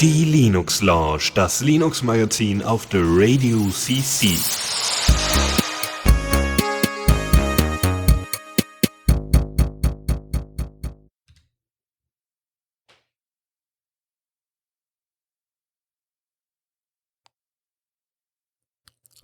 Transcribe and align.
Die 0.00 0.24
Linux 0.24 0.82
Lounge, 0.82 1.30
das 1.36 1.60
Linux 1.60 2.02
Magazin 2.02 2.60
auf 2.60 2.86
der 2.86 3.02
Radio 3.04 3.68
CC. 3.70 4.36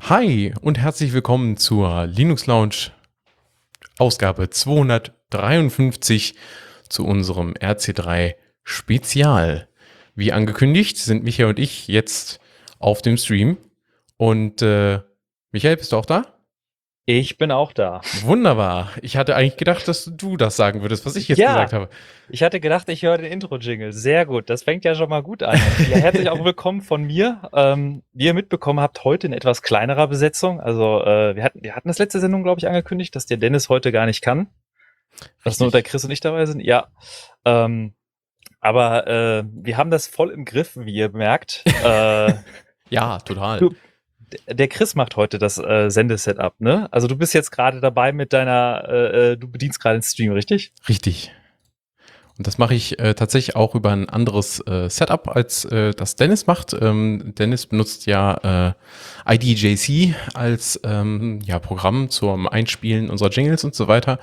Hi 0.02 0.54
und 0.60 0.78
herzlich 0.78 1.12
willkommen 1.12 1.56
zur 1.56 2.06
Linux 2.06 2.46
Lounge 2.46 2.92
Ausgabe 3.98 4.48
253 4.50 6.36
zu 6.90 7.06
unserem 7.06 7.54
RC3 7.54 8.34
Spezial. 8.64 9.68
Wie 10.14 10.32
angekündigt 10.32 10.98
sind 10.98 11.24
Michael 11.24 11.48
und 11.50 11.58
ich 11.58 11.88
jetzt 11.88 12.40
auf 12.78 13.00
dem 13.00 13.16
Stream. 13.16 13.56
Und 14.18 14.60
äh, 14.60 15.00
Michael, 15.52 15.76
bist 15.78 15.92
du 15.92 15.96
auch 15.96 16.04
da? 16.06 16.24
Ich 17.06 17.38
bin 17.38 17.50
auch 17.50 17.72
da. 17.72 18.02
Wunderbar. 18.22 18.90
Ich 19.02 19.16
hatte 19.16 19.34
eigentlich 19.34 19.56
gedacht, 19.56 19.88
dass 19.88 20.04
du 20.14 20.36
das 20.36 20.54
sagen 20.54 20.82
würdest, 20.82 21.06
was 21.06 21.16
ich 21.16 21.26
jetzt 21.26 21.38
Ja. 21.38 21.54
gesagt 21.54 21.72
habe. 21.72 21.88
Ich 22.28 22.42
hatte 22.44 22.60
gedacht, 22.60 22.88
ich 22.88 23.02
höre 23.02 23.18
den 23.18 23.32
Intro-Jingle. 23.32 23.92
Sehr 23.92 24.26
gut. 24.26 24.48
Das 24.48 24.62
fängt 24.62 24.84
ja 24.84 24.94
schon 24.94 25.08
mal 25.08 25.22
gut 25.22 25.42
an. 25.42 25.58
Ja, 25.90 25.96
herzlich 25.96 26.28
auch 26.28 26.44
willkommen 26.44 26.82
von 26.82 27.02
mir. 27.02 27.40
Ähm, 27.52 28.02
wie 28.12 28.26
ihr 28.26 28.34
mitbekommen 28.34 28.78
habt, 28.78 29.02
heute 29.02 29.26
in 29.26 29.32
etwas 29.32 29.62
kleinerer 29.62 30.06
Besetzung. 30.06 30.60
Also 30.60 31.02
äh, 31.02 31.34
wir 31.34 31.42
hatten, 31.42 31.64
wir 31.64 31.74
hatten 31.74 31.88
das 31.88 31.98
letzte 31.98 32.20
Sendung, 32.20 32.44
glaube 32.44 32.60
ich, 32.60 32.68
angekündigt, 32.68 33.16
dass 33.16 33.26
der 33.26 33.38
Dennis 33.38 33.68
heute 33.68 33.90
gar 33.90 34.06
nicht 34.06 34.22
kann. 34.22 34.48
Dass 35.44 35.60
nur 35.60 35.70
der 35.70 35.82
Chris 35.82 36.04
und 36.04 36.10
ich 36.10 36.20
dabei 36.20 36.46
sind. 36.46 36.60
Ja. 36.60 36.88
Ähm, 37.44 37.94
aber 38.60 39.06
äh, 39.06 39.44
wir 39.52 39.76
haben 39.76 39.90
das 39.90 40.06
voll 40.06 40.30
im 40.30 40.44
Griff, 40.44 40.76
wie 40.76 40.92
ihr 40.94 41.10
merkt. 41.10 41.64
äh, 41.84 42.34
Ja, 42.90 43.18
total. 43.20 43.58
Du- 43.60 43.74
der 44.48 44.68
Chris 44.68 44.94
macht 44.94 45.16
heute 45.16 45.38
das 45.38 45.58
äh, 45.58 45.90
Sendesetup, 45.90 46.54
ne? 46.60 46.86
Also 46.92 47.08
du 47.08 47.16
bist 47.16 47.34
jetzt 47.34 47.50
gerade 47.50 47.80
dabei 47.80 48.12
mit 48.12 48.32
deiner, 48.32 48.84
äh, 48.88 49.32
äh, 49.32 49.36
du 49.36 49.48
bedienst 49.50 49.80
gerade 49.80 49.98
den 49.98 50.02
Stream, 50.04 50.32
richtig? 50.32 50.72
Richtig. 50.88 51.32
Und 52.38 52.46
das 52.46 52.56
mache 52.56 52.74
ich 52.76 52.98
äh, 53.00 53.14
tatsächlich 53.14 53.56
auch 53.56 53.74
über 53.74 53.90
ein 53.90 54.08
anderes 54.08 54.60
äh, 54.68 54.88
Setup, 54.88 55.28
als 55.34 55.64
äh, 55.64 55.90
das 55.94 56.14
Dennis 56.14 56.46
macht. 56.46 56.72
Ähm, 56.80 57.34
Dennis 57.36 57.66
benutzt 57.66 58.06
ja 58.06 58.74
äh, 59.26 59.34
IDJC 59.34 60.14
als 60.32 60.80
ähm, 60.84 61.40
ja, 61.42 61.58
Programm 61.58 62.08
zum 62.08 62.46
Einspielen 62.48 63.10
unserer 63.10 63.30
Jingles 63.30 63.64
und 63.64 63.74
so 63.74 63.88
weiter. 63.88 64.20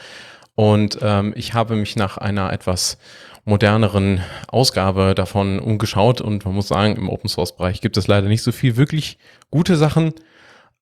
Und 0.57 0.97
ähm, 1.03 1.33
ich 1.35 1.53
habe 1.53 1.75
mich 1.75 1.95
nach 1.97 2.17
einer 2.17 2.51
etwas 2.51 2.97
moderneren 3.45 4.23
Ausgabe 4.47 5.13
davon 5.13 5.59
umgeschaut 5.59 6.19
und 6.19 6.45
man 6.45 6.55
muss 6.55 6.67
sagen, 6.67 6.95
im 6.95 7.09
Open 7.09 7.29
Source 7.29 7.55
Bereich 7.55 7.79
gibt 7.79 7.95
es 7.95 8.07
leider 8.07 8.27
nicht 8.27 8.41
so 8.41 8.51
viel 8.51 8.75
wirklich 8.75 9.19
gute 9.51 9.75
Sachen. 9.75 10.15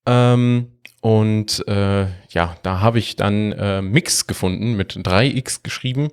Ähm, 0.06 0.72
und 1.02 1.62
äh, 1.68 2.06
ja, 2.30 2.56
da 2.62 2.80
habe 2.80 2.98
ich 2.98 3.16
dann 3.16 3.52
äh, 3.52 3.82
Mix 3.82 4.26
gefunden 4.26 4.76
mit 4.76 4.94
3x 4.94 5.62
geschrieben. 5.62 6.08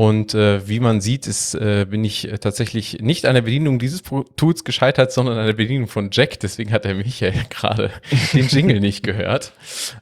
Und 0.00 0.32
äh, 0.32 0.66
wie 0.66 0.80
man 0.80 1.02
sieht, 1.02 1.26
ist, 1.26 1.54
äh, 1.54 1.84
bin 1.84 2.02
ich 2.04 2.26
äh, 2.26 2.38
tatsächlich 2.38 3.02
nicht 3.02 3.26
an 3.26 3.34
der 3.34 3.42
Bedienung 3.42 3.78
dieses 3.78 4.02
Tools 4.34 4.64
gescheitert, 4.64 5.12
sondern 5.12 5.36
an 5.36 5.44
der 5.44 5.52
Bedienung 5.52 5.88
von 5.88 6.08
Jack. 6.10 6.40
Deswegen 6.40 6.72
hat 6.72 6.86
der 6.86 6.94
Michael 6.94 7.34
gerade 7.50 7.90
den 8.32 8.48
Jingle 8.48 8.80
nicht 8.80 9.02
gehört. 9.02 9.52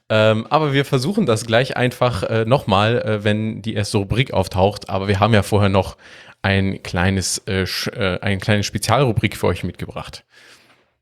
Ähm, 0.08 0.46
aber 0.50 0.72
wir 0.72 0.84
versuchen 0.84 1.26
das 1.26 1.46
gleich 1.46 1.76
einfach 1.76 2.22
äh, 2.22 2.44
nochmal, 2.44 3.02
äh, 3.02 3.24
wenn 3.24 3.60
die 3.60 3.74
erste 3.74 3.98
Rubrik 3.98 4.32
auftaucht. 4.32 4.88
Aber 4.88 5.08
wir 5.08 5.18
haben 5.18 5.34
ja 5.34 5.42
vorher 5.42 5.68
noch 5.68 5.96
ein 6.42 6.80
kleines, 6.84 7.38
äh, 7.48 7.62
äh, 7.64 8.20
eine 8.20 8.38
kleine 8.38 8.62
Spezialrubrik 8.62 9.36
für 9.36 9.48
euch 9.48 9.64
mitgebracht. 9.64 10.22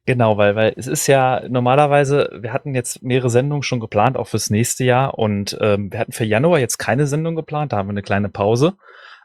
Genau, 0.06 0.36
weil, 0.38 0.54
weil 0.54 0.72
es 0.76 0.86
ist 0.86 1.08
ja 1.08 1.42
normalerweise, 1.48 2.30
wir 2.40 2.52
hatten 2.52 2.76
jetzt 2.76 3.02
mehrere 3.02 3.28
Sendungen 3.28 3.64
schon 3.64 3.80
geplant, 3.80 4.16
auch 4.16 4.28
fürs 4.28 4.50
nächste 4.50 4.84
Jahr. 4.84 5.18
Und 5.18 5.58
ähm, 5.60 5.92
wir 5.92 5.98
hatten 5.98 6.12
für 6.12 6.24
Januar 6.24 6.60
jetzt 6.60 6.78
keine 6.78 7.08
Sendung 7.08 7.34
geplant, 7.34 7.72
da 7.72 7.78
haben 7.78 7.88
wir 7.88 7.92
eine 7.92 8.02
kleine 8.02 8.28
Pause. 8.28 8.74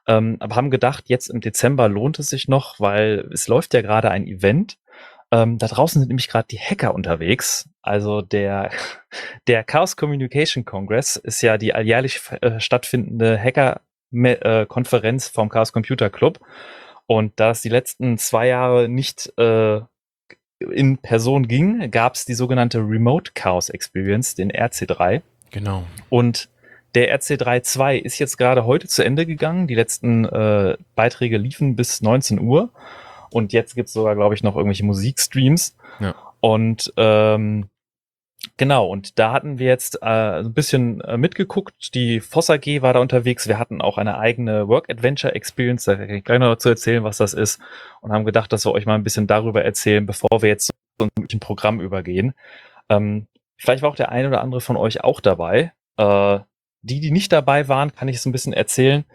Ähm, 0.07 0.37
aber 0.39 0.55
haben 0.55 0.71
gedacht, 0.71 1.03
jetzt 1.07 1.27
im 1.27 1.39
Dezember 1.39 1.87
lohnt 1.87 2.17
es 2.17 2.29
sich 2.29 2.47
noch, 2.47 2.79
weil 2.79 3.29
es 3.31 3.47
läuft 3.47 3.75
ja 3.75 3.83
gerade 3.83 4.09
ein 4.09 4.25
Event. 4.25 4.79
Ähm, 5.31 5.59
da 5.59 5.67
draußen 5.67 6.01
sind 6.01 6.07
nämlich 6.07 6.27
gerade 6.27 6.47
die 6.49 6.59
Hacker 6.59 6.95
unterwegs. 6.95 7.69
Also 7.83 8.23
der, 8.23 8.71
der 9.47 9.63
Chaos 9.63 9.95
Communication 9.95 10.65
Congress 10.65 11.15
ist 11.15 11.43
ja 11.43 11.59
die 11.59 11.75
alljährlich 11.75 12.19
äh, 12.41 12.59
stattfindende 12.59 13.39
Hacker-Konferenz 13.39 15.27
vom 15.27 15.49
Chaos 15.49 15.71
Computer 15.73 16.09
Club. 16.09 16.39
Und 17.05 17.39
da 17.39 17.51
es 17.51 17.61
die 17.61 17.69
letzten 17.69 18.17
zwei 18.17 18.47
Jahre 18.47 18.89
nicht 18.89 19.31
äh, 19.37 19.81
in 20.71 20.97
Person 20.97 21.47
ging, 21.47 21.89
gab 21.91 22.15
es 22.15 22.25
die 22.25 22.33
sogenannte 22.33 22.79
Remote 22.79 23.31
Chaos 23.33 23.69
Experience, 23.69 24.35
den 24.35 24.51
RC3. 24.51 25.21
Genau. 25.51 25.83
Und 26.09 26.49
der 26.95 27.17
RC3.2 27.17 27.97
ist 27.97 28.19
jetzt 28.19 28.37
gerade 28.37 28.65
heute 28.65 28.87
zu 28.87 29.03
Ende 29.03 29.25
gegangen. 29.25 29.67
Die 29.67 29.75
letzten 29.75 30.25
äh, 30.25 30.77
Beiträge 30.95 31.37
liefen 31.37 31.75
bis 31.75 32.01
19 32.01 32.39
Uhr. 32.39 32.69
Und 33.31 33.53
jetzt 33.53 33.75
gibt's 33.75 33.93
sogar, 33.93 34.15
glaube 34.15 34.35
ich, 34.35 34.43
noch 34.43 34.55
irgendwelche 34.55 34.85
Musikstreams. 34.85 35.75
Ja. 35.99 36.15
Und 36.41 36.93
ähm, 36.97 37.69
genau, 38.57 38.87
und 38.87 39.19
da 39.19 39.31
hatten 39.31 39.59
wir 39.59 39.67
jetzt 39.67 40.01
äh, 40.01 40.05
ein 40.05 40.53
bisschen 40.53 41.01
äh, 41.01 41.17
mitgeguckt. 41.17 41.93
Die 41.93 42.19
Voss 42.21 42.49
AG 42.49 42.81
war 42.81 42.93
da 42.93 42.99
unterwegs. 42.99 43.47
Wir 43.47 43.59
hatten 43.59 43.81
auch 43.81 43.97
eine 43.97 44.17
eigene 44.17 44.67
Work 44.67 44.89
Adventure 44.89 45.33
Experience. 45.35 45.85
Da 45.85 45.95
kann 45.95 46.09
ich 46.09 46.23
gleich 46.23 46.39
noch 46.39 46.51
dazu 46.51 46.69
erzählen, 46.69 47.03
was 47.03 47.17
das 47.17 47.33
ist. 47.33 47.59
Und 48.01 48.11
haben 48.11 48.25
gedacht, 48.25 48.51
dass 48.51 48.65
wir 48.65 48.71
euch 48.71 48.85
mal 48.85 48.95
ein 48.95 49.03
bisschen 49.03 49.27
darüber 49.27 49.63
erzählen, 49.63 50.05
bevor 50.05 50.41
wir 50.41 50.49
jetzt 50.49 50.67
zu 50.67 50.73
unserem 50.99 51.39
Programm 51.39 51.81
übergehen. 51.81 52.33
Ähm, 52.89 53.27
vielleicht 53.57 53.83
war 53.83 53.89
auch 53.89 53.95
der 53.95 54.11
eine 54.11 54.27
oder 54.27 54.41
andere 54.41 54.61
von 54.61 54.77
euch 54.77 55.03
auch 55.03 55.19
dabei. 55.19 55.73
Äh, 55.97 56.39
die, 56.81 56.99
die 56.99 57.11
nicht 57.11 57.31
dabei 57.31 57.67
waren, 57.67 57.93
kann 57.93 58.07
ich 58.07 58.17
es 58.17 58.25
ein 58.25 58.31
bisschen 58.31 58.53
erzählen. 58.53 59.05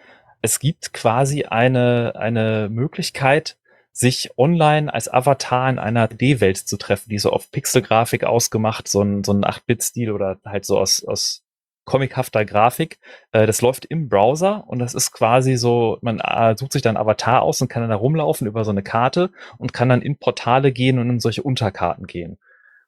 Es 0.43 0.61
gibt 0.61 0.93
quasi 0.93 1.45
eine, 1.45 2.13
eine 2.17 2.69
Möglichkeit, 2.71 3.57
sich 3.97 4.31
online 4.37 4.93
als 4.93 5.11
Avatar 5.11 5.71
in 5.71 5.79
einer 5.79 6.07
D-Welt 6.07 6.59
zu 6.59 6.77
treffen, 6.77 7.09
die 7.09 7.19
so 7.19 7.31
auf 7.31 7.51
Pixelgrafik 7.51 8.25
ausgemacht, 8.25 8.89
so 8.89 9.01
ein, 9.01 9.25
so 9.25 9.33
ein 9.33 9.43
8-Bit-Stil 9.43 10.13
oder 10.13 10.39
halt 10.45 10.67
so 10.67 10.79
aus, 10.79 11.03
aus 11.03 11.43
comichafter 11.87 12.45
Grafik. 12.45 12.99
Äh, 13.33 13.47
das 13.47 13.63
läuft 13.63 13.87
im 13.87 14.11
Browser 14.11 14.65
und 14.67 14.81
das 14.81 14.93
ist 14.93 15.13
quasi 15.13 15.57
so, 15.57 15.97
man 16.03 16.21
äh, 16.21 16.55
sucht 16.59 16.73
sich 16.73 16.83
dann 16.83 16.99
Avatar 16.99 17.41
aus 17.41 17.63
und 17.63 17.69
kann 17.69 17.83
dann 17.83 17.91
da 17.91 17.97
rumlaufen 17.97 18.47
über 18.47 18.65
so 18.65 18.71
eine 18.71 18.83
Karte 18.83 19.31
und 19.57 19.73
kann 19.73 19.89
dann 19.89 20.03
in 20.03 20.19
Portale 20.19 20.73
gehen 20.73 20.99
und 20.99 21.09
in 21.09 21.21
solche 21.21 21.43
Unterkarten 21.43 22.07
gehen. 22.07 22.37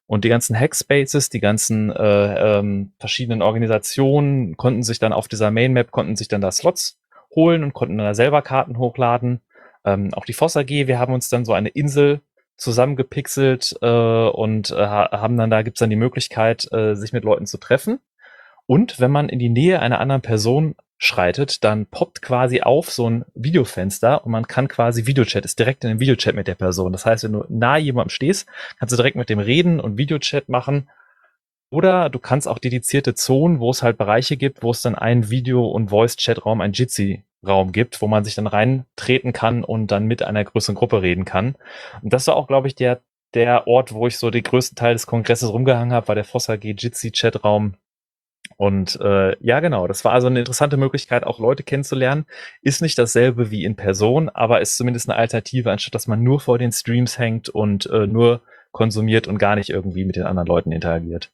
Und 0.07 0.25
die 0.25 0.29
ganzen 0.29 0.59
Hackspaces, 0.59 1.31
die 1.31 1.41
ganzen 1.41 1.91
äh, 1.91 2.59
ähm, 2.59 2.93
verschiedenen 2.99 3.41
Organisationen 3.41 4.59
konnten 4.59 4.83
sich 4.83 4.99
dann 4.99 5.15
auf 5.15 5.27
dieser 5.27 5.51
Mainmap, 5.51 5.91
konnten 5.91 6.17
sich 6.17 6.29
dann 6.29 6.43
da 6.43 6.51
Slots 6.51 6.99
holen 7.35 7.63
und 7.63 7.73
konnten 7.73 7.97
dann 7.97 8.07
da 8.07 8.15
selber 8.15 8.43
Karten 8.43 8.77
hochladen. 8.77 9.41
Ähm, 9.89 10.13
auch 10.15 10.25
die 10.25 10.35
Voss 10.35 10.57
AG, 10.57 10.69
wir 10.69 10.99
haben 10.99 11.15
uns 11.15 11.29
dann 11.29 11.45
so 11.45 11.53
eine 11.53 11.71
Insel 11.71 12.21
zusammengepixelt 12.57 13.77
äh, 13.81 13.87
und 13.87 14.71
äh, 14.71 14.75
ha- 14.75 15.11
haben 15.13 15.37
dann, 15.37 15.51
da 15.51 15.63
gibt's 15.63 15.81
dann 15.81 15.91
die 15.91 15.97
Möglichkeit, 15.97 16.69
äh, 16.73 16.95
sich 16.95 17.13
mit 17.13 17.25
Leuten 17.25 17.47
zu 17.47 17.59
treffen. 17.59 18.01
Und 18.67 19.01
wenn 19.01 19.11
man 19.11 19.29
in 19.29 19.39
die 19.39 19.49
Nähe 19.49 19.81
einer 19.81 20.01
anderen 20.01 20.21
Person 20.23 20.75
schreitet, 20.99 21.63
dann 21.63 21.87
poppt 21.87 22.21
quasi 22.21 22.61
auf 22.61 22.91
so 22.91 23.09
ein 23.09 23.25
Videofenster 23.35 24.25
und 24.25 24.33
man 24.33 24.49
kann 24.49 24.67
quasi 24.67 25.07
Videochat, 25.07 25.45
ist 25.45 25.59
direkt 25.59 25.85
in 25.85 25.91
einem 25.91 26.01
Videochat 26.01 26.35
mit 26.35 26.49
der 26.49 26.57
Person. 26.57 26.93
Das 26.93 27.07
heißt, 27.07 27.25
wenn 27.25 27.33
du 27.33 27.45
nahe 27.49 27.81
jemandem 27.81 28.11
stehst, 28.11 28.49
kannst 28.79 28.93
du 28.93 28.97
direkt 28.97 29.17
mit 29.17 29.31
dem 29.31 29.39
reden 29.39 29.79
und 29.81 29.97
Videochat 29.97 30.49
machen. 30.49 30.91
Oder 31.71 32.11
du 32.11 32.19
kannst 32.19 32.49
auch 32.49 32.59
dedizierte 32.59 33.15
Zonen, 33.15 33.61
wo 33.61 33.71
es 33.71 33.83
halt 33.83 33.97
Bereiche 33.97 34.37
gibt, 34.37 34.63
wo 34.63 34.73
es 34.73 34.83
dann 34.83 34.97
einen 34.97 35.31
Video- 35.31 35.69
und 35.69 35.91
Voice-Chat-Raum, 35.91 36.61
einen 36.61 36.73
Jitsi-Raum 37.43 37.73
gibt, 37.73 38.01
wo 38.03 38.07
man 38.07 38.25
sich 38.25 38.35
dann 38.35 38.47
reintreten 38.47 39.33
kann 39.33 39.65
und 39.65 39.89
dann 39.89 40.07
mit 40.07 40.23
einer 40.23 40.45
größeren 40.45 40.75
Gruppe 40.75 41.03
reden 41.03 41.25
kann. 41.25 41.57
Und 42.03 42.13
das 42.13 42.27
war 42.27 42.37
auch, 42.37 42.47
glaube 42.47 42.69
ich, 42.69 42.75
der, 42.75 43.01
der 43.35 43.67
Ort, 43.67 43.93
wo 43.93 44.07
ich 44.07 44.19
so 44.19 44.31
den 44.31 44.43
größten 44.43 44.77
Teil 44.77 44.95
des 44.95 45.07
Kongresses 45.07 45.53
rumgehangen 45.53 45.93
habe, 45.93 46.09
war 46.09 46.15
der 46.15 46.25
Fossa 46.25 46.57
G 46.57 46.75
Jitsi-Chat-Raum. 46.77 47.75
Und 48.57 48.99
äh, 49.01 49.37
ja, 49.45 49.61
genau, 49.61 49.87
das 49.87 50.05
war 50.05 50.13
also 50.13 50.27
eine 50.27 50.41
interessante 50.41 50.77
Möglichkeit, 50.77 51.25
auch 51.25 51.39
Leute 51.39 51.63
kennenzulernen. 51.63 52.27
Ist 52.63 52.83
nicht 52.83 52.99
dasselbe 52.99 53.51
wie 53.51 53.65
in 53.65 53.77
Person, 53.77 54.29
aber 54.31 54.61
ist 54.61 54.77
zumindest 54.77 55.09
eine 55.09 55.19
Alternative, 55.19 55.71
anstatt 55.71 55.95
dass 55.95 56.07
man 56.07 56.23
nur 56.23 56.41
vor 56.41 56.59
den 56.59 56.73
Streams 56.73 57.19
hängt 57.19 57.49
und 57.49 57.87
äh, 57.87 58.07
nur 58.07 58.43
konsumiert 58.73 59.29
und 59.29 59.39
gar 59.39 59.55
nicht 59.55 59.71
irgendwie 59.71 60.05
mit 60.05 60.17
den 60.17 60.25
anderen 60.25 60.49
Leuten 60.49 60.73
interagiert. 60.73 61.31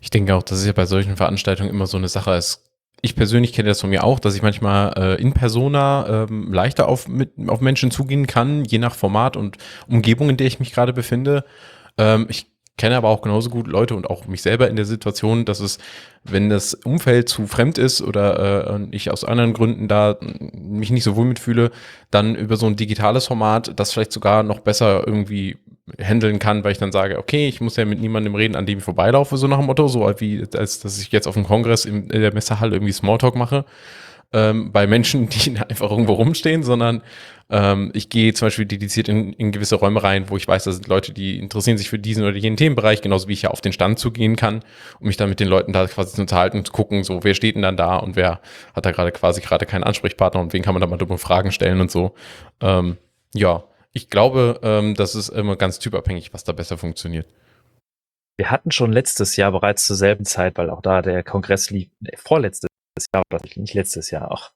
Ich 0.00 0.10
denke 0.10 0.34
auch, 0.34 0.42
das 0.42 0.58
ist 0.58 0.66
ja 0.66 0.72
bei 0.72 0.86
solchen 0.86 1.16
Veranstaltungen 1.16 1.70
immer 1.70 1.86
so 1.86 1.96
eine 1.96 2.08
Sache. 2.08 2.32
Es, 2.32 2.71
ich 3.02 3.16
persönlich 3.16 3.52
kenne 3.52 3.68
das 3.68 3.80
von 3.80 3.90
mir 3.90 4.04
auch, 4.04 4.20
dass 4.20 4.36
ich 4.36 4.42
manchmal 4.42 4.94
äh, 4.96 5.20
in 5.20 5.34
Persona 5.34 6.24
ähm, 6.30 6.52
leichter 6.52 6.88
auf, 6.88 7.08
mit, 7.08 7.32
auf 7.48 7.60
Menschen 7.60 7.90
zugehen 7.90 8.28
kann, 8.28 8.64
je 8.64 8.78
nach 8.78 8.94
Format 8.94 9.36
und 9.36 9.58
Umgebung, 9.88 10.30
in 10.30 10.36
der 10.36 10.46
ich 10.46 10.60
mich 10.60 10.72
gerade 10.72 10.92
befinde. 10.92 11.44
Ähm, 11.98 12.26
ich 12.28 12.51
kenne 12.78 12.96
aber 12.96 13.08
auch 13.08 13.22
genauso 13.22 13.50
gut 13.50 13.66
Leute 13.66 13.94
und 13.94 14.08
auch 14.08 14.26
mich 14.26 14.42
selber 14.42 14.68
in 14.68 14.76
der 14.76 14.84
Situation, 14.84 15.44
dass 15.44 15.60
es, 15.60 15.78
wenn 16.24 16.48
das 16.48 16.74
Umfeld 16.74 17.28
zu 17.28 17.46
fremd 17.46 17.78
ist 17.78 18.02
oder 18.02 18.74
äh, 18.74 18.86
ich 18.90 19.10
aus 19.10 19.24
anderen 19.24 19.52
Gründen 19.52 19.88
da 19.88 20.16
mich 20.52 20.90
nicht 20.90 21.04
so 21.04 21.16
wohl 21.16 21.26
mitfühle, 21.26 21.70
dann 22.10 22.34
über 22.34 22.56
so 22.56 22.66
ein 22.66 22.76
digitales 22.76 23.26
Format 23.26 23.72
das 23.76 23.92
vielleicht 23.92 24.12
sogar 24.12 24.42
noch 24.42 24.60
besser 24.60 25.06
irgendwie 25.06 25.58
handeln 26.00 26.38
kann, 26.38 26.64
weil 26.64 26.72
ich 26.72 26.78
dann 26.78 26.92
sage, 26.92 27.18
okay, 27.18 27.48
ich 27.48 27.60
muss 27.60 27.76
ja 27.76 27.84
mit 27.84 28.00
niemandem 28.00 28.34
reden, 28.34 28.56
an 28.56 28.66
dem 28.66 28.78
ich 28.78 28.84
vorbeilaufe, 28.84 29.36
so 29.36 29.46
nach 29.48 29.58
dem 29.58 29.66
Motto, 29.66 29.88
so 29.88 30.08
wie 30.18 30.44
als 30.56 30.80
dass 30.80 31.00
ich 31.00 31.12
jetzt 31.12 31.26
auf 31.26 31.34
dem 31.34 31.44
Kongress 31.44 31.84
in 31.84 32.08
der 32.08 32.32
Messehalle 32.32 32.76
irgendwie 32.76 32.92
Smalltalk 32.92 33.34
mache 33.36 33.64
ähm, 34.32 34.72
bei 34.72 34.86
Menschen, 34.86 35.28
die 35.30 35.58
einfach 35.58 35.90
irgendwo 35.90 36.14
rumstehen, 36.14 36.62
sondern 36.62 37.02
ähm, 37.50 37.90
ich 37.94 38.08
gehe 38.08 38.32
zum 38.32 38.46
Beispiel 38.46 38.64
dediziert 38.64 39.08
in, 39.08 39.32
in 39.34 39.52
gewisse 39.52 39.76
Räume 39.76 40.02
rein, 40.02 40.30
wo 40.30 40.36
ich 40.36 40.48
weiß, 40.48 40.64
da 40.64 40.72
sind 40.72 40.88
Leute, 40.88 41.12
die 41.12 41.38
interessieren 41.38 41.76
sich 41.76 41.90
für 41.90 41.98
diesen 41.98 42.24
oder 42.24 42.36
jenen 42.36 42.56
Themenbereich, 42.56 43.02
genauso 43.02 43.28
wie 43.28 43.34
ich 43.34 43.42
ja 43.42 43.50
auf 43.50 43.60
den 43.60 43.72
Stand 43.72 43.98
zugehen 43.98 44.36
kann, 44.36 44.64
um 45.00 45.06
mich 45.06 45.16
dann 45.16 45.28
mit 45.28 45.38
den 45.38 45.48
Leuten 45.48 45.72
da 45.72 45.86
quasi 45.86 46.14
zu 46.14 46.22
unterhalten 46.22 46.58
und 46.58 46.66
zu 46.66 46.72
gucken, 46.72 47.04
so 47.04 47.24
wer 47.24 47.34
steht 47.34 47.54
denn 47.54 47.62
dann 47.62 47.76
da 47.76 47.96
und 47.96 48.16
wer 48.16 48.40
hat 48.74 48.86
da 48.86 48.90
gerade 48.90 49.12
quasi 49.12 49.40
gerade 49.42 49.66
keinen 49.66 49.84
Ansprechpartner 49.84 50.40
und 50.40 50.52
wen 50.52 50.62
kann 50.62 50.74
man 50.74 50.80
da 50.80 50.86
mal 50.86 50.96
dumme 50.96 51.18
Fragen 51.18 51.52
stellen 51.52 51.80
und 51.80 51.90
so. 51.90 52.14
Ähm, 52.60 52.96
ja, 53.34 53.64
ich 53.92 54.08
glaube, 54.08 54.60
ähm, 54.62 54.94
das 54.94 55.14
ist 55.14 55.28
immer 55.28 55.56
ganz 55.56 55.78
typabhängig, 55.78 56.32
was 56.32 56.44
da 56.44 56.52
besser 56.52 56.78
funktioniert. 56.78 57.26
Wir 58.38 58.50
hatten 58.50 58.70
schon 58.70 58.92
letztes 58.92 59.36
Jahr 59.36 59.52
bereits 59.52 59.86
zur 59.86 59.96
selben 59.96 60.24
Zeit, 60.24 60.56
weil 60.56 60.70
auch 60.70 60.80
da 60.80 61.02
der 61.02 61.22
Kongress 61.22 61.70
lief, 61.70 61.90
nee, 62.00 62.16
vorletztes 62.16 62.71
Jahr, 63.14 63.24
nicht 63.56 63.74
letztes 63.74 64.10
Jahr, 64.10 64.30
auch 64.30 64.50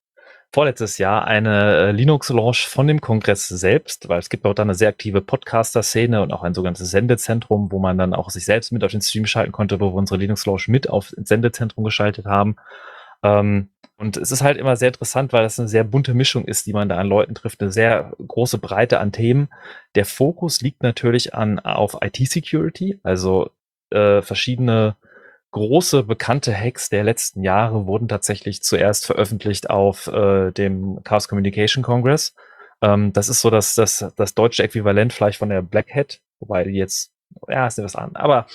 vorletztes 0.53 0.99
Jahr 0.99 1.27
eine 1.27 1.77
äh, 1.77 1.91
Linux-Launch 1.91 2.69
von 2.69 2.87
dem 2.87 3.01
Kongress 3.01 3.49
selbst, 3.49 4.09
weil 4.09 4.19
es 4.19 4.31
gibt 4.31 4.45
da 4.45 4.63
eine 4.63 4.75
sehr 4.75 4.89
aktive 4.89 5.21
Podcaster-Szene 5.21 6.23
und 6.23 6.33
auch 6.33 6.43
ein 6.43 6.55
sogenanntes 6.55 6.91
Sendezentrum, 6.91 7.71
wo 7.73 7.79
man 7.79 7.99
dann 7.99 8.15
auch 8.15 8.31
sich 8.31 8.45
selbst 8.45 8.73
mit 8.73 8.85
auf 8.85 8.93
den 8.93 9.03
Stream 9.03 9.27
schalten 9.27 9.53
konnte, 9.53 9.81
wo 9.81 9.91
wir 9.91 9.95
unsere 9.95 10.19
Linux-Launch 10.19 10.69
mit 10.69 10.89
auf 10.89 11.13
ins 11.17 11.29
Sendezentrum 11.29 11.85
geschaltet 11.85 12.27
haben. 12.27 12.57
Ähm, 13.23 13.71
und 13.99 14.19
es 14.19 14.31
ist 14.31 14.43
halt 14.43 14.59
immer 14.59 14.77
sehr 14.77 14.89
interessant, 14.89 15.33
weil 15.33 15.43
das 15.43 15.59
eine 15.59 15.69
sehr 15.69 15.85
bunte 15.85 16.13
Mischung 16.13 16.45
ist, 16.45 16.67
die 16.67 16.75
man 16.75 16.89
da 16.89 16.99
an 16.99 17.07
Leuten 17.07 17.35
trifft, 17.35 17.63
eine 17.63 17.73
sehr 17.73 18.13
große 18.27 18.59
Breite 18.59 19.01
an 19.01 19.11
Themen. 19.11 19.49
Der 19.95 20.05
Fokus 20.05 20.61
liegt 20.61 20.83
natürlich 20.83 21.35
an 21.35 21.59
auf 21.59 21.97
IT-Security, 22.03 23.01
also 23.03 23.51
äh, 23.91 24.21
verschiedene 24.21 24.97
große 25.57 26.03
bekannte 26.03 26.55
Hacks 26.55 26.91
der 26.91 27.03
letzten 27.03 27.43
Jahre 27.43 27.87
wurden 27.87 28.09
tatsächlich 28.09 28.63
zuerst 28.63 29.07
veröffentlicht 29.07 29.71
auf 29.71 30.07
äh, 30.07 30.51
dem 30.53 31.03
Chaos 31.03 31.29
Communication 31.29 31.83
Congress. 31.83 32.35
Ähm, 32.83 33.15
das 33.15 33.31
ist 33.31 33.41
so 33.41 33.49
das, 33.49 33.75
das, 33.75 34.05
das 34.17 34.35
deutsche 34.35 34.63
Äquivalent 34.63 35.15
vielleicht 35.15 35.39
von 35.39 35.49
der 35.49 35.63
Black 35.63 35.95
Hat, 35.95 36.21
wobei 36.41 36.65
die 36.65 36.73
jetzt, 36.73 37.11
ja, 37.49 37.67
ist 37.67 37.79
nicht 37.79 37.87
was 37.87 37.97
an. 37.97 38.17
Aber 38.17 38.47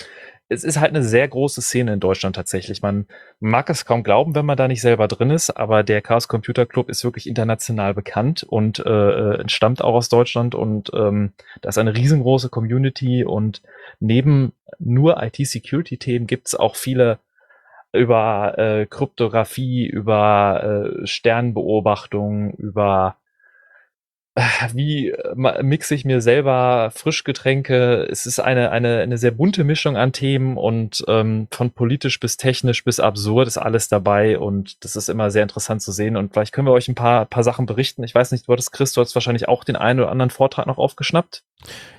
es 0.51 0.65
ist 0.65 0.81
halt 0.81 0.89
eine 0.89 1.03
sehr 1.03 1.25
große 1.29 1.61
Szene 1.61 1.93
in 1.93 2.01
Deutschland 2.01 2.35
tatsächlich. 2.35 2.81
Man 2.81 3.05
mag 3.39 3.69
es 3.69 3.85
kaum 3.85 4.03
glauben, 4.03 4.35
wenn 4.35 4.45
man 4.45 4.57
da 4.57 4.67
nicht 4.67 4.81
selber 4.81 5.07
drin 5.07 5.29
ist, 5.29 5.49
aber 5.51 5.81
der 5.81 6.01
Chaos 6.01 6.27
Computer 6.27 6.65
Club 6.65 6.89
ist 6.89 7.05
wirklich 7.05 7.25
international 7.25 7.93
bekannt 7.93 8.43
und 8.43 8.79
äh, 8.79 8.89
äh 8.89 9.39
entstammt 9.39 9.81
auch 9.81 9.93
aus 9.93 10.09
Deutschland 10.09 10.53
und 10.53 10.91
ähm, 10.93 11.31
da 11.61 11.69
ist 11.69 11.77
eine 11.77 11.95
riesengroße 11.95 12.49
Community 12.49 13.23
und 13.23 13.61
neben 14.01 14.51
nur 14.77 15.23
IT-Security-Themen 15.23 16.27
gibt 16.27 16.47
es 16.47 16.55
auch 16.55 16.75
viele 16.75 17.19
über 17.93 18.57
äh, 18.57 18.85
Kryptographie, 18.87 19.85
über 19.85 20.91
äh, 21.01 21.07
Sternbeobachtung, 21.07 22.51
über 22.55 23.15
wie 24.73 25.09
äh, 25.09 25.63
mixe 25.63 25.93
ich 25.93 26.05
mir 26.05 26.21
selber 26.21 26.91
Frischgetränke. 26.95 28.07
Es 28.09 28.25
ist 28.25 28.39
eine, 28.39 28.71
eine, 28.71 28.99
eine 28.99 29.17
sehr 29.17 29.31
bunte 29.31 29.63
Mischung 29.63 29.97
an 29.97 30.13
Themen 30.13 30.57
und 30.57 31.03
ähm, 31.07 31.47
von 31.51 31.71
politisch 31.71 32.19
bis 32.19 32.37
technisch 32.37 32.83
bis 32.83 32.99
absurd 32.99 33.47
ist 33.47 33.57
alles 33.57 33.89
dabei 33.89 34.39
und 34.39 34.83
das 34.85 34.95
ist 34.95 35.09
immer 35.09 35.31
sehr 35.31 35.43
interessant 35.43 35.81
zu 35.81 35.91
sehen 35.91 36.15
und 36.15 36.31
vielleicht 36.33 36.53
können 36.53 36.67
wir 36.67 36.73
euch 36.73 36.87
ein 36.87 36.95
paar, 36.95 37.25
paar 37.25 37.43
Sachen 37.43 37.65
berichten. 37.65 38.03
Ich 38.03 38.15
weiß 38.15 38.31
nicht, 38.31 38.47
du 38.47 38.53
hattest 38.53 38.71
Chris, 38.71 38.93
du 38.93 39.01
hast 39.01 39.15
wahrscheinlich 39.15 39.47
auch 39.47 39.63
den 39.63 39.75
einen 39.75 39.99
oder 39.99 40.11
anderen 40.11 40.29
Vortrag 40.29 40.65
noch 40.65 40.77
aufgeschnappt. 40.77 41.43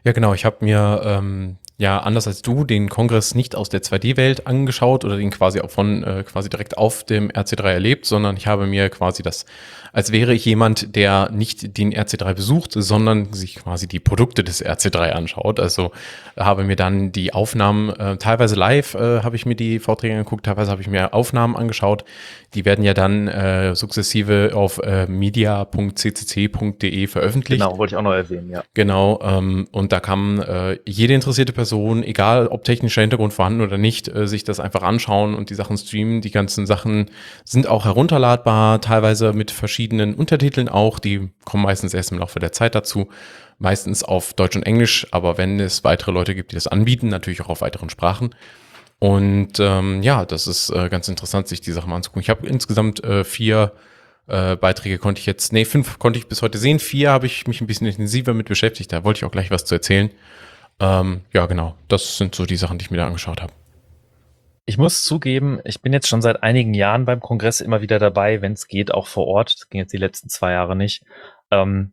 Ja, 0.04 0.12
genau. 0.12 0.34
Ich 0.34 0.44
habe 0.44 0.56
mir 0.60 1.02
ähm, 1.04 1.58
ja 1.82 1.98
anders 1.98 2.28
als 2.28 2.42
du 2.42 2.64
den 2.64 2.88
Kongress 2.88 3.34
nicht 3.34 3.56
aus 3.56 3.68
der 3.68 3.82
2D-Welt 3.82 4.46
angeschaut 4.46 5.04
oder 5.04 5.16
den 5.16 5.30
quasi 5.30 5.60
auch 5.60 5.70
von 5.70 6.04
äh, 6.04 6.22
quasi 6.22 6.48
direkt 6.48 6.78
auf 6.78 7.02
dem 7.02 7.28
RC3 7.28 7.64
erlebt, 7.64 8.06
sondern 8.06 8.36
ich 8.36 8.46
habe 8.46 8.66
mir 8.66 8.88
quasi 8.88 9.24
das, 9.24 9.46
als 9.92 10.12
wäre 10.12 10.32
ich 10.32 10.44
jemand, 10.44 10.94
der 10.94 11.30
nicht 11.32 11.76
den 11.76 11.92
RC3 11.92 12.34
besucht, 12.34 12.70
sondern 12.74 13.32
sich 13.32 13.56
quasi 13.56 13.88
die 13.88 13.98
Produkte 13.98 14.44
des 14.44 14.64
RC3 14.64 15.10
anschaut. 15.10 15.58
Also 15.58 15.90
habe 16.38 16.62
mir 16.62 16.76
dann 16.76 17.10
die 17.10 17.34
Aufnahmen, 17.34 17.90
äh, 17.90 18.16
teilweise 18.16 18.54
live 18.54 18.94
äh, 18.94 19.22
habe 19.22 19.34
ich 19.34 19.44
mir 19.44 19.56
die 19.56 19.80
Vorträge 19.80 20.14
angeguckt, 20.14 20.46
teilweise 20.46 20.70
habe 20.70 20.82
ich 20.82 20.88
mir 20.88 21.12
Aufnahmen 21.12 21.56
angeschaut. 21.56 22.04
Die 22.54 22.64
werden 22.64 22.84
ja 22.84 22.94
dann 22.94 23.26
äh, 23.26 23.74
sukzessive 23.74 24.52
auf 24.54 24.78
äh, 24.78 25.06
media.ccc.de 25.06 27.06
veröffentlicht. 27.08 27.60
Genau, 27.60 27.76
wollte 27.76 27.94
ich 27.94 27.98
auch 27.98 28.02
noch 28.02 28.12
erwähnen, 28.12 28.50
ja. 28.50 28.62
Genau, 28.74 29.20
ähm, 29.22 29.66
und 29.72 29.90
da 29.90 30.00
kann 30.00 30.38
äh, 30.40 30.78
jede 30.86 31.14
interessierte 31.14 31.52
Person 31.52 31.71
Person, 31.72 32.02
egal 32.02 32.48
ob 32.48 32.64
technischer 32.64 33.00
Hintergrund 33.00 33.32
vorhanden 33.32 33.62
oder 33.62 33.78
nicht, 33.78 34.06
äh, 34.06 34.28
sich 34.28 34.44
das 34.44 34.60
einfach 34.60 34.82
anschauen 34.82 35.34
und 35.34 35.48
die 35.48 35.54
Sachen 35.54 35.78
streamen. 35.78 36.20
Die 36.20 36.30
ganzen 36.30 36.66
Sachen 36.66 37.10
sind 37.46 37.66
auch 37.66 37.86
herunterladbar, 37.86 38.82
teilweise 38.82 39.32
mit 39.32 39.50
verschiedenen 39.50 40.14
Untertiteln 40.14 40.68
auch. 40.68 40.98
Die 40.98 41.30
kommen 41.46 41.62
meistens 41.62 41.94
erst 41.94 42.12
im 42.12 42.18
Laufe 42.18 42.40
der 42.40 42.52
Zeit 42.52 42.74
dazu. 42.74 43.08
Meistens 43.58 44.04
auf 44.04 44.34
Deutsch 44.34 44.54
und 44.54 44.64
Englisch, 44.64 45.06
aber 45.12 45.38
wenn 45.38 45.60
es 45.60 45.82
weitere 45.82 46.10
Leute 46.10 46.34
gibt, 46.34 46.52
die 46.52 46.56
das 46.56 46.66
anbieten, 46.66 47.08
natürlich 47.08 47.40
auch 47.40 47.48
auf 47.48 47.62
weiteren 47.62 47.88
Sprachen. 47.88 48.34
Und 48.98 49.58
ähm, 49.58 50.02
ja, 50.02 50.26
das 50.26 50.46
ist 50.46 50.68
äh, 50.68 50.90
ganz 50.90 51.08
interessant, 51.08 51.48
sich 51.48 51.62
die 51.62 51.72
Sachen 51.72 51.88
mal 51.88 51.96
anzugucken. 51.96 52.20
Ich 52.20 52.28
habe 52.28 52.46
insgesamt 52.46 53.02
äh, 53.02 53.24
vier 53.24 53.72
äh, 54.26 54.56
Beiträge 54.56 54.98
konnte 54.98 55.20
ich 55.20 55.26
jetzt, 55.26 55.54
nee, 55.54 55.64
fünf 55.64 55.98
konnte 55.98 56.18
ich 56.18 56.26
bis 56.26 56.42
heute 56.42 56.58
sehen. 56.58 56.80
Vier 56.80 57.10
habe 57.10 57.24
ich 57.24 57.46
mich 57.46 57.62
ein 57.62 57.66
bisschen 57.66 57.86
intensiver 57.86 58.34
mit 58.34 58.48
beschäftigt. 58.48 58.92
Da 58.92 59.04
wollte 59.04 59.18
ich 59.18 59.24
auch 59.24 59.32
gleich 59.32 59.50
was 59.50 59.64
zu 59.64 59.74
erzählen. 59.74 60.10
Ähm, 60.82 61.20
ja, 61.32 61.46
genau. 61.46 61.76
Das 61.86 62.18
sind 62.18 62.34
so 62.34 62.44
die 62.44 62.56
Sachen, 62.56 62.76
die 62.76 62.84
ich 62.84 62.90
mir 62.90 62.96
da 62.96 63.06
angeschaut 63.06 63.40
habe. 63.40 63.52
Ich 64.64 64.78
muss 64.78 65.04
zugeben, 65.04 65.60
ich 65.64 65.80
bin 65.80 65.92
jetzt 65.92 66.08
schon 66.08 66.22
seit 66.22 66.42
einigen 66.42 66.74
Jahren 66.74 67.04
beim 67.04 67.20
Kongress 67.20 67.60
immer 67.60 67.82
wieder 67.82 67.98
dabei, 67.98 68.42
wenn 68.42 68.52
es 68.52 68.66
geht, 68.66 68.92
auch 68.92 69.06
vor 69.06 69.26
Ort. 69.26 69.54
Das 69.54 69.68
ging 69.68 69.80
jetzt 69.80 69.92
die 69.92 69.98
letzten 69.98 70.28
zwei 70.28 70.52
Jahre 70.52 70.74
nicht. 70.74 71.04
Ähm, 71.50 71.92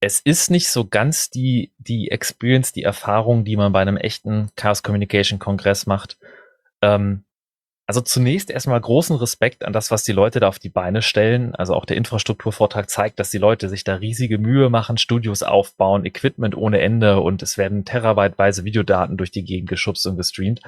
es 0.00 0.20
ist 0.20 0.50
nicht 0.50 0.68
so 0.68 0.86
ganz 0.86 1.30
die, 1.30 1.72
die 1.78 2.10
Experience, 2.10 2.72
die 2.72 2.84
Erfahrung, 2.84 3.44
die 3.44 3.56
man 3.56 3.72
bei 3.72 3.80
einem 3.80 3.96
echten 3.96 4.50
Chaos 4.54 4.82
Communication 4.82 5.38
Kongress 5.38 5.86
macht. 5.86 6.18
Ähm, 6.82 7.24
also 7.86 8.00
zunächst 8.00 8.50
erstmal 8.50 8.80
großen 8.80 9.14
Respekt 9.16 9.64
an 9.64 9.72
das, 9.72 9.92
was 9.92 10.02
die 10.02 10.12
Leute 10.12 10.40
da 10.40 10.48
auf 10.48 10.58
die 10.58 10.68
Beine 10.68 11.02
stellen. 11.02 11.54
Also 11.54 11.74
auch 11.74 11.84
der 11.84 11.96
Infrastrukturvortrag 11.96 12.90
zeigt, 12.90 13.20
dass 13.20 13.30
die 13.30 13.38
Leute 13.38 13.68
sich 13.68 13.84
da 13.84 13.94
riesige 13.94 14.38
Mühe 14.38 14.70
machen, 14.70 14.98
Studios 14.98 15.44
aufbauen, 15.44 16.04
Equipment 16.04 16.56
ohne 16.56 16.80
Ende 16.80 17.20
und 17.20 17.42
es 17.42 17.56
werden 17.58 17.84
terabyteweise 17.84 18.64
Videodaten 18.64 19.16
durch 19.16 19.30
die 19.30 19.44
Gegend 19.44 19.68
geschubst 19.68 20.04
und 20.06 20.16
gestreamt. 20.16 20.60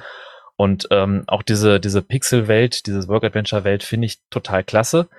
Und 0.55 0.87
ähm, 0.91 1.23
auch 1.27 1.43
diese, 1.43 1.79
diese 1.81 2.01
Pixel-Welt, 2.01 2.85
diese 2.85 3.07
Work-Adventure-Welt 3.07 3.83
finde 3.83 4.05
ich 4.07 4.21
total 4.29 4.63
klasse. 4.63 5.09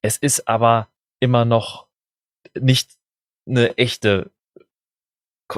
Es 0.00 0.16
ist 0.16 0.48
aber 0.48 0.88
immer 1.20 1.44
noch 1.44 1.86
nicht 2.58 2.92
eine 3.46 3.76
echte 3.76 4.30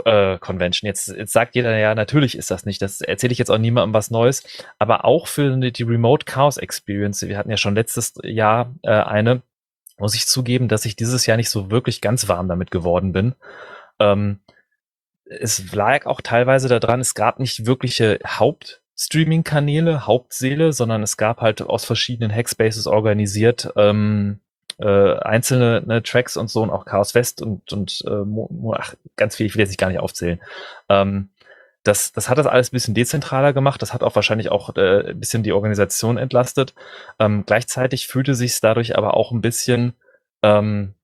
äh, 0.04 0.38
Convention. 0.38 0.86
Jetzt, 0.86 1.08
jetzt 1.08 1.32
sagt 1.32 1.54
jeder, 1.54 1.76
ja, 1.78 1.94
natürlich 1.94 2.36
ist 2.36 2.50
das 2.50 2.66
nicht. 2.66 2.82
Das 2.82 3.00
erzähle 3.00 3.32
ich 3.32 3.38
jetzt 3.38 3.50
auch 3.50 3.58
niemandem 3.58 3.94
was 3.94 4.10
Neues. 4.10 4.42
Aber 4.78 5.04
auch 5.04 5.26
für 5.26 5.56
die 5.56 5.82
Remote 5.82 6.24
Chaos 6.24 6.56
Experience, 6.56 7.22
wir 7.22 7.38
hatten 7.38 7.50
ja 7.50 7.56
schon 7.56 7.74
letztes 7.74 8.14
Jahr 8.22 8.74
äh, 8.82 8.90
eine, 8.90 9.42
muss 9.98 10.14
ich 10.14 10.26
zugeben, 10.26 10.68
dass 10.68 10.84
ich 10.84 10.96
dieses 10.96 11.26
Jahr 11.26 11.36
nicht 11.36 11.50
so 11.50 11.70
wirklich 11.70 12.00
ganz 12.00 12.28
warm 12.28 12.48
damit 12.48 12.70
geworden 12.70 13.12
bin. 13.12 13.34
Ähm, 13.98 14.40
es 15.24 15.72
lag 15.72 16.06
auch 16.06 16.20
teilweise 16.20 16.68
daran, 16.68 17.00
es 17.00 17.14
gab 17.14 17.40
nicht 17.40 17.66
wirkliche 17.66 18.18
Hauptstreaming-Kanäle, 18.24 20.06
Hauptseele, 20.06 20.72
sondern 20.72 21.02
es 21.02 21.16
gab 21.16 21.40
halt 21.40 21.62
aus 21.62 21.84
verschiedenen 21.84 22.32
Hackspaces 22.32 22.86
organisiert 22.86 23.72
ähm, 23.76 24.40
äh, 24.78 25.18
einzelne 25.18 25.82
ne, 25.86 26.02
Tracks 26.02 26.36
und 26.36 26.50
so 26.50 26.62
und 26.62 26.70
auch 26.70 26.84
Chaos 26.84 27.14
West 27.14 27.42
und, 27.42 27.72
und 27.72 28.04
äh, 28.06 28.74
ach, 28.74 28.94
ganz 29.16 29.36
viel, 29.36 29.46
ich 29.46 29.54
will 29.54 29.60
jetzt 29.60 29.70
nicht 29.70 29.80
gar 29.80 29.88
nicht 29.88 30.00
aufzählen. 30.00 30.40
Ähm, 30.88 31.30
das, 31.86 32.12
das 32.12 32.28
hat 32.28 32.38
das 32.38 32.46
alles 32.46 32.68
ein 32.68 32.76
bisschen 32.76 32.94
dezentraler 32.94 33.52
gemacht. 33.52 33.80
Das 33.80 33.94
hat 33.94 34.02
auch 34.02 34.16
wahrscheinlich 34.16 34.50
auch 34.50 34.74
äh, 34.76 35.10
ein 35.10 35.20
bisschen 35.20 35.42
die 35.42 35.52
Organisation 35.52 36.18
entlastet. 36.18 36.74
Ähm, 37.18 37.44
gleichzeitig 37.46 38.08
fühlte 38.08 38.34
sich 38.34 38.60
dadurch 38.60 38.96
aber 38.96 39.16
auch 39.16 39.30
ein 39.30 39.40
bisschen, 39.40 39.94
ähm, 40.42 40.94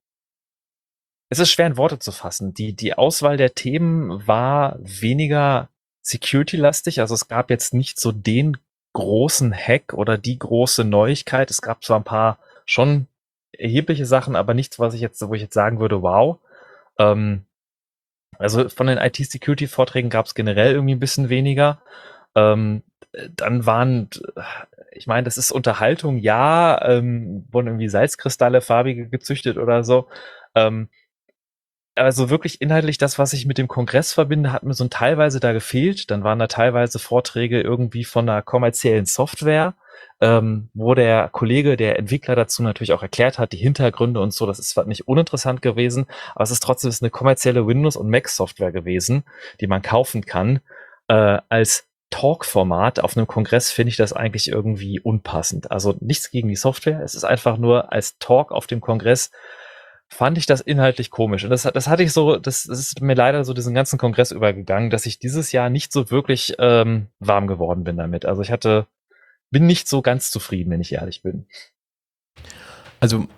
es 1.29 1.39
ist 1.39 1.51
schwer 1.51 1.69
in 1.69 1.77
Worte 1.77 1.99
zu 1.99 2.13
fassen. 2.13 2.53
Die, 2.53 2.75
die 2.75 2.95
Auswahl 2.95 3.37
der 3.37 3.55
Themen 3.55 4.27
war 4.27 4.77
weniger 4.81 5.69
security-lastig. 6.03 7.01
Also 7.01 7.15
es 7.15 7.29
gab 7.29 7.49
jetzt 7.49 7.73
nicht 7.75 8.01
so 8.01 8.13
den 8.13 8.57
großen 8.93 9.55
Hack 9.55 9.95
oder 9.95 10.19
die 10.19 10.39
große 10.39 10.85
Neuigkeit. 10.85 11.51
Es 11.51 11.63
gab 11.63 11.85
zwar 11.85 12.01
ein 12.01 12.05
paar 12.05 12.39
schon 12.67 13.07
erhebliche 13.53 14.07
Sachen, 14.07 14.37
aber 14.37 14.55
nichts, 14.55 14.79
was 14.79 14.95
ich 14.95 15.01
jetzt, 15.01 15.27
wo 15.27 15.35
ich 15.35 15.43
jetzt 15.43 15.55
sagen 15.55 15.81
würde, 15.81 16.03
wow. 16.03 16.39
Ähm, 16.99 17.47
Also 18.39 18.69
von 18.69 18.87
den 18.87 18.99
IT-Security-Vorträgen 18.99 20.11
gab 20.11 20.27
es 20.27 20.35
generell 20.35 20.73
irgendwie 20.75 20.95
ein 20.95 21.01
bisschen 21.01 21.29
weniger. 21.29 21.83
Ähm, 22.35 22.83
dann 23.37 23.67
waren, 23.67 24.09
ich 24.93 25.07
meine, 25.07 25.25
das 25.25 25.37
ist 25.39 25.53
Unterhaltung, 25.53 26.19
ja, 26.19 26.81
ähm, 26.85 27.47
wurden 27.51 27.69
irgendwie 27.69 27.89
Salzkristalle, 27.89 28.61
farbige 28.63 29.09
gezüchtet 29.09 29.59
oder 29.59 29.85
so. 29.85 30.09
Ähm, 30.55 30.89
also 31.95 32.31
wirklich 32.31 32.61
inhaltlich 32.63 32.97
das, 32.99 33.19
was 33.19 33.35
ich 33.35 33.47
mit 33.47 33.59
dem 33.59 33.69
Kongress 33.69 34.13
verbinde, 34.15 34.53
hat 34.53 34.63
mir 34.63 34.75
so 34.75 34.89
teilweise 34.89 35.41
da 35.41 35.53
gefehlt. 35.53 36.11
Dann 36.11 36.25
waren 36.25 36.39
da 36.39 36.47
teilweise 36.47 36.99
Vorträge 36.99 37.61
irgendwie 37.61 38.05
von 38.05 38.29
einer 38.29 38.43
kommerziellen 38.43 39.05
Software, 39.07 39.75
ähm, 40.23 40.69
wo 40.73 40.95
der 40.95 41.29
Kollege, 41.31 41.77
der 41.77 41.99
Entwickler 41.99 42.37
dazu 42.37 42.63
natürlich 42.63 42.93
auch 42.93 43.03
erklärt 43.03 43.41
hat, 43.41 43.53
die 43.53 43.57
Hintergründe 43.57 44.21
und 44.21 44.33
so. 44.33 44.47
Das 44.47 44.61
ist 44.61 44.77
nicht 44.87 45.09
uninteressant 45.09 45.63
gewesen, 45.63 46.07
aber 46.35 46.45
es 46.45 46.53
ist 46.53 46.63
trotzdem 46.63 46.93
eine 47.01 47.11
kommerzielle 47.11 47.67
Windows- 47.67 47.97
und 47.97 48.09
Mac-Software 48.09 48.71
gewesen, 48.71 49.25
die 49.61 49.67
man 49.67 49.83
kaufen 49.83 50.25
kann. 50.25 50.61
Äh, 51.09 51.39
als 51.49 51.89
Talk-Format 52.11 53.01
auf 53.01 53.17
einem 53.17 53.27
Kongress 53.27 53.73
finde 53.73 53.89
ich 53.89 53.97
das 53.97 54.13
eigentlich 54.13 54.49
irgendwie 54.49 55.01
unpassend. 55.01 55.73
Also 55.73 55.97
nichts 55.99 56.31
gegen 56.31 56.49
die 56.49 56.57
Software, 56.57 57.01
es 57.03 57.17
ist 57.17 57.25
einfach 57.25 57.57
nur 57.59 57.93
als 57.93 58.19
Talk 58.19 58.53
auf 58.53 58.69
dem 58.69 58.81
Kongress 58.81 59.33
fand 60.13 60.37
ich 60.37 60.45
das 60.45 60.61
inhaltlich 60.61 61.11
komisch. 61.11 61.43
Und 61.43 61.51
das, 61.51 61.63
das 61.63 61.89
hatte 61.89 62.03
ich 62.03 62.13
so, 62.13 62.37
das, 62.37 62.65
das 62.65 62.79
ist 62.79 63.01
mir 63.01 63.15
leider 63.15 63.45
so 63.45 63.55
diesen 63.55 63.75
ganzen 63.75 63.99
Kongress 63.99 64.31
übergegangen, 64.31 64.91
dass 64.91 65.07
ich 65.07 65.19
dieses 65.19 65.53
Jahr 65.53 65.71
nicht 65.71 65.91
so 65.91 66.11
wirklich 66.11 66.55
ähm, 66.59 67.07
warm 67.19 67.47
geworden 67.47 67.83
bin 67.83 67.97
damit. 67.97 68.27
Also 68.27 68.43
ich 68.43 68.53
hatte, 68.53 68.87
bin 69.53 69.67
nicht 69.67 69.89
so 69.89 70.03
ganz 70.03 70.33
zufrieden, 70.33 70.71
wenn 70.71 70.81
ich 70.81 70.93
ehrlich 70.93 71.23
bin. 71.23 71.47
Also 72.99 73.29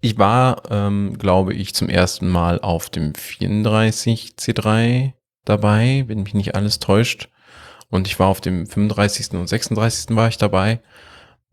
ich 0.00 0.18
war, 0.18 0.62
ähm, 0.70 1.16
glaube 1.18 1.54
ich, 1.54 1.74
zum 1.74 1.88
ersten 1.88 2.28
Mal 2.28 2.60
auf 2.60 2.90
dem 2.90 3.14
34 3.14 4.34
C3 4.38 5.12
dabei, 5.44 6.04
wenn 6.06 6.22
mich 6.22 6.34
nicht 6.34 6.54
alles 6.54 6.78
täuscht. 6.78 7.28
Und 7.90 8.06
ich 8.06 8.18
war 8.18 8.28
auf 8.28 8.40
dem 8.40 8.66
35. 8.66 9.32
und 9.32 9.46
36. 9.46 10.16
war 10.16 10.28
ich 10.28 10.38
dabei. 10.38 10.80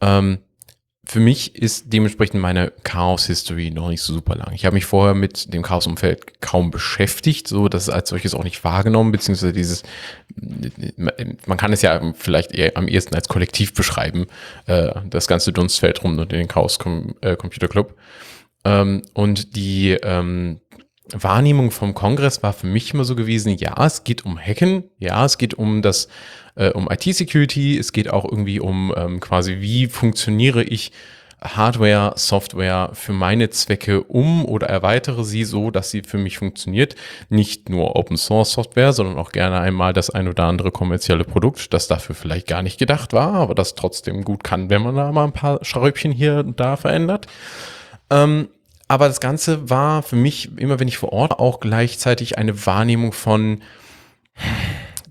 Ähm, 0.02 0.40
für 1.08 1.20
mich 1.20 1.56
ist 1.56 1.94
dementsprechend 1.94 2.42
meine 2.42 2.72
Chaos-History 2.84 3.72
noch 3.72 3.90
nicht 3.90 4.02
so 4.02 4.14
super 4.14 4.36
lang. 4.36 4.54
Ich 4.54 4.66
habe 4.66 4.74
mich 4.74 4.86
vorher 4.86 5.14
mit 5.14 5.54
dem 5.54 5.62
Chaos-Umfeld 5.62 6.42
kaum 6.42 6.72
beschäftigt, 6.72 7.48
so 7.48 7.70
dass 7.70 7.90
als 7.90 8.10
solches 8.10 8.34
auch 8.34 8.44
nicht 8.44 8.64
wahrgenommen, 8.64 9.12
beziehungsweise 9.12 9.54
dieses, 9.54 9.84
man 10.36 11.58
kann 11.58 11.74
es 11.74 11.82
ja 11.82 12.14
vielleicht 12.16 12.54
eher 12.54 12.76
am 12.76 12.88
ehesten 12.88 13.16
als 13.16 13.28
Kollektiv 13.28 13.74
beschreiben, 13.74 14.28
äh, 14.66 14.92
das 15.10 15.28
ganze 15.28 15.54
Dunstfeld 15.54 16.04
rum 16.04 16.18
und 16.18 16.32
den 16.32 16.48
Chaos 16.48 16.80
äh, 17.22 17.36
Computer 17.36 17.68
Club. 17.68 17.96
Ähm, 18.64 19.04
und 19.14 19.56
die 19.56 19.92
ähm, 19.92 20.60
Wahrnehmung 21.14 21.72
vom 21.72 21.94
Kongress 21.94 22.42
war 22.44 22.54
für 22.54 22.68
mich 22.68 22.94
immer 22.94 23.04
so 23.04 23.16
gewesen, 23.16 23.56
ja, 23.58 23.86
es 23.86 24.04
geht 24.04 24.26
um 24.26 24.40
Hacken, 24.40 24.86
ja, 24.98 25.24
es 25.26 25.38
geht 25.38 25.54
um 25.54 25.82
das 25.82 26.08
äh, 26.56 26.72
um 26.72 26.90
IT-Security, 26.90 27.78
es 27.78 27.92
geht 27.92 28.10
auch 28.12 28.26
irgendwie 28.26 28.60
um 28.60 28.94
ähm, 28.98 29.20
quasi, 29.20 29.58
wie 29.60 29.88
funktioniere 29.88 30.64
ich 30.64 30.92
Hardware, 31.44 32.14
Software 32.16 32.92
für 32.94 33.14
meine 33.14 33.50
Zwecke 33.50 34.04
um 34.04 34.46
oder 34.46 34.68
erweitere 34.68 35.24
sie 35.24 35.44
so, 35.44 35.70
dass 35.70 35.92
sie 35.92 36.02
für 36.02 36.18
mich 36.18 36.38
funktioniert. 36.38 36.96
Nicht 37.30 37.70
nur 37.70 37.96
Open 37.96 38.18
Source 38.18 38.52
Software, 38.52 38.94
sondern 38.94 39.18
auch 39.18 39.32
gerne 39.32 39.60
einmal 39.60 39.94
das 39.94 40.10
ein 40.10 40.28
oder 40.28 40.46
andere 40.46 40.72
kommerzielle 40.72 41.24
Produkt, 41.24 41.74
das 41.74 41.88
dafür 41.88 42.16
vielleicht 42.16 42.48
gar 42.48 42.62
nicht 42.62 42.80
gedacht 42.80 43.14
war, 43.14 43.34
aber 43.34 43.54
das 43.54 43.76
trotzdem 43.76 44.24
gut 44.24 44.44
kann, 44.44 44.70
wenn 44.70 44.82
man 44.82 44.96
da 44.96 45.12
mal 45.12 45.26
ein 45.26 45.34
paar 45.34 45.64
Schräubchen 45.64 46.12
hier 46.12 46.40
und 46.40 46.60
da 46.60 46.78
verändert. 46.78 47.28
Ähm, 48.10 48.50
aber 48.88 49.08
das 49.08 49.20
Ganze 49.20 49.70
war 49.70 50.04
für 50.04 50.15
mich, 50.15 50.58
immer 50.58 50.80
wenn 50.80 50.88
ich 50.88 50.98
vor 50.98 51.12
Ort, 51.12 51.39
auch 51.39 51.60
gleichzeitig 51.60 52.38
eine 52.38 52.65
Wahrnehmung 52.65 53.13
von, 53.13 53.62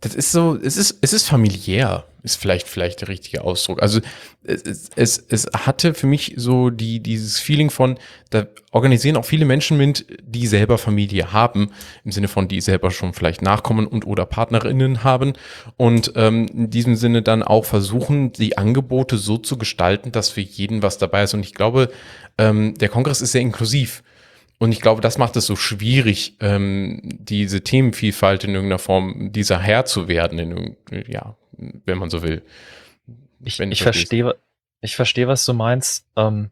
das 0.04 0.14
ist 0.14 0.32
so, 0.32 0.58
es 0.62 0.76
ist, 0.76 0.98
es 1.00 1.14
ist 1.14 1.26
familiär, 1.26 2.04
ist 2.22 2.36
vielleicht, 2.36 2.68
vielleicht 2.68 3.00
der 3.00 3.08
richtige 3.08 3.42
Ausdruck. 3.42 3.80
Also 3.80 4.00
es, 4.42 4.90
es, 4.94 5.24
es 5.28 5.46
hatte 5.54 5.94
für 5.94 6.06
mich 6.06 6.34
so 6.36 6.68
die, 6.68 7.00
dieses 7.00 7.40
Feeling 7.40 7.70
von, 7.70 7.98
da 8.28 8.46
organisieren 8.70 9.16
auch 9.16 9.24
viele 9.24 9.46
Menschen 9.46 9.78
mit, 9.78 10.04
die 10.22 10.46
selber 10.46 10.76
Familie 10.76 11.32
haben, 11.32 11.70
im 12.04 12.12
Sinne 12.12 12.28
von, 12.28 12.48
die 12.48 12.60
selber 12.60 12.90
schon 12.90 13.14
vielleicht 13.14 13.40
Nachkommen 13.40 13.86
und 13.86 14.06
oder 14.06 14.26
Partnerinnen 14.26 15.04
haben 15.04 15.32
und 15.78 16.12
ähm, 16.16 16.48
in 16.48 16.68
diesem 16.68 16.96
Sinne 16.96 17.22
dann 17.22 17.42
auch 17.42 17.64
versuchen, 17.64 18.30
die 18.30 18.58
Angebote 18.58 19.16
so 19.16 19.38
zu 19.38 19.56
gestalten, 19.56 20.12
dass 20.12 20.28
für 20.28 20.42
jeden 20.42 20.82
was 20.82 20.98
dabei 20.98 21.22
ist. 21.22 21.32
Und 21.32 21.46
ich 21.46 21.54
glaube, 21.54 21.90
ähm, 22.36 22.74
der 22.76 22.90
Kongress 22.90 23.22
ist 23.22 23.32
sehr 23.32 23.40
inklusiv. 23.40 24.02
Und 24.58 24.72
ich 24.72 24.80
glaube, 24.80 25.00
das 25.00 25.18
macht 25.18 25.36
es 25.36 25.46
so 25.46 25.56
schwierig, 25.56 26.36
ähm, 26.40 27.00
diese 27.02 27.62
Themenvielfalt 27.62 28.44
in 28.44 28.54
irgendeiner 28.54 28.78
Form 28.78 29.32
dieser 29.32 29.60
Herr 29.60 29.84
zu 29.84 30.08
werden, 30.08 30.38
in, 30.38 30.76
ja, 31.08 31.36
wenn 31.56 31.98
man 31.98 32.10
so 32.10 32.22
will. 32.22 32.42
Ich, 33.42 33.60
ich 33.60 33.82
verstehe, 33.82 34.36
ich 34.80 34.96
verstehe, 34.96 35.28
was 35.28 35.44
du 35.44 35.54
meinst. 35.54 36.06
Ähm, 36.16 36.50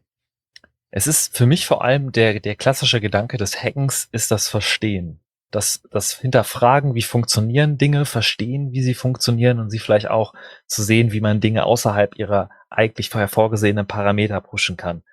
es 0.91 1.07
ist 1.07 1.35
für 1.35 1.45
mich 1.45 1.65
vor 1.65 1.83
allem 1.83 2.11
der, 2.11 2.39
der 2.39 2.55
klassische 2.55 3.01
Gedanke 3.01 3.37
des 3.37 3.61
Hackens 3.61 4.09
ist 4.11 4.31
das 4.31 4.47
Verstehen. 4.47 5.19
Das, 5.49 5.83
das 5.91 6.19
Hinterfragen, 6.19 6.95
wie 6.95 7.03
funktionieren 7.03 7.77
Dinge, 7.77 8.05
verstehen, 8.05 8.71
wie 8.71 8.81
sie 8.81 8.95
funktionieren 8.95 9.59
und 9.59 9.69
sie 9.69 9.79
vielleicht 9.79 10.07
auch 10.07 10.33
zu 10.67 10.83
sehen, 10.83 11.11
wie 11.11 11.21
man 11.21 11.41
Dinge 11.41 11.65
außerhalb 11.65 12.17
ihrer 12.17 12.49
eigentlich 12.69 13.09
vorher 13.09 13.27
vorgesehenen 13.27 13.87
Parameter 13.87 14.41
pushen 14.41 14.77
kann. 14.77 15.03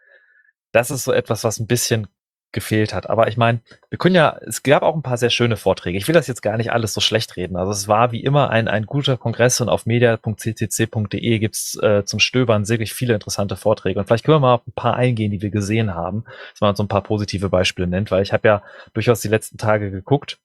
Das 0.73 0.91
ist 0.91 1.05
so 1.05 1.13
etwas, 1.13 1.45
was 1.45 1.59
ein 1.59 1.67
bisschen 1.67 2.09
gefehlt 2.53 2.93
hat. 2.95 3.09
Aber 3.09 3.29
ich 3.29 3.37
meine, 3.37 3.61
wir 3.89 3.99
können 3.99 4.15
ja, 4.15 4.39
es 4.47 4.63
gab 4.63 4.83
auch 4.83 4.95
ein 4.95 5.03
paar 5.03 5.17
sehr 5.17 5.31
schöne 5.31 5.57
Vorträge. 5.57 5.99
Ich 5.99 6.09
will 6.09 6.15
das 6.15 6.27
jetzt 6.27 6.43
gar 6.43 6.57
nicht 6.57 6.73
alles 6.73 6.93
so 6.95 7.01
schlecht 7.01 7.37
reden. 7.37 7.57
Also 7.57 7.73
es 7.73 7.89
war 7.89 8.13
wie 8.13 8.23
immer 8.23 8.51
ein, 8.51 8.69
ein 8.69 8.87
guter 8.87 9.17
Kongress 9.17 9.61
und 9.61 9.69
auf 9.69 9.87
media.ccc.de 9.87 11.39
gibt's 11.39 11.77
äh, 11.83 12.05
zum 12.05 12.19
Stöbern 12.19 12.69
wirklich 12.69 12.93
viele 12.93 13.15
interessante 13.15 13.57
Vorträge. 13.57 14.01
Und 14.01 14.07
vielleicht 14.07 14.25
können 14.25 14.37
wir 14.37 14.41
mal 14.41 14.55
auf 14.55 14.67
ein 14.67 14.73
paar 14.73 14.97
eingehen, 14.97 15.31
die 15.31 15.43
wir 15.43 15.51
gesehen 15.51 15.95
haben, 15.95 16.25
dass 16.53 16.61
man 16.61 16.77
so 16.77 16.83
ein 16.83 16.89
paar 16.89 17.03
positive 17.03 17.49
Beispiele 17.49 17.87
nennt, 17.87 18.11
weil 18.11 18.23
ich 18.23 18.33
habe 18.33 18.49
ja 18.49 18.63
durchaus 18.95 19.21
die 19.21 19.29
letzten 19.29 19.59
Tage 19.59 19.91
geguckt. 19.91 20.39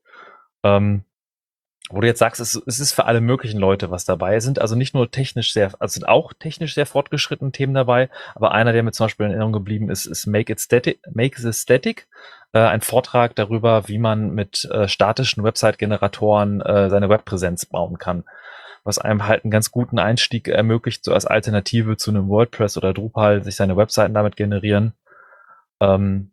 Ähm, 0.63 1.03
wo 1.89 2.01
du 2.01 2.07
jetzt 2.07 2.19
sagst, 2.19 2.41
es, 2.41 2.55
ist 2.55 2.93
für 2.93 3.05
alle 3.05 3.21
möglichen 3.21 3.59
Leute 3.59 3.91
was 3.91 4.05
dabei. 4.05 4.35
Es 4.35 4.43
sind 4.43 4.59
also 4.59 4.75
nicht 4.75 4.95
nur 4.95 5.11
technisch 5.11 5.53
sehr, 5.53 5.71
also 5.79 5.93
sind 5.93 6.07
auch 6.07 6.33
technisch 6.33 6.73
sehr 6.73 6.85
fortgeschrittene 6.85 7.51
Themen 7.51 7.73
dabei, 7.73 8.09
aber 8.33 8.51
einer, 8.51 8.73
der 8.73 8.83
mir 8.83 8.91
zum 8.91 9.05
Beispiel 9.05 9.27
in 9.27 9.31
Erinnerung 9.31 9.53
geblieben 9.53 9.89
ist, 9.89 10.05
ist 10.05 10.25
Make 10.25 10.53
It 10.53 10.59
Static, 10.59 10.99
Make 11.11 11.41
It 11.41 11.55
Static, 11.55 12.07
äh, 12.53 12.59
ein 12.59 12.81
Vortrag 12.81 13.35
darüber, 13.35 13.87
wie 13.87 13.99
man 13.99 14.31
mit 14.31 14.65
äh, 14.71 14.87
statischen 14.87 15.43
Website-Generatoren 15.43 16.61
äh, 16.61 16.89
seine 16.89 17.09
Webpräsenz 17.09 17.65
bauen 17.65 17.97
kann. 17.97 18.23
Was 18.83 18.97
einem 18.97 19.27
halt 19.27 19.43
einen 19.43 19.51
ganz 19.51 19.71
guten 19.71 19.99
Einstieg 19.99 20.47
ermöglicht, 20.47 21.03
so 21.03 21.13
als 21.13 21.25
Alternative 21.25 21.97
zu 21.97 22.11
einem 22.11 22.29
WordPress 22.29 22.77
oder 22.77 22.93
Drupal, 22.93 23.43
sich 23.43 23.55
seine 23.55 23.77
Webseiten 23.77 24.13
damit 24.13 24.37
generieren. 24.37 24.93
Ähm, 25.81 26.31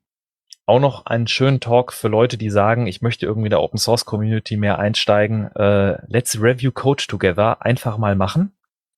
auch 0.67 0.79
noch 0.79 1.07
einen 1.07 1.27
schönen 1.27 1.61
Talk 1.61 1.93
für 1.93 2.09
Leute, 2.09 2.39
die 2.39 2.51
sagen, 2.51 2.87
ich 2.87 3.03
möchte 3.03 3.27
irgendwie 3.27 3.47
in 3.47 3.51
der 3.51 3.61
Open 3.61 3.79
Source 3.79 4.05
Community 4.05 4.57
mehr 4.57 4.79
einsteigen. 4.79 5.55
Äh, 5.57 5.99
Let's 6.07 6.41
Review 6.41 6.71
Code 6.71 7.05
Together. 7.07 7.63
Einfach 7.63 7.99
mal 7.99 8.15
machen. 8.15 8.53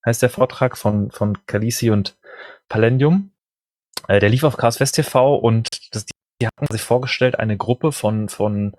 Heißt 0.05 0.23
der 0.23 0.31
Vortrag 0.31 0.77
von, 0.77 1.11
von 1.11 1.47
Kalisi 1.47 1.91
und 1.91 2.17
Palendium. 2.69 3.31
Äh, 4.09 4.21
der 4.21 4.29
lief 4.29 4.45
auf 4.45 4.57
Fest 4.57 4.97
TV 4.97 5.37
und 5.37 5.95
das, 5.95 6.07
die 6.41 6.47
hatten 6.47 6.67
sich 6.71 6.83
vorgestellt, 6.83 7.39
eine 7.39 7.57
Gruppe 7.57 7.93
von, 7.93 8.29
von 8.29 8.77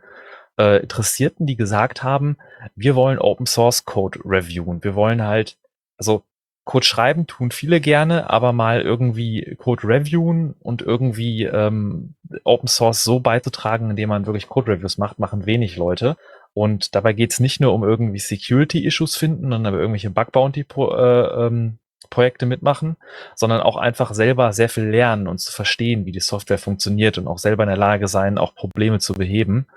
äh, 0.60 0.82
Interessierten, 0.82 1.48
die 1.48 1.56
gesagt 1.56 2.04
haben, 2.04 2.38
wir 2.76 2.96
wollen 2.96 3.20
Open 3.20 3.48
Source 3.48 3.86
Code 3.86 4.20
reviewen. 4.24 4.84
Wir 4.84 4.96
wollen 4.96 5.24
halt, 5.24 5.58
also 5.98 6.24
Code 6.66 6.86
schreiben 6.86 7.28
tun 7.28 7.52
viele 7.52 7.80
gerne, 7.80 8.30
aber 8.32 8.52
mal 8.52 8.82
irgendwie 8.82 9.56
Code 9.60 9.88
reviewen 9.88 10.56
und 10.60 10.82
irgendwie 10.82 11.44
ähm, 11.44 12.16
Open 12.44 12.68
Source 12.68 13.04
so 13.04 13.20
beizutragen, 13.20 13.92
indem 13.92 14.10
man 14.10 14.26
wirklich 14.26 14.50
Code 14.50 14.72
Reviews 14.72 14.98
macht, 14.98 15.20
machen 15.20 15.46
wenig 15.46 15.78
Leute. 15.78 16.18
Und 16.56 16.96
dabei 16.96 17.14
geht 17.14 17.32
es 17.32 17.40
nicht 17.40 17.62
nur 17.62 17.74
um 17.74 17.84
irgendwie 17.84 18.18
Security-Issues 18.18 19.16
finden 19.16 19.54
und 19.54 19.66
aber 19.66 19.78
irgendwelche 19.78 20.10
Bug-Bounty-Projekte 20.10 22.46
äh, 22.46 22.48
ähm, 22.48 22.50
mitmachen, 22.50 22.98
sondern 23.36 23.62
auch 23.62 23.78
einfach 23.78 24.16
selber 24.16 24.52
sehr 24.52 24.70
viel 24.70 24.86
lernen 24.86 25.28
und 25.28 25.38
zu 25.38 25.52
verstehen, 25.52 26.08
wie 26.08 26.12
die 26.12 26.20
Software 26.20 26.58
funktioniert 26.58 27.20
und 27.20 27.28
auch 27.28 27.38
selber 27.38 27.64
in 27.64 27.70
der 27.70 27.78
Lage 27.78 28.08
sein, 28.08 28.40
auch 28.40 28.56
Probleme 28.56 28.98
zu 28.98 29.14
beheben. 29.14 29.68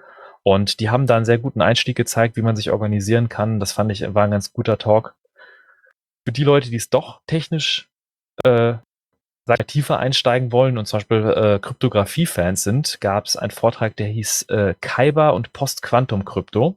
Und 0.43 0.81
die 0.81 0.89
haben 0.89 1.07
da 1.07 1.17
einen 1.17 1.27
sehr 1.27 1.39
guten 1.39 1.61
Einstieg 1.61 1.99
gezeigt, 1.99 2.37
wie 2.37 2.43
man 2.43 2.57
sich 2.57 2.71
organisieren 2.71 3.29
kann. 3.29 3.61
Das 3.61 3.73
fand 3.73 3.93
ich 3.93 4.15
war 4.15 4.25
ein 4.25 4.31
ganz 4.31 4.55
guter 4.55 4.79
Talk 4.79 5.15
für 6.29 6.33
die 6.33 6.45
Leute, 6.45 6.69
die 6.69 6.77
es 6.77 6.91
doch 6.91 7.23
technisch 7.27 7.89
äh, 8.45 8.75
tiefer 9.67 9.99
einsteigen 9.99 10.53
wollen 10.53 10.77
und 10.77 10.85
zum 10.85 10.99
Beispiel 10.99 11.25
äh, 11.25 11.59
Kryptographie-Fans 11.59 12.63
sind, 12.63 13.01
gab 13.01 13.25
es 13.25 13.39
einen 13.39 13.51
Vortrag, 13.51 13.97
der 13.97 14.09
hieß 14.09 14.43
äh, 14.51 14.75
Kyber 14.79 15.33
und 15.33 15.55
Post-Quantum-Krypto. 15.55 16.77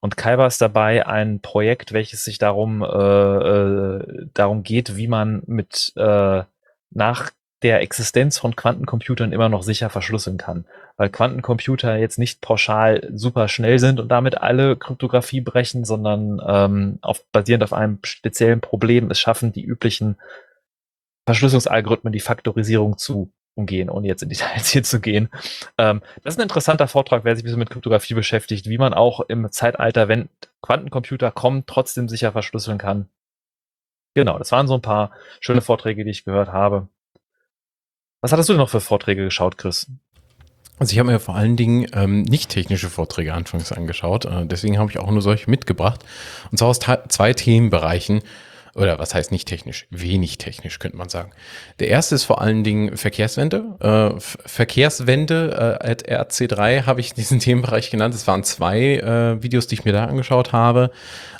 Und 0.00 0.18
Kyber 0.18 0.46
ist 0.46 0.60
dabei 0.60 1.06
ein 1.06 1.40
Projekt, 1.40 1.94
welches 1.94 2.24
sich 2.24 2.36
darum, 2.36 2.82
äh, 2.82 2.86
äh, 2.86 4.28
darum 4.34 4.64
geht, 4.64 4.98
wie 4.98 5.08
man 5.08 5.44
mit 5.46 5.94
äh, 5.96 6.42
nach 6.90 7.30
der 7.62 7.80
Existenz 7.80 8.38
von 8.38 8.56
Quantencomputern 8.56 9.32
immer 9.32 9.48
noch 9.48 9.62
sicher 9.62 9.90
verschlüsseln 9.90 10.38
kann. 10.38 10.64
Weil 10.96 11.10
Quantencomputer 11.10 11.96
jetzt 11.96 12.18
nicht 12.18 12.40
pauschal 12.40 13.08
super 13.12 13.48
schnell 13.48 13.78
sind 13.78 14.00
und 14.00 14.08
damit 14.08 14.38
alle 14.38 14.76
Kryptographie 14.76 15.40
brechen, 15.40 15.84
sondern 15.84 16.40
ähm, 16.46 16.98
auf, 17.02 17.24
basierend 17.32 17.64
auf 17.64 17.72
einem 17.72 17.98
speziellen 18.02 18.60
Problem 18.60 19.10
es 19.10 19.20
schaffen, 19.20 19.52
die 19.52 19.64
üblichen 19.64 20.16
Verschlüsselungsalgorithmen, 21.26 22.12
die 22.12 22.20
Faktorisierung 22.20 22.96
zu 22.96 23.30
umgehen, 23.54 23.90
ohne 23.90 24.06
jetzt 24.06 24.22
in 24.22 24.28
Details 24.30 24.68
hier 24.70 24.82
zu 24.82 25.00
gehen. 25.00 25.28
Ähm, 25.76 26.02
das 26.22 26.34
ist 26.34 26.40
ein 26.40 26.44
interessanter 26.44 26.88
Vortrag, 26.88 27.24
wer 27.24 27.36
sich 27.36 27.42
ein 27.42 27.46
bisschen 27.46 27.58
mit 27.58 27.70
Kryptographie 27.70 28.14
beschäftigt, 28.14 28.68
wie 28.68 28.78
man 28.78 28.94
auch 28.94 29.20
im 29.20 29.50
Zeitalter, 29.50 30.08
wenn 30.08 30.28
Quantencomputer 30.62 31.30
kommen, 31.30 31.64
trotzdem 31.66 32.08
sicher 32.08 32.32
verschlüsseln 32.32 32.78
kann. 32.78 33.08
Genau, 34.14 34.38
das 34.38 34.50
waren 34.50 34.66
so 34.66 34.74
ein 34.74 34.82
paar 34.82 35.12
schöne 35.40 35.60
Vorträge, 35.60 36.04
die 36.04 36.10
ich 36.10 36.24
gehört 36.24 36.48
habe. 36.48 36.88
Was 38.20 38.32
hattest 38.32 38.48
du 38.48 38.52
denn 38.52 38.60
noch 38.60 38.68
für 38.68 38.80
Vorträge 38.80 39.24
geschaut, 39.24 39.56
Chris? 39.56 39.86
Also 40.78 40.92
ich 40.92 40.98
habe 40.98 41.10
mir 41.10 41.20
vor 41.20 41.36
allen 41.36 41.56
Dingen 41.56 41.86
ähm, 41.92 42.22
nicht 42.22 42.50
technische 42.50 42.88
Vorträge 42.88 43.34
anfangs 43.34 43.72
angeschaut. 43.72 44.24
Äh, 44.24 44.46
deswegen 44.46 44.78
habe 44.78 44.90
ich 44.90 44.98
auch 44.98 45.10
nur 45.10 45.22
solche 45.22 45.50
mitgebracht. 45.50 46.04
Und 46.50 46.58
zwar 46.58 46.68
aus 46.68 46.80
zwei 46.80 47.32
Themenbereichen 47.34 48.22
oder 48.74 48.98
was 48.98 49.14
heißt 49.14 49.32
nicht 49.32 49.48
technisch? 49.48 49.86
Wenig 49.90 50.38
technisch, 50.38 50.78
könnte 50.78 50.96
man 50.96 51.08
sagen. 51.08 51.32
Der 51.80 51.88
erste 51.88 52.14
ist 52.14 52.24
vor 52.24 52.40
allen 52.40 52.62
Dingen 52.62 52.96
Verkehrswende. 52.96 53.76
Äh, 53.80 54.20
Verkehrswende 54.20 55.78
äh, 55.82 55.90
at 55.90 56.08
RC3 56.08 56.86
habe 56.86 57.00
ich 57.00 57.12
diesen 57.14 57.40
Themenbereich 57.40 57.90
genannt. 57.90 58.14
Es 58.14 58.26
waren 58.26 58.44
zwei 58.44 58.96
äh, 58.96 59.42
Videos, 59.42 59.66
die 59.66 59.74
ich 59.74 59.84
mir 59.84 59.92
da 59.92 60.04
angeschaut 60.04 60.52
habe. 60.52 60.92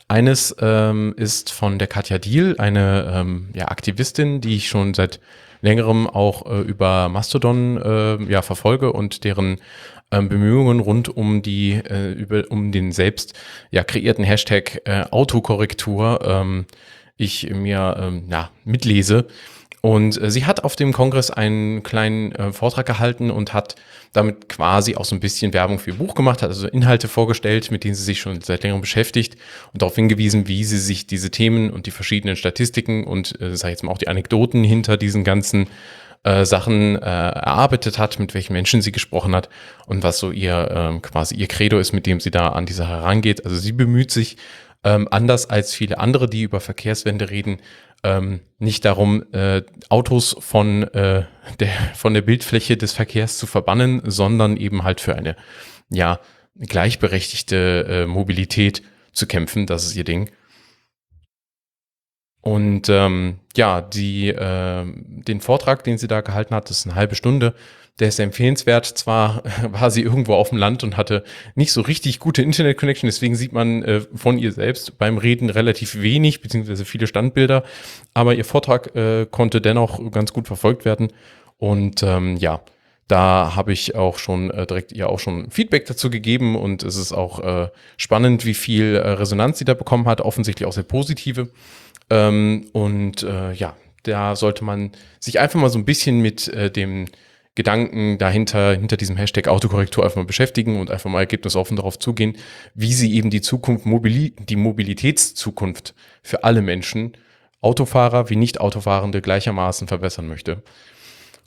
Eines 0.09 0.57
ähm, 0.61 1.15
ist 1.17 1.53
von 1.53 1.79
der 1.79 1.87
Katja 1.87 2.19
Diel, 2.19 2.57
eine 2.59 3.13
ähm, 3.15 3.51
ja, 3.55 3.69
Aktivistin, 3.69 4.41
die 4.41 4.57
ich 4.57 4.69
schon 4.69 4.93
seit 4.93 5.21
längerem 5.61 6.07
auch 6.07 6.47
äh, 6.47 6.61
über 6.61 7.09
Mastodon 7.09 7.81
äh, 7.81 8.23
ja, 8.31 8.43
verfolge 8.43 8.93
und 8.93 9.25
deren 9.25 9.59
ähm, 10.11 10.29
Bemühungen 10.29 10.81
rund 10.81 11.09
um 11.09 11.43
die 11.43 11.73
äh, 11.73 12.13
über 12.13 12.45
um 12.51 12.73
den 12.73 12.93
selbst 12.93 13.35
ja 13.71 13.85
kreierten 13.85 14.25
Hashtag 14.25 14.83
äh, 14.85 15.05
Autokorrektur 15.11 16.21
ähm, 16.25 16.67
ich 17.17 17.51
mir 17.51 17.97
ähm, 18.01 18.25
ja, 18.31 18.51
mitlese. 18.65 19.27
Und 19.83 20.21
äh, 20.21 20.31
sie 20.31 20.45
hat 20.45 20.65
auf 20.65 20.77
dem 20.77 20.93
Kongress 20.93 21.31
einen 21.31 21.83
kleinen 21.83 22.33
äh, 22.33 22.53
Vortrag 22.53 22.87
gehalten 22.87 23.31
und 23.31 23.55
hat 23.55 23.77
damit 24.13 24.49
quasi 24.49 24.97
auch 24.97 25.05
so 25.05 25.15
ein 25.15 25.21
bisschen 25.21 25.53
Werbung 25.53 25.79
für 25.79 25.91
ihr 25.91 25.97
Buch 25.97 26.15
gemacht, 26.15 26.43
hat 26.43 26.51
also 26.51 26.67
Inhalte 26.69 27.09
vorgestellt, 27.09 27.71
mit 27.71 27.85
denen 27.85 27.95
sie 27.95 28.03
sich 28.03 28.21
schon 28.21 28.41
seit 28.41 28.63
längerem 28.63 28.81
beschäftigt 28.81 29.37
und 29.73 29.83
darauf 29.83 29.95
hingewiesen, 29.95 30.49
wie 30.49 30.65
sie 30.65 30.79
sich 30.79 31.07
diese 31.07 31.31
Themen 31.31 31.71
und 31.71 31.87
die 31.87 31.93
verschiedenen 31.93 32.37
Statistiken 32.37 33.05
und, 33.05 33.41
äh, 33.41 33.57
sag 33.57 33.69
ich 33.69 33.73
jetzt 33.73 33.85
mal, 33.85 33.93
auch 33.93 33.99
die 33.99 34.09
Anekdoten 34.09 34.65
hinter 34.65 34.97
diesen 34.97 35.25
ganzen 35.25 35.69
äh, 36.25 36.45
Sachen 36.45 36.97
äh, 36.97 36.99
erarbeitet 36.99 37.99
hat, 37.99 38.19
mit 38.19 38.35
welchen 38.35 38.53
Menschen 38.53 38.83
sie 38.83 38.93
gesprochen 38.93 39.35
hat 39.35 39.49
und 39.87 40.03
was 40.03 40.19
so 40.19 40.31
ihr 40.31 40.71
ähm, 40.71 41.01
quasi 41.01 41.35
ihr 41.35 41.47
Credo 41.47 41.79
ist, 41.79 41.93
mit 41.93 42.05
dem 42.05 42.21
sie 42.21 42.31
da 42.31 42.49
an 42.51 42.67
die 42.67 42.75
Sache 42.75 42.91
herangeht. 42.91 43.47
Also 43.47 43.57
sie 43.57 43.73
bemüht 43.73 44.11
sich 44.11 44.37
ähm, 44.85 45.09
anders 45.11 45.49
als 45.49 45.75
viele 45.75 45.99
andere, 45.99 46.29
die 46.29 46.43
über 46.43 46.61
Verkehrswende 46.61 47.31
reden, 47.31 47.59
ähm, 48.03 48.41
nicht 48.59 48.85
darum, 48.85 49.25
äh, 49.33 49.63
Autos 49.89 50.37
von, 50.41 50.83
äh, 50.83 51.25
der, 51.59 51.73
von 51.95 52.15
der 52.15 52.23
Bildfläche 52.23 52.77
des 52.77 52.93
Verkehrs 52.93 53.39
zu 53.39 53.47
verbannen, 53.47 54.03
sondern 54.05 54.57
eben 54.57 54.85
halt 54.85 55.01
für 55.01 55.15
eine 55.15 55.37
ja, 55.91 56.21
gleichberechtigte 56.57 57.87
äh, 57.89 58.07
Mobilität 58.07 58.83
zu 59.13 59.27
kämpfen. 59.27 59.67
Das 59.67 59.85
ist 59.85 59.97
ihr 59.97 60.05
Ding. 60.05 60.31
Und 62.43 62.89
ähm, 62.89 63.39
ja, 63.55 63.83
die, 63.83 64.29
äh, 64.29 64.85
den 64.87 65.41
Vortrag, 65.41 65.85
den 65.85 65.99
sie 65.99 66.09
da 66.09 66.23
gehalten 66.23 66.55
hat, 66.55 66.71
das 66.71 66.79
ist 66.79 66.87
eine 66.87 66.95
halbe 66.95 67.15
Stunde, 67.15 67.55
der 68.01 68.09
ist 68.09 68.19
empfehlenswert. 68.19 68.87
Zwar 68.87 69.43
war 69.71 69.91
sie 69.91 70.03
irgendwo 70.03 70.35
auf 70.35 70.49
dem 70.49 70.59
Land 70.59 70.83
und 70.83 70.97
hatte 70.97 71.23
nicht 71.55 71.73
so 71.73 71.83
richtig 71.83 72.19
gute 72.19 72.43
Internet-Connection, 72.43 73.07
deswegen 73.07 73.37
sieht 73.37 73.53
man 73.53 73.83
äh, 73.83 74.01
von 74.15 74.39
ihr 74.39 74.53
selbst 74.53 74.99
beim 74.99 75.19
Reden 75.19 75.51
relativ 75.51 76.01
wenig, 76.01 76.41
beziehungsweise 76.41 76.85
viele 76.85 77.07
Standbilder. 77.07 77.63
Aber 78.15 78.35
ihr 78.35 78.45
Vortrag 78.45 78.95
äh, 78.97 79.27
konnte 79.31 79.61
dennoch 79.61 80.11
ganz 80.11 80.33
gut 80.33 80.47
verfolgt 80.47 80.85
werden. 80.85 81.13
Und 81.59 82.03
ähm, 82.03 82.37
ja, 82.37 82.63
da 83.07 83.55
habe 83.57 83.73
ich 83.73 83.97
auch 83.97 84.19
schon 84.19 84.51
äh, 84.51 84.67
direkt 84.67 84.93
ihr 84.93 85.09
auch 85.09 85.19
schon 85.19 85.51
Feedback 85.51 85.85
dazu 85.87 86.11
gegeben 86.11 86.57
und 86.57 86.83
es 86.85 86.97
ist 86.97 87.13
auch 87.13 87.41
äh, 87.41 87.69
spannend, 87.97 88.47
wie 88.47 88.55
viel 88.55 88.97
äh, 88.97 89.09
Resonanz 89.11 89.59
sie 89.59 89.65
da 89.65 89.75
bekommen 89.75 90.07
hat, 90.07 90.21
offensichtlich 90.21 90.67
auch 90.67 90.73
sehr 90.73 90.85
positive. 90.85 91.49
Ähm, 92.09 92.69
und 92.73 93.25
äh, 93.25 93.53
ja, 93.53 93.77
da 94.05 94.37
sollte 94.37 94.65
man 94.65 94.93
sich 95.19 95.41
einfach 95.41 95.61
mal 95.61 95.71
so 95.71 95.79
ein 95.79 95.85
bisschen 95.85 96.21
mit 96.21 96.49
äh, 96.49 96.71
dem 96.71 97.07
Gedanken 97.57 98.17
dahinter, 98.19 98.73
hinter 98.73 98.97
diesem 98.97 99.17
Hashtag 99.17 99.49
Autokorrektur 99.49 100.05
einfach 100.05 100.17
mal 100.17 100.25
beschäftigen 100.25 100.81
und 100.81 100.91
einfach 100.91 101.11
mal 101.11 101.21
ergebnisoffen 101.21 101.77
darauf 101.77 101.99
zugehen, 101.99 102.37
wie 102.75 102.93
sie 102.93 103.15
eben 103.15 103.31
die 103.31 103.41
Zukunft, 103.41 103.87
Mobili 103.87 104.35
die 104.39 104.57
Mobilitätszukunft 104.57 105.95
für 106.23 106.45
alle 106.45 106.63
Menschen, 106.63 107.17
Autofahrer 107.61 108.31
wie 108.31 108.37
Nicht-Autofahrende 108.37 109.21
gleichermaßen 109.21 109.89
verbessern 109.89 110.29
möchte. 110.29 110.63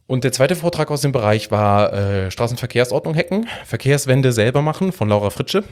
Und 0.06 0.26
der 0.26 0.34
zweite 0.34 0.56
Vortrag 0.56 0.92
aus 0.92 1.02
dem 1.02 1.14
Bereich 1.14 1.50
war 1.50 1.94
äh, 1.94 2.30
Straßenverkehrsordnung 2.30 3.16
hacken, 3.16 3.48
Verkehrswende 3.66 4.34
selber 4.34 4.62
machen 4.62 4.92
von 4.92 5.08
Laura 5.08 5.30
Fritsche. 5.30 5.64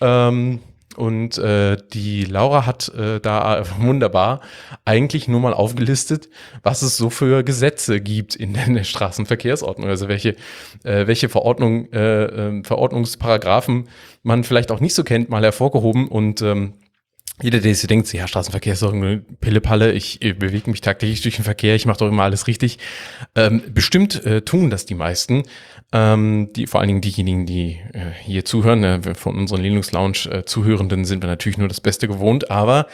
Ähm, 0.00 0.60
und 0.96 1.38
äh, 1.38 1.76
die 1.92 2.24
Laura 2.24 2.66
hat 2.66 2.88
äh, 2.94 3.20
da 3.20 3.62
wunderbar 3.78 4.40
eigentlich 4.84 5.28
nur 5.28 5.40
mal 5.40 5.54
aufgelistet, 5.54 6.28
was 6.62 6.82
es 6.82 6.96
so 6.96 7.10
für 7.10 7.44
Gesetze 7.44 8.00
gibt 8.00 8.34
in 8.34 8.54
der 8.54 8.84
Straßenverkehrsordnung. 8.84 9.88
Also 9.88 10.08
welche, 10.08 10.30
äh, 10.84 11.06
welche 11.06 11.28
Verordnung, 11.28 11.92
äh, 11.92 12.24
äh, 12.24 12.64
Verordnungsparagraphen 12.64 13.88
man 14.22 14.44
vielleicht 14.44 14.70
auch 14.72 14.80
nicht 14.80 14.94
so 14.94 15.04
kennt, 15.04 15.30
mal 15.30 15.42
hervorgehoben 15.42 16.08
und 16.08 16.42
ähm, 16.42 16.74
jeder, 17.42 17.60
der 17.60 17.74
sich 17.74 17.86
denkt, 17.86 18.12
ja, 18.12 18.28
Straßenverkehr 18.28 18.74
ist 18.74 18.82
doch 18.82 18.92
eine 18.92 19.18
Pillepalle, 19.40 19.92
ich, 19.92 20.20
ich 20.20 20.38
bewege 20.38 20.70
mich 20.70 20.82
tagtäglich 20.82 21.22
durch 21.22 21.36
den 21.36 21.44
Verkehr, 21.44 21.74
ich 21.74 21.86
mache 21.86 21.98
doch 21.98 22.08
immer 22.08 22.24
alles 22.24 22.46
richtig. 22.46 22.78
Ähm, 23.34 23.62
bestimmt 23.72 24.24
äh, 24.26 24.42
tun 24.42 24.68
das 24.68 24.84
die 24.84 24.94
meisten. 24.94 25.44
Ähm, 25.92 26.52
die, 26.54 26.68
vor 26.68 26.80
allen 26.80 26.88
Dingen 26.88 27.00
diejenigen, 27.00 27.46
die 27.46 27.80
äh, 27.92 28.12
hier 28.22 28.44
zuhören, 28.44 28.84
äh, 28.84 29.14
von 29.14 29.36
unseren 29.36 29.60
Linux 29.60 29.90
Lounge 29.90 30.28
äh, 30.30 30.44
Zuhörenden 30.44 31.04
sind 31.04 31.22
wir 31.22 31.28
natürlich 31.28 31.58
nur 31.58 31.66
das 31.66 31.80
Beste 31.80 32.06
gewohnt, 32.06 32.50
aber 32.50 32.86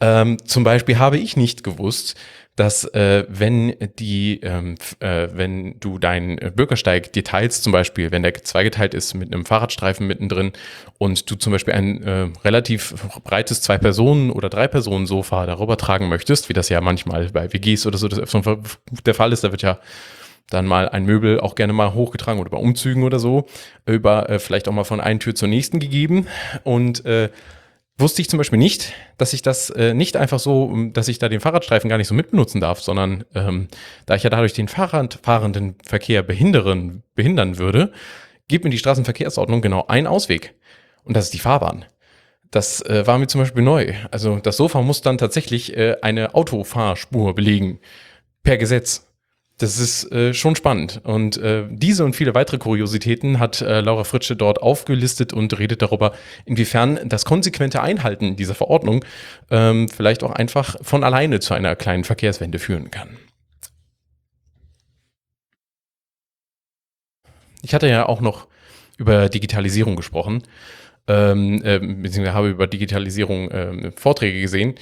ähm, 0.00 0.38
zum 0.44 0.62
Beispiel 0.62 0.98
habe 0.98 1.18
ich 1.18 1.36
nicht 1.36 1.64
gewusst, 1.64 2.14
dass 2.54 2.84
äh, 2.94 3.24
wenn 3.28 3.74
die, 3.98 4.38
ähm, 4.42 4.76
äh, 5.00 5.26
wenn 5.32 5.80
du 5.80 5.98
deinen 5.98 6.36
Bürgersteig 6.54 7.12
dir 7.12 7.24
teilst, 7.24 7.64
zum 7.64 7.72
Beispiel, 7.72 8.12
wenn 8.12 8.22
der 8.22 8.34
zweigeteilt 8.34 8.94
ist 8.94 9.14
mit 9.14 9.34
einem 9.34 9.44
Fahrradstreifen 9.44 10.06
mittendrin 10.06 10.52
und 10.98 11.28
du 11.28 11.34
zum 11.34 11.52
Beispiel 11.52 11.74
ein 11.74 12.02
äh, 12.04 12.28
relativ 12.44 12.94
breites 13.24 13.60
Zwei-Personen- 13.62 14.30
oder 14.30 14.48
Drei-Personen-Sofa 14.48 15.46
darüber 15.46 15.76
tragen 15.76 16.08
möchtest, 16.08 16.48
wie 16.48 16.52
das 16.52 16.68
ja 16.68 16.80
manchmal 16.80 17.30
bei 17.30 17.52
WGs 17.52 17.86
oder 17.86 17.98
so 17.98 18.06
das 18.06 18.30
der 19.04 19.14
Fall 19.14 19.32
ist, 19.32 19.42
da 19.42 19.50
wird 19.50 19.62
ja 19.62 19.80
dann 20.50 20.66
mal 20.66 20.88
ein 20.88 21.04
Möbel 21.04 21.40
auch 21.40 21.54
gerne 21.54 21.72
mal 21.72 21.94
hochgetragen 21.94 22.40
oder 22.40 22.50
bei 22.50 22.58
Umzügen 22.58 23.02
oder 23.02 23.18
so, 23.18 23.46
über 23.86 24.28
äh, 24.28 24.38
vielleicht 24.38 24.68
auch 24.68 24.72
mal 24.72 24.84
von 24.84 25.00
einer 25.00 25.18
Tür 25.18 25.34
zur 25.34 25.48
nächsten 25.48 25.80
gegeben 25.80 26.26
und 26.64 27.04
äh, 27.06 27.30
wusste 27.98 28.22
ich 28.22 28.28
zum 28.28 28.38
Beispiel 28.38 28.58
nicht, 28.58 28.92
dass 29.18 29.32
ich 29.32 29.42
das 29.42 29.70
äh, 29.70 29.94
nicht 29.94 30.16
einfach 30.16 30.38
so, 30.38 30.70
ähm, 30.72 30.92
dass 30.92 31.08
ich 31.08 31.18
da 31.18 31.28
den 31.28 31.40
Fahrradstreifen 31.40 31.88
gar 31.88 31.96
nicht 31.96 32.08
so 32.08 32.14
mitbenutzen 32.14 32.60
darf, 32.60 32.80
sondern 32.80 33.24
ähm, 33.34 33.68
da 34.06 34.14
ich 34.14 34.22
ja 34.22 34.30
dadurch 34.30 34.52
den 34.52 34.68
Fahrradfahrenden 34.68 35.76
Verkehr 35.84 36.22
behindern, 36.22 37.02
behindern 37.14 37.58
würde, 37.58 37.92
gibt 38.48 38.64
mir 38.64 38.70
die 38.70 38.78
Straßenverkehrsordnung 38.78 39.62
genau 39.62 39.86
einen 39.86 40.06
Ausweg. 40.06 40.54
Und 41.04 41.16
das 41.16 41.26
ist 41.26 41.34
die 41.34 41.38
Fahrbahn. 41.38 41.84
Das 42.50 42.80
äh, 42.82 43.06
war 43.06 43.18
mir 43.18 43.26
zum 43.26 43.40
Beispiel 43.40 43.62
neu. 43.62 43.94
Also 44.10 44.36
das 44.36 44.56
Sofa 44.56 44.80
muss 44.82 45.00
dann 45.00 45.18
tatsächlich 45.18 45.76
äh, 45.76 45.96
eine 46.02 46.34
Autofahrspur 46.34 47.34
belegen. 47.34 47.80
Per 48.42 48.58
Gesetz. 48.58 49.06
Das 49.58 49.78
ist 49.78 50.10
äh, 50.10 50.34
schon 50.34 50.56
spannend. 50.56 51.00
Und 51.04 51.36
äh, 51.36 51.64
diese 51.70 52.04
und 52.04 52.16
viele 52.16 52.34
weitere 52.34 52.58
Kuriositäten 52.58 53.38
hat 53.38 53.60
äh, 53.60 53.80
Laura 53.82 54.02
Fritsche 54.02 54.34
dort 54.34 54.60
aufgelistet 54.60 55.32
und 55.32 55.56
redet 55.56 55.80
darüber, 55.80 56.12
inwiefern 56.44 56.98
das 57.04 57.24
konsequente 57.24 57.80
Einhalten 57.80 58.34
dieser 58.34 58.56
Verordnung 58.56 59.04
ähm, 59.52 59.88
vielleicht 59.88 60.24
auch 60.24 60.32
einfach 60.32 60.76
von 60.82 61.04
alleine 61.04 61.38
zu 61.38 61.54
einer 61.54 61.76
kleinen 61.76 62.02
Verkehrswende 62.02 62.58
führen 62.58 62.90
kann. 62.90 63.16
Ich 67.62 67.74
hatte 67.74 67.88
ja 67.88 68.06
auch 68.06 68.20
noch 68.20 68.48
über 68.98 69.28
Digitalisierung 69.28 69.94
gesprochen 69.94 70.42
ähm, 71.06 71.60
äh, 71.64 71.78
beziehungsweise 71.78 72.34
habe 72.34 72.48
über 72.48 72.66
Digitalisierung 72.66 73.50
äh, 73.50 73.92
Vorträge 73.96 74.40
gesehen. 74.40 74.74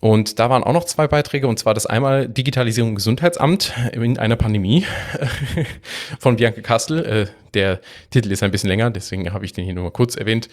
Und 0.00 0.38
da 0.38 0.50
waren 0.50 0.62
auch 0.62 0.74
noch 0.74 0.84
zwei 0.84 1.08
Beiträge, 1.08 1.48
und 1.48 1.58
zwar 1.58 1.72
das 1.72 1.86
einmal 1.86 2.28
Digitalisierung 2.28 2.90
im 2.90 2.94
Gesundheitsamt 2.96 3.72
in 3.92 4.18
einer 4.18 4.36
Pandemie 4.36 4.84
von 6.18 6.36
Bianca 6.36 6.60
Kastel. 6.60 7.04
Äh, 7.04 7.26
der 7.54 7.80
Titel 8.10 8.30
ist 8.30 8.42
ein 8.42 8.50
bisschen 8.50 8.68
länger, 8.68 8.90
deswegen 8.90 9.32
habe 9.32 9.46
ich 9.46 9.54
den 9.54 9.64
hier 9.64 9.72
nur 9.72 9.84
mal 9.84 9.90
kurz 9.90 10.14
erwähnt. 10.14 10.48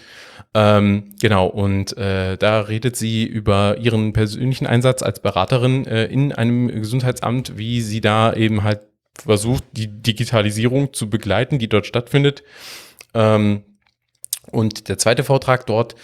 Ähm, 0.53 1.13
genau, 1.21 1.47
und 1.47 1.97
äh, 1.97 2.37
da 2.37 2.61
redet 2.61 2.95
sie 2.95 3.25
über 3.25 3.77
ihren 3.77 4.13
persönlichen 4.13 4.65
Einsatz 4.65 5.03
als 5.03 5.19
Beraterin 5.19 5.85
äh, 5.87 6.05
in 6.05 6.31
einem 6.31 6.69
Gesundheitsamt, 6.69 7.57
wie 7.57 7.81
sie 7.81 7.99
da 7.99 8.33
eben 8.33 8.63
halt 8.63 8.79
versucht, 9.21 9.63
die 9.73 9.87
Digitalisierung 9.87 10.93
zu 10.93 11.09
begleiten, 11.09 11.59
die 11.59 11.67
dort 11.67 11.85
stattfindet. 11.85 12.43
Ähm, 13.13 13.63
und 14.51 14.87
der 14.89 14.97
zweite 14.97 15.23
Vortrag 15.23 15.65
dort 15.65 15.95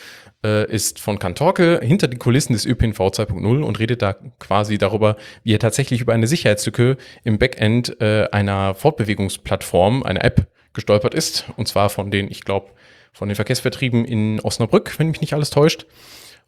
äh, 0.44 0.72
ist 0.72 1.00
von 1.00 1.20
Kantorke 1.20 1.80
hinter 1.84 2.08
den 2.08 2.20
Kulissen 2.20 2.54
des 2.54 2.66
ÖPNV 2.66 3.00
2.0 3.00 3.62
und 3.62 3.80
redet 3.80 4.02
da 4.02 4.16
quasi 4.40 4.78
darüber, 4.78 5.18
wie 5.44 5.54
er 5.54 5.60
tatsächlich 5.60 6.02
über 6.02 6.14
eine 6.14 6.28
Sicherheitslücke 6.28 6.98
im 7.24 7.40
Backend 7.40 8.00
äh, 8.02 8.28
einer 8.32 8.74
Fortbewegungsplattform, 8.76 10.04
einer 10.04 10.24
App, 10.24 10.48
gestolpert 10.74 11.14
ist. 11.14 11.46
Und 11.58 11.68
zwar 11.68 11.90
von 11.90 12.12
den, 12.12 12.30
ich 12.30 12.46
glaube, 12.46 12.70
von 13.12 13.28
den 13.28 13.36
Verkehrsvertrieben 13.36 14.06
in 14.06 14.40
Osnabrück, 14.40 14.98
wenn 14.98 15.08
mich 15.08 15.22
nicht 15.22 15.34
alles 15.34 15.50
täuscht. 15.50 15.86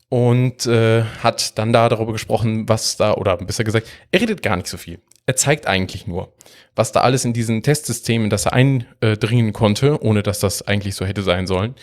Und 0.09 0.65
äh, 0.65 1.03
hat 1.23 1.57
dann 1.57 1.71
da 1.71 1.87
darüber 1.87 2.11
gesprochen, 2.11 2.67
was 2.67 2.97
da, 2.97 3.13
oder 3.13 3.37
besser 3.37 3.63
gesagt, 3.63 3.87
er 4.11 4.21
redet 4.21 4.41
gar 4.41 4.57
nicht 4.57 4.67
so 4.67 4.77
viel. 4.77 4.99
Er 5.25 5.37
zeigt 5.37 5.67
eigentlich 5.67 6.05
nur, 6.05 6.33
was 6.75 6.91
da 6.91 7.01
alles 7.01 7.23
in 7.23 7.31
diesen 7.31 7.63
Testsystemen, 7.63 8.29
das 8.29 8.45
er 8.45 8.53
eindringen 8.53 9.53
konnte, 9.53 10.03
ohne 10.03 10.21
dass 10.21 10.39
das 10.39 10.67
eigentlich 10.67 10.95
so 10.95 11.05
hätte 11.05 11.23
sein 11.23 11.47
sollen 11.47 11.75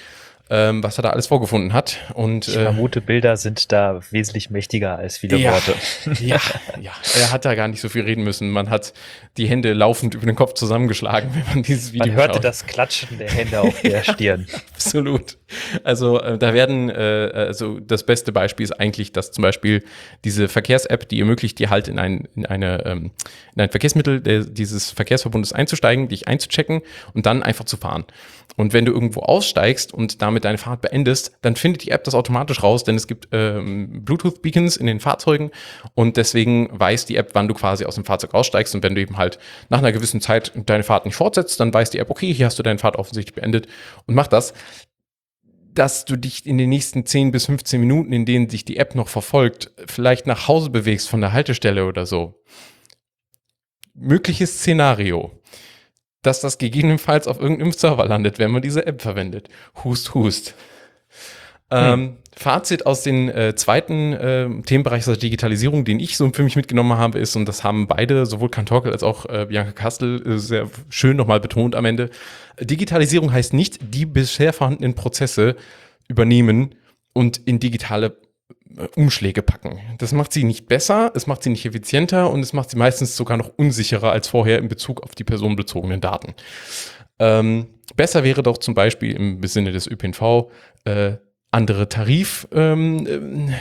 ähm, 0.51 0.83
was 0.83 0.99
er 0.99 1.03
da 1.03 1.11
alles 1.11 1.27
vorgefunden 1.27 1.73
hat. 1.73 1.99
Und, 2.15 2.49
ich 2.49 2.57
äh, 2.57 2.63
vermute, 2.63 3.01
Bilder 3.01 3.37
sind 3.37 3.73
da 3.73 4.01
wesentlich 4.11 4.51
mächtiger 4.51 4.97
als 4.97 5.19
viele 5.19 5.37
ja, 5.37 5.53
Worte. 5.53 5.75
Ja, 6.25 6.41
ja, 6.81 6.93
er 7.19 7.33
hat 7.33 7.45
da 7.45 7.55
gar 7.55 7.69
nicht 7.69 7.81
so 7.81 7.89
viel 7.89 8.03
reden 8.03 8.25
müssen. 8.25 8.51
Man 8.51 8.71
hat 8.71 8.93
die 9.37 9.47
Hände 9.47 9.73
laufend 9.73 10.15
über 10.15 10.27
den 10.27 10.37
Kopf 10.37 10.55
zusammengeschlagen, 10.55 11.31
wenn 11.35 11.55
man 11.55 11.63
dieses 11.63 11.93
Video 11.93 12.09
Man 12.09 12.17
hörte 12.17 12.35
schaut. 12.35 12.45
das 12.45 12.67
Klatschen 12.67 13.19
der 13.19 13.31
Hände 13.31 13.61
auf 13.61 13.81
der 13.83 14.03
Stirn. 14.13 14.47
Absolut. 14.75 15.38
Also 15.83 16.21
äh, 16.21 16.39
da 16.39 16.55
werden, 16.55 16.91
äh, 16.91 17.31
also 17.35 17.81
das 17.81 18.05
beste 18.05 18.33
Beispiel 18.33 18.65
ist 18.65 18.73
eigentlich, 18.73 19.13
dass 19.13 19.33
zum 19.33 19.43
Beispiel 19.43 19.83
diese 20.25 20.49
Verkehrs-App, 20.49 21.09
die 21.09 21.21
ermöglicht 21.21 21.59
dir 21.59 21.71
halt 21.71 21.89
in 21.89 21.99
ein, 21.99 22.29
in 22.37 22.47
eine, 22.47 22.85
ähm, 22.87 23.11
in 23.55 23.63
ein 23.63 23.71
Verkehrsmittel 23.71 24.21
der, 24.21 24.45
dieses 24.45 24.91
Verkehrsverbundes 24.91 25.53
einzusteigen, 25.53 26.09
dich 26.09 26.29
einzuchecken 26.29 26.83
und 27.15 27.27
dann 27.27 27.43
einfach 27.43 27.65
zu 27.65 27.77
fahren. 27.77 28.05
Und 28.57 28.73
wenn 28.73 28.85
du 28.85 28.93
irgendwo 28.93 29.21
aussteigst 29.21 29.95
und 29.95 30.21
damit 30.21 30.45
deine 30.45 30.59
Fahrt 30.59 30.81
beendest, 30.81 31.33
dann 31.43 31.55
findet 31.55 31.85
die 31.85 31.91
App 31.91 32.03
das 32.05 32.15
automatisch 32.15 32.63
raus, 32.63 32.83
denn 32.83 32.97
es 32.97 33.07
gibt 33.07 33.29
ähm, 33.31 34.05
Bluetooth-Beacons 34.05 34.77
in 34.77 34.87
den 34.87 34.99
Fahrzeugen 34.99 35.53
und 35.95 36.17
deswegen 36.17 36.69
weiß 36.73 37.07
die 37.07 37.17
App, 37.17 37.31
wann 37.35 37.47
du 37.47 37.55
quasi 37.55 37.85
aus 37.85 37.95
dem 37.95 38.05
Fahrzeug 38.05 38.35
aussteigst 38.35 38.75
und 38.75 38.83
wenn 38.83 38.97
du 38.97 39.01
eben 39.01 39.17
halt 39.17 39.39
nach 39.69 39.79
einer 39.79 39.93
gewissen 39.93 40.21
Zeit 40.21 40.53
deine 40.67 40.83
Fahrt 40.83 41.05
nicht 41.05 41.15
fortsetzt, 41.15 41.61
dann 41.61 41.73
weiß 41.73 41.91
die 41.91 41.99
App, 41.99 42.11
okay, 42.11 42.33
hier 42.35 42.47
hast 42.47 42.59
du 42.59 42.65
deine 42.65 42.81
Fahrt 42.81 42.97
offensichtlich 42.97 43.35
beendet 43.35 43.69
und 44.07 44.17
macht 44.17 44.33
das 44.33 44.55
dass 45.79 46.05
du 46.05 46.17
dich 46.17 46.47
in 46.47 46.59
den 46.59 46.69
nächsten 46.69 47.07
10 47.07 47.31
bis 47.31 47.47
15 47.47 47.81
Minuten, 47.81 48.13
in 48.13 48.25
denen 48.25 48.49
sich 48.49 48.65
die 48.65 48.77
App 48.79 48.95
noch 48.95 49.09
verfolgt, 49.09 49.71
vielleicht 49.87 50.27
nach 50.27 50.49
Hause 50.49 50.71
bewegst 50.71 51.09
von 51.09 51.21
der 51.21 51.33
Haltestelle 51.33 51.87
oder 51.87 52.07
so. 52.07 52.43
Mögliches 53.95 54.59
Szenario 54.59 55.39
dass 56.23 56.41
das 56.41 56.59
gegebenenfalls 56.59 57.29
auf 57.29 57.41
irgendeinem 57.41 57.73
Server 57.73 58.05
landet, 58.07 58.39
wenn 58.39 58.51
man 58.51 58.63
diese 58.63 58.87
App 58.87 59.03
verwendet. 59.03 59.49
Hust, 59.85 60.15
hust. 60.15 60.55
Ähm, 61.71 61.93
hm. 61.93 62.01
Ähm, 62.01 62.17
Fazit 62.39 62.87
aus 62.87 63.03
den 63.03 63.29
äh, 63.29 63.57
zweiten 63.57 64.13
äh, 64.13 64.49
Themenbereich 64.63 65.05
der 65.05 65.17
Digitalisierung, 65.17 65.85
den 65.85 65.99
ich 65.99 66.17
so 66.17 66.31
für 66.31 66.45
mich 66.45 66.55
mitgenommen 66.55 66.97
habe, 66.97 67.19
ist, 67.19 67.35
und 67.35 67.47
das 67.47 67.65
haben 67.65 67.89
beide, 67.89 68.27
sowohl 68.27 68.49
Kantorkel 68.49 68.93
als 68.93 69.03
auch 69.03 69.27
äh, 69.27 69.47
Bianca 69.47 69.73
Kastel, 69.73 70.25
äh, 70.25 70.39
sehr 70.39 70.71
schön 70.89 71.17
nochmal 71.17 71.41
betont 71.41 71.75
am 71.75 71.85
Ende. 71.85 72.11
Digitalisierung 72.61 73.33
heißt 73.33 73.55
nicht, 73.55 73.79
die 73.93 74.07
bisher 74.07 74.53
vorhandenen 74.53 74.95
Prozesse 74.95 75.57
übernehmen 76.07 76.77
und 77.13 77.39
in 77.39 77.59
digitale 77.59 78.17
Umschläge 78.95 79.43
packen. 79.43 79.81
Das 79.99 80.13
macht 80.13 80.33
sie 80.33 80.45
nicht 80.45 80.69
besser, 80.69 81.11
es 81.17 81.27
macht 81.27 81.43
sie 81.43 81.51
nicht 81.51 81.67
effizienter 81.67 82.31
und 82.31 82.41
es 82.41 82.53
macht 82.53 82.71
sie 82.71 82.77
meistens 82.77 83.17
sogar 83.17 83.37
noch 83.37 83.51
unsicherer 83.57 84.13
als 84.13 84.29
vorher 84.29 84.59
in 84.59 84.69
Bezug 84.69 85.03
auf 85.03 85.17
die 85.17 85.25
personenbezogenen 85.25 86.01
Daten. 86.01 86.35
Ähm, 87.19 87.67
besser 87.97 88.23
wäre 88.23 88.45
doch 88.45 88.59
zum 88.59 88.75
Beispiel 88.75 89.17
im 89.17 89.43
Sinne 89.45 89.73
des 89.73 89.89
ÖPNV 89.89 90.51
äh, 90.85 91.17
andere 91.51 91.89
Tarifmodelle, 91.89 93.57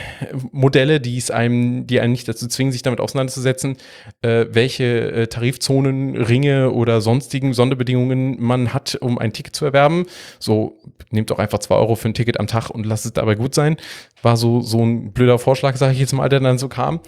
ähm, 0.96 1.02
die 1.02 1.16
es 1.16 1.30
einem, 1.30 1.86
die 1.86 2.00
einen 2.00 2.12
nicht 2.12 2.28
dazu 2.28 2.46
zwingen, 2.46 2.70
sich 2.70 2.82
damit 2.82 3.00
auseinanderzusetzen, 3.00 3.78
äh, 4.20 4.44
welche 4.50 5.10
äh, 5.10 5.26
Tarifzonen, 5.26 6.14
Ringe 6.16 6.70
oder 6.72 7.00
sonstigen 7.00 7.54
Sonderbedingungen 7.54 8.42
man 8.42 8.74
hat, 8.74 8.96
um 9.00 9.18
ein 9.18 9.32
Ticket 9.32 9.56
zu 9.56 9.64
erwerben. 9.64 10.04
So, 10.38 10.76
nehmt 11.10 11.30
doch 11.30 11.38
einfach 11.38 11.60
zwei 11.60 11.76
Euro 11.76 11.94
für 11.94 12.08
ein 12.08 12.14
Ticket 12.14 12.38
am 12.38 12.46
Tag 12.46 12.68
und 12.68 12.84
lasst 12.84 13.06
es 13.06 13.14
dabei 13.14 13.36
gut 13.36 13.54
sein. 13.54 13.78
War 14.20 14.36
so, 14.36 14.60
so 14.60 14.84
ein 14.84 15.12
blöder 15.12 15.38
Vorschlag, 15.38 15.76
sage 15.76 15.94
ich 15.94 16.00
jetzt 16.00 16.12
mal, 16.12 16.28
der 16.28 16.40
dann 16.40 16.58
so 16.58 16.68
kam. 16.68 17.00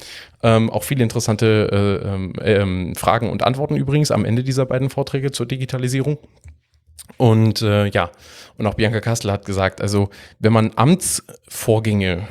Ähm, 0.43 0.71
auch 0.71 0.85
viele 0.85 1.03
interessante 1.03 1.69
äh, 1.71 2.09
ähm, 2.09 2.33
ähm, 2.40 2.95
Fragen 2.95 3.29
und 3.29 3.43
Antworten 3.43 3.77
übrigens 3.77 4.11
am 4.11 4.25
Ende 4.25 4.43
dieser 4.43 4.64
beiden 4.64 4.88
Vorträge 4.88 5.31
zur 5.31 5.45
Digitalisierung. 5.45 6.16
Und 7.16 7.62
äh, 7.62 7.86
ja, 7.86 8.10
und 8.56 8.66
auch 8.66 8.74
Bianca 8.74 9.00
Kastel 9.00 9.32
hat 9.32 9.44
gesagt, 9.44 9.80
also 9.80 10.10
wenn 10.38 10.52
man 10.52 10.72
Amtsvorgänge 10.76 12.26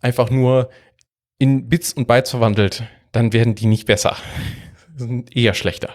einfach 0.00 0.30
nur 0.30 0.70
in 1.38 1.68
Bits 1.68 1.92
und 1.92 2.06
Bytes 2.06 2.30
verwandelt, 2.30 2.84
dann 3.12 3.32
werden 3.32 3.54
die 3.54 3.66
nicht 3.66 3.86
besser, 3.86 4.16
sind 4.96 5.36
eher 5.36 5.54
schlechter. 5.54 5.90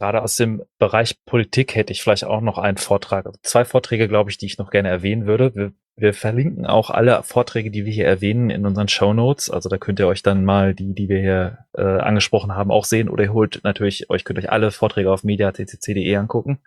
Gerade 0.00 0.22
aus 0.22 0.36
dem 0.36 0.62
Bereich 0.78 1.22
Politik 1.26 1.74
hätte 1.74 1.92
ich 1.92 2.02
vielleicht 2.02 2.24
auch 2.24 2.40
noch 2.40 2.56
einen 2.56 2.78
Vortrag, 2.78 3.26
also 3.26 3.38
zwei 3.42 3.66
Vorträge, 3.66 4.08
glaube 4.08 4.30
ich, 4.30 4.38
die 4.38 4.46
ich 4.46 4.56
noch 4.56 4.70
gerne 4.70 4.88
erwähnen 4.88 5.26
würde. 5.26 5.54
Wir 5.54 5.72
wir 5.96 6.14
verlinken 6.14 6.64
auch 6.64 6.88
alle 6.88 7.22
Vorträge, 7.22 7.70
die 7.70 7.84
wir 7.84 7.92
hier 7.92 8.06
erwähnen, 8.06 8.48
in 8.48 8.64
unseren 8.64 8.88
Show 8.88 9.12
Notes. 9.12 9.50
Also 9.50 9.68
da 9.68 9.76
könnt 9.76 10.00
ihr 10.00 10.06
euch 10.06 10.22
dann 10.22 10.46
mal 10.46 10.74
die, 10.74 10.94
die 10.94 11.10
wir 11.10 11.20
hier 11.20 11.66
äh, 11.76 11.82
angesprochen 11.82 12.54
haben, 12.54 12.70
auch 12.70 12.86
sehen. 12.86 13.10
Oder 13.10 13.24
ihr 13.24 13.32
holt 13.34 13.60
natürlich, 13.64 14.08
euch 14.08 14.24
könnt 14.24 14.38
euch 14.38 14.50
alle 14.50 14.70
Vorträge 14.70 15.12
auf 15.12 15.24
mediaccc.de 15.24 16.16
angucken. 16.16 16.60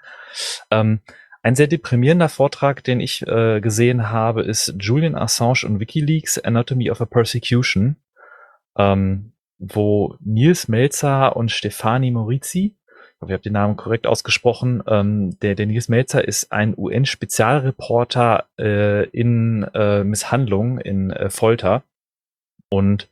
Ähm, 0.69 1.01
ein 1.41 1.55
sehr 1.55 1.65
deprimierender 1.65 2.29
Vortrag, 2.29 2.83
den 2.83 2.99
ich 2.99 3.25
äh, 3.25 3.59
gesehen 3.59 4.11
habe, 4.11 4.43
ist 4.43 4.75
Julian 4.79 5.15
Assange 5.15 5.65
und 5.65 5.79
WikiLeaks 5.79 6.37
Anatomy 6.37 6.91
of 6.91 7.01
a 7.01 7.05
Persecution, 7.05 7.95
ähm, 8.77 9.33
wo 9.57 10.15
Nils 10.19 10.67
Melzer 10.67 11.35
und 11.35 11.49
Stefani 11.49 12.11
hoffe, 12.11 12.75
ich 13.29 13.33
habe 13.33 13.43
den 13.43 13.53
Namen 13.53 13.75
korrekt 13.75 14.07
ausgesprochen. 14.07 14.83
Ähm, 14.87 15.39
der, 15.39 15.55
Nils 15.65 15.89
Melzer 15.89 16.27
ist 16.27 16.51
ein 16.51 16.73
UN-Spezialreporter 16.77 18.45
äh, 18.59 19.07
in 19.09 19.63
äh, 19.73 20.03
Misshandlung, 20.03 20.79
in 20.79 21.11
äh, 21.11 21.29
Folter. 21.29 21.83
Und 22.69 23.09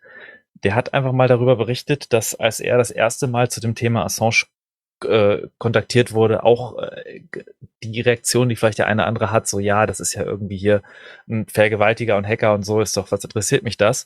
der 0.64 0.76
hat 0.76 0.94
einfach 0.94 1.12
mal 1.12 1.28
darüber 1.28 1.56
berichtet, 1.56 2.14
dass 2.14 2.36
als 2.36 2.60
er 2.60 2.78
das 2.78 2.92
erste 2.92 3.28
Mal 3.28 3.50
zu 3.50 3.62
dem 3.62 3.76
Thema 3.76 4.06
Assange 4.06 4.46
äh, 5.04 5.48
kontaktiert 5.58 6.14
wurde, 6.14 6.44
auch 6.44 6.78
äh, 6.78 7.22
die 7.84 8.02
Reaktion, 8.02 8.50
die 8.50 8.56
vielleicht 8.56 8.78
der 8.78 8.88
eine 8.88 9.06
andere 9.06 9.32
hat, 9.32 9.48
so 9.48 9.60
ja, 9.60 9.86
das 9.86 10.00
ist 10.00 10.14
ja 10.14 10.24
irgendwie 10.24 10.58
hier 10.58 10.84
ein 11.28 11.48
Vergewaltiger 11.48 12.18
und 12.18 12.28
Hacker 12.28 12.54
und 12.54 12.64
so, 12.64 12.82
ist 12.82 12.96
doch, 12.98 13.12
was 13.12 13.24
interessiert 13.24 13.64
mich 13.64 13.78
das? 13.78 14.06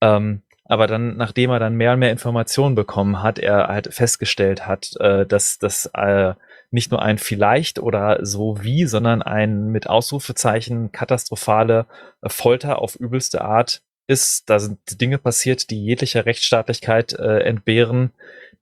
Ähm, 0.00 0.42
aber 0.70 0.86
dann, 0.86 1.16
nachdem 1.16 1.50
er 1.50 1.58
dann 1.58 1.74
mehr 1.74 1.94
und 1.94 1.98
mehr 1.98 2.12
Informationen 2.12 2.76
bekommen 2.76 3.24
hat, 3.24 3.40
er 3.40 3.66
halt 3.66 3.92
festgestellt 3.92 4.68
hat, 4.68 4.94
äh, 5.00 5.26
dass 5.26 5.58
das 5.58 5.90
äh, 5.94 6.34
nicht 6.70 6.92
nur 6.92 7.02
ein 7.02 7.18
vielleicht 7.18 7.80
oder 7.80 8.24
so 8.24 8.62
wie, 8.62 8.86
sondern 8.86 9.20
ein 9.20 9.66
mit 9.66 9.90
Ausrufezeichen 9.90 10.92
katastrophale 10.92 11.86
äh, 12.22 12.28
Folter 12.28 12.80
auf 12.80 12.94
übelste 12.94 13.40
Art 13.40 13.82
ist. 14.06 14.48
Da 14.48 14.60
sind 14.60 14.78
Dinge 15.00 15.18
passiert, 15.18 15.70
die 15.70 15.84
jeglicher 15.84 16.24
Rechtsstaatlichkeit 16.24 17.14
äh, 17.14 17.40
entbehren, 17.40 18.12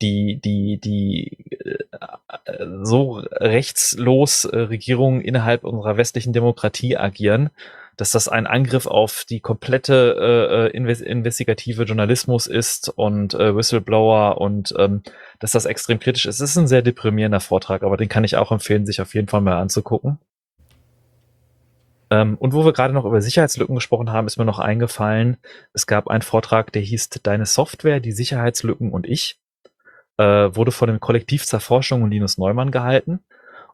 die, 0.00 0.40
die, 0.42 0.80
die 0.80 1.44
äh, 1.50 2.66
so 2.84 3.22
rechtslos 3.32 4.46
äh, 4.46 4.56
Regierungen 4.56 5.20
innerhalb 5.20 5.62
unserer 5.62 5.98
westlichen 5.98 6.32
Demokratie 6.32 6.96
agieren, 6.96 7.50
dass 7.98 8.12
das 8.12 8.28
ein 8.28 8.46
Angriff 8.46 8.86
auf 8.86 9.26
die 9.28 9.40
komplette 9.40 10.70
äh, 10.72 10.78
äh 10.78 11.02
investigative 11.04 11.82
Journalismus 11.82 12.46
ist 12.46 12.88
und 12.88 13.34
äh, 13.34 13.54
Whistleblower 13.54 14.40
und 14.40 14.72
ähm, 14.78 15.02
dass 15.40 15.50
das 15.50 15.66
extrem 15.66 15.98
kritisch 15.98 16.24
ist. 16.24 16.40
Es 16.40 16.50
ist 16.50 16.56
ein 16.56 16.68
sehr 16.68 16.82
deprimierender 16.82 17.40
Vortrag, 17.40 17.82
aber 17.82 17.96
den 17.96 18.08
kann 18.08 18.24
ich 18.24 18.36
auch 18.36 18.52
empfehlen, 18.52 18.86
sich 18.86 19.00
auf 19.00 19.14
jeden 19.14 19.28
Fall 19.28 19.40
mal 19.40 19.60
anzugucken. 19.60 20.18
Ähm, 22.10 22.36
und 22.38 22.54
wo 22.54 22.64
wir 22.64 22.72
gerade 22.72 22.94
noch 22.94 23.04
über 23.04 23.20
Sicherheitslücken 23.20 23.74
gesprochen 23.74 24.12
haben, 24.12 24.28
ist 24.28 24.38
mir 24.38 24.44
noch 24.44 24.60
eingefallen, 24.60 25.36
es 25.72 25.86
gab 25.86 26.08
einen 26.08 26.22
Vortrag, 26.22 26.72
der 26.72 26.82
hieß 26.82 27.10
Deine 27.22 27.46
Software, 27.46 27.98
die 28.00 28.12
Sicherheitslücken 28.12 28.92
und 28.92 29.06
ich, 29.06 29.40
äh, 30.18 30.24
wurde 30.24 30.70
von 30.70 30.88
dem 30.88 31.00
Kollektiv 31.00 31.44
Zerforschung 31.44 32.02
und 32.02 32.12
Linus 32.12 32.38
Neumann 32.38 32.70
gehalten. 32.70 33.24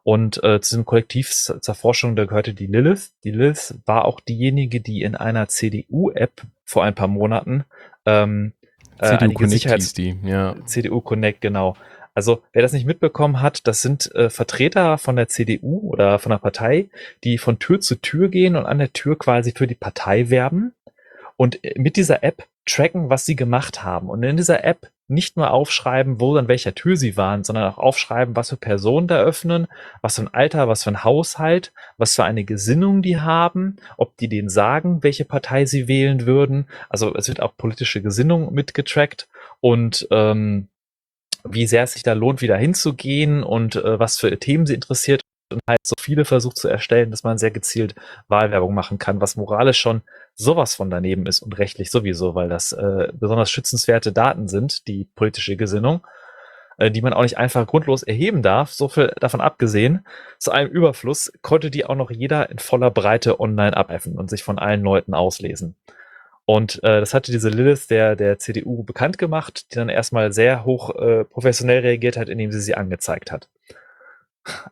Und 0.04 0.36
äh, 0.44 0.60
zu 0.60 0.74
diesem 0.74 0.84
Kollektiv 0.84 1.30
zur 1.30 1.74
Forschung, 1.74 2.14
da 2.14 2.26
gehörte 2.26 2.52
die 2.54 2.66
Lilith. 2.66 3.12
Die 3.24 3.30
Lilith 3.30 3.74
war 3.86 4.04
auch 4.04 4.20
diejenige, 4.20 4.80
die 4.80 5.02
in 5.02 5.16
einer 5.16 5.48
CDU-App 5.48 6.42
vor 6.64 6.84
ein 6.84 6.94
paar 6.94 7.08
Monaten 7.08 7.64
ähm, 8.04 8.52
äh, 8.98 9.16
CDU 9.16 9.32
Connect 9.32 9.50
Sicherheits 9.50 9.92
die, 9.94 10.16
ja. 10.22 10.56
CDU 10.66 11.00
Connect, 11.00 11.40
genau. 11.40 11.74
Also 12.14 12.42
wer 12.52 12.62
das 12.62 12.72
nicht 12.72 12.86
mitbekommen 12.86 13.40
hat, 13.40 13.66
das 13.66 13.82
sind 13.82 14.14
äh, 14.14 14.30
Vertreter 14.30 14.98
von 14.98 15.16
der 15.16 15.28
CDU 15.28 15.90
oder 15.90 16.18
von 16.20 16.30
der 16.30 16.38
Partei, 16.38 16.88
die 17.24 17.38
von 17.38 17.58
Tür 17.58 17.80
zu 17.80 17.96
Tür 17.96 18.28
gehen 18.28 18.54
und 18.54 18.66
an 18.66 18.78
der 18.78 18.92
Tür 18.92 19.18
quasi 19.18 19.52
für 19.52 19.66
die 19.66 19.74
Partei 19.74 20.30
werben 20.30 20.74
und 21.36 21.64
äh, 21.64 21.74
mit 21.76 21.96
dieser 21.96 22.22
App 22.22 22.46
tracken, 22.66 23.10
was 23.10 23.26
sie 23.26 23.36
gemacht 23.36 23.82
haben. 23.82 24.10
Und 24.10 24.22
in 24.22 24.36
dieser 24.36 24.64
App 24.64 24.90
nicht 25.06 25.36
nur 25.36 25.50
aufschreiben, 25.50 26.20
wo 26.20 26.36
an 26.36 26.48
welcher 26.48 26.74
Tür 26.74 26.96
sie 26.96 27.16
waren, 27.16 27.44
sondern 27.44 27.70
auch 27.70 27.78
aufschreiben, 27.78 28.36
was 28.36 28.50
für 28.50 28.56
Personen 28.56 29.06
da 29.06 29.20
öffnen, 29.20 29.66
was 30.00 30.16
für 30.16 30.22
ein 30.22 30.34
Alter, 30.34 30.68
was 30.68 30.84
für 30.84 30.90
ein 30.90 31.04
Haushalt, 31.04 31.72
was 31.98 32.14
für 32.14 32.24
eine 32.24 32.44
Gesinnung 32.44 33.02
die 33.02 33.20
haben, 33.20 33.76
ob 33.96 34.16
die 34.16 34.28
denen 34.28 34.48
sagen, 34.48 35.02
welche 35.02 35.24
Partei 35.24 35.66
sie 35.66 35.88
wählen 35.88 36.26
würden. 36.26 36.66
Also 36.88 37.14
es 37.14 37.28
wird 37.28 37.40
auch 37.40 37.56
politische 37.56 38.00
Gesinnung 38.00 38.54
mitgetrackt 38.54 39.28
und 39.60 40.08
ähm, 40.10 40.68
wie 41.46 41.66
sehr 41.66 41.82
es 41.82 41.92
sich 41.92 42.02
da 42.02 42.14
lohnt, 42.14 42.40
wieder 42.40 42.56
hinzugehen 42.56 43.42
und 43.42 43.76
äh, 43.76 43.98
was 43.98 44.18
für 44.18 44.38
Themen 44.38 44.66
sie 44.66 44.74
interessiert 44.74 45.23
und 45.54 45.60
halt 45.68 45.80
so 45.82 45.94
viele 45.98 46.24
versucht 46.24 46.58
zu 46.58 46.68
erstellen, 46.68 47.10
dass 47.10 47.24
man 47.24 47.38
sehr 47.38 47.50
gezielt 47.50 47.94
Wahlwerbung 48.28 48.74
machen 48.74 48.98
kann, 48.98 49.20
was 49.20 49.36
moralisch 49.36 49.80
schon 49.80 50.02
sowas 50.34 50.74
von 50.74 50.90
daneben 50.90 51.26
ist 51.26 51.40
und 51.40 51.58
rechtlich 51.58 51.90
sowieso, 51.90 52.34
weil 52.34 52.48
das 52.48 52.72
äh, 52.72 53.08
besonders 53.12 53.50
schützenswerte 53.50 54.12
Daten 54.12 54.48
sind, 54.48 54.86
die 54.88 55.04
politische 55.14 55.56
Gesinnung, 55.56 56.06
äh, 56.78 56.90
die 56.90 57.02
man 57.02 57.12
auch 57.12 57.22
nicht 57.22 57.38
einfach 57.38 57.66
grundlos 57.66 58.02
erheben 58.02 58.42
darf. 58.42 58.72
So 58.72 58.88
viel 58.88 59.12
davon 59.20 59.40
abgesehen, 59.40 60.06
zu 60.38 60.50
einem 60.50 60.70
Überfluss 60.70 61.32
konnte 61.42 61.70
die 61.70 61.86
auch 61.86 61.96
noch 61.96 62.10
jeder 62.10 62.50
in 62.50 62.58
voller 62.58 62.90
Breite 62.90 63.40
online 63.40 63.76
abheffen 63.76 64.18
und 64.18 64.28
sich 64.28 64.42
von 64.42 64.58
allen 64.58 64.82
Leuten 64.82 65.14
auslesen. 65.14 65.76
Und 66.46 66.82
äh, 66.84 67.00
das 67.00 67.14
hatte 67.14 67.32
diese 67.32 67.48
Lilith 67.48 67.88
der, 67.88 68.16
der 68.16 68.38
CDU 68.38 68.82
bekannt 68.82 69.16
gemacht, 69.16 69.70
die 69.70 69.76
dann 69.76 69.88
erstmal 69.88 70.32
sehr 70.32 70.64
hoch 70.64 70.94
äh, 70.96 71.24
professionell 71.24 71.80
reagiert 71.80 72.16
hat, 72.16 72.28
indem 72.28 72.52
sie 72.52 72.60
sie 72.60 72.74
angezeigt 72.74 73.32
hat. 73.32 73.48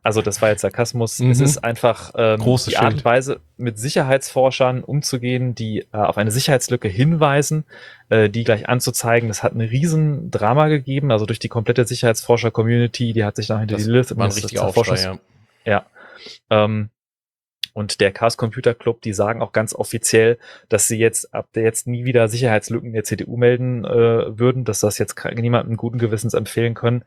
Also 0.03 0.21
das 0.21 0.43
war 0.43 0.51
jetzt 0.51 0.61
Sarkasmus. 0.61 1.19
Mhm. 1.19 1.31
Es 1.31 1.41
ist 1.41 1.65
einfach 1.65 2.13
ähm, 2.17 2.41
Große 2.41 2.71
die 2.71 2.77
Art 2.77 2.95
und 2.95 3.05
Weise, 3.05 3.41
mit 3.57 3.79
Sicherheitsforschern 3.79 4.85
umzugehen, 4.85 5.55
die 5.55 5.87
äh, 5.93 5.97
auf 5.97 6.19
eine 6.19 6.31
Sicherheitslücke 6.31 6.89
hinweisen, 6.89 7.65
äh, 8.11 8.29
die 8.29 8.45
gleich 8.45 8.69
anzuzeigen. 8.69 9.29
Das 9.29 9.43
hat 9.43 9.55
ein 9.55 9.61
riesen 9.61 10.31
Drama 10.31 10.69
gegeben, 10.69 11.11
also 11.11 11.25
durch 11.25 11.39
die 11.39 11.49
komplette 11.49 11.87
Sicherheitsforscher-Community, 11.87 13.13
die 13.13 13.25
hat 13.25 13.37
sich 13.37 13.47
dann 13.47 13.61
hinter 13.61 13.77
die 13.77 13.85
Lilith 13.85 14.17
war 14.17 14.27
ein 14.27 14.33
richtiger 14.33 14.67
Aufschrei, 14.67 15.01
ja. 15.01 15.19
ja. 15.65 15.87
Ähm, 16.51 16.91
und 17.75 18.01
der 18.01 18.13
Chaos 18.13 18.37
Computer 18.37 18.75
Club, 18.75 19.01
die 19.01 19.15
sagen 19.15 19.41
auch 19.41 19.53
ganz 19.53 19.75
offiziell, 19.75 20.39
dass 20.69 20.89
sie 20.89 20.99
jetzt 20.99 21.33
ab 21.33 21.49
der 21.55 21.63
jetzt 21.63 21.87
nie 21.87 22.05
wieder 22.05 22.29
Sicherheitslücken 22.29 22.93
der 22.93 23.05
CDU 23.05 23.37
melden 23.37 23.85
äh, 23.85 24.39
würden, 24.39 24.65
dass 24.65 24.81
das 24.81 24.99
jetzt 24.99 25.17
niemandem 25.35 25.79
guten 25.79 25.99
Gewissens 25.99 26.35
empfehlen 26.35 26.75
können. 26.75 27.05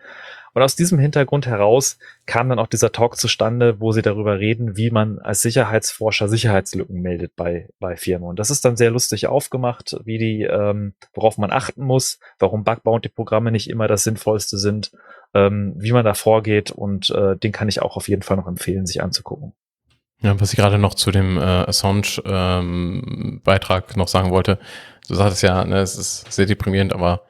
Und 0.56 0.63
aus 0.63 0.76
diesem 0.78 1.00
Hintergrund 1.00 1.48
heraus 1.48 1.98
kam 2.26 2.48
dann 2.48 2.60
auch 2.60 2.68
dieser 2.68 2.94
Talk 2.94 3.18
zustande, 3.18 3.82
wo 3.82 3.91
sie 3.91 4.02
darüber 4.02 4.39
reden, 4.39 4.78
wie 4.78 4.89
man 4.89 5.20
als 5.20 5.41
Sicherheitsforscher 5.41 6.30
Sicherheitslücken 6.30 7.02
meldet 7.02 7.36
bei, 7.36 7.68
bei 7.80 7.98
Firmen. 7.98 8.30
Und 8.30 8.39
das 8.39 8.50
ist 8.50 8.63
dann 8.63 8.78
sehr 8.78 8.89
lustig 8.89 9.28
aufgemacht, 9.28 9.98
wie 10.06 10.18
die, 10.18 10.44
ähm, 10.44 10.94
worauf 11.13 11.38
man 11.38 11.52
achten 11.52 11.84
muss, 11.84 12.20
warum 12.39 12.63
Bug-Bounty-Programme 12.63 13.52
nicht 13.52 13.70
immer 13.70 13.89
das 13.89 14.06
Sinnvollste 14.06 14.58
sind, 14.58 14.94
ähm, 15.34 15.74
wie 15.76 15.91
man 15.91 16.06
da 16.06 16.13
vorgeht. 16.13 16.72
Und 16.72 17.10
äh, 17.10 17.36
den 17.36 17.52
kann 17.52 17.68
ich 17.68 17.82
auch 17.82 17.98
auf 17.98 18.08
jeden 18.08 18.22
Fall 18.22 18.38
noch 18.38 18.48
empfehlen, 18.48 18.86
sich 18.86 19.04
anzugucken. 19.04 19.52
Ja, 20.22 20.39
was 20.39 20.54
ich 20.54 20.58
gerade 20.58 20.78
noch 20.78 20.94
zu 20.94 21.12
dem 21.12 21.38
äh, 21.38 21.41
Assange-Beitrag 21.41 23.89
ähm, 23.89 24.00
noch 24.00 24.08
sagen 24.08 24.32
wollte. 24.32 24.58
Du 25.10 25.15
sagtest 25.15 25.44
ja, 25.44 25.65
ne, 25.65 25.80
es 25.80 25.98
ist 25.98 26.32
sehr 26.32 26.46
deprimierend, 26.46 26.94
aber 26.94 27.24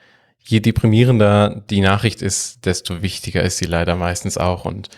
je 0.47 0.59
deprimierender 0.59 1.63
die 1.69 1.81
Nachricht 1.81 2.21
ist, 2.21 2.65
desto 2.65 3.01
wichtiger 3.01 3.41
ist 3.43 3.57
sie 3.57 3.65
leider 3.65 3.95
meistens 3.95 4.37
auch. 4.37 4.65
Und 4.65 4.89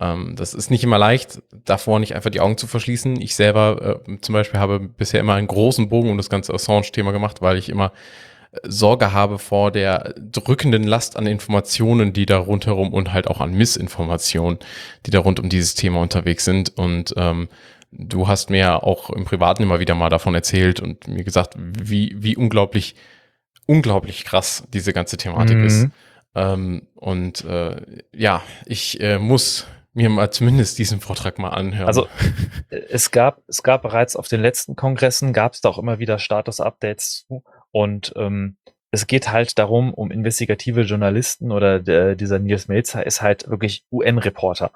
ähm, 0.00 0.34
das 0.36 0.54
ist 0.54 0.70
nicht 0.70 0.84
immer 0.84 0.98
leicht, 0.98 1.42
davor 1.64 1.98
nicht 1.98 2.14
einfach 2.14 2.30
die 2.30 2.40
Augen 2.40 2.56
zu 2.56 2.66
verschließen. 2.66 3.20
Ich 3.20 3.34
selber 3.34 4.00
äh, 4.06 4.20
zum 4.20 4.32
Beispiel 4.32 4.60
habe 4.60 4.80
bisher 4.80 5.20
immer 5.20 5.34
einen 5.34 5.48
großen 5.48 5.88
Bogen 5.88 6.10
um 6.10 6.16
das 6.16 6.30
ganze 6.30 6.54
Assange-Thema 6.54 7.12
gemacht, 7.12 7.42
weil 7.42 7.56
ich 7.56 7.68
immer 7.68 7.92
äh, 8.52 8.58
Sorge 8.64 9.12
habe 9.12 9.38
vor 9.38 9.72
der 9.72 10.14
drückenden 10.18 10.84
Last 10.84 11.16
an 11.16 11.26
Informationen, 11.26 12.12
die 12.12 12.26
da 12.26 12.38
rundherum 12.38 12.92
und 12.92 13.12
halt 13.12 13.26
auch 13.26 13.40
an 13.40 13.54
Missinformationen, 13.54 14.58
die 15.04 15.10
da 15.10 15.18
rund 15.18 15.40
um 15.40 15.48
dieses 15.48 15.74
Thema 15.74 16.00
unterwegs 16.00 16.44
sind. 16.44 16.76
Und 16.76 17.12
ähm, 17.16 17.48
du 17.90 18.28
hast 18.28 18.50
mir 18.50 18.84
auch 18.84 19.10
im 19.10 19.24
Privaten 19.24 19.64
immer 19.64 19.80
wieder 19.80 19.96
mal 19.96 20.10
davon 20.10 20.34
erzählt 20.36 20.78
und 20.78 21.08
mir 21.08 21.24
gesagt, 21.24 21.54
wie, 21.56 22.14
wie 22.18 22.36
unglaublich 22.36 22.94
unglaublich 23.66 24.24
krass 24.24 24.64
diese 24.72 24.92
ganze 24.92 25.16
Thematik 25.16 25.58
mhm. 25.58 25.64
ist. 25.64 25.88
Ähm, 26.34 26.86
und 26.94 27.44
äh, 27.44 27.76
ja, 28.12 28.42
ich 28.64 29.00
äh, 29.00 29.18
muss 29.18 29.66
mir 29.94 30.10
mal 30.10 30.30
zumindest 30.30 30.78
diesen 30.78 31.00
Vortrag 31.00 31.38
mal 31.38 31.50
anhören. 31.50 31.86
Also 31.86 32.06
es 32.68 33.10
gab, 33.10 33.42
es 33.48 33.62
gab 33.62 33.82
bereits 33.82 34.14
auf 34.14 34.28
den 34.28 34.42
letzten 34.42 34.76
Kongressen, 34.76 35.32
gab 35.32 35.54
es 35.54 35.62
da 35.62 35.70
auch 35.70 35.78
immer 35.78 35.98
wieder 35.98 36.18
Status-Updates 36.18 37.26
zu. 37.26 37.42
Und 37.70 38.12
ähm, 38.16 38.56
es 38.90 39.06
geht 39.06 39.32
halt 39.32 39.58
darum, 39.58 39.94
um 39.94 40.10
investigative 40.10 40.82
Journalisten 40.82 41.50
oder 41.50 41.80
der, 41.80 42.14
dieser 42.14 42.38
Nils 42.38 42.68
Melzer 42.68 43.04
ist 43.04 43.22
halt 43.22 43.48
wirklich 43.48 43.84
UN-Reporter. 43.90 44.70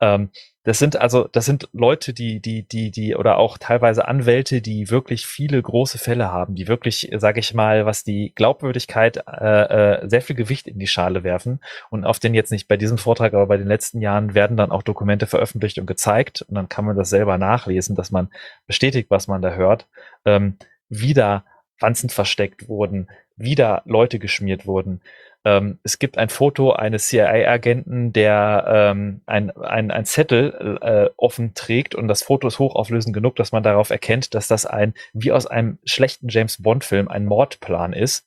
Ähm, 0.00 0.30
das 0.68 0.78
sind 0.78 0.96
also, 0.96 1.28
das 1.28 1.46
sind 1.46 1.70
Leute, 1.72 2.12
die, 2.12 2.40
die, 2.40 2.62
die, 2.62 2.90
die, 2.90 3.16
oder 3.16 3.38
auch 3.38 3.56
teilweise 3.56 4.06
Anwälte, 4.06 4.60
die 4.60 4.90
wirklich 4.90 5.26
viele 5.26 5.62
große 5.62 5.96
Fälle 5.96 6.30
haben, 6.30 6.56
die 6.56 6.68
wirklich, 6.68 7.10
sage 7.16 7.40
ich 7.40 7.54
mal, 7.54 7.86
was 7.86 8.04
die 8.04 8.32
Glaubwürdigkeit 8.34 9.24
äh, 9.26 10.02
äh, 10.02 10.08
sehr 10.08 10.20
viel 10.20 10.36
Gewicht 10.36 10.66
in 10.66 10.78
die 10.78 10.86
Schale 10.86 11.24
werfen. 11.24 11.60
Und 11.88 12.04
auf 12.04 12.18
den 12.18 12.34
jetzt 12.34 12.52
nicht 12.52 12.68
bei 12.68 12.76
diesem 12.76 12.98
Vortrag, 12.98 13.32
aber 13.32 13.46
bei 13.46 13.56
den 13.56 13.66
letzten 13.66 14.02
Jahren 14.02 14.34
werden 14.34 14.58
dann 14.58 14.70
auch 14.70 14.82
Dokumente 14.82 15.26
veröffentlicht 15.26 15.78
und 15.78 15.86
gezeigt. 15.86 16.42
Und 16.42 16.54
dann 16.54 16.68
kann 16.68 16.84
man 16.84 16.96
das 16.96 17.08
selber 17.08 17.38
nachlesen, 17.38 17.96
dass 17.96 18.10
man 18.10 18.28
bestätigt, 18.66 19.10
was 19.10 19.26
man 19.26 19.40
da 19.40 19.52
hört. 19.52 19.86
Ähm, 20.26 20.58
wieder 20.90 21.44
Wanzen 21.80 22.10
versteckt 22.10 22.68
wurden, 22.68 23.08
wieder 23.36 23.82
Leute 23.86 24.18
geschmiert 24.18 24.66
wurden. 24.66 25.00
Ähm, 25.44 25.78
es 25.82 25.98
gibt 25.98 26.18
ein 26.18 26.28
Foto 26.28 26.72
eines 26.72 27.08
CIA-Agenten, 27.08 28.12
der 28.12 28.64
ähm, 28.68 29.22
ein, 29.26 29.50
ein, 29.50 29.90
ein 29.90 30.04
Zettel 30.04 30.78
äh, 30.82 31.10
offen 31.16 31.54
trägt 31.54 31.94
und 31.94 32.08
das 32.08 32.22
Foto 32.22 32.48
ist 32.48 32.58
hochauflösend 32.58 33.14
genug, 33.14 33.36
dass 33.36 33.52
man 33.52 33.62
darauf 33.62 33.90
erkennt, 33.90 34.34
dass 34.34 34.48
das 34.48 34.66
ein, 34.66 34.94
wie 35.12 35.32
aus 35.32 35.46
einem 35.46 35.78
schlechten 35.84 36.28
James 36.28 36.62
Bond-Film, 36.62 37.08
ein 37.08 37.24
Mordplan 37.24 37.92
ist. 37.92 38.26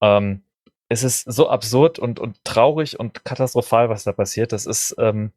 Ähm, 0.00 0.44
es 0.88 1.02
ist 1.02 1.22
so 1.22 1.48
absurd 1.48 1.98
und, 1.98 2.20
und 2.20 2.44
traurig 2.44 3.00
und 3.00 3.24
katastrophal, 3.24 3.88
was 3.88 4.04
da 4.04 4.12
passiert. 4.12 4.52
Das 4.52 4.66
ist, 4.66 4.94
ähm, 4.98 5.32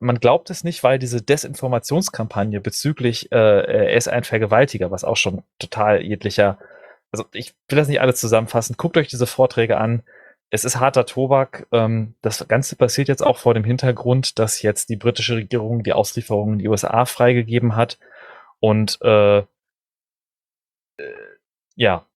man 0.00 0.18
glaubt 0.18 0.50
es 0.50 0.64
nicht, 0.64 0.82
weil 0.82 0.98
diese 0.98 1.22
Desinformationskampagne 1.22 2.60
bezüglich, 2.60 3.30
äh, 3.30 3.36
er 3.36 3.92
ist 3.92 4.08
ein 4.08 4.24
Vergewaltiger, 4.24 4.90
was 4.90 5.04
auch 5.04 5.16
schon 5.16 5.44
total 5.60 6.02
jeglicher, 6.02 6.58
also 7.12 7.24
ich 7.32 7.54
will 7.68 7.76
das 7.76 7.88
nicht 7.88 8.00
alles 8.00 8.18
zusammenfassen. 8.18 8.76
Guckt 8.76 8.96
euch 8.96 9.08
diese 9.08 9.26
Vorträge 9.26 9.78
an 9.78 10.02
es 10.52 10.66
ist 10.66 10.78
harter 10.78 11.06
Tobak. 11.06 11.66
Ähm, 11.72 12.14
das 12.20 12.46
Ganze 12.46 12.76
passiert 12.76 13.08
jetzt 13.08 13.22
auch 13.22 13.38
vor 13.38 13.54
dem 13.54 13.64
Hintergrund, 13.64 14.38
dass 14.38 14.60
jetzt 14.60 14.90
die 14.90 14.96
britische 14.96 15.36
Regierung 15.36 15.82
die 15.82 15.94
Auslieferung 15.94 16.52
in 16.52 16.58
die 16.58 16.68
USA 16.68 17.06
freigegeben 17.06 17.74
hat. 17.74 17.98
Und 18.60 19.00
äh, 19.00 19.38
äh, 19.38 19.44
ja, 21.74 22.06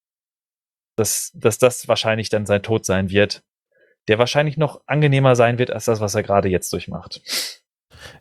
dass, 0.97 1.33
dass 1.35 1.57
das 1.57 1.89
wahrscheinlich 1.89 2.29
dann 2.29 2.45
sein 2.45 2.63
Tod 2.63 2.85
sein 2.85 3.09
wird, 3.09 3.43
der 4.07 4.19
wahrscheinlich 4.19 4.59
noch 4.59 4.83
angenehmer 4.87 5.35
sein 5.35 5.59
wird 5.59 5.71
als 5.71 5.87
das, 5.87 6.01
was 6.01 6.15
er 6.15 6.23
gerade 6.23 6.51
jetzt 6.51 6.71
durchmacht. 6.75 7.23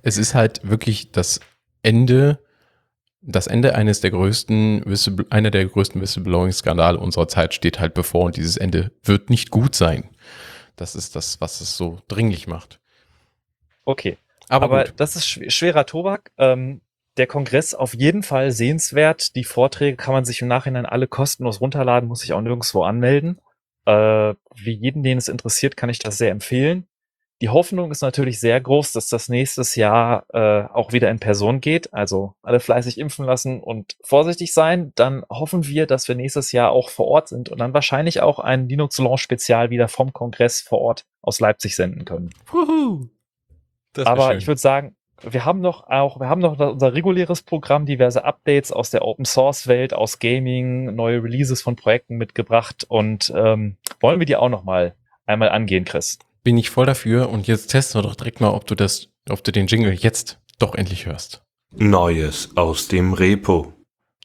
Es 0.01 0.17
ist 0.17 0.33
halt 0.33 0.61
wirklich 0.67 1.11
das 1.11 1.41
Ende 1.83 2.39
das 3.27 3.47
Ende 3.47 3.75
eines 3.75 4.01
der 4.01 4.11
größten, 4.11 4.83
einer 5.29 5.51
der 5.51 5.65
größten 5.65 6.01
Whistleblowing-Skandale 6.01 6.99
unserer 6.99 7.27
Zeit 7.27 7.53
steht 7.53 7.79
halt 7.79 7.93
bevor 7.93 8.25
und 8.25 8.37
dieses 8.37 8.57
Ende 8.57 8.91
wird 9.03 9.29
nicht 9.29 9.49
gut 9.49 9.75
sein. 9.75 10.09
Das 10.75 10.95
ist 10.95 11.15
das, 11.15 11.41
was 11.41 11.61
es 11.61 11.77
so 11.77 11.99
dringlich 12.07 12.47
macht. 12.47 12.79
Okay. 13.85 14.17
Aber, 14.49 14.65
Aber 14.65 14.83
das 14.83 15.15
ist 15.15 15.27
schwerer 15.27 15.85
Tobak. 15.85 16.31
Ähm, 16.37 16.81
der 17.17 17.27
Kongress 17.27 17.73
auf 17.73 17.95
jeden 17.95 18.23
Fall 18.23 18.51
sehenswert. 18.51 19.35
Die 19.35 19.43
Vorträge 19.43 19.95
kann 19.95 20.13
man 20.13 20.25
sich 20.25 20.41
im 20.41 20.47
Nachhinein 20.47 20.85
alle 20.85 21.07
kostenlos 21.07 21.61
runterladen, 21.61 22.07
muss 22.09 22.19
sich 22.19 22.33
auch 22.33 22.41
nirgendwo 22.41 22.83
anmelden. 22.83 23.39
Äh, 23.85 24.33
wie 24.55 24.73
jeden, 24.73 25.01
den 25.01 25.17
es 25.17 25.29
interessiert, 25.29 25.77
kann 25.77 25.89
ich 25.89 25.99
das 25.99 26.17
sehr 26.17 26.31
empfehlen. 26.31 26.87
Die 27.41 27.49
Hoffnung 27.49 27.91
ist 27.91 28.01
natürlich 28.01 28.39
sehr 28.39 28.59
groß, 28.61 28.93
dass 28.93 29.09
das 29.09 29.27
nächstes 29.27 29.75
Jahr 29.75 30.25
äh, 30.33 30.63
auch 30.73 30.93
wieder 30.93 31.09
in 31.09 31.19
Person 31.19 31.59
geht. 31.59 31.93
Also 31.93 32.33
alle 32.41 32.61
fleißig 32.61 32.97
impfen 32.97 33.25
lassen 33.25 33.59
und 33.59 33.97
vorsichtig 34.03 34.53
sein. 34.53 34.93
Dann 34.95 35.25
hoffen 35.29 35.67
wir, 35.67 35.85
dass 35.85 36.07
wir 36.07 36.15
nächstes 36.15 36.53
Jahr 36.53 36.71
auch 36.71 36.89
vor 36.89 37.07
Ort 37.07 37.27
sind 37.27 37.49
und 37.49 37.59
dann 37.59 37.73
wahrscheinlich 37.73 38.21
auch 38.21 38.39
ein 38.39 38.69
Linux 38.69 38.97
Launch 38.99 39.21
Spezial 39.21 39.69
wieder 39.69 39.89
vom 39.89 40.13
Kongress 40.13 40.61
vor 40.61 40.79
Ort 40.79 41.05
aus 41.21 41.41
Leipzig 41.41 41.75
senden 41.75 42.05
können. 42.05 42.29
Puhu. 42.45 43.09
Aber 44.03 44.29
schön. 44.29 44.37
ich 44.37 44.47
würde 44.47 44.61
sagen, 44.61 44.95
wir 45.21 45.45
haben 45.45 45.59
noch 45.59 45.87
auch, 45.87 46.19
wir 46.19 46.29
haben 46.29 46.41
noch 46.41 46.59
unser 46.59 46.93
reguläres 46.93 47.41
Programm, 47.41 47.85
diverse 47.85 48.23
Updates 48.23 48.71
aus 48.71 48.91
der 48.91 49.03
Open 49.03 49.25
Source 49.25 49.67
Welt, 49.67 49.93
aus 49.93 50.19
Gaming, 50.19 50.95
neue 50.95 51.23
Releases 51.23 51.61
von 51.61 51.75
Projekten 51.75 52.15
mitgebracht 52.15 52.85
und 52.87 53.31
ähm, 53.35 53.77
wollen 53.99 54.19
wir 54.19 54.25
die 54.25 54.35
auch 54.35 54.49
noch 54.49 54.63
mal 54.63 54.95
einmal 55.25 55.49
angehen, 55.49 55.85
Chris? 55.85 56.19
Bin 56.45 56.57
ich 56.57 56.69
voll 56.69 56.85
dafür 56.85 57.29
und 57.29 57.47
jetzt 57.47 57.67
testen 57.71 57.99
wir 57.99 58.07
doch 58.07 58.15
direkt 58.15 58.39
mal, 58.39 58.51
ob 58.51 58.65
du 58.67 58.75
das, 58.75 59.09
ob 59.29 59.43
du 59.43 59.51
den 59.51 59.67
Jingle 59.67 59.93
jetzt 59.93 60.39
doch 60.59 60.75
endlich 60.75 61.07
hörst. 61.07 61.41
Neues 61.71 62.55
aus 62.55 62.87
dem 62.87 63.13
Repo. 63.13 63.73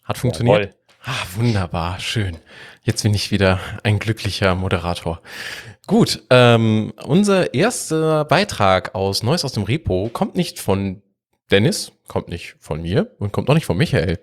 Hat 0.05 0.19
funktioniert? 0.19 0.77
Ah, 1.03 1.25
wunderbar, 1.35 1.99
schön. 1.99 2.37
Jetzt 2.83 3.03
bin 3.03 3.15
ich 3.15 3.31
wieder 3.31 3.59
ein 3.85 3.99
glücklicher 3.99 4.55
Moderator. 4.55 5.23
Gut, 5.87 6.23
ähm, 6.29 6.93
unser 7.03 7.55
erster 7.55 8.27
Beitrag 8.27 8.95
aus 8.95 9.23
Neues 9.23 9.45
aus 9.45 9.53
dem 9.53 9.63
Repo 9.63 10.11
kommt 10.13 10.37
nicht 10.37 10.61
von 10.61 11.03
Dennis, 11.51 11.91
kommt 12.11 12.29
nicht 12.29 12.57
von 12.59 12.83
mir 12.83 13.13
und 13.21 13.31
kommt 13.31 13.49
auch 13.49 13.55
nicht 13.55 13.67
von 13.67 13.77
Michael. 13.77 14.19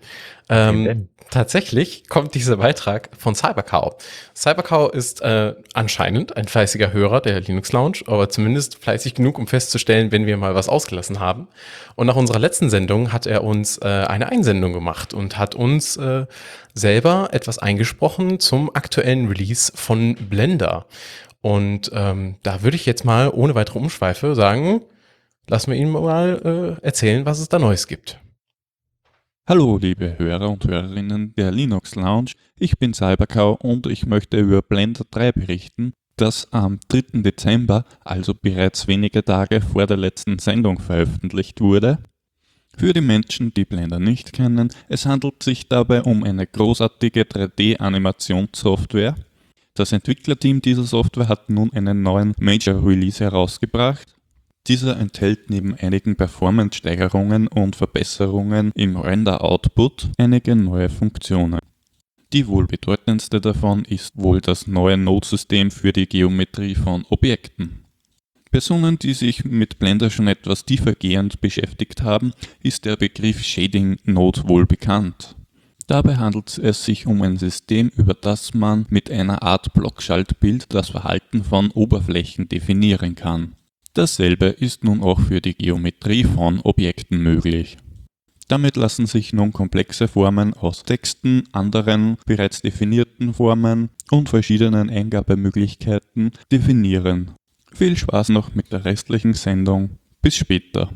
Ähm, 0.50 1.08
tatsächlich 1.30 2.10
kommt 2.10 2.36
dieser 2.36 2.58
Beitrag 2.58 3.10
von 3.18 3.34
Cybercow. 3.34 3.96
Cybercow 4.36 4.94
ist 4.94 5.22
äh, 5.22 5.56
anscheinend 5.74 6.36
ein 6.36 6.50
fleißiger 6.50 6.92
Hörer 6.92 7.22
der 7.22 7.40
Linux 7.40 7.72
Lounge, 7.72 8.00
aber 8.08 8.28
zumindest 8.28 8.76
fleißig 8.84 9.14
genug, 9.14 9.40
um 9.40 9.48
festzustellen, 9.48 10.12
wenn 10.12 10.26
wir 10.26 10.36
mal 10.36 10.54
was 10.54 10.68
ausgelassen 10.68 11.22
haben. 11.22 11.48
Und 11.96 12.08
nach 12.08 12.18
unserer 12.18 12.40
letzten 12.40 12.70
Sendung 12.70 13.14
hat 13.14 13.26
er 13.26 13.46
uns 13.46 13.78
äh, 13.78 13.86
eine 13.86 14.30
Einsendung 14.30 14.74
gemacht 14.74 15.14
und 15.14 15.38
hat 15.38 15.56
uns 15.56 15.96
äh, 15.96 16.26
selber 16.74 17.30
etwas 17.32 17.58
eingesprochen 17.58 18.42
zum 18.42 18.70
aktuellen 18.76 19.30
Release 19.30 19.72
von 19.74 20.16
Blender. 20.16 20.88
Und 21.40 21.90
ähm, 21.94 22.36
da 22.44 22.64
würde 22.64 22.76
ich 22.76 22.86
jetzt 22.86 23.06
mal 23.06 23.30
ohne 23.30 23.56
weitere 23.56 23.80
Umschweife 23.80 24.36
sagen, 24.36 24.82
lassen 25.50 25.72
wir 25.72 25.78
ihn 25.78 25.90
mal 25.90 26.78
äh, 26.82 26.86
erzählen, 26.86 27.26
was 27.26 27.40
es 27.40 27.50
da 27.50 27.60
Neues 27.60 27.88
gibt. 27.88 28.20
Hallo 29.48 29.78
liebe 29.78 30.20
Hörer 30.20 30.50
und 30.50 30.68
Hörerinnen 30.68 31.34
der 31.36 31.52
Linux 31.52 31.96
Lounge, 31.96 32.32
ich 32.60 32.78
bin 32.78 32.94
Cybercow 32.94 33.58
und 33.62 33.88
ich 33.88 34.06
möchte 34.06 34.38
über 34.38 34.62
Blender 34.62 35.06
3 35.10 35.32
berichten, 35.32 35.94
das 36.18 36.52
am 36.52 36.80
3. 36.90 37.22
Dezember, 37.22 37.86
also 38.04 38.34
bereits 38.34 38.88
wenige 38.88 39.24
Tage 39.24 39.62
vor 39.62 39.88
der 39.88 39.96
letzten 39.96 40.38
Sendung 40.40 40.80
veröffentlicht 40.80 41.62
wurde. 41.62 42.00
Für 42.78 42.92
die 42.92 43.02
Menschen, 43.02 43.54
die 43.54 43.64
Blender 43.64 44.00
nicht 44.00 44.34
kennen, 44.34 44.70
es 44.90 45.06
handelt 45.06 45.42
sich 45.42 45.70
dabei 45.70 46.02
um 46.04 46.24
eine 46.24 46.46
großartige 46.46 47.24
3D-Animationssoftware. 47.24 49.16
Das 49.74 49.94
Entwicklerteam 49.94 50.62
dieser 50.62 50.84
Software 50.84 51.30
hat 51.30 51.50
nun 51.50 51.72
einen 51.72 52.02
neuen 52.02 52.34
Major 52.38 52.86
Release 52.86 53.24
herausgebracht 53.24 54.17
dieser 54.68 54.98
enthält 54.98 55.50
neben 55.50 55.76
einigen 55.76 56.16
Performance-Steigerungen 56.16 57.48
und 57.48 57.76
Verbesserungen 57.76 58.72
im 58.76 58.98
Render-Output 58.98 60.10
einige 60.18 60.56
neue 60.56 60.90
Funktionen. 60.90 61.60
Die 62.34 62.48
wohl 62.48 62.68
bedeutendste 62.68 63.40
davon 63.40 63.86
ist 63.86 64.18
wohl 64.18 64.42
das 64.42 64.68
neue 64.68 64.98
Node-System 64.98 65.72
für 65.72 65.94
die 65.94 66.08
Geometrie 66.08 66.76
von 66.76 67.06
Objekten. 67.10 67.86
Personen, 68.52 69.00
die 69.00 69.14
sich 69.14 69.46
mit 69.46 69.80
Blender 69.80 70.10
schon 70.10 70.28
etwas 70.28 70.66
tiefergehend 70.66 71.40
beschäftigt 71.42 72.02
haben, 72.02 72.34
ist 72.62 72.86
der 72.86 72.98
Begriff 72.98 73.44
Shading 73.44 73.98
Node 74.04 74.48
wohl 74.48 74.66
bekannt. 74.66 75.36
Dabei 75.88 76.18
handelt 76.18 76.58
es 76.58 76.84
sich 76.84 77.08
um 77.08 77.22
ein 77.22 77.38
System, 77.38 77.90
über 77.96 78.14
das 78.14 78.54
man 78.54 78.86
mit 78.90 79.10
einer 79.10 79.42
Art 79.42 79.74
Blockschaltbild 79.74 80.74
das 80.74 80.90
Verhalten 80.90 81.46
von 81.46 81.72
Oberflächen 81.72 82.50
definieren 82.50 83.16
kann. 83.16 83.57
Dasselbe 83.98 84.46
ist 84.46 84.84
nun 84.84 85.02
auch 85.02 85.20
für 85.20 85.42
die 85.42 85.56
Geometrie 85.56 86.24
von 86.24 86.60
Objekten 86.62 87.18
möglich. 87.18 87.78
Damit 88.48 88.76
lassen 88.76 89.08
sich 89.08 89.34
nun 89.34 89.52
komplexe 89.52 90.08
Formen 90.08 90.54
aus 90.54 90.84
Texten, 90.84 91.46
anderen 91.52 92.18
bereits 92.28 92.62
definierten 92.62 93.34
Formen 93.34 93.90
und 94.12 94.30
verschiedenen 94.30 94.92
Eingabemöglichkeiten 94.92 96.30
definieren. 96.52 97.32
Viel 97.74 97.98
Spaß 97.98 98.30
noch 98.30 98.54
mit 98.54 98.72
der 98.72 98.86
restlichen 98.86 99.34
Sendung. 99.34 99.98
Bis 100.22 100.36
später. 100.36 100.92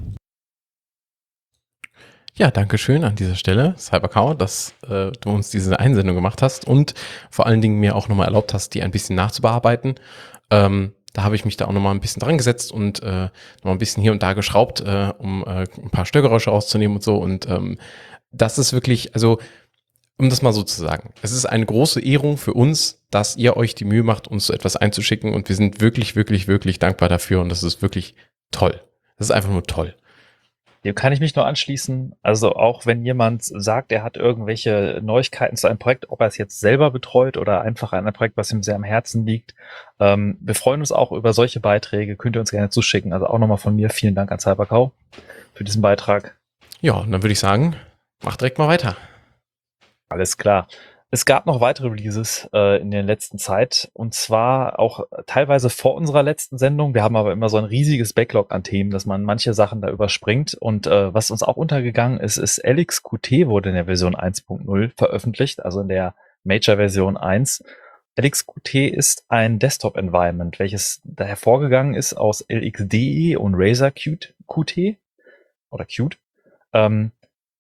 Ja, 2.35 2.51
danke 2.51 2.77
schön 2.77 3.03
an 3.03 3.15
dieser 3.15 3.35
Stelle, 3.35 3.73
Cybercow, 3.79 4.37
dass 4.37 4.75
äh, 4.87 5.11
du 5.19 5.31
uns 5.31 5.49
diese 5.49 5.79
Einsendung 5.79 6.15
gemacht 6.15 6.43
hast 6.43 6.67
und 6.67 6.93
vor 7.31 7.47
allen 7.47 7.61
Dingen 7.61 7.79
mir 7.79 7.95
auch 7.95 8.09
nochmal 8.09 8.27
erlaubt 8.27 8.53
hast, 8.53 8.75
die 8.75 8.83
ein 8.83 8.91
bisschen 8.91 9.15
nachzubearbeiten. 9.15 9.95
Ähm, 10.51 10.93
da 11.13 11.23
habe 11.23 11.35
ich 11.35 11.45
mich 11.45 11.57
da 11.57 11.65
auch 11.65 11.71
nochmal 11.71 11.93
ein 11.93 11.99
bisschen 11.99 12.19
dran 12.19 12.37
gesetzt 12.37 12.71
und 12.71 13.03
äh, 13.03 13.29
nochmal 13.57 13.75
ein 13.75 13.79
bisschen 13.79 14.01
hier 14.01 14.11
und 14.11 14.23
da 14.23 14.33
geschraubt, 14.33 14.81
äh, 14.81 15.13
um 15.17 15.43
äh, 15.43 15.65
ein 15.81 15.89
paar 15.91 16.05
Störgeräusche 16.05 16.49
rauszunehmen 16.49 16.97
und 16.97 17.03
so. 17.03 17.17
Und 17.17 17.47
ähm, 17.47 17.77
das 18.31 18.57
ist 18.57 18.73
wirklich, 18.73 19.13
also 19.13 19.39
um 20.17 20.29
das 20.29 20.41
mal 20.41 20.53
so 20.53 20.63
zu 20.63 20.79
sagen, 20.79 21.13
es 21.21 21.31
ist 21.31 21.45
eine 21.45 21.65
große 21.65 21.99
Ehrung 21.99 22.37
für 22.37 22.53
uns, 22.53 23.01
dass 23.09 23.37
ihr 23.37 23.57
euch 23.57 23.75
die 23.75 23.85
Mühe 23.85 24.03
macht, 24.03 24.27
uns 24.27 24.45
so 24.45 24.53
etwas 24.53 24.75
einzuschicken. 24.75 25.33
Und 25.33 25.49
wir 25.49 25.55
sind 25.55 25.81
wirklich, 25.81 26.15
wirklich, 26.15 26.47
wirklich 26.47 26.79
dankbar 26.79 27.09
dafür. 27.09 27.41
Und 27.41 27.49
das 27.49 27.63
ist 27.63 27.81
wirklich 27.81 28.15
toll. 28.51 28.81
Das 29.17 29.27
ist 29.27 29.31
einfach 29.31 29.49
nur 29.49 29.63
toll. 29.63 29.95
Dem 30.83 30.95
kann 30.95 31.13
ich 31.13 31.19
mich 31.19 31.35
nur 31.35 31.45
anschließen. 31.45 32.15
Also 32.23 32.55
auch 32.55 32.85
wenn 32.87 33.05
jemand 33.05 33.43
sagt, 33.43 33.91
er 33.91 34.03
hat 34.03 34.17
irgendwelche 34.17 34.99
Neuigkeiten 35.03 35.55
zu 35.55 35.67
einem 35.67 35.77
Projekt, 35.77 36.09
ob 36.09 36.21
er 36.21 36.27
es 36.27 36.37
jetzt 36.37 36.59
selber 36.59 36.89
betreut 36.89 37.37
oder 37.37 37.61
einfach 37.61 37.93
ein 37.93 38.11
Projekt, 38.13 38.35
was 38.35 38.51
ihm 38.51 38.63
sehr 38.63 38.75
am 38.75 38.83
Herzen 38.83 39.25
liegt. 39.25 39.53
Ähm, 39.99 40.37
wir 40.41 40.55
freuen 40.55 40.79
uns 40.79 40.91
auch 40.91 41.11
über 41.11 41.33
solche 41.33 41.59
Beiträge. 41.59 42.15
Könnt 42.15 42.35
ihr 42.35 42.39
uns 42.39 42.51
gerne 42.51 42.69
zuschicken. 42.69 43.13
Also 43.13 43.27
auch 43.27 43.37
nochmal 43.37 43.57
von 43.57 43.75
mir 43.75 43.91
vielen 43.91 44.15
Dank 44.15 44.31
an 44.31 44.39
Cybercow 44.39 44.91
für 45.53 45.63
diesen 45.63 45.83
Beitrag. 45.83 46.37
Ja, 46.81 46.93
und 46.93 47.11
dann 47.11 47.21
würde 47.21 47.33
ich 47.33 47.39
sagen, 47.39 47.75
mach 48.23 48.37
direkt 48.37 48.57
mal 48.57 48.67
weiter. 48.67 48.97
Alles 50.09 50.37
klar. 50.37 50.67
Es 51.13 51.25
gab 51.25 51.45
noch 51.45 51.59
weitere 51.59 51.89
Releases 51.89 52.49
äh, 52.53 52.79
in 52.79 52.89
der 52.89 53.03
letzten 53.03 53.37
Zeit 53.37 53.91
und 53.93 54.13
zwar 54.13 54.79
auch 54.79 55.05
teilweise 55.27 55.69
vor 55.69 55.93
unserer 55.95 56.23
letzten 56.23 56.57
Sendung. 56.57 56.93
Wir 56.93 57.03
haben 57.03 57.17
aber 57.17 57.33
immer 57.33 57.49
so 57.49 57.57
ein 57.57 57.65
riesiges 57.65 58.13
Backlog 58.13 58.53
an 58.53 58.63
Themen, 58.63 58.91
dass 58.91 59.05
man 59.05 59.23
manche 59.23 59.53
Sachen 59.53 59.81
da 59.81 59.89
überspringt. 59.89 60.53
Und 60.53 60.87
äh, 60.87 61.13
was 61.13 61.29
uns 61.29 61.43
auch 61.43 61.57
untergegangen 61.57 62.17
ist, 62.21 62.37
ist 62.37 62.65
LXQT 62.65 63.47
wurde 63.47 63.69
in 63.69 63.75
der 63.75 63.85
Version 63.85 64.15
1.0 64.15 64.91
veröffentlicht, 64.95 65.65
also 65.65 65.81
in 65.81 65.89
der 65.89 66.15
Major-Version 66.45 67.17
1. 67.17 67.65
LXQT 68.17 68.75
ist 68.75 69.25
ein 69.27 69.59
Desktop-Environment, 69.59 70.59
welches 70.59 71.01
da 71.03 71.25
hervorgegangen 71.25 71.93
ist 71.93 72.13
aus 72.13 72.45
LXDE 72.49 73.37
und 73.37 73.55
Razer 73.57 73.91
Qt, 73.91 74.33
Qt 74.47 74.97
oder 75.71 75.83
Qt. 75.83 76.17
Ähm, 76.71 77.11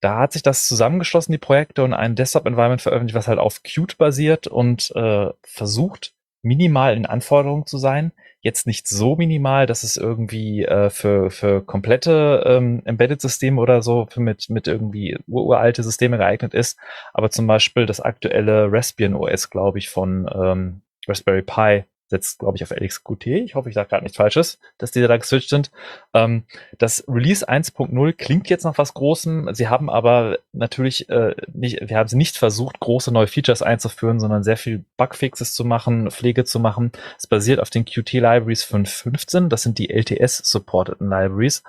da 0.01 0.17
hat 0.17 0.33
sich 0.33 0.41
das 0.41 0.67
zusammengeschlossen, 0.67 1.31
die 1.31 1.37
Projekte, 1.37 1.83
und 1.83 1.93
ein 1.93 2.15
Desktop-Environment 2.15 2.81
veröffentlicht, 2.81 3.15
was 3.15 3.27
halt 3.27 3.39
auf 3.39 3.63
Qt 3.63 3.97
basiert 3.97 4.47
und 4.47 4.91
äh, 4.95 5.29
versucht, 5.43 6.13
minimal 6.41 6.97
in 6.97 7.05
Anforderungen 7.05 7.67
zu 7.67 7.77
sein. 7.77 8.11
Jetzt 8.41 8.65
nicht 8.65 8.87
so 8.87 9.15
minimal, 9.15 9.67
dass 9.67 9.83
es 9.83 9.97
irgendwie 9.97 10.65
äh, 10.65 10.89
für, 10.89 11.29
für 11.29 11.63
komplette 11.63 12.43
ähm, 12.47 12.81
Embedded-Systeme 12.85 13.61
oder 13.61 13.83
so 13.83 14.07
für 14.09 14.19
mit, 14.19 14.49
mit 14.49 14.67
irgendwie 14.67 15.19
uralte 15.27 15.83
Systeme 15.83 16.17
geeignet 16.17 16.55
ist. 16.55 16.79
Aber 17.13 17.29
zum 17.29 17.45
Beispiel 17.45 17.85
das 17.85 18.01
aktuelle 18.01 18.71
Raspbian 18.71 19.13
OS, 19.13 19.51
glaube 19.51 19.77
ich, 19.77 19.89
von 19.89 20.27
ähm, 20.33 20.81
Raspberry 21.07 21.43
Pi 21.43 21.83
setzt, 22.11 22.39
glaube 22.39 22.57
ich, 22.57 22.63
auf 22.63 22.71
LXQT. 22.71 23.27
Ich 23.27 23.55
hoffe, 23.55 23.69
ich 23.69 23.75
sage 23.75 23.89
gerade 23.89 24.03
nichts 24.03 24.17
Falsches, 24.17 24.59
dass 24.77 24.91
die 24.91 25.01
da 25.01 25.17
geswitcht 25.17 25.49
sind. 25.49 25.71
Ähm, 26.13 26.43
das 26.77 27.03
Release 27.07 27.47
1.0 27.47 28.13
klingt 28.13 28.49
jetzt 28.49 28.65
nach 28.65 28.77
was 28.77 28.93
Großem. 28.93 29.49
Sie 29.53 29.69
haben 29.69 29.89
aber 29.89 30.37
natürlich 30.51 31.09
äh, 31.09 31.33
nicht, 31.51 31.89
wir 31.89 31.97
haben 31.97 32.09
sie 32.09 32.17
nicht 32.17 32.37
versucht, 32.37 32.79
große 32.79 33.11
neue 33.11 33.27
Features 33.27 33.63
einzuführen, 33.63 34.19
sondern 34.19 34.43
sehr 34.43 34.57
viel 34.57 34.83
Bugfixes 34.97 35.53
zu 35.53 35.65
machen, 35.65 36.11
Pflege 36.11 36.43
zu 36.43 36.59
machen. 36.59 36.91
Es 37.17 37.25
basiert 37.25 37.59
auf 37.59 37.69
den 37.69 37.85
Qt 37.85 38.11
Libraries 38.13 38.65
5.15. 38.65 39.47
Das 39.47 39.63
sind 39.63 39.79
die 39.79 39.89
LTS-supporteten 39.89 41.09
Libraries. 41.09 41.63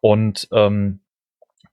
Und 0.00 0.48
ähm, 0.52 1.00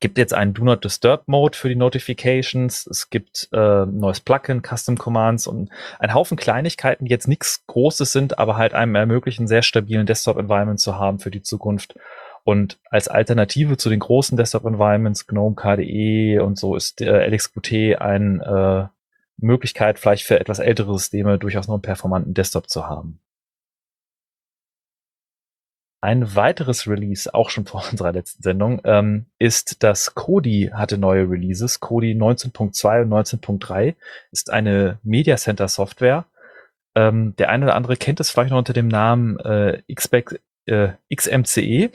gibt 0.04 0.18
jetzt 0.18 0.34
einen 0.34 0.54
Do 0.54 0.66
Not 0.66 0.84
Disturb 0.84 1.30
Mode 1.30 1.58
für 1.58 1.70
die 1.70 1.78
Notifications. 1.78 2.86
Es 2.88 3.10
gibt 3.10 3.48
äh, 3.54 3.86
neues 3.86 4.20
Plugin, 4.20 4.62
Custom 4.62 4.98
Commands 4.98 5.48
und 5.48 5.70
ein 5.98 6.14
Haufen 6.14 6.36
Kleinigkeiten, 6.36 7.06
die 7.06 7.10
jetzt 7.10 7.30
nichts 7.30 7.66
Großes 7.68 8.12
sind, 8.12 8.38
aber 8.38 8.58
halt 8.58 8.74
einem 8.74 8.96
ermöglichen, 8.96 9.48
sehr 9.48 9.62
stabilen 9.62 10.06
Desktop-Environment 10.06 10.78
zu 10.78 11.00
haben 11.00 11.20
für 11.20 11.32
die 11.32 11.42
Zukunft. 11.42 11.96
Und 12.44 12.80
als 12.90 13.08
Alternative 13.08 13.78
zu 13.78 13.90
den 13.90 14.02
großen 14.02 14.36
Desktop-Environments, 14.36 15.26
GNOME, 15.26 15.56
KDE 15.56 16.40
und 16.40 16.60
so, 16.60 16.76
ist 16.76 17.00
äh, 17.00 17.26
LXQT 17.26 18.02
eine 18.02 18.92
äh, 18.92 18.98
Möglichkeit, 19.38 20.00
vielleicht 20.00 20.26
für 20.26 20.38
etwas 20.38 20.60
ältere 20.60 20.92
Systeme 20.98 21.40
durchaus 21.40 21.70
noch 21.70 21.76
einen 21.76 21.82
performanten 21.82 22.34
Desktop 22.34 22.70
zu 22.70 22.90
haben. 22.90 23.22
Ein 26.04 26.36
weiteres 26.36 26.86
Release, 26.86 27.34
auch 27.34 27.50
schon 27.50 27.66
vor 27.66 27.86
unserer 27.92 28.12
letzten 28.12 28.44
Sendung, 28.44 28.82
ähm, 28.84 29.28
ist, 29.40 29.84
dass 29.84 30.14
Kodi 30.14 30.70
hatte 30.74 30.98
neue 30.98 31.30
Releases. 31.30 31.80
Kodi 31.80 32.12
19.2 32.12 33.04
und 33.04 33.10
19.3 33.10 33.96
ist 34.30 34.52
eine 34.52 35.00
Media 35.04 35.38
Center 35.38 35.70
Software. 35.70 36.26
Ähm, 36.94 37.38
der 37.38 37.48
eine 37.48 37.68
oder 37.68 37.76
andere 37.76 37.96
kennt 37.96 38.20
es 38.20 38.30
vielleicht 38.30 38.52
noch 38.52 38.58
unter 38.58 38.74
dem 38.74 38.90
Namen 38.90 39.40
äh, 39.40 39.82
XBEC, 39.90 40.42
äh, 40.66 40.90
XMCE 41.16 41.92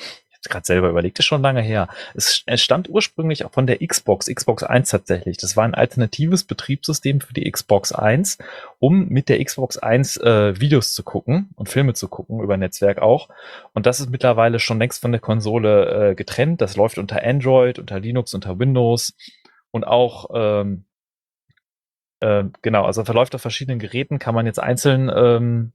gerade 0.49 0.67
selber 0.67 0.89
überlegt, 0.89 1.19
ist 1.19 1.27
schon 1.27 1.43
lange 1.43 1.61
her. 1.61 1.89
Es, 2.15 2.43
es 2.47 2.63
stammt 2.63 2.89
ursprünglich 2.89 3.45
auch 3.45 3.53
von 3.53 3.67
der 3.67 3.79
Xbox, 3.87 4.27
Xbox 4.27 4.63
1 4.63 4.91
tatsächlich. 4.91 5.37
Das 5.37 5.57
war 5.57 5.65
ein 5.65 5.75
alternatives 5.75 6.45
Betriebssystem 6.45 7.21
für 7.21 7.35
die 7.35 7.51
Xbox 7.51 7.93
1, 7.93 8.39
um 8.79 9.09
mit 9.09 9.29
der 9.29 9.45
Xbox 9.45 9.79
1 9.79 10.19
äh, 10.19 10.61
Videos 10.61 10.93
zu 10.93 11.03
gucken 11.03 11.51
und 11.57 11.69
Filme 11.69 11.95
zu 11.95 12.09
gucken, 12.09 12.41
über 12.41 12.57
Netzwerk 12.57 12.99
auch. 13.01 13.29
Und 13.75 13.87
das 13.87 14.01
ist 14.01 14.11
mittlerweile 14.11 14.59
schon 14.59 14.79
längst 14.79 15.01
von 15.01 15.13
der 15.13 15.21
Konsole 15.21 16.11
äh, 16.11 16.15
getrennt. 16.15 16.61
Das 16.61 16.77
läuft 16.77 16.99
unter 16.99 17.23
Android, 17.25 17.79
unter 17.79 18.01
Linux, 18.01 18.35
unter 18.35 18.59
Windows 18.59 19.15
und 19.71 19.87
auch 19.87 20.31
ähm, 20.35 20.85
äh, 22.21 22.45
genau, 22.63 22.85
also 22.85 23.05
verläuft 23.05 23.35
auf 23.35 23.43
verschiedenen 23.43 23.79
Geräten, 23.79 24.19
kann 24.19 24.35
man 24.35 24.47
jetzt 24.47 24.61
einzeln 24.61 25.11
ähm, 25.15 25.73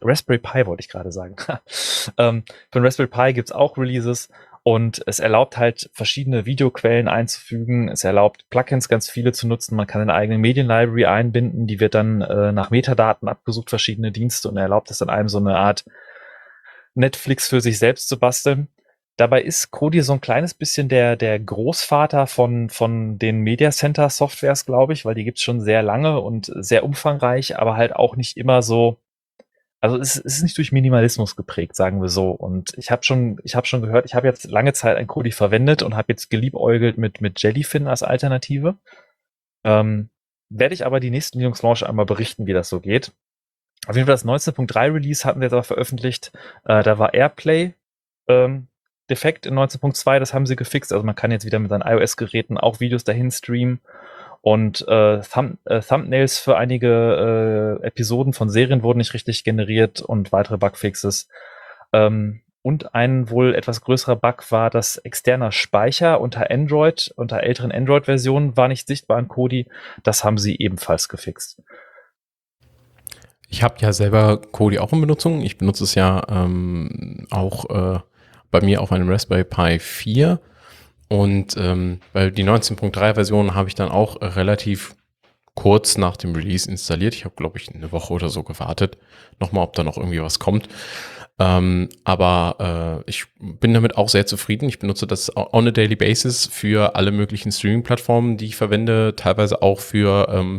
Raspberry 0.00 0.38
Pi 0.38 0.66
wollte 0.66 0.80
ich 0.80 0.88
gerade 0.88 1.12
sagen. 1.12 1.36
ähm, 2.18 2.44
für 2.70 2.80
den 2.80 2.84
Raspberry 2.84 3.08
Pi 3.08 3.32
gibt's 3.32 3.52
auch 3.52 3.76
Releases 3.76 4.28
und 4.66 5.02
es 5.06 5.20
erlaubt 5.20 5.58
halt 5.58 5.90
verschiedene 5.92 6.46
Videoquellen 6.46 7.06
einzufügen. 7.06 7.90
Es 7.90 8.02
erlaubt 8.02 8.48
Plugins 8.48 8.88
ganz 8.88 9.10
viele 9.10 9.32
zu 9.32 9.46
nutzen. 9.46 9.76
Man 9.76 9.86
kann 9.86 10.00
eine 10.00 10.14
eigene 10.14 10.38
Medienlibrary 10.38 11.04
einbinden, 11.04 11.66
die 11.66 11.80
wird 11.80 11.94
dann 11.94 12.22
äh, 12.22 12.50
nach 12.50 12.70
Metadaten 12.70 13.28
abgesucht, 13.28 13.68
verschiedene 13.68 14.10
Dienste 14.10 14.48
und 14.48 14.56
erlaubt 14.56 14.90
es 14.90 14.98
dann 14.98 15.10
einem 15.10 15.28
so 15.28 15.38
eine 15.38 15.56
Art 15.58 15.84
Netflix 16.94 17.48
für 17.48 17.60
sich 17.60 17.78
selbst 17.78 18.08
zu 18.08 18.18
basteln. 18.18 18.68
Dabei 19.16 19.42
ist 19.42 19.70
Kodi 19.70 20.00
so 20.00 20.14
ein 20.14 20.22
kleines 20.22 20.54
bisschen 20.54 20.88
der, 20.88 21.16
der 21.16 21.38
Großvater 21.38 22.26
von, 22.26 22.70
von 22.70 23.18
den 23.18 23.40
Media 23.40 23.70
Center 23.70 24.08
Softwares, 24.08 24.64
glaube 24.64 24.94
ich, 24.94 25.04
weil 25.04 25.14
die 25.14 25.24
gibt's 25.24 25.42
schon 25.42 25.60
sehr 25.60 25.82
lange 25.82 26.20
und 26.20 26.50
sehr 26.56 26.84
umfangreich, 26.84 27.58
aber 27.58 27.76
halt 27.76 27.94
auch 27.94 28.16
nicht 28.16 28.38
immer 28.38 28.62
so, 28.62 28.98
also 29.84 29.98
es, 29.98 30.16
ist 30.16 30.42
nicht 30.42 30.56
durch 30.56 30.72
Minimalismus 30.72 31.36
geprägt, 31.36 31.76
sagen 31.76 32.00
wir 32.00 32.08
so. 32.08 32.30
Und 32.30 32.72
ich 32.78 32.90
habe 32.90 33.04
schon, 33.04 33.38
ich 33.44 33.54
habe 33.54 33.66
schon 33.66 33.82
gehört, 33.82 34.06
ich 34.06 34.14
habe 34.14 34.26
jetzt 34.26 34.50
lange 34.50 34.72
Zeit 34.72 34.96
ein 34.96 35.06
Kodi 35.06 35.30
verwendet 35.30 35.82
und 35.82 35.94
habe 35.94 36.06
jetzt 36.08 36.30
geliebäugelt 36.30 36.96
mit, 36.96 37.20
mit 37.20 37.42
Jellyfin 37.42 37.86
als 37.86 38.02
Alternative. 38.02 38.78
Ähm, 39.62 40.08
werde 40.48 40.72
ich 40.72 40.86
aber 40.86 41.00
die 41.00 41.10
nächsten 41.10 41.38
Linux 41.38 41.60
Launch 41.60 41.86
einmal 41.86 42.06
berichten, 42.06 42.46
wie 42.46 42.54
das 42.54 42.70
so 42.70 42.80
geht. 42.80 43.12
Auf 43.86 43.94
jeden 43.94 44.06
Fall 44.06 44.14
das 44.14 44.24
19.3 44.24 44.94
Release 44.94 45.22
hatten 45.26 45.42
wir 45.42 45.50
jetzt 45.50 45.66
veröffentlicht. 45.66 46.32
Äh, 46.64 46.82
da 46.82 46.98
war 46.98 47.12
Airplay 47.12 47.74
ähm, 48.26 48.68
defekt 49.10 49.44
in 49.44 49.52
19.2, 49.52 50.18
das 50.18 50.32
haben 50.32 50.46
sie 50.46 50.56
gefixt. 50.56 50.94
Also 50.94 51.04
man 51.04 51.14
kann 51.14 51.30
jetzt 51.30 51.44
wieder 51.44 51.58
mit 51.58 51.68
seinen 51.68 51.82
iOS-Geräten 51.82 52.56
auch 52.56 52.80
Videos 52.80 53.04
dahin 53.04 53.30
streamen. 53.30 53.82
Und 54.44 54.86
äh, 54.88 55.22
Thumb 55.22 55.56
äh, 55.64 55.80
Thumbnails 55.80 56.38
für 56.38 56.58
einige 56.58 57.80
äh, 57.80 57.86
Episoden 57.86 58.34
von 58.34 58.50
Serien 58.50 58.82
wurden 58.82 58.98
nicht 58.98 59.14
richtig 59.14 59.42
generiert 59.42 60.02
und 60.02 60.32
weitere 60.32 60.58
Bugfixes. 60.58 61.28
Ähm, 61.94 62.42
und 62.60 62.94
ein 62.94 63.30
wohl 63.30 63.54
etwas 63.54 63.80
größerer 63.80 64.16
Bug 64.16 64.52
war, 64.52 64.68
dass 64.68 64.98
externer 64.98 65.50
Speicher 65.50 66.20
unter 66.20 66.50
Android, 66.50 67.10
unter 67.16 67.42
älteren 67.42 67.72
Android-Versionen 67.72 68.54
war 68.54 68.68
nicht 68.68 68.86
sichtbar 68.86 69.18
in 69.18 69.28
Kodi. 69.28 69.66
Das 70.02 70.24
haben 70.24 70.36
sie 70.36 70.58
ebenfalls 70.58 71.08
gefixt. 71.08 71.62
Ich 73.48 73.62
habe 73.62 73.76
ja 73.78 73.94
selber 73.94 74.42
Kodi 74.52 74.78
auch 74.78 74.92
in 74.92 75.00
Benutzung. 75.00 75.40
Ich 75.40 75.56
benutze 75.56 75.84
es 75.84 75.94
ja 75.94 76.22
ähm, 76.28 77.26
auch 77.30 77.70
äh, 77.70 77.98
bei 78.50 78.60
mir 78.60 78.82
auf 78.82 78.92
einem 78.92 79.08
Raspberry 79.08 79.44
Pi 79.44 79.78
4. 79.78 80.38
Und 81.14 81.56
ähm, 81.56 82.00
weil 82.12 82.32
die 82.32 82.42
19.3 82.42 83.14
Version 83.14 83.54
habe 83.54 83.68
ich 83.68 83.76
dann 83.76 83.88
auch 83.88 84.20
relativ 84.20 84.96
kurz 85.54 85.96
nach 85.96 86.16
dem 86.16 86.34
Release 86.34 86.68
installiert. 86.68 87.14
Ich 87.14 87.24
habe, 87.24 87.36
glaube 87.36 87.58
ich, 87.58 87.72
eine 87.72 87.92
Woche 87.92 88.12
oder 88.12 88.28
so 88.28 88.42
gewartet. 88.42 88.98
Nochmal, 89.38 89.62
ob 89.62 89.74
da 89.74 89.84
noch 89.84 89.96
irgendwie 89.96 90.20
was 90.20 90.40
kommt. 90.40 90.68
Ähm, 91.38 91.88
aber 92.02 93.04
äh, 93.06 93.08
ich 93.08 93.26
bin 93.38 93.74
damit 93.74 93.96
auch 93.96 94.08
sehr 94.08 94.26
zufrieden. 94.26 94.68
Ich 94.68 94.80
benutze 94.80 95.06
das 95.06 95.30
on 95.36 95.68
a 95.68 95.70
daily 95.70 95.94
basis 95.94 96.46
für 96.46 96.96
alle 96.96 97.12
möglichen 97.12 97.52
Streaming-Plattformen, 97.52 98.36
die 98.36 98.46
ich 98.46 98.56
verwende, 98.56 99.14
teilweise 99.14 99.62
auch 99.62 99.78
für 99.78 100.28
ähm, 100.32 100.58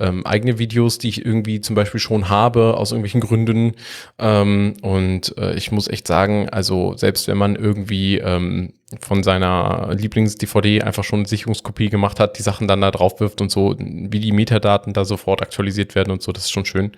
ähm, 0.00 0.26
eigene 0.26 0.58
Videos, 0.58 0.98
die 0.98 1.08
ich 1.08 1.24
irgendwie 1.24 1.60
zum 1.60 1.76
Beispiel 1.76 2.00
schon 2.00 2.28
habe, 2.28 2.76
aus 2.76 2.90
irgendwelchen 2.92 3.20
Gründen. 3.20 3.74
Ähm, 4.18 4.74
und 4.82 5.36
äh, 5.38 5.54
ich 5.54 5.70
muss 5.70 5.88
echt 5.88 6.06
sagen, 6.06 6.48
also 6.48 6.96
selbst 6.96 7.28
wenn 7.28 7.38
man 7.38 7.54
irgendwie 7.54 8.18
ähm, 8.18 8.72
von 9.00 9.22
seiner 9.22 9.90
Lieblings-DVD 9.92 10.82
einfach 10.82 11.04
schon 11.04 11.20
eine 11.20 11.28
Sicherungskopie 11.28 11.90
gemacht 11.90 12.18
hat, 12.18 12.38
die 12.38 12.42
Sachen 12.42 12.66
dann 12.66 12.80
da 12.80 12.90
drauf 12.90 13.20
wirft 13.20 13.40
und 13.40 13.50
so, 13.50 13.76
wie 13.78 14.20
die 14.20 14.32
Metadaten 14.32 14.92
da 14.92 15.04
sofort 15.04 15.42
aktualisiert 15.42 15.94
werden 15.94 16.10
und 16.10 16.22
so, 16.22 16.32
das 16.32 16.44
ist 16.44 16.50
schon 16.50 16.64
schön. 16.64 16.92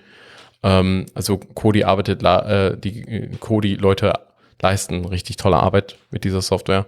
Ähm, 0.63 1.07
also 1.15 1.39
Kodi 1.39 1.85
arbeitet, 1.85 2.23
äh, 2.23 2.77
die 2.79 3.29
Kodi-Leute 3.41 4.13
leisten 4.61 5.05
richtig 5.05 5.37
tolle 5.37 5.57
Arbeit 5.57 5.97
mit 6.11 6.25
dieser 6.25 6.41
Software. 6.41 6.87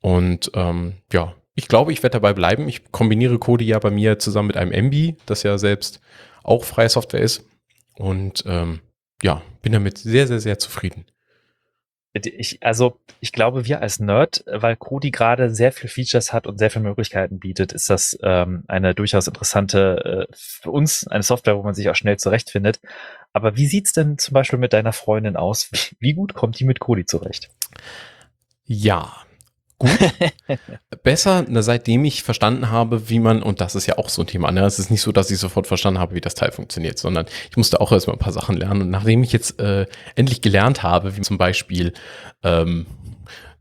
Und 0.00 0.50
ähm, 0.54 0.94
ja, 1.12 1.32
ich 1.54 1.68
glaube, 1.68 1.92
ich 1.92 2.02
werde 2.02 2.14
dabei 2.14 2.32
bleiben. 2.32 2.68
Ich 2.68 2.90
kombiniere 2.90 3.38
Kodi 3.38 3.64
ja 3.64 3.78
bei 3.78 3.90
mir 3.90 4.18
zusammen 4.18 4.48
mit 4.48 4.56
einem 4.56 4.72
MB, 4.72 5.16
das 5.26 5.42
ja 5.42 5.56
selbst 5.58 6.00
auch 6.42 6.64
freie 6.64 6.88
Software 6.88 7.20
ist. 7.20 7.44
Und 7.94 8.44
ähm, 8.46 8.80
ja, 9.22 9.42
bin 9.62 9.72
damit 9.72 9.98
sehr, 9.98 10.26
sehr, 10.26 10.40
sehr 10.40 10.58
zufrieden. 10.58 11.06
Ich, 12.12 12.62
also 12.62 13.00
ich 13.18 13.32
glaube, 13.32 13.66
wir 13.66 13.80
als 13.80 13.98
Nerd, 13.98 14.44
weil 14.46 14.76
Kodi 14.76 15.10
gerade 15.10 15.52
sehr 15.52 15.72
viel 15.72 15.90
Features 15.90 16.32
hat 16.32 16.46
und 16.46 16.58
sehr 16.58 16.70
viele 16.70 16.84
Möglichkeiten 16.84 17.40
bietet, 17.40 17.72
ist 17.72 17.90
das 17.90 18.16
ähm, 18.22 18.62
eine 18.68 18.94
durchaus 18.94 19.26
interessante, 19.26 20.28
äh, 20.30 20.32
für 20.32 20.70
uns 20.70 21.08
eine 21.08 21.24
Software, 21.24 21.56
wo 21.56 21.64
man 21.64 21.74
sich 21.74 21.90
auch 21.90 21.96
schnell 21.96 22.16
zurechtfindet. 22.16 22.80
Aber 23.32 23.56
wie 23.56 23.66
sieht's 23.66 23.92
denn 23.92 24.16
zum 24.16 24.32
Beispiel 24.32 24.60
mit 24.60 24.72
deiner 24.72 24.92
Freundin 24.92 25.36
aus? 25.36 25.70
Wie 25.98 26.14
gut 26.14 26.34
kommt 26.34 26.60
die 26.60 26.64
mit 26.64 26.78
Kodi 26.78 27.04
zurecht? 27.04 27.50
Ja, 28.64 29.23
gut. 29.84 30.58
Besser, 31.02 31.44
seitdem 31.62 32.04
ich 32.04 32.22
verstanden 32.22 32.70
habe, 32.70 33.08
wie 33.08 33.18
man, 33.18 33.42
und 33.42 33.60
das 33.60 33.74
ist 33.74 33.86
ja 33.86 33.98
auch 33.98 34.08
so 34.08 34.22
ein 34.22 34.26
Thema, 34.26 34.50
ne? 34.50 34.64
es 34.64 34.78
ist 34.78 34.90
nicht 34.90 35.02
so, 35.02 35.12
dass 35.12 35.30
ich 35.30 35.38
sofort 35.38 35.66
verstanden 35.66 36.00
habe, 36.00 36.14
wie 36.14 36.20
das 36.20 36.34
Teil 36.34 36.52
funktioniert, 36.52 36.98
sondern 36.98 37.26
ich 37.50 37.56
musste 37.56 37.80
auch 37.80 37.92
erstmal 37.92 38.16
ein 38.16 38.20
paar 38.20 38.32
Sachen 38.32 38.56
lernen. 38.56 38.82
Und 38.82 38.90
nachdem 38.90 39.22
ich 39.22 39.32
jetzt 39.32 39.60
äh, 39.60 39.86
endlich 40.16 40.40
gelernt 40.40 40.82
habe, 40.82 41.16
wie 41.16 41.20
zum 41.20 41.38
Beispiel 41.38 41.92
ähm, 42.42 42.86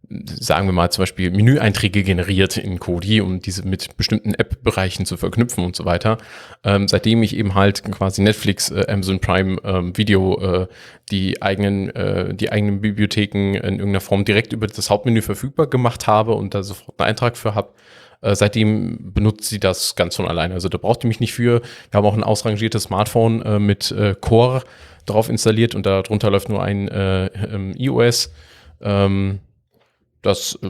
sagen 0.10 0.68
wir 0.68 0.74
mal 0.74 0.92
zum 0.92 1.04
Beispiel 1.04 1.32
Menüeinträge 1.32 2.04
generiert 2.04 2.58
in 2.58 2.80
Kodi, 2.80 3.22
um 3.22 3.40
diese 3.40 3.68
mit 3.68 3.96
bestimmten 3.98 4.34
App-Bereichen 4.34 5.06
zu 5.06 5.18
verknüpfen 5.18 5.64
und 5.64 5.76
so 5.76 5.86
weiter. 5.86 6.18
Ähm, 6.64 6.88
seitdem 6.88 7.24
ich 7.24 7.36
eben 7.36 7.56
halt 7.56 7.84
quasi 7.84 8.22
Netflix, 8.22 8.70
äh, 8.70 8.86
Amazon 8.88 9.20
Prime 9.20 9.58
ähm, 9.64 9.98
Video, 9.98 10.40
äh, 10.40 10.68
die 11.10 11.42
eigenen, 11.42 11.90
äh, 11.96 12.34
die 12.34 12.52
eigenen 12.52 12.82
Bibliotheken 12.82 13.56
in 13.56 13.76
irgendeiner 13.76 14.02
Form 14.02 14.26
direkt 14.26 14.54
über 14.54 14.68
das 14.68 14.90
Hauptmenü 14.90 15.22
verfügbar 15.22 15.68
gemacht 15.68 16.08
habe 16.08 16.34
und 16.34 16.54
da 16.54 16.64
sofort 16.64 17.00
einen 17.00 17.10
Eintrag 17.10 17.38
für 17.38 17.56
habe, 17.56 17.74
äh, 18.22 18.36
seitdem 18.36 19.14
benutzt 19.14 19.46
sie 19.46 19.60
das 19.60 19.96
ganz 19.96 20.16
von 20.16 20.28
alleine. 20.28 20.54
Also 20.54 20.70
da 20.70 20.78
braucht 20.78 21.04
ihr 21.04 21.08
mich 21.08 21.20
nicht 21.20 21.34
für. 21.34 21.62
Wir 21.92 21.98
haben 21.98 22.06
auch 22.06 22.16
ein 22.16 22.24
ausrangiertes 22.24 22.84
Smartphone 22.84 23.42
äh, 23.42 23.60
mit 23.60 23.92
äh, 23.92 24.16
Core 24.20 24.64
drauf 25.06 25.30
installiert 25.30 25.76
und 25.76 25.86
darunter 25.86 26.30
läuft 26.30 26.50
nur 26.50 26.62
ein 26.64 26.88
äh, 26.88 27.26
ähm, 27.26 27.74
iOS. 27.78 28.32
Ähm, 28.82 29.40
das 30.24 30.58
äh, 30.64 30.70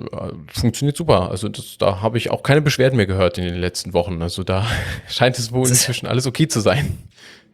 funktioniert 0.51 0.97
super. 0.97 1.32
Also 1.32 1.47
das, 1.47 1.78
da 1.78 2.01
habe 2.01 2.18
ich 2.18 2.32
auch 2.32 2.43
keine 2.43 2.62
Beschwerden 2.62 2.97
mehr 2.97 3.06
gehört 3.06 3.38
in 3.38 3.45
den 3.45 3.56
letzten 3.56 3.93
Wochen. 3.93 4.22
Also 4.22 4.43
da 4.43 4.66
scheint 5.08 5.39
es 5.39 5.54
wohl 5.54 5.68
inzwischen 5.68 6.08
alles 6.08 6.28
okay 6.28 6.47
zu 6.47 6.60
sein. 6.60 6.97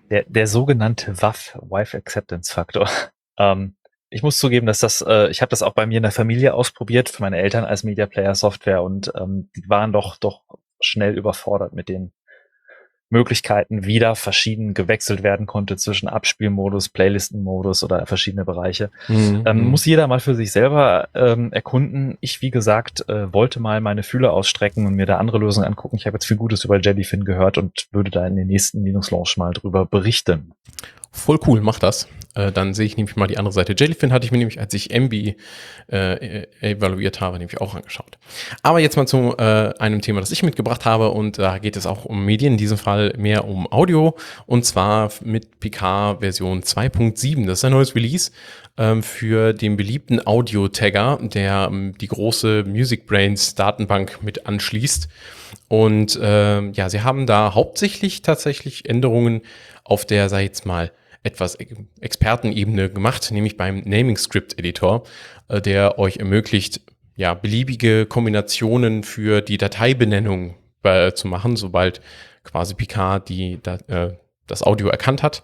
Der, 0.09 0.25
der 0.27 0.47
sogenannte 0.47 1.21
WAF, 1.21 1.55
Wife 1.61 1.95
Acceptance 1.95 2.51
Factor. 2.51 2.89
Ähm, 3.41 3.77
ich 4.09 4.21
muss 4.21 4.37
zugeben, 4.37 4.67
dass 4.67 4.79
das, 4.79 4.99
äh, 4.99 5.29
ich 5.29 5.41
habe 5.41 5.49
das 5.49 5.63
auch 5.63 5.71
bei 5.71 5.85
mir 5.85 5.95
in 5.95 6.03
der 6.03 6.11
Familie 6.11 6.53
ausprobiert, 6.53 7.07
für 7.07 7.21
meine 7.21 7.37
Eltern 7.37 7.63
als 7.63 7.85
Media 7.85 8.05
Player 8.05 8.35
Software 8.35 8.83
und 8.83 9.13
ähm, 9.15 9.49
die 9.55 9.63
waren 9.69 9.93
doch 9.93 10.17
doch 10.17 10.41
schnell 10.81 11.17
überfordert 11.17 11.71
mit 11.71 11.87
den 11.87 12.11
Möglichkeiten 13.09 13.85
wieder 13.85 14.15
verschieden 14.15 14.73
gewechselt 14.73 15.23
werden 15.23 15.45
konnte 15.45 15.77
zwischen 15.77 16.07
Abspielmodus, 16.07 16.89
Playlistenmodus 16.89 17.83
oder 17.83 18.05
verschiedene 18.05 18.45
Bereiche. 18.45 18.91
Mhm. 19.07 19.43
Ähm, 19.45 19.63
muss 19.69 19.85
jeder 19.85 20.07
mal 20.07 20.19
für 20.19 20.35
sich 20.35 20.51
selber 20.51 21.09
ähm, 21.15 21.51
erkunden. 21.51 22.17
Ich, 22.21 22.41
wie 22.41 22.51
gesagt, 22.51 23.07
äh, 23.09 23.33
wollte 23.33 23.59
mal 23.59 23.81
meine 23.81 24.03
Fühler 24.03 24.33
ausstrecken 24.33 24.85
und 24.85 24.95
mir 24.95 25.05
da 25.05 25.17
andere 25.17 25.39
Lösungen 25.39 25.67
angucken. 25.67 25.95
Ich 25.95 26.05
habe 26.05 26.15
jetzt 26.15 26.25
viel 26.25 26.37
Gutes 26.37 26.63
über 26.63 26.79
Jellyfin 26.79 27.25
gehört 27.25 27.57
und 27.57 27.87
würde 27.91 28.11
da 28.11 28.27
in 28.27 28.35
den 28.35 28.47
nächsten 28.47 28.83
Linux 28.85 29.11
Launch 29.11 29.37
mal 29.37 29.53
drüber 29.53 29.85
berichten. 29.85 30.53
Voll 31.11 31.39
cool, 31.47 31.61
mach 31.61 31.79
das. 31.79 32.07
Äh, 32.35 32.51
dann 32.51 32.73
sehe 32.73 32.85
ich 32.85 32.95
nämlich 32.95 33.15
mal 33.15 33.27
die 33.27 33.37
andere 33.37 33.53
Seite. 33.53 33.73
Jellyfin 33.77 34.13
hatte 34.13 34.25
ich 34.25 34.31
mir 34.31 34.37
nämlich, 34.37 34.59
als 34.59 34.73
ich 34.73 34.91
MB 34.91 35.35
äh, 35.91 36.45
evaluiert 36.61 37.21
habe, 37.21 37.39
nämlich 37.39 37.59
auch 37.59 37.73
angeschaut. 37.73 38.17
Aber 38.61 38.79
jetzt 38.79 38.97
mal 38.97 39.07
zu 39.07 39.35
äh, 39.37 39.73
einem 39.79 40.01
Thema, 40.01 40.19
das 40.19 40.31
ich 40.31 40.43
mitgebracht 40.43 40.85
habe 40.85 41.09
und 41.09 41.39
da 41.39 41.57
geht 41.57 41.75
es 41.75 41.87
auch 41.87 42.05
um 42.05 42.23
Medien, 42.25 42.53
in 42.53 42.57
diesem 42.57 42.77
Fall 42.77 43.13
mehr 43.17 43.45
um 43.45 43.71
Audio 43.71 44.15
und 44.45 44.63
zwar 44.63 45.11
mit 45.23 45.59
PK 45.59 46.17
Version 46.19 46.61
2.7. 46.61 47.47
Das 47.47 47.59
ist 47.59 47.65
ein 47.65 47.71
neues 47.71 47.95
Release 47.95 48.31
ähm, 48.77 49.01
für 49.01 49.53
den 49.53 49.75
beliebten 49.75 50.25
Audio-Tagger, 50.25 51.19
der 51.21 51.69
ähm, 51.71 51.97
die 51.97 52.07
große 52.07 52.63
Music 52.67 53.07
Brains 53.07 53.55
Datenbank 53.55 54.21
mit 54.21 54.45
anschließt. 54.45 55.09
Und 55.67 56.15
äh, 56.15 56.61
ja, 56.69 56.89
sie 56.89 57.01
haben 57.01 57.25
da 57.25 57.55
hauptsächlich 57.55 58.21
tatsächlich 58.21 58.87
Änderungen 58.87 59.41
auf 59.83 60.05
der, 60.05 60.29
sag 60.29 60.39
ich 60.39 60.45
jetzt 60.45 60.65
mal, 60.67 60.91
etwas 61.23 61.57
Expertenebene 61.99 62.89
gemacht, 62.89 63.31
nämlich 63.31 63.57
beim 63.57 63.81
Naming 63.85 64.17
Script 64.17 64.57
Editor, 64.57 65.03
äh, 65.47 65.61
der 65.61 65.99
euch 65.99 66.17
ermöglicht, 66.17 66.81
ja, 67.15 67.33
beliebige 67.33 68.05
Kombinationen 68.05 69.03
für 69.03 69.41
die 69.41 69.57
Dateibenennung 69.57 70.55
äh, 70.83 71.11
zu 71.11 71.27
machen, 71.27 71.57
sobald 71.57 72.01
quasi 72.43 72.73
Picard 72.73 73.27
die, 73.27 73.59
da, 73.61 73.75
äh, 73.87 74.13
das 74.47 74.63
Audio 74.63 74.87
erkannt 74.87 75.21
hat. 75.23 75.43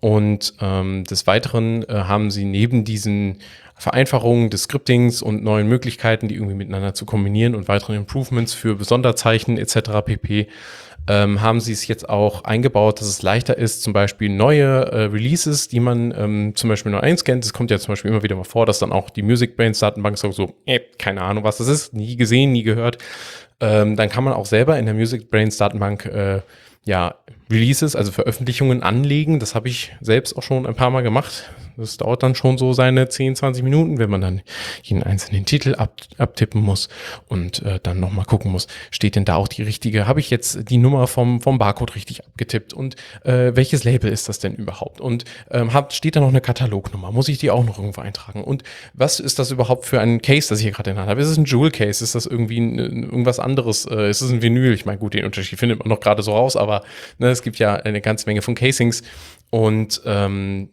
Und 0.00 0.54
ähm, 0.60 1.04
des 1.04 1.26
Weiteren 1.26 1.82
äh, 1.88 1.92
haben 1.92 2.30
sie 2.30 2.44
neben 2.44 2.84
diesen 2.84 3.38
Vereinfachungen 3.76 4.50
des 4.50 4.64
Scriptings 4.64 5.22
und 5.22 5.42
neuen 5.42 5.68
Möglichkeiten, 5.68 6.28
die 6.28 6.34
irgendwie 6.34 6.54
miteinander 6.54 6.94
zu 6.94 7.04
kombinieren 7.04 7.54
und 7.54 7.68
weiteren 7.68 7.96
Improvements 7.96 8.52
für 8.52 8.74
Besonderzeichen 8.74 9.56
etc. 9.56 10.04
pp. 10.04 10.48
Ähm, 11.10 11.40
haben 11.40 11.60
sie 11.60 11.72
es 11.72 11.86
jetzt 11.86 12.08
auch 12.08 12.44
eingebaut, 12.44 13.00
dass 13.00 13.08
es 13.08 13.22
leichter 13.22 13.56
ist, 13.56 13.82
zum 13.82 13.92
Beispiel 13.94 14.28
neue 14.28 14.92
äh, 14.92 15.04
Releases, 15.04 15.68
die 15.68 15.80
man 15.80 16.12
ähm, 16.14 16.52
zum 16.54 16.68
Beispiel 16.68 16.92
neu 16.92 17.00
einscannt. 17.00 17.44
Es 17.44 17.54
kommt 17.54 17.70
ja 17.70 17.78
zum 17.78 17.92
Beispiel 17.92 18.10
immer 18.10 18.22
wieder 18.22 18.36
mal 18.36 18.44
vor, 18.44 18.66
dass 18.66 18.78
dann 18.78 18.92
auch 18.92 19.08
die 19.08 19.22
Music 19.22 19.56
Brains 19.56 19.78
Datenbank 19.78 20.18
sagt 20.18 20.34
so, 20.34 20.54
äh, 20.66 20.80
keine 20.98 21.22
Ahnung, 21.22 21.44
was 21.44 21.58
das 21.58 21.68
ist, 21.68 21.94
nie 21.94 22.16
gesehen, 22.16 22.52
nie 22.52 22.62
gehört. 22.62 22.98
Ähm, 23.60 23.96
dann 23.96 24.10
kann 24.10 24.22
man 24.22 24.34
auch 24.34 24.46
selber 24.46 24.78
in 24.78 24.84
der 24.84 24.94
Music 24.94 25.30
Brains 25.30 25.56
Datenbank 25.56 26.04
äh, 26.04 26.42
ja, 26.84 27.14
Releases, 27.50 27.96
also 27.96 28.12
Veröffentlichungen 28.12 28.82
anlegen. 28.82 29.40
Das 29.40 29.54
habe 29.54 29.68
ich 29.68 29.92
selbst 30.00 30.36
auch 30.36 30.42
schon 30.42 30.66
ein 30.66 30.74
paar 30.74 30.90
Mal 30.90 31.02
gemacht. 31.02 31.44
Das 31.78 31.96
dauert 31.96 32.24
dann 32.24 32.34
schon 32.34 32.58
so 32.58 32.72
seine 32.72 33.08
10, 33.08 33.36
20 33.36 33.62
Minuten, 33.62 33.98
wenn 33.98 34.10
man 34.10 34.20
dann 34.20 34.40
jeden 34.82 35.04
einzelnen 35.04 35.44
Titel 35.44 35.76
ab, 35.76 35.94
abtippen 36.18 36.60
muss 36.60 36.88
und 37.28 37.62
äh, 37.62 37.78
dann 37.80 38.00
nochmal 38.00 38.24
gucken 38.24 38.50
muss, 38.50 38.66
steht 38.90 39.14
denn 39.14 39.24
da 39.24 39.36
auch 39.36 39.46
die 39.46 39.62
richtige, 39.62 40.08
habe 40.08 40.18
ich 40.18 40.28
jetzt 40.28 40.68
die 40.70 40.76
Nummer 40.76 41.06
vom, 41.06 41.40
vom 41.40 41.58
Barcode 41.58 41.94
richtig 41.94 42.26
abgetippt 42.26 42.72
und 42.74 42.96
äh, 43.24 43.52
welches 43.54 43.84
Label 43.84 44.10
ist 44.10 44.28
das 44.28 44.40
denn 44.40 44.54
überhaupt? 44.56 45.00
Und 45.00 45.24
ähm, 45.52 45.72
hab, 45.72 45.92
steht 45.92 46.16
da 46.16 46.20
noch 46.20 46.28
eine 46.28 46.40
Katalognummer? 46.40 47.12
Muss 47.12 47.28
ich 47.28 47.38
die 47.38 47.52
auch 47.52 47.64
noch 47.64 47.78
irgendwo 47.78 48.00
eintragen? 48.00 48.42
Und 48.42 48.64
was 48.94 49.20
ist 49.20 49.38
das 49.38 49.52
überhaupt 49.52 49.86
für 49.86 50.00
ein 50.00 50.20
Case, 50.20 50.48
das 50.48 50.58
ich 50.58 50.64
hier 50.64 50.72
gerade 50.72 50.90
in 50.90 50.96
der 50.96 51.02
Hand 51.02 51.10
habe? 51.10 51.20
Ist 51.20 51.28
es 51.28 51.38
ein 51.38 51.44
Jewel 51.44 51.70
Case? 51.70 52.02
Ist 52.02 52.16
das 52.16 52.26
irgendwie 52.26 52.58
ein, 52.58 52.78
irgendwas 52.78 53.38
anderes? 53.38 53.86
Äh, 53.86 54.10
ist 54.10 54.20
es 54.20 54.32
ein 54.32 54.42
Vinyl? 54.42 54.72
Ich 54.72 54.84
meine, 54.84 54.98
gut, 54.98 55.14
den 55.14 55.24
Unterschied 55.24 55.60
findet 55.60 55.78
man 55.78 55.88
noch 55.88 56.00
gerade 56.00 56.24
so 56.24 56.32
raus, 56.32 56.56
aber 56.56 56.82
ne, 57.18 57.30
es 57.38 57.42
gibt 57.42 57.58
ja 57.58 57.76
eine 57.76 58.00
ganze 58.00 58.26
Menge 58.26 58.42
von 58.42 58.54
Casings 58.54 59.02
und 59.50 60.02
ähm, 60.04 60.70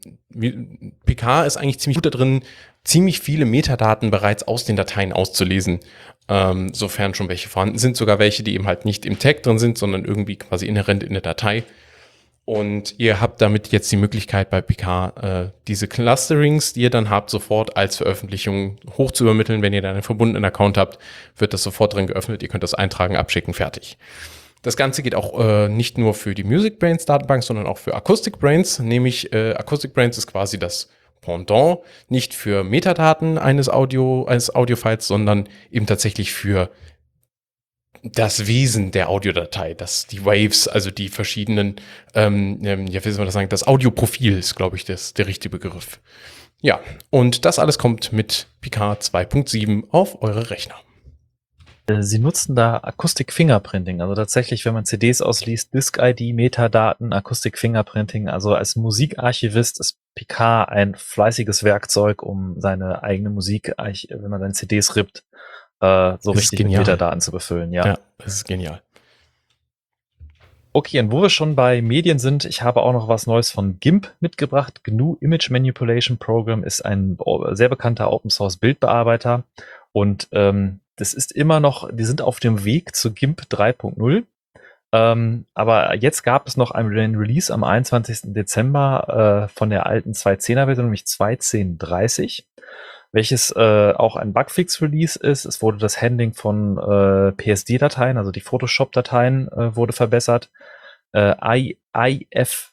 Picard 1.05 1.47
ist 1.47 1.57
eigentlich 1.57 1.79
ziemlich 1.79 2.01
gut 2.01 2.13
darin, 2.13 2.41
ziemlich 2.83 3.19
viele 3.19 3.45
Metadaten 3.45 4.11
bereits 4.11 4.47
aus 4.47 4.65
den 4.65 4.75
Dateien 4.75 5.13
auszulesen, 5.13 5.79
ähm, 6.27 6.73
sofern 6.73 7.13
schon 7.13 7.29
welche 7.29 7.49
vorhanden 7.49 7.77
sind, 7.77 7.95
sogar 7.95 8.19
welche, 8.19 8.43
die 8.43 8.53
eben 8.53 8.67
halt 8.67 8.85
nicht 8.85 9.05
im 9.05 9.19
Tag 9.19 9.43
drin 9.43 9.59
sind, 9.59 9.77
sondern 9.77 10.05
irgendwie 10.05 10.35
quasi 10.37 10.67
inhärent 10.67 11.03
in 11.03 11.13
der 11.13 11.21
Datei. 11.21 11.63
Und 12.45 12.93
ihr 12.99 13.21
habt 13.21 13.41
damit 13.41 13.69
jetzt 13.69 13.91
die 13.91 13.97
Möglichkeit 13.97 14.51
bei 14.51 14.61
Picard 14.61 15.23
äh, 15.23 15.51
diese 15.67 15.87
Clusterings, 15.87 16.73
die 16.73 16.81
ihr 16.81 16.91
dann 16.91 17.09
habt, 17.09 17.31
sofort 17.31 17.75
als 17.75 17.97
Veröffentlichung 17.97 18.77
hoch. 18.97 19.11
Wenn 19.17 19.73
ihr 19.73 19.81
dann 19.81 19.93
einen 19.93 20.03
verbundenen 20.03 20.45
Account 20.45 20.77
habt, 20.77 20.99
wird 21.37 21.53
das 21.53 21.63
sofort 21.63 21.95
drin 21.95 22.05
geöffnet. 22.05 22.43
Ihr 22.43 22.49
könnt 22.49 22.61
das 22.61 22.75
eintragen, 22.75 23.15
abschicken, 23.15 23.55
fertig. 23.55 23.97
Das 24.65 24.77
Ganze 24.77 25.03
geht 25.03 25.13
auch 25.13 25.39
äh, 25.39 25.69
nicht 25.69 25.99
nur 25.99 26.15
für 26.15 26.33
die 26.33 26.43
Music 26.43 26.79
Brains 26.79 27.05
Datenbank, 27.05 27.43
sondern 27.43 27.67
auch 27.67 27.77
für 27.77 27.93
Acoustic 27.93 28.39
Brains. 28.39 28.79
Nämlich 28.79 29.31
äh, 29.31 29.53
Acoustic 29.53 29.93
Brains 29.93 30.17
ist 30.17 30.25
quasi 30.25 30.57
das 30.57 30.89
Pendant, 31.21 31.81
nicht 32.09 32.33
für 32.33 32.63
Metadaten 32.63 33.37
eines 33.37 33.69
Audio, 33.69 34.25
eines 34.25 34.55
Audiofiles, 34.55 35.05
sondern 35.05 35.47
eben 35.69 35.85
tatsächlich 35.85 36.33
für 36.33 36.71
das 38.01 38.47
Wesen 38.47 38.89
der 38.89 39.09
Audiodatei, 39.09 39.75
das 39.75 40.07
die 40.07 40.25
Waves, 40.25 40.67
also 40.67 40.89
die 40.89 41.09
verschiedenen, 41.09 41.75
ähm, 42.15 42.59
ähm 42.63 42.87
ja, 42.87 43.05
wie 43.05 43.11
soll 43.11 43.19
man 43.19 43.27
das 43.27 43.35
sagen, 43.35 43.49
das 43.49 43.67
Audioprofil 43.67 44.35
ist, 44.35 44.55
glaube 44.55 44.77
ich, 44.77 44.85
das, 44.85 45.13
der 45.13 45.27
richtige 45.27 45.59
Begriff. 45.59 45.99
Ja, 46.61 46.79
und 47.11 47.45
das 47.45 47.59
alles 47.59 47.77
kommt 47.77 48.13
mit 48.13 48.47
Picard 48.61 49.03
2.7 49.03 49.91
auf 49.91 50.23
eure 50.23 50.49
Rechner. 50.49 50.75
Äh, 51.87 52.01
sie 52.01 52.19
nutzen 52.19 52.55
da 52.55 52.77
Acoustic 52.77 53.31
Fingerprinting, 53.31 54.01
also 54.01 54.15
tatsächlich, 54.15 54.65
wenn 54.65 54.73
man 54.73 54.85
CDs 54.85 55.21
ausliest, 55.21 55.73
Disk-ID, 55.73 56.33
Metadaten, 56.33 57.13
Acoustic 57.13 57.57
Fingerprinting. 57.57 58.27
Also 58.27 58.55
als 58.55 58.75
Musikarchivist 58.75 59.79
ist 59.79 59.97
Picard 60.15 60.69
ein 60.69 60.95
fleißiges 60.95 61.63
Werkzeug, 61.63 62.23
um 62.23 62.59
seine 62.59 63.03
eigene 63.03 63.29
Musik, 63.29 63.73
wenn 63.77 64.29
man 64.29 64.39
seine 64.39 64.53
CDs 64.53 64.95
rippt, 64.95 65.23
äh, 65.81 66.17
so 66.19 66.33
das 66.33 66.41
richtig 66.41 66.59
mit 66.59 66.77
Metadaten 66.77 67.21
zu 67.21 67.31
befüllen. 67.31 67.71
Ja. 67.73 67.85
ja, 67.85 67.99
das 68.17 68.33
ist 68.33 68.45
genial. 68.45 68.81
Okay, 70.73 70.99
und 70.99 71.09
wo 71.09 71.21
wir 71.21 71.29
schon 71.29 71.55
bei 71.55 71.81
Medien 71.81 72.19
sind, 72.19 72.43
ich 72.43 72.61
habe 72.61 72.81
auch 72.81 72.91
noch 72.91 73.07
was 73.07 73.27
Neues 73.27 73.49
von 73.49 73.79
GIMP 73.79 74.13
mitgebracht. 74.19 74.83
GNU 74.83 75.15
Image 75.21 75.49
Manipulation 75.49 76.17
Program 76.17 76.65
ist 76.65 76.83
ein 76.83 77.17
sehr 77.51 77.69
bekannter 77.69 78.11
Open 78.11 78.29
Source 78.29 78.57
Bildbearbeiter 78.57 79.45
und 79.93 80.27
ähm, 80.33 80.81
das 80.95 81.13
ist 81.13 81.31
immer 81.31 81.59
noch, 81.59 81.89
die 81.91 82.05
sind 82.05 82.21
auf 82.21 82.39
dem 82.39 82.63
Weg 82.63 82.95
zu 82.95 83.13
GIMP 83.13 83.41
3.0. 83.49 84.23
Ähm, 84.91 85.45
aber 85.53 85.95
jetzt 85.95 86.23
gab 86.23 86.47
es 86.47 86.55
noch 86.55 86.71
einen 86.71 87.15
Release 87.15 87.53
am 87.53 87.63
21. 87.63 88.33
Dezember 88.33 89.47
äh, 89.49 89.53
von 89.53 89.69
der 89.69 89.85
alten 89.87 90.11
2.10er 90.11 90.65
Version, 90.65 90.85
nämlich 90.85 91.03
2.10.30, 91.03 92.43
welches 93.11 93.51
äh, 93.51 93.93
auch 93.93 94.15
ein 94.15 94.31
Bugfix-Release 94.31 95.19
ist. 95.19 95.45
Es 95.45 95.61
wurde 95.61 95.79
das 95.79 96.01
Handling 96.01 96.33
von 96.33 96.77
äh, 96.77 97.31
PSD-Dateien, 97.33 98.17
also 98.17 98.31
die 98.31 98.41
Photoshop-Dateien, 98.41 99.49
äh, 99.49 99.75
wurde 99.75 99.93
verbessert. 99.93 100.49
Äh, 101.13 101.73
IF 101.93 102.71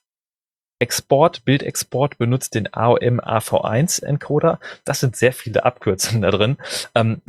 Export, 0.78 1.44
Bildexport 1.44 2.18
benutzt 2.18 2.56
den 2.56 2.74
AOM 2.74 3.20
AV1 3.20 4.04
Encoder. 4.04 4.58
Das 4.84 4.98
sind 4.98 5.14
sehr 5.14 5.32
viele 5.32 5.64
Abkürzungen 5.64 6.22
da 6.22 6.32
drin. 6.32 6.56
Ähm, 6.96 7.22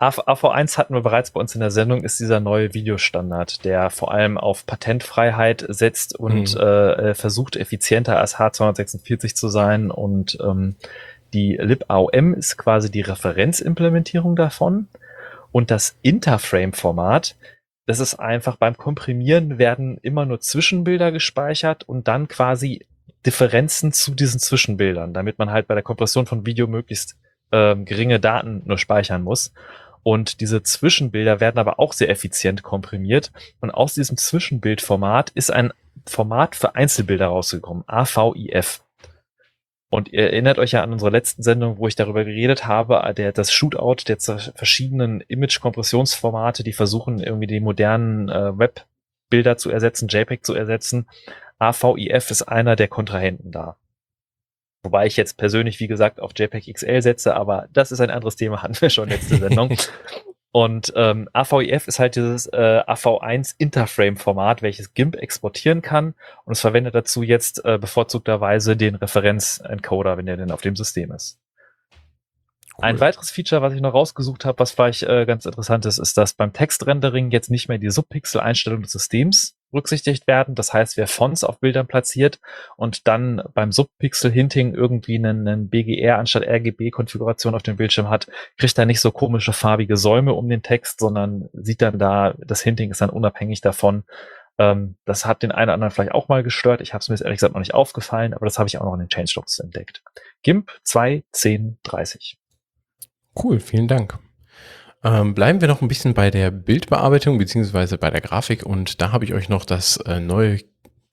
AV1 0.00 0.78
hatten 0.78 0.94
wir 0.94 1.02
bereits 1.02 1.30
bei 1.30 1.40
uns 1.40 1.54
in 1.54 1.60
der 1.60 1.70
Sendung, 1.70 2.04
ist 2.04 2.20
dieser 2.20 2.40
neue 2.40 2.74
Videostandard, 2.74 3.64
der 3.64 3.90
vor 3.90 4.12
allem 4.12 4.38
auf 4.38 4.66
Patentfreiheit 4.66 5.64
setzt 5.68 6.18
und 6.18 6.54
mhm. 6.54 6.60
äh, 6.60 7.14
versucht, 7.14 7.56
effizienter 7.56 8.18
als 8.18 8.36
H246 8.36 9.34
zu 9.34 9.48
sein. 9.48 9.90
Und 9.90 10.38
ähm, 10.42 10.76
die 11.32 11.56
LibAOM 11.60 12.34
ist 12.34 12.56
quasi 12.56 12.90
die 12.90 13.02
Referenzimplementierung 13.02 14.36
davon. 14.36 14.88
Und 15.52 15.70
das 15.70 15.96
Interframe-Format, 16.02 17.36
das 17.86 18.00
ist 18.00 18.16
einfach 18.16 18.56
beim 18.56 18.76
Komprimieren 18.76 19.58
werden 19.58 19.98
immer 20.02 20.26
nur 20.26 20.40
Zwischenbilder 20.40 21.12
gespeichert 21.12 21.84
und 21.84 22.08
dann 22.08 22.28
quasi 22.28 22.84
Differenzen 23.24 23.92
zu 23.92 24.14
diesen 24.14 24.40
Zwischenbildern, 24.40 25.14
damit 25.14 25.38
man 25.38 25.50
halt 25.50 25.66
bei 25.66 25.74
der 25.74 25.82
Kompression 25.82 26.26
von 26.26 26.46
Video 26.46 26.66
möglichst 26.66 27.16
ähm, 27.52 27.84
geringe 27.84 28.20
Daten 28.20 28.62
nur 28.64 28.78
speichern 28.78 29.22
muss. 29.22 29.52
Und 30.02 30.40
diese 30.40 30.62
Zwischenbilder 30.62 31.40
werden 31.40 31.58
aber 31.58 31.80
auch 31.80 31.92
sehr 31.92 32.08
effizient 32.08 32.62
komprimiert. 32.62 33.32
Und 33.60 33.72
aus 33.72 33.94
diesem 33.94 34.16
Zwischenbildformat 34.16 35.30
ist 35.30 35.52
ein 35.52 35.72
Format 36.06 36.54
für 36.54 36.76
Einzelbilder 36.76 37.26
rausgekommen, 37.26 37.82
AVIF. 37.88 38.84
Und 39.88 40.12
ihr 40.12 40.24
erinnert 40.24 40.58
euch 40.58 40.72
ja 40.72 40.82
an 40.82 40.92
unsere 40.92 41.10
letzten 41.10 41.42
Sendung, 41.42 41.78
wo 41.78 41.88
ich 41.88 41.96
darüber 41.96 42.24
geredet 42.24 42.66
habe, 42.66 43.14
der, 43.16 43.32
das 43.32 43.52
Shootout 43.52 44.04
der 44.06 44.18
verschiedenen 44.20 45.22
Image-Kompressionsformate, 45.22 46.64
die 46.64 46.72
versuchen, 46.72 47.20
irgendwie 47.20 47.46
die 47.46 47.60
modernen 47.60 48.28
äh, 48.28 48.58
Webbilder 48.58 49.56
zu 49.56 49.70
ersetzen, 49.70 50.08
JPEG 50.08 50.44
zu 50.44 50.54
ersetzen. 50.54 51.08
AVIF 51.58 52.30
ist 52.30 52.42
einer 52.42 52.76
der 52.76 52.88
Kontrahenten 52.88 53.52
da. 53.52 53.76
Wobei 54.82 55.06
ich 55.06 55.16
jetzt 55.16 55.36
persönlich, 55.36 55.80
wie 55.80 55.88
gesagt, 55.88 56.20
auf 56.20 56.32
JPEG 56.36 56.72
XL 56.72 57.02
setze, 57.02 57.34
aber 57.34 57.68
das 57.72 57.92
ist 57.92 58.00
ein 58.00 58.10
anderes 58.10 58.36
Thema, 58.36 58.62
hatten 58.62 58.80
wir 58.80 58.90
schon 58.90 59.08
letzte 59.08 59.36
Sendung. 59.36 59.76
Und 60.52 60.90
ähm, 60.96 61.28
AVIF 61.34 61.86
ist 61.86 61.98
halt 61.98 62.16
dieses 62.16 62.46
äh, 62.46 62.82
AV1 62.86 63.56
Interframe-Format, 63.58 64.62
welches 64.62 64.94
GIMP 64.94 65.16
exportieren 65.16 65.82
kann. 65.82 66.14
Und 66.46 66.52
es 66.52 66.62
verwendet 66.62 66.94
dazu 66.94 67.22
jetzt 67.22 67.62
äh, 67.66 67.76
bevorzugterweise 67.76 68.74
den 68.74 68.94
Referenzencoder, 68.94 70.16
wenn 70.16 70.24
der 70.24 70.38
denn 70.38 70.50
auf 70.50 70.62
dem 70.62 70.74
System 70.74 71.12
ist. 71.12 71.38
Cool. 72.78 72.84
Ein 72.84 73.00
weiteres 73.00 73.30
Feature, 73.30 73.60
was 73.60 73.74
ich 73.74 73.82
noch 73.82 73.92
rausgesucht 73.92 74.46
habe, 74.46 74.58
was 74.58 74.70
vielleicht 74.70 75.02
äh, 75.02 75.26
ganz 75.26 75.44
interessant 75.44 75.84
ist, 75.84 75.98
ist, 75.98 76.16
dass 76.16 76.32
beim 76.32 76.54
Textrendering 76.54 77.30
jetzt 77.30 77.50
nicht 77.50 77.68
mehr 77.68 77.78
die 77.78 77.90
Subpixel-Einstellung 77.90 78.80
des 78.80 78.92
Systems 78.92 79.55
berücksichtigt 79.70 80.26
werden. 80.26 80.54
Das 80.54 80.72
heißt, 80.72 80.96
wer 80.96 81.06
Fonts 81.06 81.44
auf 81.44 81.60
Bildern 81.60 81.86
platziert 81.86 82.40
und 82.76 83.06
dann 83.08 83.42
beim 83.54 83.72
Subpixel-Hinting 83.72 84.74
irgendwie 84.74 85.16
einen, 85.16 85.46
einen 85.46 85.68
BGR 85.68 86.18
anstatt 86.18 86.46
RGB-Konfiguration 86.46 87.54
auf 87.54 87.62
dem 87.62 87.76
Bildschirm 87.76 88.08
hat, 88.08 88.28
kriegt 88.58 88.78
er 88.78 88.86
nicht 88.86 89.00
so 89.00 89.10
komische 89.10 89.52
farbige 89.52 89.96
Säume 89.96 90.32
um 90.34 90.48
den 90.48 90.62
Text, 90.62 91.00
sondern 91.00 91.48
sieht 91.52 91.82
dann 91.82 91.98
da, 91.98 92.34
das 92.38 92.62
Hinting 92.62 92.90
ist 92.90 93.00
dann 93.00 93.10
unabhängig 93.10 93.60
davon. 93.60 94.04
Ähm, 94.58 94.96
das 95.04 95.26
hat 95.26 95.42
den 95.42 95.52
einen 95.52 95.68
oder 95.68 95.74
anderen 95.74 95.90
vielleicht 95.90 96.12
auch 96.12 96.28
mal 96.28 96.42
gestört. 96.42 96.80
Ich 96.80 96.94
habe 96.94 97.02
es 97.02 97.08
mir 97.08 97.14
jetzt 97.14 97.22
ehrlich 97.22 97.38
gesagt 97.38 97.54
noch 97.54 97.60
nicht 97.60 97.74
aufgefallen, 97.74 98.34
aber 98.34 98.46
das 98.46 98.58
habe 98.58 98.68
ich 98.68 98.78
auch 98.78 98.84
noch 98.84 98.94
in 98.94 99.00
den 99.00 99.08
Changelogs 99.08 99.58
entdeckt. 99.58 100.02
GIMP 100.42 100.70
2.10.30. 100.84 102.36
Cool, 103.34 103.60
vielen 103.60 103.88
Dank. 103.88 104.18
Ähm, 105.06 105.34
bleiben 105.34 105.60
wir 105.60 105.68
noch 105.68 105.82
ein 105.82 105.88
bisschen 105.88 106.14
bei 106.14 106.32
der 106.32 106.50
Bildbearbeitung 106.50 107.38
beziehungsweise 107.38 107.96
bei 107.96 108.10
der 108.10 108.20
Grafik 108.20 108.66
und 108.66 109.00
da 109.00 109.12
habe 109.12 109.24
ich 109.24 109.34
euch 109.34 109.48
noch 109.48 109.64
das 109.64 109.98
äh, 109.98 110.18
neue 110.18 110.58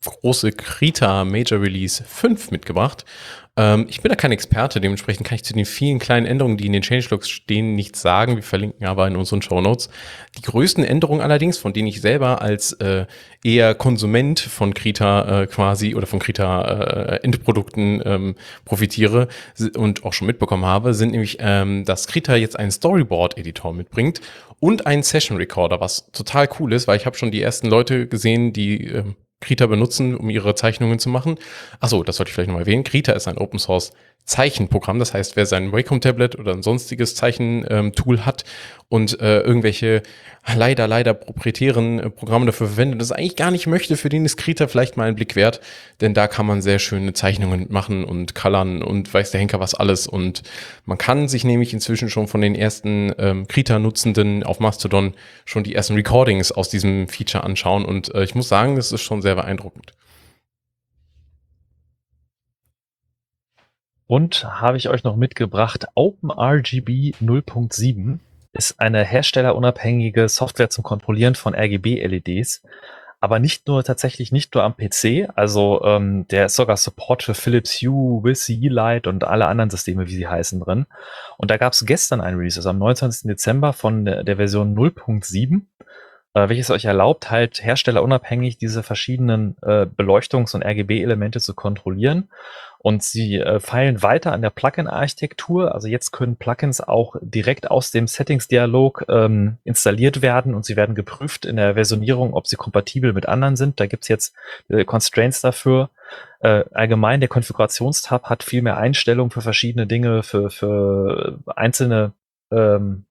große 0.04 0.52
Krita 0.52 1.24
Major 1.24 1.62
Release 1.62 2.04
5 2.04 2.50
mitgebracht. 2.50 3.06
Ähm, 3.56 3.86
ich 3.88 4.01
bin 4.01 4.10
da 4.10 4.16
kein 4.16 4.32
Experte, 4.32 4.82
dementsprechend 4.82 5.28
kann 5.28 5.36
ich 5.36 5.43
zu 5.43 5.54
den 5.54 5.66
vielen 5.66 5.99
kleinen 5.99 6.26
Änderungen, 6.26 6.58
die 6.58 6.66
in 6.66 6.74
den 6.74 6.82
Changelogs 6.82 7.30
stehen, 7.30 7.76
nichts 7.76 8.01
sagen. 8.01 8.36
Wir 8.36 8.43
verlinken 8.43 8.88
aber 8.88 9.08
in 9.08 9.16
unseren 9.16 9.43
Show 9.43 9.62
Notes. 9.62 9.89
Die 10.38 10.41
größten 10.41 10.84
Änderungen 10.84 11.22
allerdings, 11.22 11.60
von 11.60 11.72
denen 11.72 11.88
ich 11.88 12.01
selber 12.01 12.41
als 12.41 12.74
äh, 12.74 13.06
eher 13.43 13.76
Konsument 13.76 14.39
von 14.39 14.74
Krita 14.74 15.43
äh, 15.43 15.47
quasi 15.47 15.93
oder 15.93 16.08
von 16.08 16.20
Krita 16.20 16.62
äh, 16.64 17.24
Endprodukten 17.24 18.01
ähm, 18.04 18.36
profitiere 18.66 19.28
und 19.76 20.04
auch 20.04 20.14
schon 20.14 20.28
mitbekommen 20.28 20.66
habe, 20.66 20.95
sind 20.95 21.12
nämlich, 21.12 21.38
ähm, 21.39 21.86
dass 21.86 22.08
Krita 22.08 22.36
jetzt 22.36 22.58
einen 22.58 22.72
Storyboard-Editor 22.72 23.72
mitbringt 23.74 24.22
und 24.60 24.88
einen 24.88 25.04
Session 25.04 25.38
Recorder, 25.38 25.80
was 25.80 26.10
total 26.12 26.49
cool 26.60 26.74
ist, 26.74 26.88
weil 26.88 26.97
ich 26.97 27.06
habe 27.06 27.18
schon 27.18 27.32
die 27.32 27.41
ersten 27.41 27.68
Leute 27.68 28.08
gesehen, 28.08 28.51
die 28.51 28.88
äh, 28.88 29.04
Krita 29.44 29.68
benutzen, 29.68 30.16
um 30.16 30.30
ihre 30.30 30.56
Zeichnungen 30.56 31.00
zu 31.00 31.10
machen. 31.10 31.38
Achso, 31.80 32.04
das 32.04 32.18
sollte 32.18 32.30
ich 32.30 32.34
vielleicht 32.34 32.50
noch 32.50 32.60
erwähnen. 32.60 32.84
Krita 32.84 33.14
ist 33.14 33.28
ein 33.28 33.38
Open 33.38 33.60
Source 33.60 33.91
Zeichenprogramm. 34.26 35.00
Das 35.00 35.14
heißt, 35.14 35.36
wer 35.36 35.46
sein 35.46 35.72
Wacom-Tablet 35.72 36.40
oder 36.40 36.54
ein 36.54 36.64
sonstiges 36.64 37.16
Zeichentool 37.16 38.16
ähm, 38.16 38.26
hat 38.26 38.46
und 38.88 39.20
äh, 39.20 39.42
irgendwelche 39.42 40.02
leider, 40.56 40.88
leider 40.88 41.14
proprietären 41.14 42.00
äh, 42.00 42.10
Programme 42.10 42.46
dafür 42.46 42.68
verwendet, 42.68 43.02
das 43.02 43.12
eigentlich 43.12 43.36
gar 43.36 43.52
nicht 43.52 43.68
möchte, 43.68 43.98
für 43.98 44.10
den 44.10 44.24
ist 44.24 44.38
Krita 44.38 44.68
vielleicht 44.68 44.98
mal 44.98 45.08
einen 45.08 45.16
Blick 45.16 45.36
wert, 45.36 45.60
denn 46.00 46.14
da 46.14 46.28
kann 46.28 46.46
man 46.46 46.62
sehr 46.62 46.80
schöne 46.80 47.14
Zeichnungen 47.14 47.68
machen 47.70 48.06
und 48.06 48.36
colorn 48.36 48.82
und 48.82 49.14
weiß 49.14 49.32
der 49.32 49.42
Henker 49.42 49.60
was 49.60 49.74
alles. 49.74 50.08
Und 50.08 50.44
man 50.86 50.98
kann 50.98 51.28
sich 51.28 51.44
nämlich 51.44 51.74
inzwischen 51.74 52.10
schon 52.10 52.28
von 52.28 52.42
den 52.42 52.56
ersten 52.56 53.12
ähm, 53.18 53.48
Krita-Nutzenden 53.48 54.44
auf 54.44 54.60
Mastodon 54.60 55.14
schon 55.46 55.64
die 55.64 55.76
ersten 55.76 55.96
Recordings 55.96 56.52
aus 56.52 56.70
diesem 56.70 57.08
Feature 57.08 57.44
anschauen. 57.44 57.84
Und 57.84 58.14
äh, 58.16 58.24
ich 58.24 58.36
muss 58.36 58.48
sagen, 58.48 58.76
das 58.76 58.92
ist 58.92 59.02
schon 59.02 59.22
sehr 59.22 59.36
beeindruckend. 59.36 59.94
Und 64.08 64.45
habe 64.45 64.78
ich 64.78 64.89
euch 64.89 65.04
noch 65.04 65.16
mitgebracht, 65.16 65.86
OpenRGB 65.95 67.14
0.7 67.22 68.20
ist 68.54 68.80
eine 68.80 69.04
herstellerunabhängige 69.04 70.30
Software 70.30 70.70
zum 70.70 70.84
Kontrollieren 70.84 71.36
von 71.36 71.56
RGB-LEDs, 71.56 72.64
aber 73.20 73.39
nicht 73.39 73.68
nur 73.68 73.84
tatsächlich 73.84 74.32
nicht 74.32 74.54
nur 74.54 74.64
am 74.64 74.76
PC, 74.76 75.30
also 75.34 75.82
ähm, 75.86 76.28
der 76.28 76.47
ist 76.47 76.56
sogar 76.56 76.76
Support 76.76 77.24
für 77.24 77.34
Philips 77.34 77.82
Hue, 77.82 78.24
Wiz, 78.24 78.49
Light 78.49 79.08
und 79.08 79.24
alle 79.24 79.47
anderen 79.47 79.70
Systeme, 79.70 80.08
wie 80.08 80.16
sie 80.16 80.28
heißen, 80.28 80.60
drin. 80.60 80.86
Und 81.38 81.49
da 81.49 81.58
gab 81.58 81.74
es 81.74 81.86
gestern 81.86 82.20
ein 82.20 82.36
Release, 82.36 82.60
also 82.60 82.70
am 82.70 82.80
29. 82.80 83.30
Dezember 83.30 83.72
von 83.74 84.06
der, 84.06 84.24
der 84.24 84.36
Version 84.36 84.76
0.7 84.76 85.62
äh, 86.34 86.50
welches 86.50 86.72
euch 86.72 86.86
erlaubt, 86.86 87.30
halt 87.32 87.64
herstellerunabhängig 87.64 88.58
diese 88.58 88.84
verschiedenen 88.84 89.56
äh, 89.62 89.86
Beleuchtungs- 89.86 90.56
und 90.56 90.64
RGB-Elemente 90.64 91.40
zu 91.40 91.54
kontrollieren. 91.54 92.30
Und 92.80 93.02
sie 93.02 93.38
äh, 93.38 93.62
feilen 93.62 94.02
weiter 94.02 94.34
an 94.34 94.42
der 94.42 94.50
Plugin-Architektur. 94.50 95.74
Also 95.74 95.88
jetzt 95.88 96.12
können 96.12 96.36
Plugins 96.36 96.82
auch 96.82 97.16
direkt 97.22 97.72
aus 97.72 97.92
dem 97.92 98.08
Settings-Dialog 98.08 99.06
ähm, 99.08 99.58
installiert 99.64 100.22
werden 100.22 100.54
und 100.54 100.66
sie 100.66 100.76
werden 100.76 100.94
geprüft 100.94 101.46
in 101.46 101.56
der 101.56 101.76
Versionierung, 101.76 102.34
ob 102.34 102.46
sie 102.46 102.58
kompatibel 102.58 103.14
mit 103.14 103.26
anderen 103.26 103.56
sind. 103.56 103.80
Da 103.80 103.86
gibt's 103.86 104.10
jetzt 104.10 104.36
äh, 104.68 104.84
Constraints 104.84 105.40
dafür. 105.40 105.92
Äh, 106.42 106.66
allgemein, 106.74 107.22
der 107.22 107.30
Konfigurationstab 107.30 108.26
hat 108.26 108.44
viel 108.44 108.62
mehr 108.62 108.76
Einstellungen 108.76 109.32
für 109.32 109.42
verschiedene 109.42 109.88
Dinge, 109.88 110.22
für, 110.22 110.50
für 110.50 111.40
einzelne 111.56 112.12
ähm, 112.52 113.06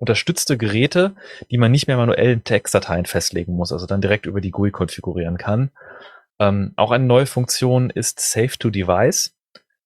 unterstützte 0.00 0.56
Geräte, 0.56 1.14
die 1.50 1.58
man 1.58 1.70
nicht 1.70 1.86
mehr 1.86 1.98
manuell 1.98 2.32
in 2.32 2.44
Textdateien 2.44 3.04
festlegen 3.04 3.54
muss, 3.54 3.70
also 3.70 3.86
dann 3.86 4.00
direkt 4.00 4.26
über 4.26 4.40
die 4.40 4.50
GUI 4.50 4.70
konfigurieren 4.70 5.36
kann. 5.36 5.70
Ähm, 6.40 6.72
auch 6.76 6.90
eine 6.90 7.04
neue 7.04 7.26
Funktion 7.26 7.90
ist 7.90 8.18
Save 8.18 8.58
to 8.58 8.70
Device, 8.70 9.36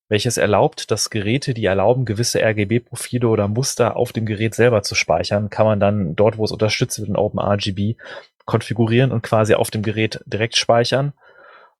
welches 0.08 0.36
erlaubt, 0.36 0.92
dass 0.92 1.10
Geräte, 1.10 1.52
die 1.52 1.64
erlauben, 1.64 2.04
gewisse 2.04 2.40
RGB-Profile 2.40 3.26
oder 3.26 3.48
Muster 3.48 3.96
auf 3.96 4.12
dem 4.12 4.24
Gerät 4.24 4.54
selber 4.54 4.82
zu 4.82 4.94
speichern, 4.94 5.50
kann 5.50 5.66
man 5.66 5.80
dann 5.80 6.14
dort, 6.14 6.38
wo 6.38 6.44
es 6.44 6.52
unterstützt 6.52 7.00
wird 7.00 7.08
in 7.08 7.16
OpenRGB, 7.16 7.96
konfigurieren 8.44 9.10
und 9.10 9.22
quasi 9.22 9.54
auf 9.54 9.72
dem 9.72 9.82
Gerät 9.82 10.20
direkt 10.26 10.56
speichern. 10.56 11.12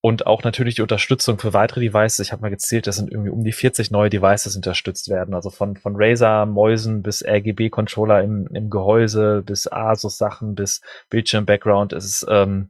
Und 0.05 0.27
auch 0.27 0.45
natürlich 0.45 0.75
die 0.75 0.83
Unterstützung 0.83 1.39
für 1.39 1.55
weitere 1.55 1.81
Devices. 1.81 2.19
Ich 2.19 2.33
habe 2.33 2.43
mal 2.43 2.51
gezählt, 2.51 2.87
das 2.87 2.97
sind 2.97 3.11
irgendwie 3.11 3.31
um 3.31 3.43
die 3.43 3.53
40 3.53 3.91
neue 3.91 4.11
Devices 4.11 4.55
unterstützt 4.55 5.09
werden. 5.09 5.35
Also 5.35 5.49
von, 5.49 5.79
von 5.79 5.95
Razer, 5.97 6.45
Mäusen 6.45 7.03
bis 7.03 7.25
RGB-Controller 7.25 8.23
im, 8.23 8.47
im 8.49 8.69
Gehäuse, 8.69 9.43
bis 9.47 9.67
Asus-Sachen, 9.67 10.57
bis 10.57 10.83
Bildschirm-Background. 11.09 11.95
Es 11.95 12.05
ist 12.05 12.27
ähm, 12.29 12.69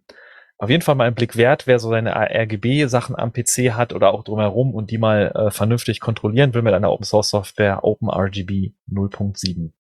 auf 0.59 0.71
jeden 0.71 0.83
Fall 0.83 0.95
mal 0.95 1.09
ein 1.09 1.17
Blick 1.17 1.37
wert, 1.37 1.67
wer 1.67 1.81
so 1.81 1.91
seine 1.91 2.15
RGB-Sachen 2.15 3.17
am 3.17 3.33
PC 3.33 3.73
hat 3.73 3.93
oder 3.93 4.15
auch 4.15 4.23
drumherum 4.23 4.73
und 4.73 4.93
die 4.93 4.99
mal 4.99 5.33
äh, 5.35 5.51
vernünftig 5.51 5.99
kontrollieren 5.99 6.55
will 6.55 6.63
mit 6.63 6.73
einer 6.73 6.93
Open-Source-Software 6.93 7.83
OpenRGB 7.83 8.75
0.7. 8.89 9.73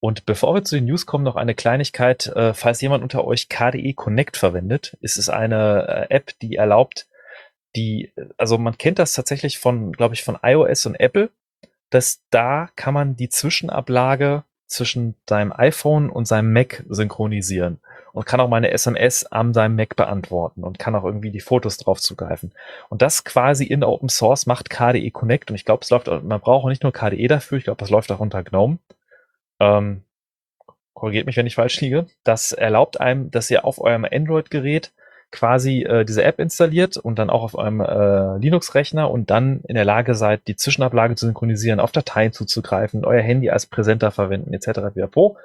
Und 0.00 0.24
bevor 0.24 0.54
wir 0.54 0.64
zu 0.64 0.76
den 0.76 0.86
News 0.86 1.04
kommen, 1.04 1.24
noch 1.24 1.36
eine 1.36 1.54
Kleinigkeit. 1.54 2.26
Äh, 2.28 2.54
falls 2.54 2.80
jemand 2.80 3.02
unter 3.02 3.24
euch 3.26 3.50
KDE 3.50 3.92
Connect 3.92 4.38
verwendet, 4.38 4.96
ist 5.00 5.18
es 5.18 5.28
eine 5.28 6.08
äh, 6.10 6.14
App, 6.14 6.32
die 6.40 6.56
erlaubt, 6.56 7.06
die, 7.76 8.12
also 8.36 8.58
man 8.58 8.78
kennt 8.78 8.98
das 8.98 9.12
tatsächlich 9.12 9.58
von, 9.58 9.92
glaube 9.92 10.14
ich, 10.14 10.24
von 10.24 10.38
iOS 10.42 10.86
und 10.86 10.98
Apple, 10.98 11.30
dass 11.90 12.22
da 12.30 12.70
kann 12.76 12.94
man 12.94 13.16
die 13.16 13.28
Zwischenablage 13.28 14.44
zwischen 14.66 15.16
seinem 15.28 15.52
iPhone 15.52 16.10
und 16.10 16.26
seinem 16.26 16.52
Mac 16.52 16.84
synchronisieren 16.88 17.80
und 18.12 18.24
kann 18.24 18.40
auch 18.40 18.48
mal 18.48 18.56
eine 18.56 18.70
SMS 18.70 19.26
an 19.26 19.52
seinem 19.52 19.76
Mac 19.76 19.96
beantworten 19.96 20.64
und 20.64 20.78
kann 20.78 20.94
auch 20.94 21.04
irgendwie 21.04 21.30
die 21.30 21.40
Fotos 21.40 21.76
drauf 21.76 22.00
zugreifen. 22.00 22.52
Und 22.88 23.02
das 23.02 23.24
quasi 23.24 23.64
in 23.64 23.84
Open 23.84 24.08
Source 24.08 24.46
macht 24.46 24.70
KDE 24.70 25.10
Connect 25.10 25.50
und 25.50 25.56
ich 25.56 25.64
glaube, 25.64 25.82
es 25.82 25.90
läuft, 25.90 26.06
man 26.06 26.40
braucht 26.40 26.64
auch 26.64 26.68
nicht 26.68 26.84
nur 26.84 26.92
KDE 26.92 27.28
dafür, 27.28 27.58
ich 27.58 27.64
glaube, 27.64 27.80
das 27.80 27.90
läuft 27.90 28.10
auch 28.10 28.20
unter 28.20 28.42
GNOME 28.42 28.78
ähm, 29.60 30.02
korrigiert 30.94 31.26
mich, 31.26 31.36
wenn 31.36 31.46
ich 31.46 31.54
falsch 31.54 31.80
liege, 31.80 32.06
das 32.24 32.52
erlaubt 32.52 33.00
einem, 33.00 33.30
dass 33.30 33.50
ihr 33.50 33.64
auf 33.64 33.80
eurem 33.80 34.04
Android-Gerät 34.04 34.92
quasi 35.30 35.82
äh, 35.82 36.04
diese 36.04 36.24
App 36.24 36.40
installiert 36.40 36.96
und 36.96 37.18
dann 37.18 37.30
auch 37.30 37.42
auf 37.42 37.54
eurem 37.54 37.80
äh, 37.80 38.36
Linux-Rechner 38.38 39.10
und 39.10 39.30
dann 39.30 39.60
in 39.68 39.76
der 39.76 39.84
Lage 39.84 40.14
seid, 40.14 40.48
die 40.48 40.56
Zwischenablage 40.56 41.14
zu 41.14 41.26
synchronisieren, 41.26 41.80
auf 41.80 41.92
Dateien 41.92 42.32
zuzugreifen, 42.32 43.04
euer 43.04 43.22
Handy 43.22 43.50
als 43.50 43.66
Präsenter 43.66 44.10
verwenden, 44.10 44.52
etc. 44.52 44.92
pp. 44.92 45.36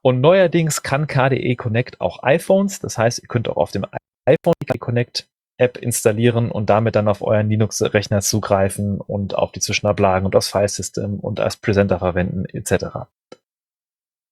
Und 0.00 0.20
neuerdings 0.20 0.82
kann 0.82 1.06
KDE 1.06 1.56
Connect 1.56 2.00
auch 2.00 2.22
iPhones, 2.22 2.80
das 2.80 2.96
heißt, 2.96 3.20
ihr 3.22 3.28
könnt 3.28 3.48
auch 3.48 3.56
auf 3.56 3.70
dem 3.70 3.84
iPhone 4.24 4.54
die 4.62 4.66
KDE 4.66 4.78
Connect 4.78 5.28
App 5.58 5.76
installieren 5.76 6.50
und 6.50 6.70
damit 6.70 6.94
dann 6.94 7.08
auf 7.08 7.20
euren 7.20 7.50
Linux-Rechner 7.50 8.20
zugreifen 8.20 9.00
und 9.00 9.34
auf 9.34 9.52
die 9.52 9.60
Zwischenablagen 9.60 10.24
und 10.24 10.34
das 10.34 10.48
File-System 10.48 11.18
und 11.18 11.40
als 11.40 11.56
Präsenter 11.56 11.98
verwenden, 11.98 12.46
etc. 12.46 13.08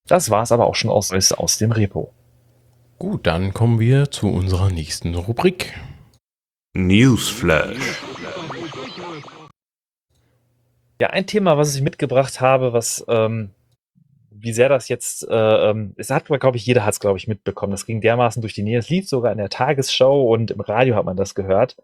Das 0.06 0.30
war's 0.30 0.52
aber 0.52 0.66
auch 0.66 0.74
schon 0.74 0.90
aus, 0.90 1.12
aus 1.32 1.58
dem 1.58 1.72
Repo. 1.72 2.12
Gut, 2.98 3.26
dann 3.26 3.52
kommen 3.52 3.80
wir 3.80 4.10
zu 4.10 4.28
unserer 4.28 4.70
nächsten 4.70 5.14
Rubrik. 5.14 5.74
Newsflash. 6.74 8.00
Ja, 11.00 11.08
ein 11.10 11.26
Thema, 11.26 11.58
was 11.58 11.74
ich 11.74 11.82
mitgebracht 11.82 12.40
habe, 12.40 12.72
was 12.72 13.04
ähm, 13.08 13.50
wie 14.30 14.52
sehr 14.52 14.68
das 14.68 14.88
jetzt, 14.88 15.28
äh, 15.28 15.34
ähm, 15.70 15.94
es 15.96 16.10
hat, 16.10 16.26
glaube 16.26 16.56
ich, 16.56 16.66
jeder 16.66 16.84
hat 16.84 16.94
es, 16.94 17.00
glaube 17.00 17.18
ich, 17.18 17.28
mitbekommen. 17.28 17.72
Das 17.72 17.86
ging 17.86 18.00
dermaßen 18.00 18.40
durch 18.42 18.54
die 18.54 18.62
Nähe. 18.62 18.78
Es 18.78 18.88
lief 18.88 19.08
sogar 19.08 19.32
in 19.32 19.38
der 19.38 19.48
Tagesschau 19.48 20.28
und 20.28 20.50
im 20.50 20.60
Radio 20.60 20.94
hat 20.94 21.04
man 21.04 21.16
das 21.16 21.34
gehört. 21.34 21.76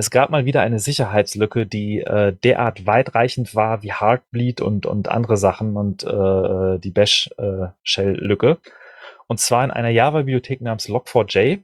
Es 0.00 0.10
gab 0.10 0.30
mal 0.30 0.46
wieder 0.46 0.62
eine 0.62 0.78
Sicherheitslücke, 0.78 1.66
die 1.66 1.98
äh, 2.00 2.32
derart 2.32 2.86
weitreichend 2.86 3.54
war 3.54 3.82
wie 3.82 3.92
Heartbleed 3.92 4.62
und, 4.62 4.86
und 4.86 5.08
andere 5.08 5.36
Sachen 5.36 5.76
und 5.76 6.04
äh, 6.04 6.78
die 6.78 6.90
Bash-Shell-Lücke. 6.90 8.50
Äh, 8.52 8.70
und 9.26 9.40
zwar 9.40 9.62
in 9.62 9.70
einer 9.70 9.90
Java-Bibliothek 9.90 10.62
namens 10.62 10.88
Log4j. 10.88 11.58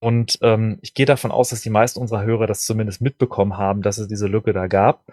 Und 0.00 0.38
ähm, 0.40 0.78
ich 0.80 0.94
gehe 0.94 1.04
davon 1.04 1.30
aus, 1.30 1.50
dass 1.50 1.60
die 1.60 1.68
meisten 1.68 2.00
unserer 2.00 2.22
Hörer 2.22 2.46
das 2.46 2.64
zumindest 2.64 3.02
mitbekommen 3.02 3.58
haben, 3.58 3.82
dass 3.82 3.98
es 3.98 4.08
diese 4.08 4.28
Lücke 4.28 4.54
da 4.54 4.66
gab. 4.66 5.04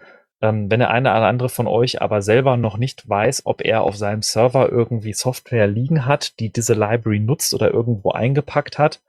Ähm, 0.41 0.71
wenn 0.71 0.79
der 0.79 0.91
eine 0.91 1.09
oder 1.09 1.27
andere 1.27 1.49
von 1.49 1.67
euch 1.67 2.01
aber 2.01 2.21
selber 2.21 2.55
noch 2.55 2.77
nicht 2.77 3.09
weiß, 3.09 3.41
ob 3.47 3.65
er 3.65 3.81
auf 3.81 3.97
seinem 3.97 4.21
Server 4.21 4.69
irgendwie 4.69 5.11
Software 5.11 5.67
liegen 5.67 6.05
hat, 6.05 6.39
die 6.39 6.53
diese 6.53 6.73
Library 6.73 7.19
nutzt 7.19 7.53
oder 7.53 7.73
irgendwo 7.73 8.11
eingepackt 8.11 8.79
hat, 8.79 9.01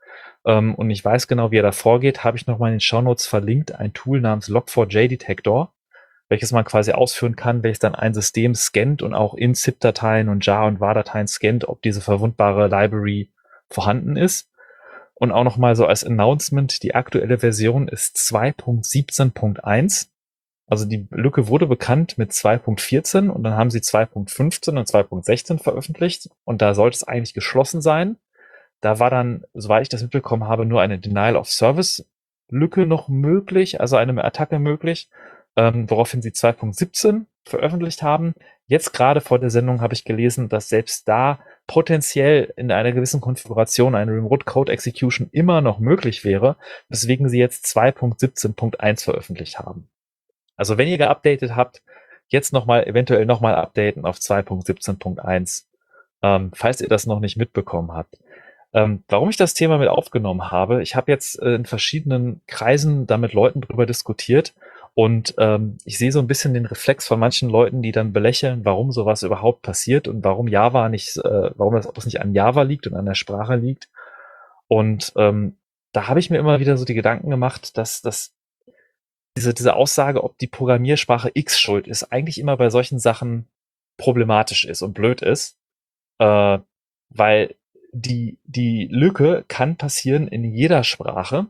ähm, 0.45 0.75
und 0.75 0.89
ich 0.89 1.03
weiß 1.03 1.27
genau, 1.27 1.51
wie 1.51 1.57
er 1.57 1.63
da 1.63 1.71
vorgeht, 1.71 2.23
habe 2.23 2.37
ich 2.37 2.47
nochmal 2.47 2.69
in 2.69 2.75
den 2.75 2.81
Shownotes 2.81 3.27
verlinkt 3.27 3.73
ein 3.73 3.93
Tool 3.93 4.21
namens 4.21 4.49
Log4j 4.49 5.07
Detector, 5.07 5.73
welches 6.29 6.51
man 6.51 6.65
quasi 6.65 6.93
ausführen 6.93 7.35
kann, 7.35 7.63
welches 7.63 7.79
dann 7.79 7.95
ein 7.95 8.13
System 8.13 8.55
scannt 8.55 9.01
und 9.01 9.13
auch 9.13 9.33
in 9.33 9.53
ZIP-Dateien 9.53 10.29
und 10.29 10.45
JAR 10.45 10.65
und 10.65 10.79
WAR-Dateien 10.79 11.27
scannt, 11.27 11.67
ob 11.67 11.81
diese 11.81 12.01
verwundbare 12.01 12.67
Library 12.67 13.29
vorhanden 13.69 14.17
ist. 14.17 14.49
Und 15.13 15.31
auch 15.31 15.43
nochmal 15.43 15.75
so 15.75 15.85
als 15.85 16.03
Announcement, 16.03 16.81
die 16.81 16.95
aktuelle 16.95 17.37
Version 17.37 17.87
ist 17.87 18.17
2.17.1. 18.17 20.07
Also 20.65 20.85
die 20.85 21.05
Lücke 21.11 21.47
wurde 21.47 21.67
bekannt 21.67 22.17
mit 22.17 22.31
2.14 22.31 23.29
und 23.29 23.43
dann 23.43 23.53
haben 23.53 23.69
sie 23.69 23.81
2.15 23.81 24.79
und 24.79 24.87
2.16 24.87 25.61
veröffentlicht 25.61 26.29
und 26.43 26.61
da 26.61 26.73
sollte 26.73 26.95
es 26.95 27.03
eigentlich 27.03 27.33
geschlossen 27.33 27.81
sein. 27.81 28.17
Da 28.81 28.99
war 28.99 29.09
dann, 29.09 29.43
soweit 29.53 29.83
ich 29.83 29.89
das 29.89 30.01
mitbekommen 30.01 30.45
habe, 30.45 30.65
nur 30.65 30.81
eine 30.81 30.99
Denial 30.99 31.35
of 31.35 31.49
Service 31.49 32.05
Lücke 32.49 32.85
noch 32.85 33.07
möglich, 33.07 33.79
also 33.79 33.95
eine 33.95 34.23
Attacke 34.23 34.59
möglich, 34.59 35.09
ähm, 35.55 35.89
woraufhin 35.89 36.21
sie 36.21 36.31
2.17 36.31 37.25
veröffentlicht 37.45 38.03
haben. 38.03 38.33
Jetzt 38.67 38.93
gerade 38.93 39.21
vor 39.21 39.39
der 39.39 39.49
Sendung 39.49 39.81
habe 39.81 39.93
ich 39.93 40.03
gelesen, 40.03 40.49
dass 40.49 40.69
selbst 40.69 41.07
da 41.07 41.39
potenziell 41.67 42.53
in 42.57 42.71
einer 42.71 42.91
gewissen 42.91 43.21
Konfiguration 43.21 43.95
eine 43.95 44.11
Remote 44.11 44.45
Code 44.45 44.71
Execution 44.71 45.29
immer 45.31 45.61
noch 45.61 45.79
möglich 45.79 46.25
wäre, 46.25 46.57
weswegen 46.89 47.29
sie 47.29 47.39
jetzt 47.39 47.65
2.17.1 47.65 49.03
veröffentlicht 49.03 49.59
haben. 49.59 49.89
Also 50.55 50.77
wenn 50.77 50.87
ihr 50.87 50.97
geupdatet 50.97 51.55
habt, 51.55 51.81
jetzt 52.27 52.53
nochmal, 52.53 52.85
eventuell 52.87 53.25
nochmal 53.25 53.55
updaten 53.55 54.05
auf 54.05 54.17
2.17.1, 54.17 55.65
ähm, 56.21 56.51
falls 56.53 56.81
ihr 56.81 56.89
das 56.89 57.05
noch 57.05 57.19
nicht 57.19 57.37
mitbekommen 57.37 57.93
habt. 57.93 58.17
Ähm, 58.73 59.03
warum 59.09 59.29
ich 59.29 59.37
das 59.37 59.53
Thema 59.53 59.77
mit 59.77 59.89
aufgenommen 59.89 60.49
habe, 60.49 60.81
ich 60.81 60.95
habe 60.95 61.11
jetzt 61.11 61.41
äh, 61.41 61.55
in 61.55 61.65
verschiedenen 61.65 62.41
Kreisen 62.47 63.05
da 63.05 63.17
mit 63.17 63.33
Leuten 63.33 63.61
drüber 63.61 63.85
diskutiert 63.85 64.53
und 64.93 65.35
ähm, 65.37 65.77
ich 65.85 65.97
sehe 65.97 66.11
so 66.11 66.19
ein 66.19 66.27
bisschen 66.27 66.53
den 66.53 66.65
Reflex 66.65 67.07
von 67.07 67.19
manchen 67.19 67.49
Leuten, 67.49 67.81
die 67.81 67.91
dann 67.91 68.13
belächeln, 68.13 68.65
warum 68.65 68.91
sowas 68.91 69.23
überhaupt 69.23 69.61
passiert 69.61 70.07
und 70.07 70.23
warum 70.23 70.47
Java 70.47 70.89
nicht, 70.89 71.17
äh, 71.17 71.51
warum 71.55 71.75
das 71.75 71.87
auch 71.87 72.05
nicht 72.05 72.21
an 72.21 72.33
Java 72.33 72.63
liegt 72.63 72.87
und 72.87 72.95
an 72.95 73.05
der 73.05 73.15
Sprache 73.15 73.55
liegt. 73.55 73.89
Und 74.67 75.13
ähm, 75.15 75.57
da 75.93 76.07
habe 76.07 76.19
ich 76.19 76.29
mir 76.29 76.39
immer 76.39 76.59
wieder 76.59 76.77
so 76.77 76.85
die 76.85 76.93
Gedanken 76.93 77.29
gemacht, 77.29 77.77
dass, 77.77 78.01
dass 78.01 78.33
diese, 79.37 79.53
diese 79.53 79.75
Aussage, 79.75 80.23
ob 80.23 80.37
die 80.37 80.47
Programmiersprache 80.47 81.31
X 81.33 81.59
schuld 81.59 81.87
ist, 81.87 82.11
eigentlich 82.11 82.39
immer 82.39 82.57
bei 82.57 82.69
solchen 82.69 82.99
Sachen 82.99 83.47
problematisch 83.97 84.65
ist 84.65 84.81
und 84.81 84.93
blöd 84.93 85.21
ist, 85.21 85.57
äh, 86.19 86.59
weil 87.09 87.55
die, 87.91 88.37
die 88.45 88.87
Lücke 88.89 89.45
kann 89.47 89.75
passieren 89.75 90.27
in 90.27 90.43
jeder 90.43 90.83
Sprache. 90.83 91.47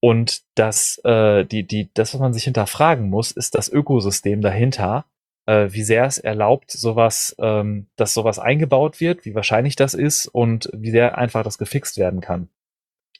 Und 0.00 0.42
das, 0.54 1.00
äh, 1.04 1.44
die, 1.44 1.66
die, 1.66 1.90
das, 1.94 2.12
was 2.12 2.20
man 2.20 2.34
sich 2.34 2.44
hinterfragen 2.44 3.08
muss, 3.08 3.30
ist 3.30 3.54
das 3.54 3.70
Ökosystem 3.70 4.42
dahinter, 4.42 5.06
äh, 5.46 5.68
wie 5.70 5.82
sehr 5.82 6.04
es 6.04 6.18
erlaubt, 6.18 6.70
sowas, 6.70 7.34
ähm, 7.38 7.86
dass 7.96 8.12
sowas 8.12 8.38
eingebaut 8.38 9.00
wird, 9.00 9.24
wie 9.24 9.34
wahrscheinlich 9.34 9.76
das 9.76 9.94
ist 9.94 10.26
und 10.26 10.68
wie 10.74 10.90
sehr 10.90 11.16
einfach 11.16 11.42
das 11.42 11.56
gefixt 11.56 11.96
werden 11.96 12.20
kann. 12.20 12.48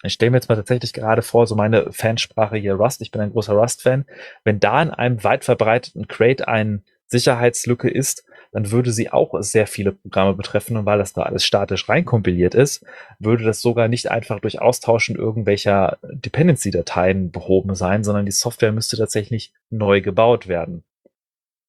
Ich 0.03 0.13
stelle 0.13 0.31
mir 0.31 0.37
jetzt 0.37 0.51
mal 0.51 0.57
tatsächlich 0.57 0.93
gerade 0.93 1.23
vor, 1.23 1.47
so 1.47 1.55
meine 1.55 1.91
Fansprache 1.91 2.57
hier 2.59 2.75
Rust, 2.75 3.01
ich 3.01 3.11
bin 3.11 3.23
ein 3.23 3.33
großer 3.33 3.55
Rust-Fan, 3.55 4.05
wenn 4.45 4.61
da 4.61 4.83
in 4.83 4.91
einem 4.91 5.25
weit 5.25 5.45
verbreiteten 5.45 6.07
Crate 6.09 6.47
eine 6.47 6.83
Sicherheitslücke 7.19 7.89
ist, 7.89 8.25
dann 8.53 8.71
würde 8.71 8.93
sie 8.93 9.11
auch 9.11 9.35
sehr 9.41 9.67
viele 9.67 9.93
Programme 9.93 10.35
betreffen 10.35 10.77
und 10.77 10.87
weil 10.87 10.99
das 10.99 11.13
da 11.13 11.23
alles 11.23 11.45
statisch 11.45 11.89
reinkompiliert 11.89 12.55
ist, 12.55 12.85
würde 13.19 13.45
das 13.45 13.61
sogar 13.61 13.89
nicht 13.89 14.11
einfach 14.11 14.41
durch 14.41 14.61
Austauschen 14.61 15.17
irgendwelcher 15.17 15.99
Dependency-Dateien 16.03 17.31
behoben 17.33 17.75
sein, 17.75 18.05
sondern 18.05 18.27
die 18.27 18.33
Software 18.33 18.73
müsste 18.73 18.97
tatsächlich 18.97 19.53
neu 19.71 20.01
gebaut 20.01 20.47
werden. 20.47 20.85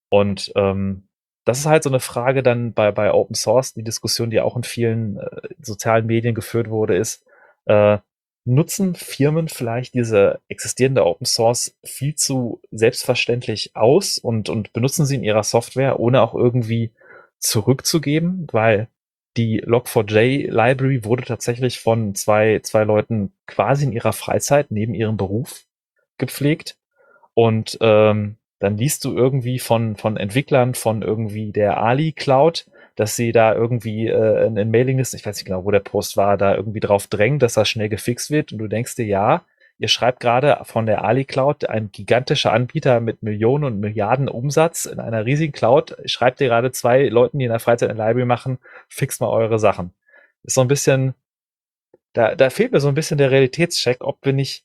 Und 0.10 0.52
ähm, 0.56 1.08
das 1.44 1.60
ist 1.60 1.66
halt 1.66 1.84
so 1.84 1.90
eine 1.90 2.00
Frage 2.00 2.44
dann 2.44 2.74
bei, 2.74 2.92
bei 2.92 3.12
Open 3.12 3.36
Source, 3.36 3.74
die 3.74 3.84
Diskussion, 3.84 4.30
die 4.30 4.42
auch 4.42 4.56
in 4.56 4.64
vielen 4.64 5.18
äh, 5.18 5.50
sozialen 5.62 6.06
Medien 6.06 6.36
geführt 6.36 6.70
wurde, 6.70 6.96
ist, 6.96 7.26
äh, 7.66 7.98
nutzen 8.46 8.94
Firmen 8.94 9.50
vielleicht 9.50 9.96
diese 9.96 10.40
existierende 10.48 11.06
Open 11.06 11.26
Source 11.26 11.76
viel 11.84 12.16
zu 12.16 12.62
selbstverständlich 12.72 13.76
aus 13.76 14.20
und, 14.20 14.50
und 14.50 14.72
benutzen 14.72 15.06
sie 15.06 15.16
in 15.16 15.24
ihrer 15.24 15.44
Software, 15.44 16.00
ohne 16.00 16.22
auch 16.22 16.36
irgendwie 16.36 16.92
zurückzugeben, 17.40 18.48
weil 18.52 18.88
die 19.36 19.64
Log4j 19.64 20.50
Library 20.50 21.04
wurde 21.04 21.24
tatsächlich 21.24 21.80
von 21.80 22.16
zwei, 22.16 22.60
zwei 22.64 22.84
Leuten 22.84 23.34
quasi 23.48 23.86
in 23.86 23.92
ihrer 23.92 24.14
Freizeit 24.14 24.72
neben 24.72 24.94
ihrem 24.94 25.18
Beruf 25.18 25.66
gepflegt. 26.18 26.78
Und 27.34 27.78
ähm, 27.82 28.38
dann 28.60 28.78
liest 28.78 29.04
du 29.04 29.16
irgendwie 29.16 29.60
von, 29.60 29.98
von 29.98 30.16
Entwicklern 30.16 30.74
von 30.74 31.02
irgendwie 31.02 31.52
der 31.52 31.78
Ali 31.78 32.14
Cloud, 32.14 32.66
dass 32.96 33.16
sie 33.16 33.32
da 33.32 33.54
irgendwie 33.54 34.08
äh, 34.08 34.46
in, 34.48 34.58
in 34.58 34.72
Mailinglisten, 34.72 35.20
ich 35.20 35.26
weiß 35.26 35.36
nicht 35.36 35.46
genau, 35.46 35.66
wo 35.66 35.72
der 35.72 35.80
Post 35.80 36.18
war, 36.18 36.38
da 36.38 36.56
irgendwie 36.56 36.80
drauf 36.80 37.08
drängen, 37.08 37.40
dass 37.40 37.54
das 37.54 37.68
schnell 37.70 37.90
gefixt 37.90 38.32
wird. 38.32 38.52
Und 38.52 38.60
du 38.60 38.68
denkst 38.68 38.96
dir, 38.96 39.06
ja, 39.06 39.44
ihr 39.78 39.90
schreibt 39.90 40.22
gerade 40.22 40.60
von 40.64 40.86
der 40.86 41.04
Ali 41.04 41.26
Cloud, 41.26 41.70
ein 41.70 41.92
gigantischer 41.92 42.54
Anbieter 42.54 43.02
mit 43.02 43.22
Millionen 43.24 43.66
und 43.66 43.80
Milliarden 43.80 44.30
Umsatz 44.30 44.86
in 44.86 45.00
einer 45.00 45.26
riesigen 45.26 45.52
Cloud, 45.52 45.98
schreibt 46.06 46.40
ihr 46.40 46.48
gerade 46.48 46.72
zwei 46.72 47.08
Leuten, 47.10 47.40
die 47.40 47.46
in 47.46 47.52
der 47.52 47.60
Freizeit 47.60 47.90
eine 47.90 48.00
Library 48.00 48.26
machen, 48.26 48.60
fixt 48.88 49.20
mal 49.20 49.30
eure 49.30 49.60
Sachen. 49.60 49.94
Ist 50.44 50.56
so 50.56 50.62
ein 50.62 50.68
bisschen, 50.70 51.16
da, 52.14 52.36
da 52.36 52.50
fehlt 52.50 52.72
mir 52.72 52.80
so 52.80 52.88
ein 52.88 52.96
bisschen 52.96 53.18
der 53.18 53.32
Realitätscheck, 53.32 53.98
ob 54.02 54.20
wir 54.24 54.32
nicht 54.34 54.64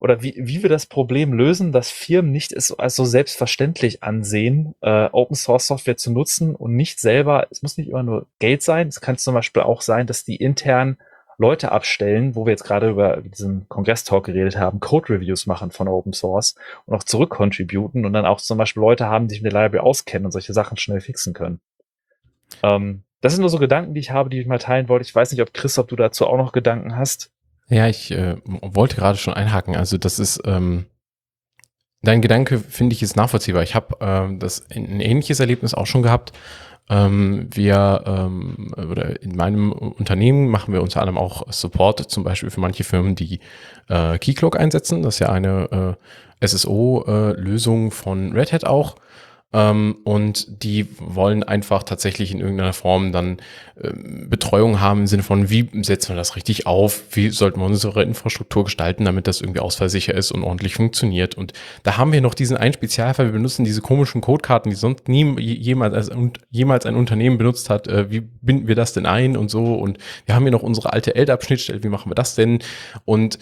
oder 0.00 0.22
wie, 0.22 0.34
wie 0.38 0.62
wir 0.62 0.70
das 0.70 0.86
Problem 0.86 1.32
lösen, 1.32 1.72
dass 1.72 1.90
Firmen 1.90 2.30
nicht 2.30 2.52
es 2.52 2.72
als 2.72 2.94
so 2.94 3.04
selbstverständlich 3.04 4.02
ansehen, 4.02 4.74
äh, 4.80 5.08
Open 5.10 5.34
Source 5.36 5.66
Software 5.66 5.96
zu 5.96 6.12
nutzen 6.12 6.54
und 6.54 6.76
nicht 6.76 7.00
selber, 7.00 7.48
es 7.50 7.62
muss 7.62 7.76
nicht 7.76 7.88
immer 7.88 8.02
nur 8.02 8.26
Geld 8.38 8.62
sein, 8.62 8.88
es 8.88 9.00
kann 9.00 9.18
zum 9.18 9.34
Beispiel 9.34 9.62
auch 9.62 9.82
sein, 9.82 10.06
dass 10.06 10.24
die 10.24 10.36
intern 10.36 10.98
Leute 11.40 11.70
abstellen, 11.70 12.34
wo 12.34 12.46
wir 12.46 12.50
jetzt 12.50 12.64
gerade 12.64 12.90
über 12.90 13.22
diesen 13.22 13.68
Kongress-Talk 13.68 14.26
geredet 14.26 14.56
haben, 14.56 14.80
Code-Reviews 14.80 15.46
machen 15.46 15.70
von 15.70 15.86
Open 15.86 16.12
Source 16.12 16.56
und 16.84 16.96
auch 16.96 17.04
zurückcontributen 17.04 18.04
und 18.04 18.12
dann 18.12 18.26
auch 18.26 18.40
zum 18.40 18.58
Beispiel 18.58 18.80
Leute 18.80 19.06
haben, 19.06 19.28
die 19.28 19.34
sich 19.34 19.42
mit 19.42 19.52
der 19.52 19.62
Library 19.62 19.84
auskennen 19.84 20.26
und 20.26 20.32
solche 20.32 20.52
Sachen 20.52 20.76
schnell 20.76 21.00
fixen 21.00 21.34
können. 21.34 21.60
Ähm, 22.64 23.04
das 23.20 23.32
sind 23.32 23.40
nur 23.40 23.50
so 23.50 23.58
Gedanken, 23.58 23.94
die 23.94 24.00
ich 24.00 24.10
habe, 24.10 24.30
die 24.30 24.40
ich 24.40 24.46
mal 24.46 24.58
teilen 24.58 24.88
wollte. 24.88 25.04
Ich 25.04 25.14
weiß 25.14 25.30
nicht, 25.30 25.42
ob 25.42 25.54
Chris, 25.54 25.78
ob 25.78 25.88
du 25.88 25.96
dazu 25.96 26.26
auch 26.26 26.36
noch 26.36 26.52
Gedanken 26.52 26.96
hast. 26.96 27.30
Ja, 27.68 27.86
ich 27.86 28.10
äh, 28.10 28.36
wollte 28.44 28.96
gerade 28.96 29.18
schon 29.18 29.34
einhaken. 29.34 29.76
Also 29.76 29.98
das 29.98 30.18
ist 30.18 30.40
ähm, 30.44 30.86
dein 32.02 32.22
Gedanke, 32.22 32.58
finde 32.58 32.94
ich, 32.94 33.02
ist 33.02 33.16
nachvollziehbar. 33.16 33.62
Ich 33.62 33.74
habe 33.74 33.96
ähm, 34.00 34.38
das 34.38 34.70
ein 34.70 35.00
ähnliches 35.00 35.40
Erlebnis 35.40 35.74
auch 35.74 35.86
schon 35.86 36.02
gehabt. 36.02 36.32
Ähm, 36.90 37.48
wir 37.52 38.02
ähm, 38.06 38.72
oder 38.76 39.22
in 39.22 39.36
meinem 39.36 39.72
Unternehmen 39.72 40.48
machen 40.48 40.72
wir 40.72 40.82
unter 40.82 41.00
anderem 41.00 41.18
auch 41.18 41.52
Support, 41.52 42.10
zum 42.10 42.24
Beispiel 42.24 42.48
für 42.48 42.60
manche 42.60 42.84
Firmen, 42.84 43.14
die 43.14 43.40
äh, 43.88 44.18
Keycloak 44.18 44.58
einsetzen. 44.58 45.02
Das 45.02 45.16
ist 45.16 45.20
ja 45.20 45.28
eine 45.28 45.96
äh, 46.40 46.46
SSO-Lösung 46.46 47.88
äh, 47.88 47.90
von 47.90 48.32
Red 48.32 48.52
Hat 48.52 48.64
auch. 48.64 48.96
Ähm, 49.50 49.96
und 50.04 50.62
die 50.62 50.86
wollen 50.98 51.42
einfach 51.42 51.82
tatsächlich 51.82 52.32
in 52.32 52.40
irgendeiner 52.40 52.74
Form 52.74 53.12
dann 53.12 53.38
äh, 53.76 53.92
Betreuung 53.94 54.80
haben 54.80 55.00
im 55.00 55.06
Sinne 55.06 55.22
von, 55.22 55.48
wie 55.48 55.70
setzen 55.82 56.10
wir 56.10 56.16
das 56.16 56.36
richtig 56.36 56.66
auf, 56.66 57.02
wie 57.12 57.30
sollten 57.30 57.60
wir 57.60 57.64
unsere 57.64 58.02
Infrastruktur 58.02 58.64
gestalten, 58.64 59.06
damit 59.06 59.26
das 59.26 59.40
irgendwie 59.40 59.60
ausfallsicher 59.60 60.12
ist 60.12 60.32
und 60.32 60.42
ordentlich 60.42 60.74
funktioniert. 60.74 61.34
Und 61.34 61.54
da 61.82 61.96
haben 61.96 62.12
wir 62.12 62.20
noch 62.20 62.34
diesen 62.34 62.58
einen 62.58 62.74
Spezialfall, 62.74 63.26
wir 63.26 63.32
benutzen 63.32 63.64
diese 63.64 63.80
komischen 63.80 64.20
Codekarten, 64.20 64.68
die 64.68 64.76
sonst 64.76 65.08
nie 65.08 65.40
jemals, 65.40 65.94
als, 65.94 66.10
jemals 66.50 66.84
ein 66.84 66.96
Unternehmen 66.96 67.38
benutzt 67.38 67.70
hat. 67.70 67.88
Äh, 67.88 68.10
wie 68.10 68.20
binden 68.20 68.68
wir 68.68 68.74
das 68.74 68.92
denn 68.92 69.06
ein 69.06 69.34
und 69.34 69.50
so? 69.50 69.76
Und 69.76 69.96
wir 70.26 70.34
haben 70.34 70.42
hier 70.42 70.52
noch 70.52 70.62
unsere 70.62 70.92
alte 70.92 71.14
LDAP-Schnittstelle, 71.14 71.82
wie 71.82 71.88
machen 71.88 72.10
wir 72.10 72.14
das 72.14 72.34
denn? 72.34 72.58
Und 73.06 73.38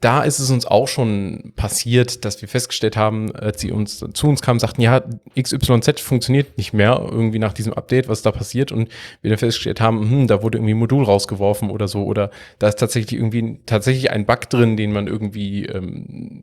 da 0.00 0.22
ist 0.22 0.38
es 0.38 0.50
uns 0.50 0.66
auch 0.66 0.88
schon 0.88 1.52
passiert, 1.56 2.24
dass 2.24 2.40
wir 2.40 2.48
festgestellt 2.48 2.96
haben, 2.96 3.34
als 3.34 3.60
sie 3.60 3.72
uns 3.72 4.04
zu 4.12 4.26
uns 4.26 4.42
kamen, 4.42 4.58
sagten, 4.60 4.82
ja, 4.82 5.02
XYZ 5.40 6.00
funktioniert 6.00 6.58
nicht 6.58 6.72
mehr 6.72 7.00
irgendwie 7.10 7.38
nach 7.38 7.52
diesem 7.52 7.72
Update, 7.74 8.08
was 8.08 8.22
da 8.22 8.32
passiert 8.32 8.72
und 8.72 8.88
wir 9.22 9.30
dann 9.30 9.38
festgestellt 9.38 9.80
haben, 9.80 10.10
hm, 10.10 10.26
da 10.26 10.42
wurde 10.42 10.58
irgendwie 10.58 10.74
ein 10.74 10.78
Modul 10.78 11.04
rausgeworfen 11.04 11.70
oder 11.70 11.88
so 11.88 12.04
oder 12.04 12.30
da 12.58 12.68
ist 12.68 12.78
tatsächlich 12.78 13.18
irgendwie 13.18 13.58
tatsächlich 13.66 14.10
ein 14.10 14.26
Bug 14.26 14.48
drin, 14.50 14.76
den 14.76 14.92
man 14.92 15.06
irgendwie 15.06 15.66
ähm, 15.66 16.42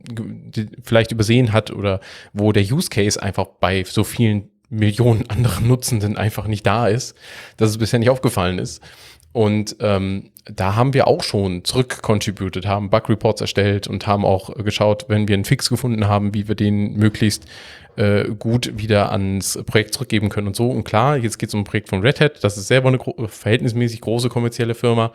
vielleicht 0.82 1.12
übersehen 1.12 1.52
hat 1.52 1.70
oder 1.70 2.00
wo 2.32 2.52
der 2.52 2.62
Use 2.62 2.88
Case 2.88 3.22
einfach 3.22 3.46
bei 3.60 3.84
so 3.84 4.04
vielen 4.04 4.48
Millionen 4.72 5.28
anderen 5.28 5.68
Nutzenden 5.68 6.16
einfach 6.16 6.46
nicht 6.46 6.66
da 6.66 6.88
ist, 6.88 7.14
dass 7.58 7.68
es 7.70 7.78
bisher 7.78 7.98
nicht 7.98 8.08
aufgefallen 8.08 8.58
ist. 8.58 8.82
Und 9.32 9.76
ähm, 9.80 10.30
da 10.44 10.74
haben 10.74 10.92
wir 10.92 11.06
auch 11.06 11.22
schon 11.22 11.64
zurückcontributed, 11.64 12.66
haben 12.66 12.90
Bug-Reports 12.90 13.40
erstellt 13.40 13.86
und 13.86 14.06
haben 14.06 14.24
auch 14.24 14.54
geschaut, 14.56 15.06
wenn 15.08 15.28
wir 15.28 15.34
einen 15.34 15.44
Fix 15.44 15.68
gefunden 15.68 16.06
haben, 16.06 16.34
wie 16.34 16.48
wir 16.48 16.54
den 16.54 16.94
möglichst 16.94 17.46
äh, 17.96 18.24
gut 18.28 18.76
wieder 18.76 19.12
ans 19.12 19.58
Projekt 19.66 19.94
zurückgeben 19.94 20.28
können 20.28 20.48
und 20.48 20.56
so. 20.56 20.70
Und 20.70 20.84
klar, 20.84 21.16
jetzt 21.16 21.38
geht 21.38 21.48
es 21.48 21.54
um 21.54 21.60
ein 21.60 21.64
Projekt 21.64 21.88
von 21.88 22.00
Red 22.00 22.20
Hat, 22.20 22.44
das 22.44 22.58
ist 22.58 22.68
selber 22.68 22.88
eine 22.88 22.98
gro 22.98 23.14
verhältnismäßig 23.26 24.00
große 24.00 24.28
kommerzielle 24.28 24.74
Firma. 24.74 25.12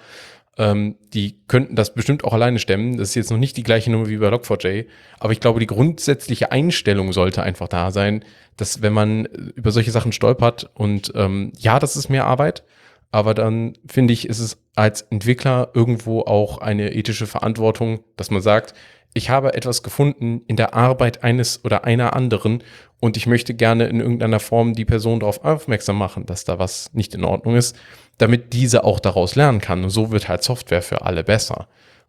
Ähm, 0.57 0.95
die 1.13 1.35
könnten 1.47 1.75
das 1.75 1.93
bestimmt 1.93 2.23
auch 2.23 2.33
alleine 2.33 2.57
stemmen. 2.57 2.97
Das 2.97 3.09
ist 3.09 3.15
jetzt 3.15 3.29
noch 3.29 3.37
nicht 3.37 3.57
die 3.57 3.63
gleiche 3.63 3.91
Nummer 3.91 4.07
wie 4.07 4.17
bei 4.17 4.29
Log4j, 4.29 4.85
aber 5.19 5.31
ich 5.31 5.39
glaube, 5.39 5.59
die 5.59 5.67
grundsätzliche 5.67 6.51
Einstellung 6.51 7.13
sollte 7.13 7.43
einfach 7.43 7.67
da 7.67 7.91
sein, 7.91 8.23
dass 8.55 8.81
wenn 8.81 8.93
man 8.93 9.25
über 9.25 9.69
solche 9.69 9.91
Sachen 9.91 10.13
stolpert 10.13 10.69
und 10.73 11.11
ähm, 11.13 11.51
ja, 11.59 11.77
das 11.77 11.95
ist 11.95 12.09
mehr 12.09 12.25
Arbeit, 12.25 12.63
aber 13.11 13.33
dann 13.33 13.77
finde 13.87 14.13
ich, 14.13 14.27
ist 14.27 14.39
es 14.39 14.57
als 14.75 15.01
Entwickler 15.03 15.71
irgendwo 15.73 16.21
auch 16.21 16.57
eine 16.59 16.93
ethische 16.93 17.27
Verantwortung, 17.27 18.01
dass 18.15 18.31
man 18.31 18.41
sagt, 18.41 18.73
ich 19.13 19.29
habe 19.29 19.53
etwas 19.53 19.81
gefunden 19.81 20.41
in 20.47 20.57
der 20.57 20.73
Arbeit 20.73 21.23
eines 21.23 21.63
oder 21.65 21.85
einer 21.85 22.15
anderen 22.15 22.63
und 22.99 23.17
ich 23.17 23.25
möchte 23.25 23.53
gerne 23.53 23.87
in 23.87 23.99
irgendeiner 23.99 24.39
Form 24.39 24.73
die 24.73 24.85
Person 24.85 25.19
darauf 25.19 25.43
aufmerksam 25.43 25.97
machen, 25.97 26.25
dass 26.25 26.43
da 26.43 26.59
was 26.59 26.93
nicht 26.93 27.15
in 27.15 27.23
Ordnung 27.23 27.55
ist, 27.55 27.75
damit 28.17 28.53
diese 28.53 28.83
auch 28.83 28.99
daraus 28.99 29.35
lernen 29.35 29.61
kann. 29.61 29.83
Und 29.83 29.89
so 29.89 30.11
wird 30.11 30.27
halt 30.27 30.43
Software 30.43 30.81
für 30.81 31.03
alle 31.03 31.23
besser. 31.23 31.67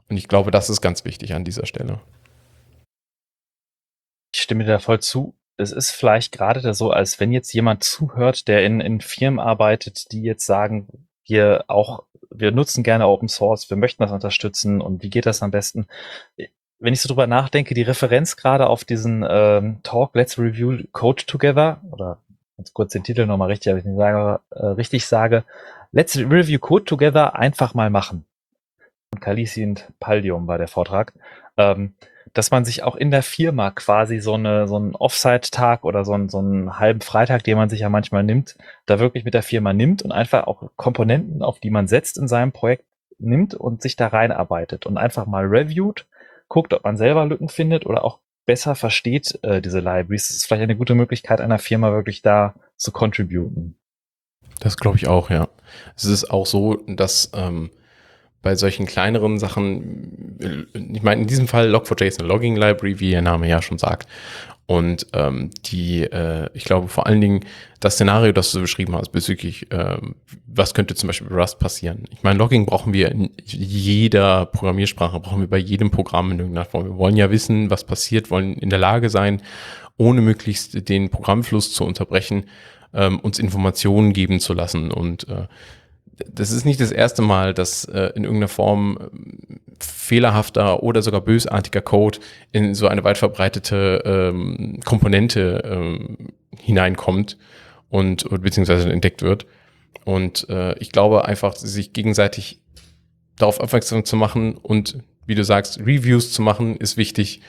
Und 0.08 0.16
ich 0.16 0.28
glaube, 0.28 0.50
das 0.50 0.70
ist 0.70 0.80
ganz 0.80 1.04
wichtig 1.04 1.34
an 1.34 1.44
dieser 1.44 1.66
Stelle. 1.66 2.00
Ich 4.34 4.42
stimme 4.42 4.64
dir 4.64 4.72
da 4.72 4.78
voll 4.78 5.00
zu. 5.00 5.34
Es 5.58 5.72
ist 5.72 5.90
vielleicht 5.90 6.32
gerade 6.32 6.72
so, 6.72 6.90
als 6.92 7.18
wenn 7.20 7.32
jetzt 7.32 7.52
jemand 7.52 7.82
zuhört, 7.82 8.48
der 8.48 8.64
in, 8.64 8.80
in 8.80 9.00
Firmen 9.00 9.40
arbeitet, 9.40 10.12
die 10.12 10.22
jetzt 10.22 10.46
sagen, 10.46 10.86
wir 11.26 11.64
auch, 11.66 12.04
wir 12.30 12.52
nutzen 12.52 12.84
gerne 12.84 13.08
Open 13.08 13.28
Source, 13.28 13.68
wir 13.68 13.76
möchten 13.76 14.02
das 14.02 14.12
unterstützen 14.12 14.80
und 14.80 15.02
wie 15.02 15.10
geht 15.10 15.26
das 15.26 15.42
am 15.42 15.50
besten? 15.50 15.86
Wenn 16.78 16.92
ich 16.92 17.00
so 17.00 17.08
drüber 17.08 17.26
nachdenke, 17.26 17.74
die 17.74 17.82
Referenz 17.82 18.36
gerade 18.36 18.68
auf 18.68 18.84
diesen 18.84 19.26
ähm, 19.28 19.80
Talk 19.82 20.14
Let's 20.14 20.38
Review 20.38 20.78
Code 20.92 21.26
Together 21.26 21.82
oder 21.90 22.18
ganz 22.56 22.72
kurz 22.72 22.92
den 22.92 23.02
Titel 23.02 23.26
nochmal 23.26 23.48
richtig, 23.48 23.70
aber 23.70 23.78
ich 23.78 23.84
nicht 23.84 23.96
sage, 23.96 24.40
äh, 24.50 24.66
richtig 24.66 25.06
sage, 25.06 25.44
Let's 25.90 26.16
Review 26.16 26.58
Code 26.60 26.84
Together 26.84 27.34
einfach 27.34 27.74
mal 27.74 27.90
machen. 27.90 28.26
Und 29.12 29.20
Kalisi 29.20 29.64
und 29.64 29.88
Paldium 29.98 30.46
war 30.46 30.58
der 30.58 30.68
Vortrag. 30.68 31.14
Ähm, 31.56 31.94
dass 32.34 32.50
man 32.50 32.64
sich 32.64 32.82
auch 32.82 32.96
in 32.96 33.10
der 33.10 33.22
Firma 33.22 33.70
quasi 33.70 34.18
so, 34.20 34.34
eine, 34.34 34.68
so 34.68 34.76
einen 34.76 34.94
Offside-Tag 34.94 35.84
oder 35.84 36.04
so 36.04 36.12
einen, 36.12 36.28
so 36.28 36.38
einen 36.38 36.78
halben 36.78 37.00
Freitag, 37.00 37.44
den 37.44 37.56
man 37.56 37.68
sich 37.68 37.80
ja 37.80 37.88
manchmal 37.88 38.22
nimmt, 38.22 38.56
da 38.86 38.98
wirklich 38.98 39.24
mit 39.24 39.34
der 39.34 39.42
Firma 39.42 39.72
nimmt 39.72 40.02
und 40.02 40.12
einfach 40.12 40.46
auch 40.46 40.70
Komponenten, 40.76 41.42
auf 41.42 41.60
die 41.60 41.70
man 41.70 41.88
setzt 41.88 42.18
in 42.18 42.28
seinem 42.28 42.52
Projekt, 42.52 42.84
nimmt 43.18 43.54
und 43.54 43.82
sich 43.82 43.96
da 43.96 44.08
reinarbeitet 44.08 44.86
und 44.86 44.96
einfach 44.96 45.26
mal 45.26 45.44
reviewt, 45.44 46.06
guckt, 46.48 46.72
ob 46.72 46.84
man 46.84 46.96
selber 46.96 47.26
Lücken 47.26 47.48
findet 47.48 47.84
oder 47.84 48.04
auch 48.04 48.20
besser 48.46 48.74
versteht 48.74 49.38
äh, 49.42 49.60
diese 49.60 49.80
Libraries. 49.80 50.28
Das 50.28 50.36
ist 50.36 50.46
vielleicht 50.46 50.62
eine 50.62 50.76
gute 50.76 50.94
Möglichkeit 50.94 51.40
einer 51.40 51.58
Firma 51.58 51.92
wirklich 51.92 52.22
da 52.22 52.54
zu 52.76 52.92
contributen. 52.92 53.76
Das 54.60 54.76
glaube 54.76 54.96
ich 54.96 55.06
auch, 55.06 55.30
ja. 55.30 55.48
Es 55.96 56.04
ist 56.04 56.30
auch 56.30 56.46
so, 56.46 56.76
dass 56.86 57.30
ähm, 57.34 57.70
bei 58.42 58.54
solchen 58.54 58.86
kleineren 58.86 59.38
Sachen, 59.38 60.36
ich 60.92 61.02
meine, 61.02 61.22
in 61.22 61.26
diesem 61.26 61.48
Fall 61.48 61.74
Log4j 61.74 62.20
eine 62.20 62.28
Logging 62.28 62.56
Library, 62.56 63.00
wie 63.00 63.12
ihr 63.12 63.22
Name 63.22 63.48
ja 63.48 63.60
schon 63.62 63.78
sagt. 63.78 64.08
Und 64.66 65.06
ähm, 65.14 65.48
die, 65.64 66.02
äh, 66.02 66.50
ich 66.52 66.64
glaube 66.64 66.88
vor 66.88 67.06
allen 67.06 67.22
Dingen 67.22 67.40
das 67.80 67.94
Szenario, 67.94 68.32
das 68.32 68.52
du 68.52 68.60
beschrieben 68.60 68.94
hast, 68.94 69.08
bezüglich, 69.12 69.66
ähm, 69.70 70.14
was 70.46 70.74
könnte 70.74 70.94
zum 70.94 71.06
Beispiel 71.06 71.28
bei 71.28 71.36
Rust 71.36 71.58
passieren. 71.58 72.04
Ich 72.10 72.22
meine, 72.22 72.38
Logging 72.38 72.66
brauchen 72.66 72.92
wir 72.92 73.10
in 73.10 73.30
jeder 73.46 74.44
Programmiersprache, 74.44 75.20
brauchen 75.20 75.40
wir 75.40 75.48
bei 75.48 75.56
jedem 75.56 75.90
Programm 75.90 76.32
in 76.32 76.40
irgendeiner 76.40 76.66
Form. 76.66 76.84
Wir 76.84 76.98
wollen 76.98 77.16
ja 77.16 77.30
wissen, 77.30 77.70
was 77.70 77.84
passiert, 77.84 78.30
wollen 78.30 78.58
in 78.58 78.68
der 78.68 78.78
Lage 78.78 79.08
sein, 79.08 79.40
ohne 79.96 80.20
möglichst 80.20 80.86
den 80.90 81.08
Programmfluss 81.08 81.72
zu 81.72 81.84
unterbrechen, 81.84 82.44
ähm, 82.92 83.20
uns 83.20 83.38
Informationen 83.38 84.12
geben 84.12 84.38
zu 84.38 84.52
lassen. 84.52 84.90
Und 84.90 85.28
äh, 85.30 85.46
das 86.26 86.50
ist 86.50 86.64
nicht 86.64 86.80
das 86.80 86.90
erste 86.90 87.22
Mal, 87.22 87.54
dass 87.54 87.84
äh, 87.84 88.12
in 88.14 88.24
irgendeiner 88.24 88.48
Form 88.48 88.98
äh, 89.00 89.54
fehlerhafter 89.80 90.82
oder 90.82 91.02
sogar 91.02 91.20
bösartiger 91.20 91.82
Code 91.82 92.18
in 92.52 92.74
so 92.74 92.88
eine 92.88 93.04
weit 93.04 93.18
verbreitete 93.18 94.02
ähm, 94.04 94.80
Komponente 94.84 95.62
ähm, 95.64 96.16
hineinkommt 96.58 97.36
und 97.88 98.28
beziehungsweise 98.42 98.90
entdeckt 98.90 99.22
wird. 99.22 99.46
Und 100.04 100.48
äh, 100.48 100.76
ich 100.78 100.90
glaube 100.92 101.26
einfach, 101.26 101.54
sich 101.54 101.92
gegenseitig 101.92 102.60
darauf 103.36 103.60
aufmerksam 103.60 104.04
zu 104.04 104.16
machen 104.16 104.56
und 104.56 104.98
wie 105.26 105.34
du 105.34 105.44
sagst, 105.44 105.80
Reviews 105.80 106.32
zu 106.32 106.42
machen, 106.42 106.76
ist 106.76 106.96
wichtig 106.96 107.42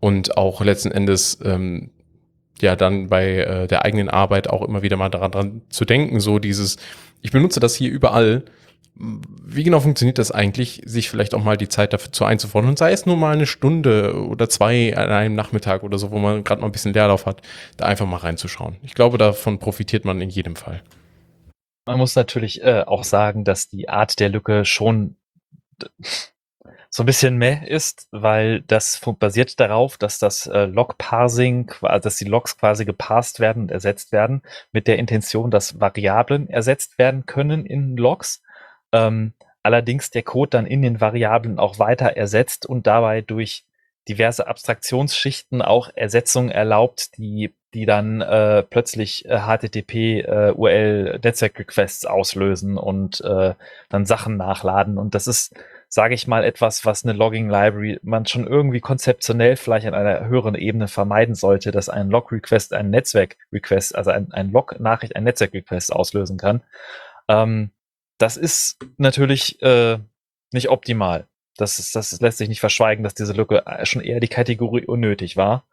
und 0.00 0.36
auch 0.36 0.62
letzten 0.62 0.90
Endes 0.90 1.38
ähm, 1.44 1.90
ja 2.60 2.76
dann 2.76 3.08
bei 3.08 3.38
äh, 3.38 3.66
der 3.66 3.84
eigenen 3.84 4.08
Arbeit 4.08 4.48
auch 4.48 4.62
immer 4.62 4.82
wieder 4.82 4.96
mal 4.96 5.08
daran 5.08 5.30
dran 5.30 5.62
zu 5.68 5.84
denken, 5.84 6.20
so 6.20 6.38
dieses 6.38 6.76
ich 7.22 7.32
benutze 7.32 7.60
das 7.60 7.74
hier 7.74 7.90
überall. 7.90 8.44
Wie 8.94 9.62
genau 9.62 9.80
funktioniert 9.80 10.16
das 10.16 10.30
eigentlich, 10.30 10.80
sich 10.86 11.10
vielleicht 11.10 11.34
auch 11.34 11.42
mal 11.42 11.58
die 11.58 11.68
Zeit 11.68 11.92
dafür 11.92 12.26
einzufordern? 12.26 12.70
Und 12.70 12.78
sei 12.78 12.92
es 12.92 13.04
nur 13.04 13.16
mal 13.16 13.34
eine 13.34 13.46
Stunde 13.46 14.14
oder 14.26 14.48
zwei 14.48 14.96
an 14.96 15.10
einem 15.10 15.34
Nachmittag 15.34 15.82
oder 15.82 15.98
so, 15.98 16.10
wo 16.12 16.18
man 16.18 16.44
gerade 16.44 16.62
mal 16.62 16.68
ein 16.68 16.72
bisschen 16.72 16.94
Leerlauf 16.94 17.26
hat, 17.26 17.42
da 17.76 17.84
einfach 17.84 18.06
mal 18.06 18.18
reinzuschauen. 18.18 18.76
Ich 18.82 18.94
glaube, 18.94 19.18
davon 19.18 19.58
profitiert 19.58 20.06
man 20.06 20.20
in 20.22 20.30
jedem 20.30 20.56
Fall. 20.56 20.82
Man 21.84 21.98
muss 21.98 22.16
natürlich 22.16 22.62
äh, 22.62 22.84
auch 22.86 23.04
sagen, 23.04 23.44
dass 23.44 23.68
die 23.68 23.88
Art 23.88 24.18
der 24.18 24.30
Lücke 24.30 24.64
schon 24.64 25.16
so 26.96 27.02
ein 27.02 27.06
bisschen 27.06 27.36
meh 27.36 27.60
ist, 27.66 28.08
weil 28.10 28.62
das 28.62 29.02
basiert 29.18 29.60
darauf, 29.60 29.98
dass 29.98 30.18
das 30.18 30.46
äh, 30.46 30.64
Log-Parsing, 30.64 31.70
dass 31.82 32.16
die 32.16 32.24
Logs 32.24 32.56
quasi 32.56 32.86
geparsed 32.86 33.38
werden 33.38 33.64
und 33.64 33.70
ersetzt 33.70 34.12
werden, 34.12 34.40
mit 34.72 34.86
der 34.86 34.98
Intention, 34.98 35.50
dass 35.50 35.78
Variablen 35.78 36.48
ersetzt 36.48 36.96
werden 36.96 37.26
können 37.26 37.66
in 37.66 37.98
Logs. 37.98 38.42
Ähm, 38.92 39.34
allerdings 39.62 40.10
der 40.10 40.22
Code 40.22 40.48
dann 40.48 40.64
in 40.64 40.80
den 40.80 40.98
Variablen 40.98 41.58
auch 41.58 41.78
weiter 41.78 42.16
ersetzt 42.16 42.64
und 42.64 42.86
dabei 42.86 43.20
durch 43.20 43.66
diverse 44.08 44.46
Abstraktionsschichten 44.46 45.60
auch 45.60 45.90
Ersetzungen 45.94 46.50
erlaubt, 46.50 47.18
die 47.18 47.52
die 47.74 47.84
dann 47.84 48.22
äh, 48.22 48.62
plötzlich 48.62 49.26
äh, 49.26 49.40
HTTP 49.40 50.22
äh, 50.22 50.52
auslösen 52.06 52.78
und 52.78 53.20
äh, 53.20 53.52
dann 53.90 54.06
Sachen 54.06 54.38
nachladen 54.38 54.96
und 54.96 55.14
das 55.14 55.26
ist 55.26 55.54
sage 55.96 56.14
ich 56.14 56.26
mal, 56.26 56.44
etwas, 56.44 56.84
was 56.84 57.04
eine 57.04 57.14
Logging 57.14 57.48
Library 57.48 57.98
man 58.02 58.26
schon 58.26 58.46
irgendwie 58.46 58.80
konzeptionell 58.80 59.56
vielleicht 59.56 59.86
an 59.86 59.94
einer 59.94 60.26
höheren 60.26 60.54
Ebene 60.54 60.88
vermeiden 60.88 61.34
sollte, 61.34 61.70
dass 61.70 61.88
ein 61.88 62.10
Log 62.10 62.30
Request 62.32 62.74
ein 62.74 62.90
Netzwerk 62.90 63.38
Request, 63.50 63.96
also 63.96 64.10
ein, 64.10 64.30
ein 64.30 64.52
Log 64.52 64.78
Nachricht 64.78 65.16
ein 65.16 65.24
Netzwerk 65.24 65.54
Request 65.54 65.94
auslösen 65.94 66.36
kann. 66.36 66.62
Ähm, 67.28 67.70
das 68.18 68.36
ist 68.36 68.76
natürlich 68.98 69.62
äh, 69.62 69.98
nicht 70.52 70.68
optimal. 70.68 71.28
Das, 71.56 71.78
ist, 71.78 71.96
das 71.96 72.20
lässt 72.20 72.36
sich 72.36 72.50
nicht 72.50 72.60
verschweigen, 72.60 73.02
dass 73.02 73.14
diese 73.14 73.32
Lücke 73.32 73.64
schon 73.84 74.02
eher 74.02 74.20
die 74.20 74.28
Kategorie 74.28 74.84
unnötig 74.84 75.38
war. 75.38 75.64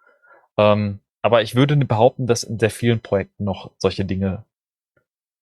Ähm, 0.58 1.02
aber 1.22 1.42
ich 1.42 1.56
würde 1.56 1.76
behaupten, 1.76 2.28
dass 2.28 2.46
in 2.46 2.60
sehr 2.60 2.72
vielen 2.72 3.02
Projekten 3.02 3.44
noch 3.44 3.72
solche 3.78 4.06
Dinge 4.06 4.46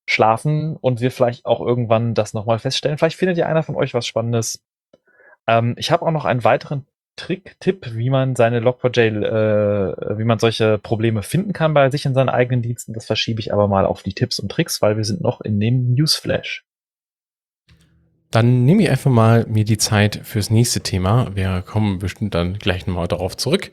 schlafen 0.07 0.75
und 0.75 1.01
wir 1.01 1.11
vielleicht 1.11 1.45
auch 1.45 1.61
irgendwann 1.61 2.15
das 2.15 2.33
nochmal 2.33 2.57
feststellen. 2.57 2.97
Vielleicht 2.97 3.17
findet 3.17 3.37
ja 3.37 3.45
einer 3.45 3.61
von 3.61 3.75
euch 3.75 3.93
was 3.93 4.07
Spannendes. 4.07 4.63
Ähm, 5.47 5.75
ich 5.77 5.91
habe 5.91 6.05
auch 6.05 6.11
noch 6.11 6.25
einen 6.25 6.43
weiteren 6.43 6.85
Trick, 7.15 7.57
Tipp, 7.59 7.91
wie 7.93 8.09
man 8.09 8.35
seine 8.35 8.61
Log4j, 8.61 9.25
äh, 9.25 10.17
wie 10.17 10.23
man 10.23 10.39
solche 10.39 10.77
Probleme 10.77 11.23
finden 11.23 11.53
kann 11.53 11.73
bei 11.73 11.89
sich 11.89 12.05
in 12.05 12.13
seinen 12.13 12.29
eigenen 12.29 12.61
Diensten. 12.61 12.93
Das 12.93 13.05
verschiebe 13.05 13.39
ich 13.39 13.53
aber 13.53 13.67
mal 13.67 13.85
auf 13.85 14.01
die 14.01 14.13
Tipps 14.13 14.39
und 14.39 14.51
Tricks, 14.51 14.81
weil 14.81 14.97
wir 14.97 15.03
sind 15.03 15.21
noch 15.21 15.41
in 15.41 15.59
dem 15.59 15.93
Newsflash. 15.93 16.65
Dann 18.31 18.63
nehme 18.63 18.81
ich 18.81 18.89
einfach 18.89 19.11
mal 19.11 19.45
mir 19.47 19.65
die 19.65 19.77
Zeit 19.77 20.21
fürs 20.23 20.49
nächste 20.49 20.79
Thema. 20.79 21.35
Wir 21.35 21.61
kommen 21.61 21.99
bestimmt 21.99 22.33
dann 22.33 22.57
gleich 22.57 22.87
nochmal 22.87 23.09
darauf 23.09 23.35
zurück. 23.35 23.71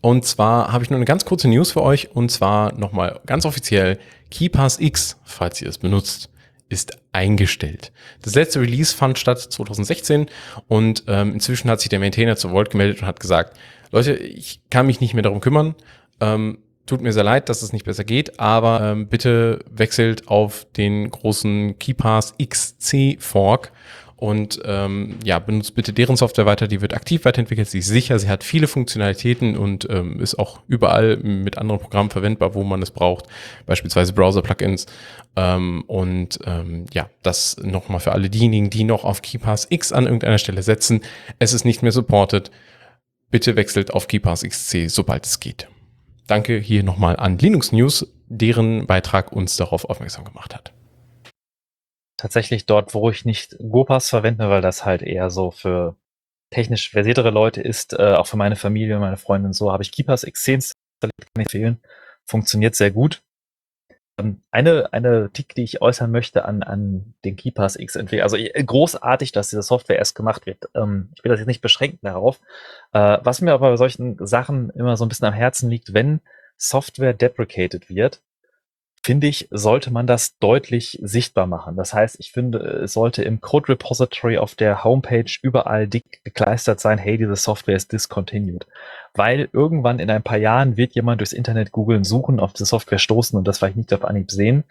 Und 0.00 0.24
zwar 0.24 0.72
habe 0.72 0.82
ich 0.82 0.88
nur 0.88 0.96
eine 0.96 1.04
ganz 1.04 1.26
kurze 1.26 1.46
News 1.46 1.72
für 1.72 1.82
euch 1.82 2.16
und 2.16 2.30
zwar 2.30 2.72
nochmal 2.72 3.20
ganz 3.26 3.44
offiziell 3.44 3.98
KeyPass 4.30 4.80
X, 4.80 5.20
falls 5.24 5.60
ihr 5.60 5.68
es 5.68 5.76
benutzt, 5.76 6.30
ist 6.68 6.98
eingestellt. 7.12 7.92
Das 8.22 8.34
letzte 8.34 8.60
Release 8.60 8.94
fand 8.94 9.18
statt 9.18 9.38
2016 9.38 10.26
und 10.66 11.04
ähm, 11.06 11.32
inzwischen 11.32 11.70
hat 11.70 11.80
sich 11.80 11.88
der 11.88 11.98
Maintainer 11.98 12.36
zu 12.36 12.50
Volt 12.50 12.70
gemeldet 12.70 13.00
und 13.00 13.06
hat 13.06 13.20
gesagt, 13.20 13.56
Leute, 13.90 14.14
ich 14.14 14.60
kann 14.70 14.86
mich 14.86 15.00
nicht 15.00 15.14
mehr 15.14 15.22
darum 15.22 15.40
kümmern. 15.40 15.74
Ähm, 16.20 16.58
tut 16.86 17.00
mir 17.00 17.12
sehr 17.12 17.24
leid, 17.24 17.48
dass 17.48 17.62
es 17.62 17.72
nicht 17.72 17.84
besser 17.84 18.04
geht, 18.04 18.40
aber 18.40 18.80
ähm, 18.82 19.08
bitte 19.08 19.60
wechselt 19.70 20.28
auf 20.28 20.66
den 20.76 21.10
großen 21.10 21.78
KeyPass 21.78 22.34
XC 22.42 23.16
Fork 23.20 23.72
und 24.18 24.60
ähm, 24.64 25.14
ja, 25.22 25.38
benutzt 25.38 25.76
bitte 25.76 25.92
deren 25.92 26.16
Software 26.16 26.44
weiter, 26.44 26.66
die 26.66 26.80
wird 26.80 26.92
aktiv 26.92 27.24
weiterentwickelt, 27.24 27.68
sie 27.68 27.78
ist 27.78 27.86
sicher, 27.86 28.18
sie 28.18 28.28
hat 28.28 28.42
viele 28.42 28.66
Funktionalitäten 28.66 29.56
und 29.56 29.86
ähm, 29.88 30.18
ist 30.18 30.40
auch 30.40 30.58
überall 30.66 31.18
mit 31.18 31.56
anderen 31.56 31.80
Programmen 31.80 32.10
verwendbar, 32.10 32.52
wo 32.52 32.64
man 32.64 32.82
es 32.82 32.90
braucht, 32.90 33.26
beispielsweise 33.64 34.12
Browser-Plugins. 34.12 34.86
Ähm, 35.36 35.84
und 35.86 36.40
ähm, 36.46 36.86
ja, 36.92 37.08
das 37.22 37.58
nochmal 37.62 38.00
für 38.00 38.10
alle 38.10 38.28
diejenigen, 38.28 38.70
die 38.70 38.82
noch 38.82 39.04
auf 39.04 39.22
KeyPass 39.22 39.68
X 39.70 39.92
an 39.92 40.06
irgendeiner 40.06 40.38
Stelle 40.38 40.64
setzen. 40.64 41.02
Es 41.38 41.52
ist 41.52 41.64
nicht 41.64 41.82
mehr 41.82 41.92
supported. 41.92 42.50
Bitte 43.30 43.54
wechselt 43.54 43.94
auf 43.94 44.08
KeyPass 44.08 44.42
XC, 44.42 44.90
sobald 44.90 45.26
es 45.26 45.38
geht. 45.38 45.68
Danke 46.26 46.58
hier 46.58 46.82
nochmal 46.82 47.14
an 47.14 47.38
Linux 47.38 47.70
News, 47.70 48.12
deren 48.26 48.88
Beitrag 48.88 49.30
uns 49.30 49.56
darauf 49.56 49.84
aufmerksam 49.84 50.24
gemacht 50.24 50.56
hat 50.56 50.72
tatsächlich 52.18 52.66
dort, 52.66 52.92
wo 52.92 53.08
ich 53.08 53.24
nicht 53.24 53.56
GoPass 53.58 54.10
verwende, 54.10 54.50
weil 54.50 54.60
das 54.60 54.84
halt 54.84 55.00
eher 55.00 55.30
so 55.30 55.50
für 55.50 55.96
technisch 56.50 56.90
versiertere 56.90 57.30
Leute 57.30 57.62
ist, 57.62 57.94
äh, 57.94 58.14
auch 58.14 58.26
für 58.26 58.36
meine 58.36 58.56
Familie, 58.56 58.98
meine 58.98 59.16
Freundin 59.16 59.54
so, 59.54 59.72
habe 59.72 59.82
ich 59.82 59.92
KeePass 59.92 60.26
X10 60.26 60.54
installiert, 60.54 60.74
kann 61.00 61.10
ich 61.38 61.44
empfehlen. 61.44 61.80
Funktioniert 62.26 62.74
sehr 62.74 62.90
gut. 62.90 63.22
Ähm, 64.18 64.42
eine, 64.50 64.92
eine 64.92 65.30
Tick, 65.32 65.54
die 65.54 65.62
ich 65.62 65.80
äußern 65.80 66.10
möchte 66.10 66.44
an, 66.44 66.62
an 66.62 67.14
den 67.24 67.36
KeePass 67.36 67.76
X 67.76 67.96
also 67.96 68.36
äh, 68.36 68.64
großartig, 68.64 69.32
dass 69.32 69.50
diese 69.50 69.62
Software 69.62 69.98
erst 69.98 70.14
gemacht 70.14 70.46
wird. 70.46 70.68
Ähm, 70.74 71.10
ich 71.14 71.22
will 71.22 71.30
das 71.30 71.38
jetzt 71.38 71.46
nicht 71.46 71.62
beschränken 71.62 72.00
darauf. 72.02 72.40
Äh, 72.92 73.18
was 73.22 73.40
mir 73.40 73.52
aber 73.52 73.70
bei 73.70 73.76
solchen 73.76 74.16
Sachen 74.26 74.70
immer 74.70 74.96
so 74.96 75.04
ein 75.04 75.08
bisschen 75.08 75.28
am 75.28 75.34
Herzen 75.34 75.70
liegt, 75.70 75.94
wenn 75.94 76.20
Software 76.56 77.14
deprecated 77.14 77.88
wird, 77.88 78.22
finde 79.02 79.26
ich, 79.26 79.48
sollte 79.50 79.90
man 79.90 80.06
das 80.06 80.38
deutlich 80.38 80.98
sichtbar 81.02 81.46
machen. 81.46 81.76
Das 81.76 81.94
heißt, 81.94 82.16
ich 82.20 82.32
finde, 82.32 82.58
es 82.58 82.92
sollte 82.92 83.22
im 83.22 83.40
Code 83.40 83.70
Repository 83.70 84.38
auf 84.38 84.54
der 84.54 84.84
Homepage 84.84 85.30
überall 85.42 85.86
dick 85.88 86.22
gekleistert 86.24 86.80
sein, 86.80 86.98
hey, 86.98 87.18
diese 87.18 87.36
Software 87.36 87.76
ist 87.76 87.92
discontinued. 87.92 88.66
Weil 89.14 89.48
irgendwann 89.52 89.98
in 89.98 90.10
ein 90.10 90.22
paar 90.22 90.38
Jahren 90.38 90.76
wird 90.76 90.94
jemand 90.94 91.20
durchs 91.20 91.32
Internet 91.32 91.72
googeln, 91.72 92.04
suchen, 92.04 92.40
auf 92.40 92.52
diese 92.52 92.66
Software 92.66 92.98
stoßen 92.98 93.38
und 93.38 93.48
das 93.48 93.58
vielleicht 93.58 93.76
nicht 93.76 93.92
auf 93.92 94.04
Anhieb 94.04 94.30
sehen. 94.30 94.64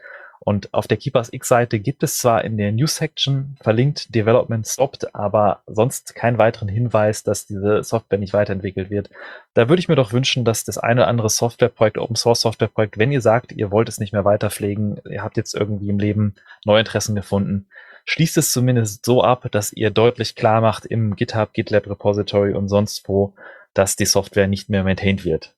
Und 0.48 0.74
auf 0.74 0.88
der 0.88 0.96
Keepers 0.96 1.34
X-Seite 1.34 1.78
gibt 1.78 2.04
es 2.04 2.20
zwar 2.20 2.46
in 2.46 2.56
der 2.56 2.72
News-Section 2.72 3.58
verlinkt 3.60 4.16
Development 4.16 4.66
Stopped, 4.66 5.14
aber 5.14 5.62
sonst 5.68 6.16
keinen 6.16 6.38
weiteren 6.38 6.70
Hinweis, 6.70 7.22
dass 7.22 7.48
diese 7.48 7.84
Software 7.84 8.18
nicht 8.18 8.32
weiterentwickelt 8.32 8.90
wird. 8.90 9.10
Da 9.56 9.68
würde 9.68 9.82
ich 9.82 9.90
mir 9.90 9.98
doch 9.98 10.14
wünschen, 10.14 10.46
dass 10.46 10.64
das 10.64 10.78
eine 10.78 11.02
oder 11.02 11.10
andere 11.10 11.30
Softwareprojekt, 11.30 11.98
Open 11.98 12.16
Source 12.16 12.40
Softwareprojekt, 12.40 12.98
wenn 12.98 13.12
ihr 13.12 13.20
sagt, 13.20 13.52
ihr 13.52 13.72
wollt 13.72 13.90
es 13.90 14.00
nicht 14.00 14.14
mehr 14.14 14.24
weiterpflegen, 14.24 15.02
ihr 15.10 15.22
habt 15.22 15.36
jetzt 15.36 15.54
irgendwie 15.54 15.90
im 15.90 16.00
Leben 16.00 16.36
neue 16.64 16.80
Interessen 16.80 17.14
gefunden, 17.14 17.68
schließt 18.06 18.38
es 18.38 18.54
zumindest 18.54 19.04
so 19.04 19.22
ab, 19.22 19.50
dass 19.52 19.74
ihr 19.74 19.90
deutlich 19.90 20.36
klar 20.36 20.62
macht 20.62 20.86
im 20.86 21.18
GitHub, 21.18 21.52
GitLab 21.52 21.88
Repository 21.88 22.54
und 22.54 22.70
sonst 22.70 23.10
wo, 23.10 23.34
dass 23.74 23.98
die 23.98 24.06
Software 24.06 24.48
nicht 24.48 24.70
mehr 24.70 24.86
maintained 24.86 25.26
wird. 25.26 25.57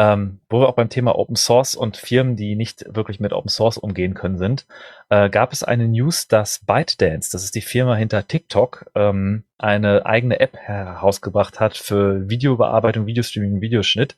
Ähm, 0.00 0.40
wo 0.48 0.60
wir 0.60 0.68
auch 0.70 0.76
beim 0.76 0.88
Thema 0.88 1.18
Open 1.18 1.36
Source 1.36 1.74
und 1.74 1.98
Firmen, 1.98 2.34
die 2.34 2.56
nicht 2.56 2.86
wirklich 2.88 3.20
mit 3.20 3.34
Open 3.34 3.50
Source 3.50 3.76
umgehen 3.76 4.14
können, 4.14 4.38
sind, 4.38 4.66
äh, 5.10 5.28
gab 5.28 5.52
es 5.52 5.62
eine 5.62 5.88
News, 5.88 6.26
dass 6.26 6.60
ByteDance, 6.60 7.30
das 7.30 7.44
ist 7.44 7.54
die 7.54 7.60
Firma 7.60 7.96
hinter 7.96 8.26
TikTok, 8.26 8.90
ähm, 8.94 9.44
eine 9.58 10.06
eigene 10.06 10.40
App 10.40 10.56
herausgebracht 10.56 11.60
hat 11.60 11.76
für 11.76 12.30
Videobearbeitung, 12.30 13.04
Videostreaming, 13.04 13.60
Videoschnitt 13.60 14.16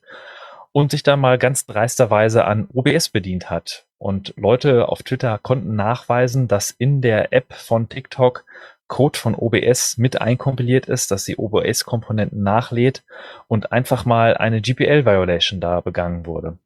und 0.71 0.91
sich 0.91 1.03
da 1.03 1.17
mal 1.17 1.37
ganz 1.37 1.65
dreisterweise 1.65 2.45
an 2.45 2.69
OBS 2.73 3.09
bedient 3.09 3.49
hat. 3.49 3.85
Und 3.97 4.33
Leute 4.37 4.87
auf 4.87 5.03
Twitter 5.03 5.37
konnten 5.37 5.75
nachweisen, 5.75 6.47
dass 6.47 6.71
in 6.71 7.01
der 7.01 7.33
App 7.33 7.51
von 7.51 7.89
TikTok 7.89 8.45
Code 8.87 9.17
von 9.17 9.35
OBS 9.35 9.97
mit 9.97 10.21
einkompiliert 10.21 10.87
ist, 10.87 11.11
dass 11.11 11.25
die 11.25 11.37
OBS-Komponenten 11.37 12.43
nachlädt 12.43 13.03
und 13.47 13.71
einfach 13.71 14.05
mal 14.05 14.37
eine 14.37 14.61
GPL-Violation 14.61 15.59
da 15.59 15.81
begangen 15.81 16.25
wurde. 16.25 16.57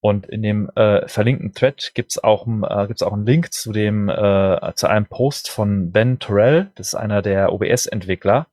Und 0.00 0.26
in 0.26 0.42
dem 0.42 0.70
äh, 0.76 1.08
verlinkten 1.08 1.52
Thread 1.52 1.92
gibt's 1.94 2.22
auch, 2.22 2.46
äh, 2.46 3.04
auch 3.04 3.12
einen 3.12 3.26
Link 3.26 3.52
zu 3.52 3.72
dem 3.72 4.08
äh, 4.08 4.72
zu 4.74 4.86
einem 4.86 5.06
Post 5.06 5.50
von 5.50 5.90
Ben 5.90 6.20
Torrell, 6.20 6.70
das 6.76 6.88
ist 6.88 6.94
einer 6.94 7.20
der 7.20 7.52
OBS-Entwickler, 7.52 8.46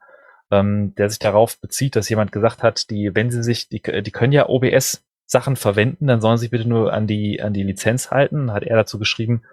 ähm, 0.50 0.96
der 0.96 1.10
sich 1.10 1.20
darauf 1.20 1.60
bezieht, 1.60 1.96
dass 1.96 2.10
jemand 2.10 2.32
gesagt 2.32 2.64
hat, 2.64 2.90
die, 2.90 3.12
wenn 3.14 3.30
sie 3.30 3.44
sich, 3.44 3.70
die, 3.70 3.82
die 3.82 4.12
können 4.12 4.34
ja 4.34 4.50
OBS 4.50 5.04
Sachen 5.28 5.56
verwenden, 5.56 6.08
dann 6.08 6.22
sollen 6.22 6.38
sie 6.38 6.50
bitte 6.50 6.68
nur 6.68 6.94
an 6.94 7.08
die 7.08 7.42
an 7.42 7.54
die 7.54 7.64
Lizenz 7.64 8.12
halten. 8.12 8.52
Hat 8.52 8.64
er 8.64 8.76
dazu 8.76 9.00
geschrieben, 9.00 9.44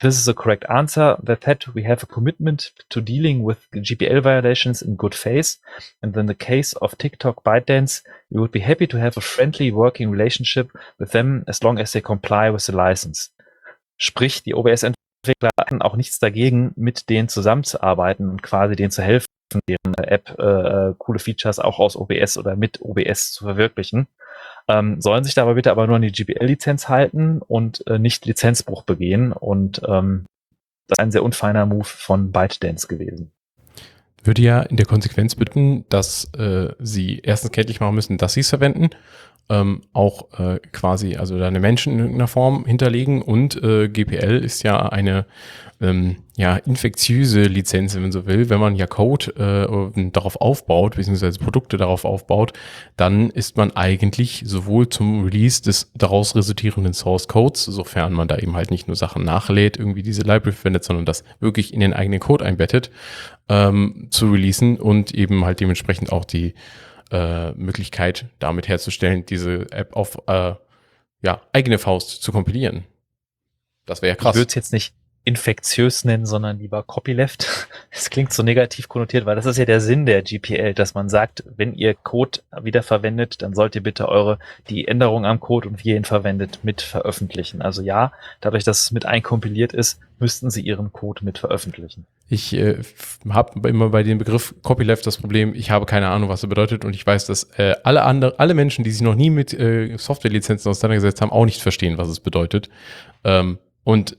This 0.00 0.18
is 0.18 0.24
the 0.24 0.34
correct 0.34 0.64
answer. 0.68 1.16
That 1.22 1.44
said, 1.44 1.64
we 1.74 1.84
have 1.84 2.02
a 2.02 2.06
commitment 2.06 2.72
to 2.90 3.00
dealing 3.00 3.42
with 3.42 3.70
GPL 3.72 4.22
violations 4.22 4.82
in 4.82 4.96
good 4.96 5.14
faith. 5.14 5.58
And 6.02 6.16
in 6.16 6.26
the 6.26 6.34
case 6.34 6.72
of 6.74 6.98
TikTok 6.98 7.44
ByteDance, 7.44 8.02
we 8.30 8.40
would 8.40 8.50
be 8.50 8.60
happy 8.60 8.86
to 8.88 8.98
have 8.98 9.16
a 9.16 9.20
friendly 9.20 9.70
working 9.70 10.10
relationship 10.10 10.70
with 10.98 11.12
them 11.12 11.44
as 11.46 11.62
long 11.62 11.78
as 11.78 11.92
they 11.92 12.00
comply 12.00 12.50
with 12.50 12.66
the 12.66 12.72
license. 12.72 13.30
Sprich, 13.96 14.42
die 14.42 14.54
OBS-Entwickler 14.54 15.50
hatten 15.58 15.82
auch 15.82 15.96
nichts 15.96 16.18
dagegen, 16.18 16.72
mit 16.76 17.08
denen 17.08 17.28
zusammenzuarbeiten 17.28 18.28
und 18.28 18.42
quasi 18.42 18.74
denen 18.74 18.90
zu 18.90 19.02
helfen, 19.02 19.26
deren 19.68 19.94
App 19.94 20.36
äh, 20.38 20.90
äh 20.90 20.94
coole 20.98 21.20
Features 21.20 21.60
auch 21.60 21.78
aus 21.78 21.96
OBS 21.96 22.38
oder 22.38 22.56
mit 22.56 22.80
OBS 22.80 23.32
zu 23.32 23.44
verwirklichen 23.44 24.08
ähm, 24.68 25.00
sollen 25.00 25.24
sich 25.24 25.34
dabei 25.34 25.54
bitte 25.54 25.70
aber 25.70 25.86
nur 25.86 25.96
an 25.96 26.02
die 26.02 26.12
GPL-Lizenz 26.12 26.88
halten 26.88 27.40
und 27.40 27.86
äh, 27.86 27.98
nicht 27.98 28.26
Lizenzbruch 28.26 28.84
begehen. 28.84 29.32
Und 29.32 29.82
ähm, 29.86 30.26
das 30.88 30.98
ist 30.98 31.02
ein 31.02 31.12
sehr 31.12 31.22
unfeiner 31.22 31.66
Move 31.66 31.84
von 31.84 32.32
ByteDance 32.32 32.86
gewesen. 32.88 33.32
Würde 34.24 34.42
ja 34.42 34.62
in 34.62 34.76
der 34.76 34.86
Konsequenz 34.86 35.34
bitten, 35.34 35.84
dass 35.88 36.32
äh, 36.34 36.72
sie 36.78 37.20
erstens 37.24 37.50
kenntlich 37.50 37.80
machen 37.80 37.94
müssen, 37.94 38.18
dass 38.18 38.34
sie 38.34 38.40
es 38.40 38.50
verwenden 38.50 38.90
ähm, 39.48 39.82
auch 39.92 40.38
äh, 40.38 40.58
quasi, 40.72 41.16
also 41.16 41.38
deine 41.38 41.60
Menschen 41.60 41.92
in 41.92 41.98
irgendeiner 41.98 42.28
Form 42.28 42.64
hinterlegen 42.64 43.22
und 43.22 43.62
äh, 43.62 43.88
GPL 43.88 44.38
ist 44.38 44.62
ja 44.62 44.88
eine 44.88 45.26
ähm, 45.82 46.16
ja, 46.36 46.56
infektiöse 46.56 47.42
Lizenz, 47.42 47.94
wenn 47.94 48.02
man 48.02 48.12
so 48.12 48.24
will. 48.24 48.48
Wenn 48.48 48.60
man 48.60 48.76
ja 48.76 48.86
Code 48.86 49.92
äh, 49.94 50.10
darauf 50.10 50.40
aufbaut, 50.40 50.96
beziehungsweise 50.96 51.38
Produkte 51.40 51.76
darauf 51.76 52.04
aufbaut, 52.04 52.52
dann 52.96 53.30
ist 53.30 53.56
man 53.56 53.72
eigentlich 53.72 54.44
sowohl 54.46 54.88
zum 54.88 55.24
Release 55.24 55.60
des 55.60 55.90
daraus 55.94 56.36
resultierenden 56.36 56.94
Source 56.94 57.26
Codes, 57.26 57.64
sofern 57.64 58.12
man 58.12 58.28
da 58.28 58.38
eben 58.38 58.54
halt 58.54 58.70
nicht 58.70 58.86
nur 58.86 58.96
Sachen 58.96 59.24
nachlädt, 59.24 59.76
irgendwie 59.76 60.02
diese 60.02 60.22
Library 60.22 60.52
verwendet, 60.52 60.84
sondern 60.84 61.04
das 61.04 61.24
wirklich 61.40 61.74
in 61.74 61.80
den 61.80 61.92
eigenen 61.92 62.20
Code 62.20 62.44
einbettet, 62.44 62.90
ähm, 63.48 64.06
zu 64.10 64.30
releasen 64.30 64.76
und 64.78 65.12
eben 65.12 65.44
halt 65.44 65.60
dementsprechend 65.60 66.12
auch 66.12 66.24
die 66.24 66.54
äh, 67.12 67.52
Möglichkeit 67.52 68.26
damit 68.38 68.68
herzustellen, 68.68 69.24
diese 69.26 69.70
App 69.70 69.94
auf 69.94 70.18
äh, 70.26 70.54
ja, 71.22 71.42
eigene 71.52 71.78
Faust 71.78 72.22
zu 72.22 72.32
kompilieren. 72.32 72.84
Das 73.86 74.02
wäre 74.02 74.10
ja 74.10 74.16
krass. 74.16 74.34
Ich 74.34 74.40
würde 74.40 74.48
es 74.48 74.54
jetzt 74.54 74.72
nicht 74.72 74.94
infektiös 75.24 76.04
nennen, 76.04 76.26
sondern 76.26 76.58
lieber 76.58 76.82
Copyleft. 76.82 77.46
Es 77.94 78.08
klingt 78.08 78.32
so 78.32 78.42
negativ 78.42 78.88
konnotiert, 78.88 79.26
weil 79.26 79.36
das 79.36 79.44
ist 79.44 79.58
ja 79.58 79.66
der 79.66 79.80
Sinn 79.80 80.06
der 80.06 80.22
GPL, 80.22 80.72
dass 80.72 80.94
man 80.94 81.10
sagt, 81.10 81.44
wenn 81.56 81.74
ihr 81.74 81.94
Code 81.94 82.40
wieder 82.62 82.82
verwendet, 82.82 83.42
dann 83.42 83.54
sollt 83.54 83.74
ihr 83.74 83.82
bitte 83.82 84.08
eure, 84.08 84.38
die 84.70 84.88
Änderung 84.88 85.26
am 85.26 85.40
Code 85.40 85.68
und 85.68 85.84
wie 85.84 85.90
ihr 85.90 85.96
ihn 85.96 86.06
verwendet, 86.06 86.60
mit 86.62 86.80
veröffentlichen. 86.80 87.60
Also 87.60 87.82
ja, 87.82 88.12
dadurch, 88.40 88.64
dass 88.64 88.84
es 88.84 88.90
mit 88.92 89.04
einkompiliert 89.04 89.74
ist, 89.74 90.00
müssten 90.18 90.50
sie 90.50 90.62
ihren 90.62 90.92
Code 90.92 91.24
mit 91.24 91.38
veröffentlichen. 91.38 92.06
Ich 92.28 92.54
äh, 92.54 92.78
habe 93.28 93.68
immer 93.68 93.90
bei 93.90 94.02
dem 94.02 94.16
Begriff 94.16 94.54
Copyleft 94.62 95.06
das 95.06 95.18
Problem, 95.18 95.54
ich 95.54 95.70
habe 95.70 95.84
keine 95.84 96.08
Ahnung, 96.08 96.30
was 96.30 96.42
er 96.42 96.48
bedeutet 96.48 96.84
und 96.86 96.94
ich 96.94 97.06
weiß, 97.06 97.26
dass 97.26 97.44
äh, 97.58 97.74
alle 97.84 98.04
andere, 98.04 98.38
alle 98.38 98.54
Menschen, 98.54 98.84
die 98.84 98.90
sich 98.90 99.02
noch 99.02 99.14
nie 99.14 99.30
mit 99.30 99.52
äh, 99.52 99.96
Softwarelizenzen 99.98 100.70
auseinandergesetzt 100.70 101.20
haben, 101.20 101.30
auch 101.30 101.44
nicht 101.44 101.60
verstehen, 101.60 101.98
was 101.98 102.08
es 102.08 102.20
bedeutet. 102.20 102.70
Ähm, 103.22 103.58
und 103.84 104.16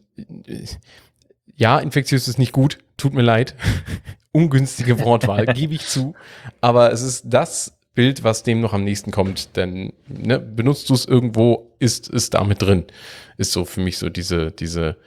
ja, 1.55 1.79
infektiös 1.79 2.27
ist 2.27 2.39
nicht 2.39 2.51
gut, 2.51 2.79
tut 2.97 3.13
mir 3.13 3.21
leid. 3.21 3.55
Ungünstige 4.31 4.99
Wortwahl, 4.99 5.45
gebe 5.53 5.73
ich 5.73 5.85
zu. 5.85 6.15
Aber 6.61 6.91
es 6.91 7.01
ist 7.01 7.25
das 7.27 7.77
Bild, 7.93 8.23
was 8.23 8.43
dem 8.43 8.61
noch 8.61 8.73
am 8.73 8.83
nächsten 8.83 9.11
kommt. 9.11 9.55
Denn 9.55 9.93
ne, 10.07 10.39
benutzt 10.39 10.89
du 10.89 10.95
es 10.95 11.05
irgendwo, 11.05 11.71
ist 11.79 12.11
es 12.11 12.29
damit 12.29 12.61
drin. 12.61 12.85
Ist 13.37 13.51
so 13.51 13.65
für 13.65 13.81
mich 13.81 13.97
so 13.97 14.09
diese, 14.09 14.51
diese 14.51 14.97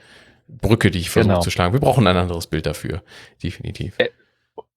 Brücke, 0.47 0.91
die 0.91 0.99
ich 0.99 1.09
versuche 1.09 1.33
genau. 1.33 1.41
zu 1.41 1.51
schlagen. 1.51 1.73
Wir 1.73 1.81
brauchen 1.81 2.07
ein 2.07 2.15
anderes 2.15 2.47
Bild 2.47 2.65
dafür, 2.65 3.03
definitiv. 3.43 3.95
Äh, 3.97 4.09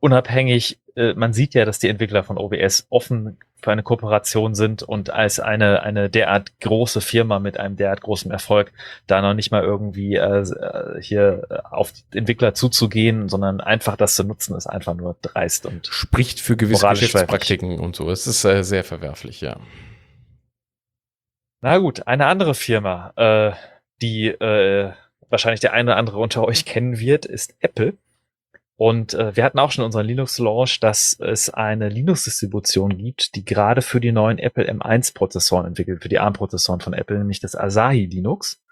unabhängig, 0.00 0.80
äh, 0.96 1.14
man 1.14 1.32
sieht 1.32 1.54
ja, 1.54 1.64
dass 1.64 1.78
die 1.78 1.88
Entwickler 1.88 2.24
von 2.24 2.38
OBS 2.38 2.86
offen 2.90 3.38
für 3.62 3.70
eine 3.70 3.82
Kooperation 3.82 4.54
sind 4.54 4.82
und 4.82 5.10
als 5.10 5.38
eine, 5.38 5.82
eine 5.82 6.08
derart 6.08 6.58
große 6.60 7.00
Firma 7.02 7.38
mit 7.38 7.60
einem 7.60 7.76
derart 7.76 8.00
großen 8.00 8.30
Erfolg 8.30 8.72
da 9.06 9.20
noch 9.20 9.34
nicht 9.34 9.50
mal 9.50 9.62
irgendwie 9.62 10.16
äh, 10.16 10.40
äh 10.40 11.02
hier 11.02 11.46
äh, 11.50 11.58
auf 11.70 11.92
die 11.92 12.18
Entwickler 12.18 12.54
zuzugehen, 12.54 13.28
sondern 13.28 13.60
einfach 13.60 13.96
das 13.96 14.16
zu 14.16 14.24
nutzen, 14.24 14.56
ist 14.56 14.66
einfach 14.66 14.94
nur 14.94 15.16
dreist 15.20 15.66
und 15.66 15.86
spricht 15.86 16.40
für 16.40 16.56
gewisse 16.56 16.88
Geschäftspraktiken 16.88 17.78
und 17.78 17.94
so. 17.94 18.10
Es 18.10 18.26
ist 18.26 18.44
äh, 18.44 18.64
sehr 18.64 18.84
verwerflich, 18.84 19.42
ja. 19.42 19.58
Na 21.60 21.76
gut, 21.76 22.06
eine 22.06 22.26
andere 22.26 22.54
Firma, 22.54 23.12
äh, 23.16 23.52
die 24.00 24.28
äh, 24.28 24.92
wahrscheinlich 25.28 25.60
der 25.60 25.74
eine 25.74 25.90
oder 25.90 25.98
andere 25.98 26.18
unter 26.18 26.44
euch 26.44 26.64
kennen 26.64 26.98
wird, 26.98 27.26
ist 27.26 27.54
Apple. 27.60 27.98
Und 28.80 29.12
äh, 29.12 29.36
wir 29.36 29.44
hatten 29.44 29.58
auch 29.58 29.72
schon 29.72 29.84
unseren 29.84 30.06
Linux-Launch, 30.06 30.80
dass 30.80 31.14
es 31.20 31.50
eine 31.50 31.90
Linux-Distribution 31.90 32.96
gibt, 32.96 33.34
die 33.34 33.44
gerade 33.44 33.82
für 33.82 34.00
die 34.00 34.10
neuen 34.10 34.38
Apple 34.38 34.66
M1-Prozessoren 34.72 35.66
entwickelt, 35.66 36.02
für 36.02 36.08
die 36.08 36.18
ARM-Prozessoren 36.18 36.80
von 36.80 36.94
Apple, 36.94 37.18
nämlich 37.18 37.40
das 37.40 37.54
Asahi 37.54 38.06
Linux. 38.06 38.62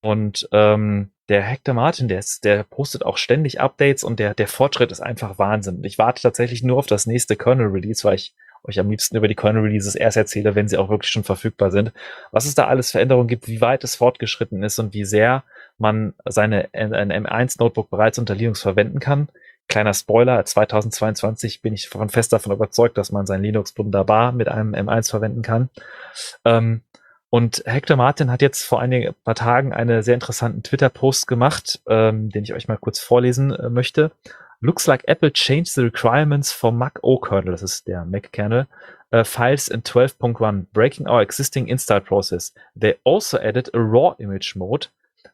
Und 0.00 0.48
ähm, 0.52 1.10
der 1.28 1.42
Hector 1.42 1.74
Martin, 1.74 2.06
der, 2.06 2.20
ist, 2.20 2.44
der 2.44 2.62
postet 2.62 3.04
auch 3.04 3.16
ständig 3.16 3.60
Updates 3.60 4.04
und 4.04 4.20
der, 4.20 4.34
der 4.34 4.46
Fortschritt 4.46 4.92
ist 4.92 5.00
einfach 5.00 5.40
Wahnsinn. 5.40 5.82
Ich 5.82 5.98
warte 5.98 6.22
tatsächlich 6.22 6.62
nur 6.62 6.78
auf 6.78 6.86
das 6.86 7.06
nächste 7.06 7.34
Kernel-Release, 7.34 8.04
weil 8.04 8.14
ich 8.14 8.36
euch 8.64 8.78
am 8.78 8.90
liebsten 8.90 9.16
über 9.16 9.28
die 9.28 9.34
Kernel-Releases 9.34 9.94
erst 9.94 10.16
erzähle, 10.16 10.54
wenn 10.54 10.68
sie 10.68 10.78
auch 10.78 10.88
wirklich 10.88 11.10
schon 11.10 11.24
verfügbar 11.24 11.70
sind. 11.70 11.92
Was 12.30 12.44
es 12.44 12.54
da 12.54 12.66
alles 12.66 12.90
Veränderungen 12.90 13.28
gibt, 13.28 13.48
wie 13.48 13.60
weit 13.60 13.84
es 13.84 13.96
fortgeschritten 13.96 14.62
ist 14.62 14.78
und 14.78 14.94
wie 14.94 15.04
sehr 15.04 15.44
man 15.78 16.14
seine 16.24 16.68
ein 16.72 17.12
M1 17.12 17.56
Notebook 17.58 17.90
bereits 17.90 18.18
unter 18.18 18.34
Linux 18.34 18.62
verwenden 18.62 19.00
kann. 19.00 19.28
Kleiner 19.68 19.94
Spoiler, 19.94 20.44
2022 20.44 21.62
bin 21.62 21.72
ich 21.72 21.88
von 21.88 22.08
fest 22.08 22.32
davon 22.32 22.52
überzeugt, 22.52 22.98
dass 22.98 23.10
man 23.10 23.26
sein 23.26 23.42
Linux 23.42 23.76
wunderbar 23.78 24.32
mit 24.32 24.48
einem 24.48 24.74
M1 24.74 25.10
verwenden 25.10 25.42
kann. 25.42 25.70
Ähm, 26.44 26.82
und 27.30 27.62
Hector 27.64 27.96
Martin 27.96 28.30
hat 28.30 28.42
jetzt 28.42 28.62
vor 28.62 28.80
einigen 28.80 29.14
paar 29.24 29.34
Tagen 29.34 29.72
einen 29.72 30.02
sehr 30.02 30.12
interessanten 30.12 30.62
Twitter-Post 30.62 31.26
gemacht, 31.26 31.80
ähm, 31.88 32.28
den 32.28 32.44
ich 32.44 32.52
euch 32.52 32.68
mal 32.68 32.76
kurz 32.76 32.98
vorlesen 32.98 33.52
äh, 33.54 33.70
möchte. 33.70 34.10
Looks 34.64 34.86
like 34.86 35.04
Apple 35.08 35.30
changed 35.30 35.74
the 35.74 35.82
requirements 35.82 36.52
for 36.52 36.70
Mac 36.70 37.00
O 37.02 37.18
kernel, 37.18 37.50
das 37.50 37.64
ist 37.64 37.88
der 37.88 38.04
Mac-Kernel, 38.04 38.68
uh, 39.12 39.24
files 39.24 39.66
in 39.66 39.82
12.1, 39.82 40.66
breaking 40.72 41.08
our 41.08 41.20
existing 41.20 41.66
install 41.66 41.98
process. 41.98 42.52
They 42.76 42.94
also 43.02 43.38
added 43.40 43.70
a 43.74 43.80
raw 43.80 44.14
image 44.20 44.54
mode 44.54 44.86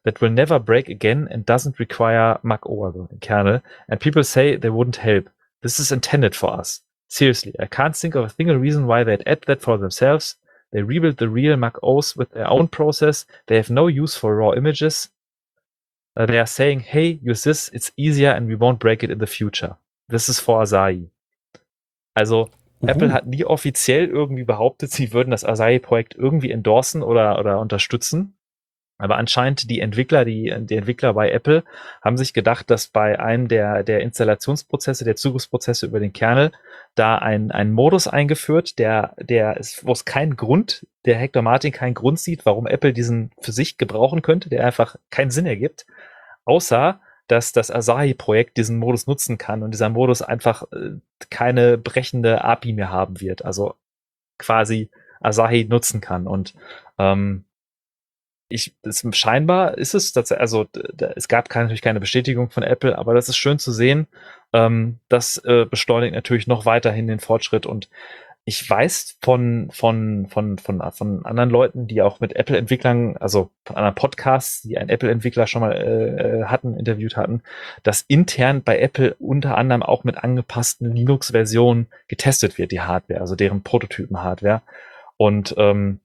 that 0.05 0.23
will 0.23 0.31
never 0.31 0.59
break 0.59 0.89
again 0.89 1.29
and 1.31 1.45
doesn't 1.45 1.79
require 1.79 2.39
Mac 2.43 2.65
also 2.65 3.07
kernel. 3.21 3.61
And 3.91 4.01
people 4.01 4.25
say 4.25 4.57
they 4.57 4.71
wouldn't 4.71 4.97
help. 4.97 5.29
This 5.63 5.79
is 5.79 5.93
intended 5.93 6.35
for 6.35 6.59
us. 6.59 6.81
Seriously, 7.09 7.55
I 7.61 7.67
can't 7.67 7.95
think 7.95 8.15
of 8.15 8.25
a 8.25 8.31
single 8.31 8.57
reason 8.57 8.87
why 8.87 9.05
they'd 9.05 9.23
add 9.27 9.43
that 9.47 9.61
for 9.61 9.77
themselves. 9.77 10.37
They 10.73 10.81
rebuild 10.81 11.19
the 11.19 11.29
real 11.29 11.57
Mac 11.57 11.77
OS 11.83 12.17
with 12.17 12.31
their 12.31 12.51
own 12.51 12.69
process. 12.69 13.27
They 13.47 13.57
have 13.57 13.69
no 13.69 13.89
use 13.89 14.17
for 14.17 14.37
raw 14.37 14.53
images. 14.53 15.11
Uh, 16.19 16.27
they 16.27 16.39
are 16.39 16.47
saying, 16.47 16.81
hey, 16.81 17.21
use 17.23 17.45
this, 17.45 17.69
it's 17.69 17.93
easier 17.97 18.33
and 18.33 18.49
we 18.49 18.57
won't 18.57 18.81
break 18.81 19.05
it 19.05 19.11
in 19.11 19.21
the 19.21 19.27
future. 19.27 19.77
This 20.09 20.29
is 20.29 20.41
for 20.41 20.63
Asahi. 20.63 21.11
Also, 22.15 22.51
Uhu. 22.83 22.89
Apple 22.89 23.13
hat 23.13 23.27
nie 23.27 23.45
offiziell 23.45 24.07
irgendwie 24.07 24.45
behauptet, 24.45 24.91
sie 24.91 25.13
würden 25.13 25.31
das 25.31 25.45
Asahi-Projekt 25.45 26.17
irgendwie 26.17 26.51
endorsen 26.51 27.03
oder, 27.03 27.39
oder 27.39 27.61
unterstützen. 27.61 28.38
Aber 28.99 29.17
anscheinend 29.17 29.71
die 29.71 29.81
Entwickler, 29.81 30.25
die, 30.25 30.53
die 30.59 30.77
Entwickler 30.77 31.15
bei 31.15 31.31
Apple 31.31 31.63
haben 32.03 32.17
sich 32.17 32.35
gedacht, 32.35 32.69
dass 32.69 32.89
bei 32.89 33.19
einem 33.21 33.47
der, 33.47 33.85
der 33.85 34.01
Installationsprozesse, 34.01 35.05
der 35.05 35.15
Zugriffsprozesse 35.15 35.87
über 35.87 36.01
den 36.01 36.13
Kernel, 36.13 36.51
da 36.97 37.17
ein, 37.17 37.53
ein 37.53 37.73
Modus 37.73 38.09
eingeführt, 38.09 38.79
der, 38.81 39.15
der 39.19 39.57
ist, 39.57 39.87
wo 39.87 39.93
es 39.93 40.05
keinen 40.05 40.37
Grund, 40.37 40.87
der 41.05 41.17
Hector 41.17 41.43
Martin 41.43 41.73
keinen 41.73 41.95
Grund 41.95 42.19
sieht, 42.19 42.45
warum 42.45 42.67
Apple 42.67 42.93
diesen 42.93 43.31
für 43.41 43.53
sich 43.53 43.79
gebrauchen 43.79 44.21
könnte, 44.21 44.49
der 44.51 44.67
einfach 44.67 44.97
keinen 45.11 45.31
Sinn 45.31 45.47
ergibt, 45.47 45.87
außer 46.45 47.01
dass 47.29 47.53
das 47.53 47.71
Asahi-Projekt 47.71 48.57
diesen 48.57 48.79
Modus 48.79 49.07
nutzen 49.07 49.39
kann 49.39 49.63
und 49.63 49.71
dieser 49.71 49.91
Modus 49.91 50.23
einfach 50.23 50.65
äh, 50.73 50.97
keine 51.31 51.79
brechende 51.79 52.43
API 52.43 52.73
mehr 52.73 52.91
haben 52.91 53.21
wird. 53.21 53.45
Also 53.45 53.75
quasi 54.39 54.91
Asahi 55.21 55.67
nutzen 55.69 56.01
kann. 56.01 56.27
Und 56.27 56.55
ähm, 56.99 57.45
ich, 58.49 58.75
das, 58.83 59.05
scheinbar 59.13 59.77
ist 59.77 59.95
es, 59.95 60.13
dass, 60.13 60.33
also 60.33 60.67
da, 60.73 61.13
es 61.17 61.29
gab 61.29 61.49
keine, 61.49 61.65
natürlich 61.65 61.83
keine 61.83 62.01
Bestätigung 62.01 62.51
von 62.51 62.63
Apple, 62.63 62.97
aber 62.97 63.15
das 63.15 63.29
ist 63.29 63.37
schön 63.37 63.59
zu 63.59 63.73
sehen. 63.73 64.07
Ähm, 64.53 64.99
das 65.09 65.37
äh, 65.45 65.67
beschleunigt 65.67 66.15
natürlich 66.15 66.47
noch 66.47 66.65
weiterhin 66.65 67.07
den 67.07 67.21
Fortschritt 67.21 67.67
und 67.67 67.89
ich 68.49 68.69
weiß 68.69 69.19
von, 69.21 69.69
von, 69.71 70.27
von, 70.31 70.57
von, 70.57 70.81
von 70.93 71.27
anderen 71.27 71.51
Leuten, 71.51 71.87
die 71.87 72.01
auch 72.01 72.21
mit 72.21 72.35
Apple-Entwicklern, 72.35 73.19
also 73.19 73.51
von 73.67 73.77
anderen 73.77 73.95
Podcasts, 73.95 74.63
die 74.63 74.79
einen 74.79 74.89
Apple-Entwickler 74.89 75.47
schon 75.47 75.61
mal 75.61 75.73
äh, 75.73 76.45
hatten, 76.47 76.75
interviewt 76.79 77.19
hatten, 77.19 77.43
dass 77.83 78.07
intern 78.09 78.63
bei 78.63 78.79
Apple 78.79 79.17
unter 79.19 79.59
anderem 79.59 79.83
auch 79.83 80.03
mit 80.03 80.17
angepassten 80.17 80.95
Linux-Versionen 80.95 81.89
getestet 82.07 82.57
wird, 82.57 82.73
die 82.73 82.81
Hardware, 82.81 83.21
also 83.21 83.37
deren 83.37 83.63
Prototypen-Hardware. 83.63 84.63
Und 85.19 85.55
ähm, 85.59 86.01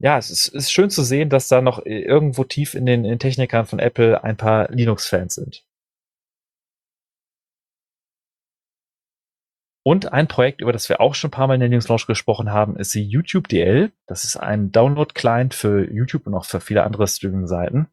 ja, 0.00 0.16
es 0.18 0.30
ist, 0.30 0.48
ist 0.48 0.72
schön 0.72 0.90
zu 0.90 1.02
sehen, 1.02 1.28
dass 1.28 1.48
da 1.48 1.60
noch 1.60 1.84
irgendwo 1.84 2.44
tief 2.44 2.74
in 2.74 2.86
den, 2.86 3.04
in 3.04 3.18
Technikern 3.18 3.66
von 3.66 3.78
Apple 3.78 4.24
ein 4.24 4.36
paar 4.36 4.70
Linux-Fans 4.70 5.34
sind. 5.34 5.64
Und 9.82 10.12
ein 10.12 10.26
Projekt, 10.26 10.60
über 10.62 10.72
das 10.72 10.88
wir 10.88 11.00
auch 11.00 11.14
schon 11.14 11.28
ein 11.28 11.32
paar 11.32 11.46
Mal 11.46 11.54
in 11.54 11.60
der 11.60 11.68
Linux 11.68 11.88
Launch 11.88 12.06
gesprochen 12.06 12.50
haben, 12.50 12.76
ist 12.76 12.94
die 12.94 13.04
YouTube 13.04 13.48
DL. 13.48 13.92
Das 14.06 14.24
ist 14.24 14.36
ein 14.36 14.72
Download-Client 14.72 15.54
für 15.54 15.90
YouTube 15.90 16.26
und 16.26 16.34
auch 16.34 16.44
für 16.44 16.60
viele 16.60 16.82
andere 16.84 17.06
Streaming-Seiten. 17.06 17.88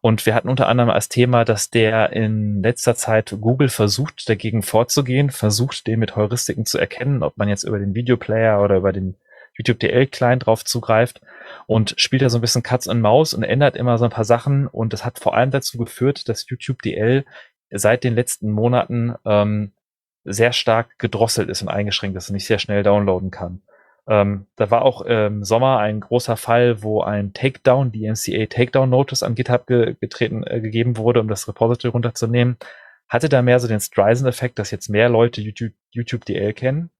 Und 0.00 0.26
wir 0.26 0.34
hatten 0.34 0.48
unter 0.48 0.68
anderem 0.68 0.90
als 0.90 1.08
Thema, 1.08 1.44
dass 1.44 1.70
der 1.70 2.12
in 2.12 2.62
letzter 2.62 2.94
Zeit 2.94 3.36
Google 3.40 3.68
versucht, 3.68 4.28
dagegen 4.28 4.62
vorzugehen, 4.62 5.30
versucht, 5.30 5.88
den 5.88 5.98
mit 5.98 6.14
Heuristiken 6.14 6.66
zu 6.66 6.78
erkennen, 6.78 7.24
ob 7.24 7.36
man 7.36 7.48
jetzt 7.48 7.64
über 7.64 7.80
den 7.80 7.94
Videoplayer 7.94 8.62
oder 8.62 8.76
über 8.76 8.92
den 8.92 9.16
YouTube 9.58 9.80
DL-Client 9.80 10.46
drauf 10.46 10.64
zugreift 10.64 11.20
und 11.66 11.94
spielt 11.98 12.22
da 12.22 12.30
so 12.30 12.38
ein 12.38 12.40
bisschen 12.40 12.62
Katz 12.62 12.86
und 12.86 13.00
Maus 13.00 13.34
und 13.34 13.42
ändert 13.42 13.76
immer 13.76 13.98
so 13.98 14.04
ein 14.04 14.10
paar 14.10 14.24
Sachen. 14.24 14.66
Und 14.66 14.92
das 14.92 15.04
hat 15.04 15.18
vor 15.18 15.34
allem 15.34 15.50
dazu 15.50 15.76
geführt, 15.76 16.28
dass 16.28 16.48
YouTube 16.48 16.80
DL 16.82 17.24
seit 17.70 18.04
den 18.04 18.14
letzten 18.14 18.50
Monaten 18.50 19.14
ähm, 19.26 19.72
sehr 20.24 20.52
stark 20.52 20.98
gedrosselt 20.98 21.48
ist 21.48 21.62
und 21.62 21.68
eingeschränkt 21.68 22.16
ist 22.16 22.30
und 22.30 22.34
nicht 22.34 22.46
sehr 22.46 22.58
schnell 22.58 22.82
downloaden 22.82 23.30
kann. 23.30 23.62
Ähm, 24.08 24.46
da 24.56 24.70
war 24.70 24.82
auch 24.82 25.02
im 25.02 25.44
Sommer 25.44 25.78
ein 25.78 26.00
großer 26.00 26.36
Fall, 26.38 26.82
wo 26.82 27.02
ein 27.02 27.34
Takedown, 27.34 27.92
die 27.92 28.08
NCA 28.08 28.46
Takedown 28.46 28.88
Notice 28.88 29.22
an 29.22 29.34
GitHub 29.34 29.66
ge 29.66 29.96
getreten, 30.00 30.44
äh, 30.44 30.60
gegeben 30.60 30.96
wurde, 30.96 31.20
um 31.20 31.28
das 31.28 31.46
Repository 31.46 31.92
runterzunehmen. 31.92 32.56
Hatte 33.08 33.28
da 33.28 33.42
mehr 33.42 33.60
so 33.60 33.68
den 33.68 33.80
Streisand-Effekt, 33.80 34.58
dass 34.58 34.70
jetzt 34.70 34.88
mehr 34.88 35.08
Leute 35.08 35.42
YouTube, 35.42 35.72
YouTube 35.90 36.24
DL 36.24 36.54
kennen. 36.54 36.90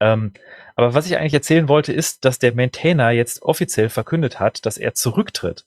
Ähm, 0.00 0.32
aber 0.76 0.94
was 0.94 1.06
ich 1.06 1.16
eigentlich 1.16 1.34
erzählen 1.34 1.68
wollte, 1.68 1.92
ist, 1.92 2.24
dass 2.24 2.38
der 2.38 2.54
Maintainer 2.54 3.10
jetzt 3.10 3.42
offiziell 3.42 3.88
verkündet 3.88 4.40
hat, 4.40 4.64
dass 4.66 4.78
er 4.78 4.94
zurücktritt. 4.94 5.66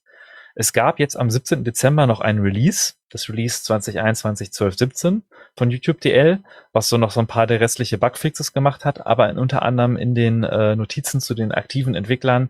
Es 0.56 0.74
gab 0.74 1.00
jetzt 1.00 1.16
am 1.16 1.30
17. 1.30 1.64
Dezember 1.64 2.06
noch 2.06 2.20
ein 2.20 2.40
Release, 2.40 2.94
das 3.10 3.28
Release 3.30 3.64
2021 3.64 4.50
1217 4.50 5.24
von 5.56 5.72
YouTube 5.72 6.02
DL, 6.02 6.40
was 6.74 6.90
so 6.90 6.98
noch 6.98 7.12
so 7.12 7.20
ein 7.20 7.28
paar 7.28 7.48
der 7.48 7.60
restliche 7.60 7.98
Bugfixes 7.98 8.54
gemacht 8.54 8.86
hat, 8.86 9.06
aber 9.06 9.30
in, 9.30 9.38
unter 9.38 9.64
anderem 9.64 9.98
in 9.98 10.14
den 10.14 10.44
äh, 10.44 10.76
Notizen 10.76 11.22
zu 11.22 11.34
den 11.34 11.52
aktiven 11.52 11.96
Entwicklern 11.96 12.50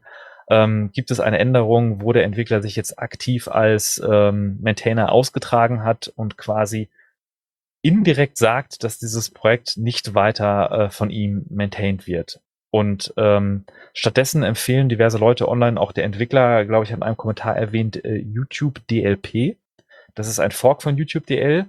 ähm, 0.49 0.91
gibt 0.91 1.11
es 1.11 1.19
eine 1.19 1.39
Änderung, 1.39 2.01
wo 2.01 2.11
der 2.11 2.25
Entwickler 2.25 2.61
sich 2.61 2.75
jetzt 2.75 2.99
aktiv 2.99 3.47
als 3.47 4.01
ähm, 4.05 4.57
Maintainer 4.61 5.11
ausgetragen 5.11 5.83
hat 5.83 6.11
und 6.15 6.37
quasi 6.37 6.89
indirekt 7.83 8.37
sagt, 8.37 8.83
dass 8.83 8.97
dieses 8.97 9.29
Projekt 9.29 9.77
nicht 9.77 10.15
weiter 10.15 10.71
äh, 10.71 10.89
von 10.89 11.11
ihm 11.11 11.45
maintained 11.49 12.07
wird. 12.07 12.39
Und 12.71 13.13
ähm, 13.17 13.65
stattdessen 13.93 14.41
empfehlen 14.41 14.89
diverse 14.89 15.19
Leute 15.19 15.47
online, 15.47 15.79
auch 15.79 15.91
der 15.91 16.05
Entwickler, 16.05 16.65
glaube 16.65 16.85
ich, 16.85 16.91
hat 16.91 16.97
in 16.97 17.03
einem 17.03 17.17
Kommentar 17.17 17.55
erwähnt, 17.55 18.03
äh, 18.03 18.15
YouTube 18.15 18.79
DLP. 18.87 19.57
Das 20.15 20.27
ist 20.27 20.39
ein 20.39 20.49
Fork 20.49 20.81
von 20.81 20.97
YouTube 20.97 21.27
DL. 21.27 21.67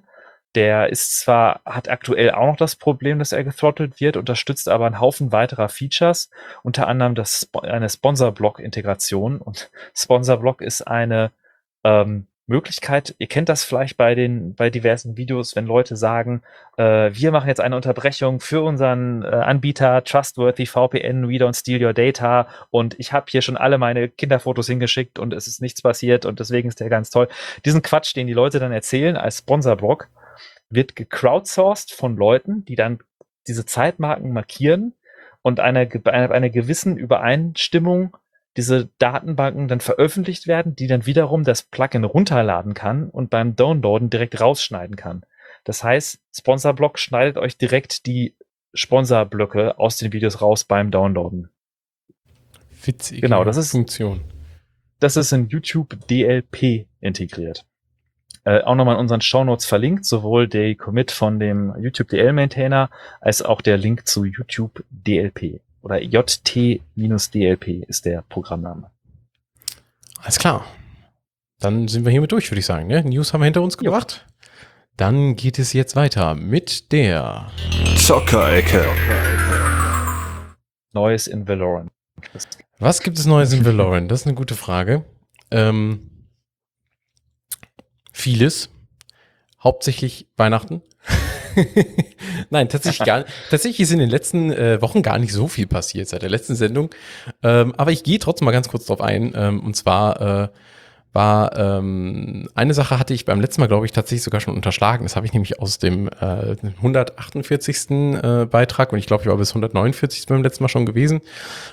Der 0.54 0.88
ist 0.88 1.20
zwar, 1.20 1.60
hat 1.66 1.90
aktuell 1.90 2.30
auch 2.30 2.46
noch 2.46 2.56
das 2.56 2.76
Problem, 2.76 3.18
dass 3.18 3.32
er 3.32 3.42
gethrottelt 3.42 4.00
wird, 4.00 4.16
unterstützt 4.16 4.68
aber 4.68 4.86
einen 4.86 5.00
Haufen 5.00 5.32
weiterer 5.32 5.68
Features, 5.68 6.30
unter 6.62 6.86
anderem 6.86 7.16
das, 7.16 7.50
eine 7.60 7.88
Sponsor-Block-Integration. 7.88 9.40
Und 9.40 9.70
Sponsor-Block 9.96 10.62
ist 10.62 10.82
eine 10.82 11.32
ähm, 11.82 12.28
Möglichkeit, 12.46 13.14
ihr 13.18 13.26
kennt 13.26 13.48
das 13.48 13.64
vielleicht 13.64 13.96
bei 13.96 14.14
den, 14.14 14.54
bei 14.54 14.68
diversen 14.68 15.16
Videos, 15.16 15.56
wenn 15.56 15.66
Leute 15.66 15.96
sagen, 15.96 16.42
äh, 16.76 17.10
wir 17.12 17.32
machen 17.32 17.48
jetzt 17.48 17.60
eine 17.60 17.76
Unterbrechung 17.76 18.40
für 18.40 18.62
unseren 18.62 19.22
äh, 19.22 19.28
Anbieter 19.28 20.04
Trustworthy 20.04 20.66
VPN, 20.66 21.28
we 21.28 21.36
don't 21.36 21.58
steal 21.58 21.82
your 21.82 21.94
data 21.94 22.48
und 22.70 22.98
ich 22.98 23.12
habe 23.12 23.26
hier 23.30 23.40
schon 23.40 23.56
alle 23.56 23.78
meine 23.78 24.08
Kinderfotos 24.08 24.66
hingeschickt 24.66 25.18
und 25.18 25.32
es 25.32 25.46
ist 25.46 25.62
nichts 25.62 25.80
passiert 25.80 26.26
und 26.26 26.38
deswegen 26.38 26.68
ist 26.68 26.80
der 26.80 26.90
ganz 26.90 27.08
toll. 27.08 27.28
Diesen 27.64 27.82
Quatsch, 27.82 28.14
den 28.14 28.26
die 28.26 28.34
Leute 28.34 28.58
dann 28.58 28.72
erzählen 28.72 29.16
als 29.16 29.38
Sponsorblock, 29.38 30.08
wird 30.68 30.96
gecrowdsourced 30.96 31.92
von 31.92 32.16
Leuten, 32.16 32.64
die 32.64 32.74
dann 32.74 32.98
diese 33.46 33.64
Zeitmarken 33.64 34.32
markieren 34.32 34.94
und 35.40 35.60
einer 35.60 35.86
eine, 36.06 36.30
eine 36.30 36.50
gewissen 36.50 36.96
Übereinstimmung 36.96 38.16
diese 38.56 38.88
Datenbanken 38.98 39.68
dann 39.68 39.80
veröffentlicht 39.80 40.46
werden, 40.46 40.76
die 40.76 40.86
dann 40.86 41.06
wiederum 41.06 41.42
das 41.44 41.62
Plugin 41.62 42.04
runterladen 42.04 42.74
kann 42.74 43.10
und 43.10 43.30
beim 43.30 43.56
Downloaden 43.56 44.10
direkt 44.10 44.40
rausschneiden 44.40 44.96
kann. 44.96 45.24
Das 45.64 45.82
heißt, 45.82 46.20
Sponsorblock 46.36 46.98
schneidet 46.98 47.36
euch 47.38 47.58
direkt 47.58 48.06
die 48.06 48.36
Sponsorblöcke 48.74 49.78
aus 49.78 49.96
den 49.96 50.12
Videos 50.12 50.40
raus 50.40 50.64
beim 50.64 50.90
Downloaden. 50.90 51.48
Witzige 52.84 53.20
Genau, 53.22 53.44
das 53.44 53.56
ist- 53.56 53.70
Funktion. 53.70 54.20
Das 55.00 55.16
ist 55.16 55.32
in 55.32 55.48
YouTube 55.48 55.96
DLP 56.08 56.86
integriert. 57.00 57.64
Äh, 58.44 58.60
auch 58.62 58.74
nochmal 58.74 58.94
in 58.96 59.00
unseren 59.00 59.20
Shownotes 59.22 59.64
verlinkt, 59.64 60.04
sowohl 60.04 60.48
der 60.48 60.74
Commit 60.74 61.10
von 61.10 61.40
dem 61.40 61.74
YouTube 61.78 62.08
DL 62.08 62.32
Maintainer 62.32 62.90
als 63.20 63.40
auch 63.42 63.62
der 63.62 63.78
Link 63.78 64.06
zu 64.06 64.24
YouTube 64.24 64.84
DLP 64.90 65.60
oder 65.84 66.02
JT-DLP 66.02 67.84
ist 67.86 68.06
der 68.06 68.22
Programmname. 68.22 68.90
Alles 70.18 70.38
klar. 70.38 70.64
Dann 71.60 71.88
sind 71.88 72.04
wir 72.04 72.10
hiermit 72.10 72.32
durch, 72.32 72.50
würde 72.50 72.60
ich 72.60 72.66
sagen. 72.66 72.86
Ne? 72.86 73.04
News 73.04 73.32
haben 73.32 73.42
wir 73.42 73.44
hinter 73.44 73.62
uns 73.62 73.76
gebracht. 73.76 74.26
Dann 74.96 75.36
geht 75.36 75.58
es 75.58 75.74
jetzt 75.74 75.94
weiter 75.94 76.34
mit 76.34 76.90
der. 76.90 77.50
Zockerecke. 77.96 78.86
Neues 80.92 81.26
in 81.26 81.46
Valorant. 81.46 81.90
Was 82.78 83.02
gibt 83.02 83.18
es 83.18 83.26
Neues 83.26 83.52
in 83.52 83.64
Valorant? 83.64 84.10
Das 84.10 84.22
ist 84.22 84.26
eine 84.26 84.36
gute 84.36 84.54
Frage. 84.54 85.04
Ähm, 85.50 86.28
vieles. 88.10 88.70
Hauptsächlich 89.62 90.28
Weihnachten. 90.36 90.80
Nein, 92.50 92.68
tatsächlich 92.68 93.06
gar 93.06 93.24
Tatsächlich 93.50 93.80
ist 93.80 93.92
in 93.92 93.98
den 93.98 94.10
letzten 94.10 94.52
äh, 94.52 94.80
Wochen 94.82 95.02
gar 95.02 95.18
nicht 95.18 95.32
so 95.32 95.48
viel 95.48 95.66
passiert 95.66 96.08
seit 96.08 96.22
der 96.22 96.30
letzten 96.30 96.54
Sendung. 96.54 96.90
Ähm, 97.42 97.74
aber 97.76 97.92
ich 97.92 98.04
gehe 98.04 98.18
trotzdem 98.18 98.46
mal 98.46 98.52
ganz 98.52 98.68
kurz 98.68 98.86
drauf 98.86 99.00
ein. 99.00 99.32
Ähm, 99.36 99.60
und 99.60 99.74
zwar 99.76 100.20
äh, 100.44 100.48
war 101.14 101.56
ähm, 101.56 102.48
eine 102.56 102.74
Sache 102.74 102.98
hatte 102.98 103.14
ich 103.14 103.24
beim 103.24 103.40
letzten 103.40 103.60
Mal, 103.60 103.68
glaube 103.68 103.86
ich, 103.86 103.92
tatsächlich 103.92 104.24
sogar 104.24 104.40
schon 104.40 104.54
unterschlagen. 104.54 105.04
Das 105.04 105.14
habe 105.14 105.24
ich 105.24 105.32
nämlich 105.32 105.60
aus 105.60 105.78
dem 105.78 106.08
äh, 106.08 106.56
148. 106.78 107.90
Äh, 107.90 108.46
Beitrag 108.46 108.92
und 108.92 108.98
ich 108.98 109.06
glaube, 109.06 109.22
ich 109.22 109.28
war 109.28 109.36
bis 109.36 109.50
149. 109.50 110.26
beim 110.26 110.42
letzten 110.42 110.64
Mal 110.64 110.68
schon 110.68 110.86
gewesen. 110.86 111.20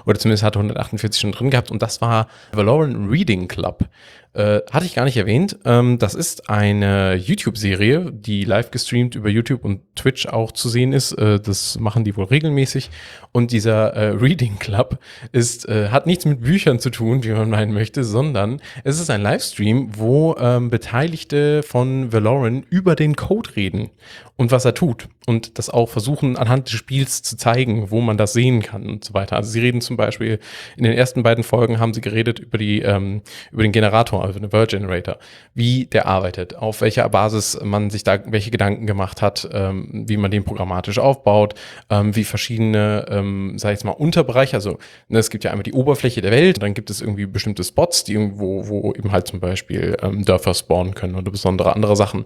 Oder 0.06 0.20
zumindest 0.20 0.44
hatte 0.44 0.60
148 0.60 1.20
schon 1.20 1.32
drin 1.32 1.50
gehabt 1.50 1.72
und 1.72 1.82
das 1.82 2.02
war 2.02 2.28
Valorant 2.54 3.12
Reading 3.12 3.48
Club. 3.48 3.86
Äh, 4.34 4.62
hatte 4.72 4.86
ich 4.86 4.96
gar 4.96 5.04
nicht 5.04 5.18
erwähnt. 5.18 5.58
Ähm, 5.66 6.00
das 6.00 6.14
ist 6.14 6.50
eine 6.50 7.16
YouTube-Serie, 7.16 8.14
die 8.14 8.46
live 8.46 8.72
gestreamt 8.72 9.16
über 9.16 9.28
YouTube 9.28 9.66
und 9.66 9.82
Twitch 9.96 10.26
auch 10.26 10.54
zu 10.54 10.70
sehen 10.70 10.94
ist. 10.94 11.12
Äh, 11.14 11.42
das 11.42 11.78
machen 11.78 12.06
die 12.06 12.16
wohl 12.16 12.26
regelmäßig. 12.26 12.90
Und 13.34 13.52
dieser 13.52 13.94
äh, 13.94 14.12
Reading 14.12 14.58
Club 14.58 15.00
ist, 15.34 15.68
äh, 15.68 15.90
hat 15.90 16.08
nichts 16.08 16.24
mit 16.24 16.42
Büchern 16.42 16.80
zu 16.80 16.92
tun, 16.92 17.26
wie 17.26 17.32
man 17.32 17.50
meinen 17.50 17.74
möchte, 17.74 18.06
sondern 18.06 18.62
es 18.86 19.02
ist 19.02 19.10
ein 19.10 19.22
Livestream, 19.22 19.98
wo 19.98 20.36
ähm, 20.40 20.70
Beteiligte 20.70 21.62
von 21.62 22.14
Valoran 22.14 22.66
über 22.70 22.96
den 22.96 23.18
Code 23.18 23.58
reden 23.58 23.90
und 24.38 24.52
was 24.52 24.66
er 24.66 24.74
tut 24.74 25.08
und 25.28 25.60
das 25.60 25.70
auch 25.70 25.90
versuchen 25.90 26.38
anhand 26.38 26.68
des 26.68 26.74
Spiels 26.74 27.22
zu 27.22 27.38
zeigen, 27.38 27.92
wo 27.92 28.02
man 28.02 28.18
das 28.18 28.34
sehen 28.34 28.62
kann 28.62 28.88
und 28.88 29.04
so 29.04 29.14
weiter. 29.14 29.36
Also 29.36 29.52
sie 29.52 29.60
reden 29.60 29.82
zum 29.82 29.98
Beispiel 29.98 30.40
in 30.78 30.84
den 30.84 30.94
ersten 30.94 31.24
beiden 31.24 31.44
Folgen 31.44 31.80
haben 31.80 31.94
sie 31.94 32.02
geredet 32.02 32.40
über 32.40 32.58
die 32.58 32.82
ähm, 32.82 33.22
über 33.52 33.64
den 33.64 33.72
Generator, 33.72 34.24
also 34.24 34.40
den 34.40 34.52
Word 34.52 34.70
Generator, 34.70 35.18
wie 35.54 35.86
der 35.86 36.08
arbeitet, 36.08 36.56
auf 36.56 36.82
welcher 36.82 37.08
Basis 37.10 37.60
man 37.64 37.90
sich 37.90 38.04
da 38.04 38.20
welche 38.26 38.52
Gedanken 38.52 38.88
gemacht 38.88 39.22
hat, 39.22 39.48
ähm, 39.52 40.06
wie 40.08 40.18
man 40.18 40.32
den 40.32 40.44
programmatisch 40.44 41.00
aufbaut, 41.00 41.54
ähm, 41.90 42.16
wie 42.16 42.24
verschiedene, 42.24 43.06
ähm, 43.10 43.54
sag 43.58 43.70
ich 43.70 43.76
jetzt 43.76 43.86
mal 43.86 43.92
Unterbereiche, 43.92 44.56
also 44.56 44.80
ne, 45.08 45.20
es 45.20 45.30
gibt 45.30 45.44
ja 45.44 45.52
einmal 45.52 45.64
die 45.64 45.74
Oberfläche 45.74 46.22
der 46.22 46.32
Welt, 46.32 46.62
dann 46.62 46.74
gibt 46.74 46.90
es 46.90 47.02
irgendwie 47.02 47.26
bestimmte 47.26 47.64
Spots, 47.64 48.04
die 48.04 48.14
irgendwo, 48.14 48.68
wo 48.68 48.94
eben 48.94 49.12
halt 49.12 49.28
zum 49.28 49.40
Beispiel 49.40 49.98
ähm, 50.02 50.26
Dörfer 50.26 50.54
spawnen 50.54 50.96
können 50.96 51.16
oder 51.16 51.32
besondere 51.32 51.76
andere 51.76 51.96
Sachen. 51.96 52.26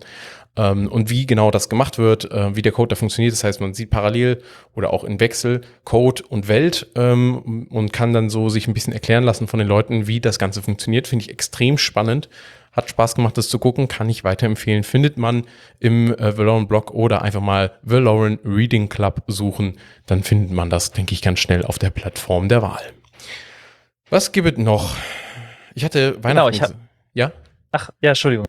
Ähm, 0.57 0.88
und 0.88 1.10
wie 1.10 1.26
genau 1.26 1.52
das 1.52 1.69
gemacht 1.69 1.98
wird, 1.98 2.32
äh, 2.32 2.56
wie 2.56 2.61
der 2.61 2.72
Code 2.72 2.90
da 2.90 2.95
funktioniert. 2.95 3.34
Das 3.34 3.44
heißt, 3.44 3.60
man 3.61 3.73
sieht 3.73 3.90
parallel 3.90 4.41
oder 4.73 4.94
auch 4.94 5.03
in 5.03 5.19
Wechsel 5.19 5.61
Code 5.84 6.23
und 6.30 6.48
Welt 6.48 6.88
ähm, 6.95 7.68
und 7.69 7.91
kann 7.91 8.14
dann 8.14 8.30
so 8.30 8.49
sich 8.49 8.68
ein 8.68 8.73
bisschen 8.73 8.94
erklären 8.94 9.23
lassen 9.23 9.48
von 9.48 9.60
den 9.60 9.68
Leuten, 9.68 10.07
wie 10.07 10.22
das 10.22 10.40
Ganze 10.40 10.61
funktioniert. 10.61 11.07
Finde 11.07 11.23
ich 11.23 11.32
extrem 11.32 11.77
spannend. 11.77 12.30
Hat 12.72 12.90
Spaß 12.90 13.15
gemacht, 13.15 13.38
das 13.38 13.48
zu 13.48 13.57
gucken, 13.57 13.88
kann 13.88 14.10
ich 14.10 14.26
weiterempfehlen. 14.26 14.84
Findet 14.84 15.18
man 15.18 15.45
im 15.80 16.14
äh, 16.14 16.38
Valorant 16.38 16.68
Blog 16.68 16.91
oder 16.91 17.22
einfach 17.22 17.41
mal 17.41 17.72
Valorant 17.84 18.41
Reading 18.44 18.90
Club 18.90 19.23
suchen, 19.27 19.77
dann 20.06 20.23
findet 20.23 20.52
man 20.52 20.69
das, 20.69 20.91
denke 20.91 21.14
ich, 21.14 21.22
ganz 21.22 21.40
schnell 21.40 21.64
auf 21.64 21.80
der 21.80 21.90
Plattform 21.90 22.49
der 22.49 22.61
Wahl. 22.61 22.84
Was 24.10 24.34
gibt 24.34 24.57
es 24.57 24.64
noch? 24.64 24.95
Ich 25.73 25.86
hatte 25.86 26.22
Weihnachten. 26.22 26.36
Genau, 26.36 26.49
ich 26.49 26.61
hab, 26.61 26.73
ja? 27.14 27.32
Ach, 27.72 27.90
ja, 28.02 28.10
Entschuldigung. 28.10 28.45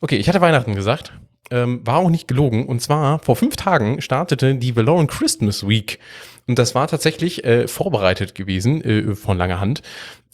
Okay, 0.00 0.16
ich 0.16 0.28
hatte 0.28 0.40
Weihnachten 0.40 0.74
gesagt. 0.74 1.12
Ähm, 1.50 1.84
war 1.84 1.98
auch 1.98 2.10
nicht 2.10 2.28
gelogen. 2.28 2.66
Und 2.66 2.80
zwar 2.80 3.18
vor 3.18 3.36
fünf 3.36 3.56
Tagen 3.56 4.00
startete 4.00 4.54
die 4.54 4.76
Valorant 4.76 5.10
Christmas 5.10 5.66
Week. 5.66 5.98
Und 6.46 6.58
das 6.58 6.74
war 6.74 6.86
tatsächlich 6.86 7.44
äh, 7.44 7.68
vorbereitet 7.68 8.34
gewesen 8.34 8.82
äh, 8.82 9.14
von 9.14 9.36
langer 9.36 9.60
Hand. 9.60 9.82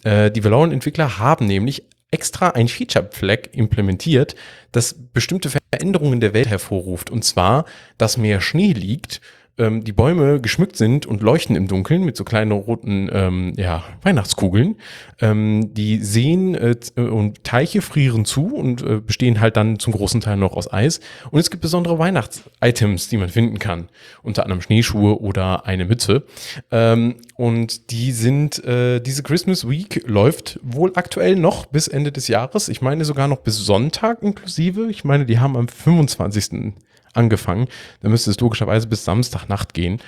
Äh, 0.05 0.31
die 0.31 0.45
Valorant-Entwickler 0.45 1.19
haben 1.19 1.47
nämlich 1.47 1.85
extra 2.11 2.51
ein 2.51 2.69
Feature-Flag 2.69 3.49
implementiert, 3.53 4.37
das 4.73 4.95
bestimmte 5.13 5.51
Veränderungen 5.51 6.21
der 6.21 6.33
Welt 6.33 6.49
hervorruft. 6.49 7.11
Und 7.11 7.25
zwar, 7.25 7.65
dass 7.99 8.17
mehr 8.17 8.41
Schnee 8.41 8.73
liegt 8.73 9.21
ähm, 9.59 9.85
die 9.85 9.93
Bäume 9.93 10.41
geschmückt 10.41 10.77
sind 10.77 11.07
und 11.07 11.23
leuchten 11.23 11.57
im 11.57 11.69
Dunkeln 11.69 12.05
mit 12.05 12.17
so 12.17 12.25
kleinen 12.25 12.53
roten 12.53 13.09
ähm, 13.13 13.53
ja, 13.57 13.85
Weihnachtskugeln. 14.03 14.77
Ähm, 15.21 15.73
die 15.73 15.99
Seen 15.99 16.55
äh, 16.55 16.77
und 17.01 17.43
Teiche 17.45 17.81
frieren 17.81 18.25
zu 18.25 18.55
und 18.55 18.83
äh, 18.83 19.01
bestehen 19.01 19.41
halt 19.41 19.57
dann 19.57 19.79
zum 19.79 19.93
großen 19.95 20.21
Teil 20.21 20.37
noch 20.37 20.53
aus 20.55 20.73
Eis. 20.73 21.01
Und 21.31 21.41
es 21.41 21.51
gibt 21.51 21.63
besondere 21.63 21.99
Weihnachts-Items, 21.99 23.09
die 23.09 23.17
man 23.17 23.29
finden 23.29 23.59
kann. 23.59 23.89
Unter 24.23 24.43
anderem 24.43 24.61
Schneeschuhe 24.61 25.21
oder 25.21 25.67
eine 25.67 25.87
Mütze. 25.87 26.25
Ähm, 26.71 27.17
und 27.37 27.91
die 27.91 28.13
sind, 28.13 28.63
äh, 28.65 29.01
diese 29.01 29.23
Christmas 29.23 29.69
Week 29.69 30.03
läuft 30.07 30.61
wohl 30.63 30.93
aktuell 30.95 31.37
noch 31.37 31.67
bis 31.67 31.89
Ende 31.89 32.13
des 32.13 32.29
Jahres. 32.29 32.69
Ich 32.69 32.83
meine 32.83 33.05
sogar 33.05 33.29
noch 33.29 33.39
bis 33.39 33.57
Sonntag 33.57 34.23
inklusive. 34.23 34.89
Ich 34.91 35.05
meine, 35.05 35.25
die 35.25 35.39
haben 35.39 35.57
am 35.57 35.69
25 35.69 36.73
angefangen. 37.17 37.69
Dann 38.01 38.11
müsste 38.11 38.31
es 38.31 38.41
logischerweise 38.41 38.87
bis 38.87 39.05
Samstagnacht 39.05 39.75
gehen. 39.75 40.01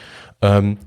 Ähm, 0.42 0.78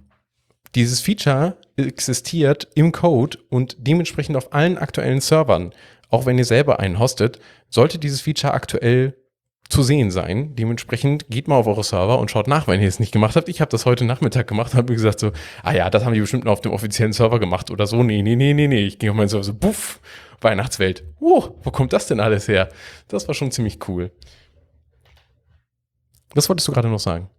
dieses 0.75 1.01
Feature 1.01 1.57
existiert 1.75 2.69
im 2.75 2.91
Code 2.91 3.37
und 3.49 3.75
dementsprechend 3.79 4.37
auf 4.37 4.53
allen 4.53 4.77
aktuellen 4.77 5.19
Servern. 5.19 5.73
Auch 6.09 6.25
wenn 6.25 6.37
ihr 6.37 6.45
selber 6.45 6.79
einen 6.79 6.99
hostet, 6.99 7.39
sollte 7.69 7.99
dieses 7.99 8.21
Feature 8.21 8.53
aktuell 8.53 9.15
zu 9.71 9.83
sehen 9.83 10.11
sein. 10.11 10.55
Dementsprechend 10.55 11.29
geht 11.29 11.47
mal 11.47 11.55
auf 11.55 11.67
eure 11.67 11.83
Server 11.83 12.19
und 12.19 12.29
schaut 12.29 12.47
nach, 12.47 12.67
wenn 12.67 12.81
ihr 12.81 12.87
es 12.87 12.99
nicht 12.99 13.13
gemacht 13.13 13.35
habt. 13.35 13.49
Ich 13.49 13.61
habe 13.61 13.71
das 13.71 13.85
heute 13.85 14.05
Nachmittag 14.05 14.47
gemacht, 14.47 14.73
habe 14.73 14.93
gesagt 14.93 15.19
so, 15.19 15.31
ah 15.63 15.73
ja, 15.73 15.89
das 15.89 16.03
haben 16.03 16.13
die 16.13 16.19
bestimmt 16.19 16.43
nur 16.43 16.53
auf 16.53 16.61
dem 16.61 16.73
offiziellen 16.73 17.13
Server 17.13 17.39
gemacht 17.39 17.71
oder 17.71 17.87
so. 17.87 18.03
Nee, 18.03 18.21
nee, 18.21 18.35
nee, 18.35 18.53
nee, 18.53 18.67
nee. 18.67 18.85
Ich 18.85 18.99
ging 18.99 19.09
auf 19.09 19.15
meinen 19.15 19.29
Server 19.29 19.43
so, 19.43 19.53
buff, 19.53 20.01
Weihnachtswelt. 20.41 21.03
Oh, 21.19 21.55
wo 21.63 21.71
kommt 21.71 21.93
das 21.93 22.07
denn 22.07 22.19
alles 22.19 22.47
her? 22.47 22.69
Das 23.07 23.27
war 23.27 23.35
schon 23.35 23.51
ziemlich 23.51 23.87
cool. 23.87 24.11
Was 26.33 26.49
wolltest 26.49 26.67
du 26.67 26.71
gerade 26.71 26.87
noch 26.87 26.99
sagen? 26.99 27.29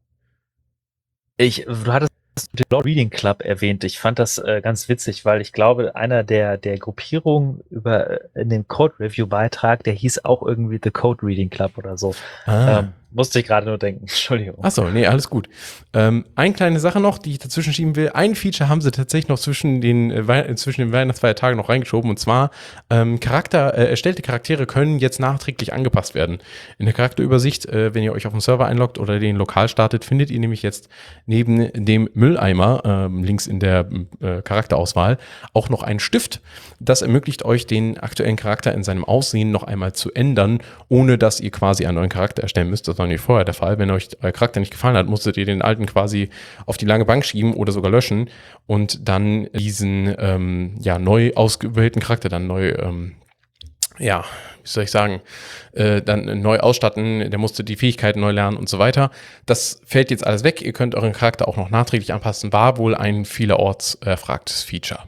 Ich, 1.37 1.65
du 1.65 1.93
hattest 1.93 2.13
den 2.53 2.65
Lord 2.71 2.87
Reading 2.87 3.11
Club 3.11 3.43
erwähnt. 3.43 3.85
Ich 3.85 3.99
fand 3.99 4.19
das 4.19 4.39
äh, 4.39 4.61
ganz 4.63 4.89
witzig, 4.89 5.25
weil 5.25 5.41
ich 5.41 5.53
glaube, 5.53 5.97
einer 5.97 6.25
der, 6.25 6.57
der 6.57 6.79
Gruppierungen 6.79 7.63
über 7.71 8.35
äh, 8.35 8.41
in 8.43 8.49
dem 8.49 8.69
Code 8.69 8.95
Review 9.01 9.27
Beitrag, 9.27 9.85
der 9.85 9.95
hieß 9.95 10.25
auch 10.25 10.43
irgendwie 10.43 10.81
The 10.83 10.91
Code 10.91 11.27
Reading 11.27 11.51
Club 11.51 11.77
oder 11.77 11.99
so. 11.99 12.15
Ah. 12.47 12.81
Ähm, 12.81 12.93
musste 13.15 13.41
ich 13.41 13.47
gerade 13.47 13.67
nur 13.67 13.79
denken. 13.79 14.01
Entschuldigung. 14.03 14.65
Achso, 14.65 14.89
nee, 14.91 15.07
alles 15.07 15.29
gut. 15.29 15.49
Ähm, 15.93 16.25
eine 16.35 16.55
kleine 16.55 16.81
Sache 16.81 17.01
noch, 17.01 17.19
die 17.19 17.33
ich 17.33 17.39
dazwischen 17.39 17.73
schieben 17.73 17.97
will. 17.97 18.11
Ein 18.15 18.35
Feature 18.35 18.69
haben 18.69 18.81
sie 18.81 18.91
tatsächlich 18.91 19.29
noch 19.29 19.39
zwischen 19.39 19.81
den, 19.81 20.11
äh, 20.11 20.55
zwischen 20.57 20.81
den 20.81 20.93
Weihnachtsfeiertagen 20.93 21.57
noch 21.57 21.69
reingeschoben. 21.69 22.11
Und 22.11 22.19
zwar, 22.19 22.51
ähm, 22.91 23.21
Charakter, 23.21 23.77
äh, 23.77 23.91
erstellte 23.91 24.23
Charaktere 24.23 24.67
können 24.67 24.99
jetzt 24.99 25.21
nachträglich 25.21 25.73
angepasst 25.73 26.15
werden. 26.15 26.39
In 26.79 26.87
der 26.87 26.95
Charakterübersicht, 26.95 27.67
äh, 27.67 27.95
wenn 27.95 28.03
ihr 28.03 28.13
euch 28.13 28.27
auf 28.27 28.33
den 28.33 28.41
Server 28.41 28.67
einloggt 28.67 28.99
oder 28.99 29.19
den 29.19 29.37
lokal 29.37 29.69
startet, 29.69 30.05
findet 30.05 30.31
ihr 30.31 30.41
nämlich 30.41 30.63
jetzt 30.63 30.89
neben 31.27 31.71
dem 31.73 32.09
Mülleimer, 32.15 32.83
ähm, 32.85 33.25
links 33.25 33.47
in 33.47 33.61
der 33.61 33.89
äh, 34.21 34.43
Charakterauswahl, 34.43 35.19
auch 35.53 35.69
noch 35.69 35.83
einen 35.83 36.01
Stift. 36.01 36.41
Das 36.81 37.03
ermöglicht 37.03 37.45
euch, 37.45 37.67
den 37.67 37.99
aktuellen 37.99 38.37
Charakter 38.37 38.73
in 38.73 38.83
seinem 38.83 39.05
Aussehen 39.05 39.51
noch 39.51 39.63
einmal 39.63 39.93
zu 39.93 40.13
ändern, 40.13 40.61
ohne 40.89 41.19
dass 41.19 41.41
ihr 41.41 41.51
quasi 41.51 41.87
einen 41.87 41.97
neuen 41.97 42.09
Charakter 42.09 42.43
erstellen 42.43 42.71
müsst. 42.71 42.89
Das 42.89 42.97
war 43.03 43.09
nicht 43.09 43.21
vorher 43.21 43.45
der 43.45 43.55
Fall. 43.55 43.79
Wenn 43.79 43.91
euch 43.91 44.09
euer 44.23 44.33
Charakter 44.33 44.61
nicht 44.61 44.73
gefallen 44.73 44.97
hat, 44.97 45.07
musstet 45.07 45.37
ihr 45.37 45.45
den 45.45 45.63
alten 45.63 45.87
quasi 45.87 46.31
auf 46.67 46.77
die 46.77 46.87
lange 46.87 47.05
Bank 47.05 47.25
schieben 47.25 47.55
oder 47.55 47.73
sogar 47.73 47.91
löschen 47.91 48.31
und 48.67 49.09
dann 49.09 49.49
diesen 49.53 50.15
ähm, 50.19 50.77
ja, 50.81 50.99
neu 50.99 51.33
ausgewählten 51.35 52.01
Charakter 52.01 52.29
dann 52.29 52.47
neu, 52.47 52.71
ähm, 52.71 53.17
ja, 53.99 54.25
wie 54.63 54.69
soll 54.69 54.85
ich 54.85 54.91
sagen, 54.91 55.21
äh, 55.73 56.01
dann 56.01 56.41
neu 56.41 56.61
ausstatten, 56.61 57.31
der 57.31 57.39
musste 57.39 57.65
die 57.65 57.77
Fähigkeiten 57.77 58.21
neu 58.21 58.31
lernen 58.31 58.57
und 58.57 58.69
so 58.69 58.79
weiter. 58.79 59.11
Das 59.45 59.81
fällt 59.85 60.11
jetzt 60.11 60.25
alles 60.27 60.45
weg. 60.45 60.63
Ihr 60.63 60.73
könnt 60.73 60.95
euren 60.95 61.13
Charakter 61.13 61.49
auch 61.49 61.57
noch 61.57 61.71
nachträglich 61.71 62.13
anpassen. 62.13 62.53
War 62.53 62.79
wohl 62.79 62.95
ein 62.95 63.25
vielerorts 63.25 63.97
erfragtes 63.97 64.63
Feature. 64.63 65.01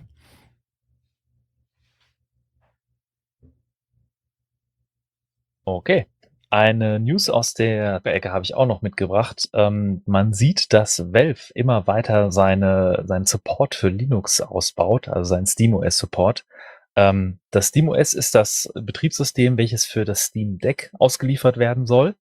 Okay. 5.67 6.07
Eine 6.55 7.01
News 7.01 7.31
aus 7.31 7.53
der 7.53 8.01
Ecke 8.05 8.31
habe 8.31 8.45
ich 8.45 8.55
auch 8.55 8.67
noch 8.67 8.81
mitgebracht. 8.81 9.49
Ähm, 9.55 10.03
man 10.07 10.33
sieht, 10.33 10.73
dass 10.73 11.13
Valve 11.13 11.53
immer 11.53 11.89
weiter 11.89 12.31
seine, 12.31 13.03
seinen 13.07 13.27
Support 13.27 13.75
für 13.75 13.89
Linux 13.89 14.41
ausbaut, 14.41 15.09
also 15.09 15.25
seinen 15.25 15.49
SteamOS 15.49 15.99
Support. 15.99 16.47
Ähm, 16.95 17.41
das 17.51 17.71
SteamOS 17.71 18.15
ist 18.15 18.37
das 18.37 18.73
Betriebssystem, 18.77 19.59
welches 19.59 19.85
für 19.85 20.05
das 20.05 20.27
Steam 20.27 20.59
Deck 20.59 20.93
ausgeliefert 20.97 21.57
werden 21.57 21.87
soll. 21.87 22.15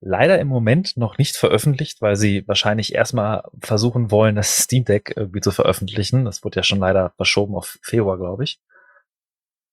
Leider 0.00 0.40
im 0.40 0.48
Moment 0.48 0.96
noch 0.96 1.16
nicht 1.16 1.36
veröffentlicht, 1.36 2.02
weil 2.02 2.16
sie 2.16 2.42
wahrscheinlich 2.48 2.92
erstmal 2.92 3.44
versuchen 3.60 4.10
wollen, 4.10 4.34
das 4.34 4.56
Steam 4.64 4.84
Deck 4.84 5.12
irgendwie 5.14 5.42
zu 5.42 5.52
veröffentlichen. 5.52 6.24
Das 6.24 6.42
wurde 6.42 6.56
ja 6.56 6.64
schon 6.64 6.80
leider 6.80 7.12
verschoben 7.14 7.54
auf 7.54 7.78
Februar, 7.82 8.18
glaube 8.18 8.42
ich. 8.42 8.58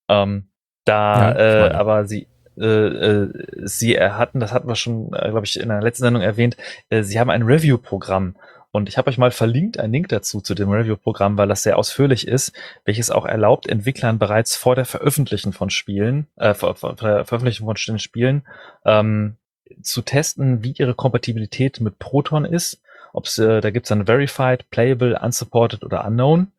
Ähm, 0.07 0.51
da 0.85 1.31
ja, 1.31 1.69
äh, 1.69 1.71
aber 1.71 2.05
sie 2.05 2.27
äh, 2.57 2.65
äh, 2.65 3.29
sie 3.63 3.99
hatten, 3.99 4.39
das 4.39 4.51
hatten 4.51 4.67
wir 4.67 4.75
schon, 4.75 5.13
äh, 5.13 5.29
glaube 5.29 5.45
ich, 5.45 5.59
in 5.59 5.69
der 5.69 5.81
letzten 5.81 6.03
Sendung 6.03 6.21
erwähnt, 6.21 6.57
äh, 6.89 7.03
sie 7.03 7.19
haben 7.19 7.29
ein 7.29 7.43
Review-Programm. 7.43 8.35
Und 8.71 8.89
ich 8.89 8.97
habe 8.97 9.09
euch 9.09 9.19
mal 9.19 9.29
verlinkt, 9.29 9.79
einen 9.79 9.93
Link 9.93 10.09
dazu, 10.09 10.41
zu 10.41 10.55
dem 10.55 10.71
Review-Programm, 10.71 11.37
weil 11.37 11.47
das 11.47 11.61
sehr 11.61 11.77
ausführlich 11.77 12.27
ist, 12.27 12.53
welches 12.85 13.11
auch 13.11 13.25
erlaubt, 13.25 13.67
Entwicklern 13.67 14.17
bereits 14.17 14.55
vor 14.55 14.73
der 14.75 14.85
Veröffentlichung 14.85 15.53
von 15.53 15.69
Spielen, 15.69 16.25
äh, 16.37 16.55
vor, 16.55 16.75
vor 16.75 16.95
der 16.95 17.25
Veröffentlichung 17.25 17.67
von 17.67 17.99
Spielen, 17.99 18.43
ähm, 18.83 19.35
zu 19.81 20.01
testen, 20.01 20.63
wie 20.63 20.71
ihre 20.71 20.95
Kompatibilität 20.95 21.81
mit 21.81 21.99
Proton 21.99 22.45
ist. 22.45 22.81
Ob's, 23.13 23.37
äh, 23.37 23.61
da 23.61 23.69
gibt's 23.69 23.89
dann 23.89 24.07
Verified, 24.07 24.67
Playable, 24.71 25.19
Unsupported 25.19 25.83
oder 25.83 26.05
Unknown. 26.05 26.51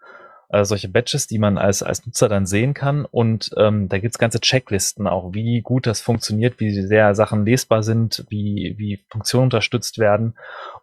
Äh, 0.54 0.64
solche 0.64 0.88
Badges, 0.88 1.26
die 1.26 1.38
man 1.38 1.58
als, 1.58 1.82
als 1.82 2.06
Nutzer 2.06 2.28
dann 2.28 2.46
sehen 2.46 2.74
kann. 2.74 3.04
Und 3.04 3.50
ähm, 3.56 3.88
da 3.88 3.98
gibt's 3.98 4.18
ganze 4.18 4.40
Checklisten 4.40 5.08
auch, 5.08 5.34
wie 5.34 5.60
gut 5.62 5.86
das 5.86 6.00
funktioniert, 6.00 6.60
wie 6.60 6.70
sehr 6.72 7.14
Sachen 7.16 7.44
lesbar 7.44 7.82
sind, 7.82 8.24
wie, 8.28 8.74
wie 8.78 9.04
Funktionen 9.08 9.44
unterstützt 9.44 9.98
werden. 9.98 10.34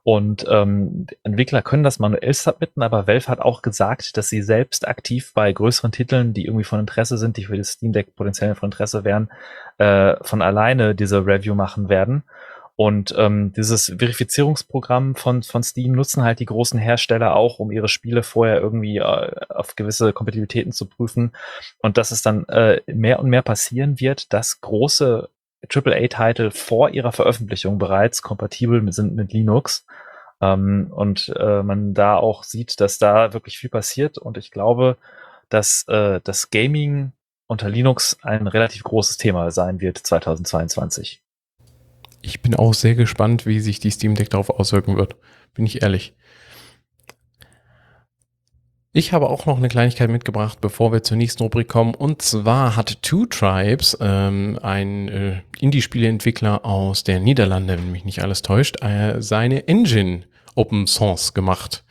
Und 0.04 0.46
ähm, 0.50 1.08
Entwickler 1.24 1.62
können 1.62 1.84
das 1.84 2.00
manuell 2.00 2.34
submitten, 2.34 2.84
aber 2.84 3.08
Valve 3.08 3.28
hat 3.28 3.40
auch 3.40 3.62
gesagt, 3.62 4.18
dass 4.18 4.28
sie 4.28 4.42
selbst 4.42 4.88
aktiv 4.88 5.32
bei 5.34 5.54
größeren 5.54 5.92
Titeln, 5.92 6.34
die 6.34 6.46
irgendwie 6.46 6.66
von 6.66 6.80
Interesse 6.80 7.18
sind, 7.18 7.38
die 7.38 7.46
für 7.46 7.58
das 7.58 7.70
Steam 7.70 7.94
Deck 7.94 8.16
potenziell 8.16 8.56
von 8.56 8.68
Interesse 8.68 9.06
wären, 9.06 9.30
äh, 9.78 10.16
von 10.22 10.42
alleine 10.42 10.96
diese 10.96 11.26
Review 11.26 11.56
machen 11.56 11.88
werden. 11.88 12.24
Und 12.82 13.14
ähm, 13.16 13.54
dieses 13.54 13.94
Verifizierungsprogramm 14.00 15.14
von, 15.14 15.44
von 15.44 15.62
Steam 15.62 15.92
nutzen 15.92 16.24
halt 16.24 16.40
die 16.40 16.48
großen 16.48 16.80
Hersteller 16.80 17.36
auch, 17.36 17.60
um 17.60 17.70
ihre 17.70 17.88
Spiele 17.88 18.24
vorher 18.24 18.60
irgendwie 18.60 18.98
äh, 18.98 19.32
auf 19.50 19.76
gewisse 19.76 20.14
Kompatibilitäten 20.14 20.72
zu 20.72 20.88
prüfen. 20.88 21.32
Und 21.84 22.00
dass 22.00 22.10
es 22.10 22.24
dann 22.24 22.44
äh, 22.46 22.82
mehr 22.88 23.20
und 23.20 23.30
mehr 23.30 23.44
passieren 23.44 24.00
wird, 24.00 24.34
dass 24.34 24.62
große 24.62 25.30
AAA-Titel 25.72 26.50
vor 26.50 26.90
ihrer 26.90 27.12
Veröffentlichung 27.12 27.78
bereits 27.78 28.24
kompatibel 28.24 28.92
sind 28.92 29.14
mit 29.14 29.32
Linux. 29.32 29.86
Ähm, 30.42 30.88
und 30.90 31.32
äh, 31.38 31.62
man 31.62 31.94
da 31.94 32.16
auch 32.16 32.42
sieht, 32.42 32.82
dass 32.82 32.98
da 32.98 33.32
wirklich 33.32 33.60
viel 33.60 33.70
passiert. 33.70 34.18
Und 34.18 34.40
ich 34.40 34.50
glaube, 34.50 34.98
dass 35.50 35.88
äh, 35.88 36.20
das 36.24 36.50
Gaming 36.50 37.12
unter 37.46 37.70
Linux 37.70 38.18
ein 38.24 38.48
relativ 38.48 38.82
großes 38.82 39.18
Thema 39.18 39.52
sein 39.52 39.82
wird 39.82 40.00
2022. 40.00 41.21
Ich 42.22 42.42
bin 42.42 42.56
auch 42.56 42.74
sehr 42.74 42.96
gespannt, 42.96 43.46
wie 43.46 43.60
sich 43.60 43.80
die 43.80 43.92
Steam 43.92 44.16
Deck 44.16 44.30
darauf 44.30 44.50
auswirken 44.50 44.98
wird. 44.98 45.16
Bin 45.54 45.66
ich 45.66 45.82
ehrlich. 45.82 46.14
Ich 48.94 49.14
habe 49.14 49.30
auch 49.30 49.46
noch 49.46 49.58
eine 49.58 49.70
Kleinigkeit 49.70 50.10
mitgebracht, 50.10 50.60
bevor 50.60 50.92
wir 50.92 51.02
zur 51.02 51.16
nächsten 51.16 51.44
Rubrik 51.44 51.70
kommen. 51.70 51.96
Und 51.96 52.22
zwar 52.22 52.76
hat 52.76 53.02
Two 53.02 53.26
Tribes, 53.26 53.98
ähm, 54.02 54.60
ein 54.62 55.08
äh, 55.08 55.42
Indie-Spieleentwickler 55.62 56.66
aus 56.66 57.06
der 57.06 57.22
Niederlande, 57.22 57.78
wenn 57.78 57.94
mich 57.94 58.04
nicht 58.04 58.22
alles 58.22 58.42
täuscht, 58.42 58.84
äh, 58.84 59.22
seine 59.22 59.70
Engine 59.70 60.24
Open 60.56 60.88
Source 60.88 61.34
gemacht. 61.34 61.86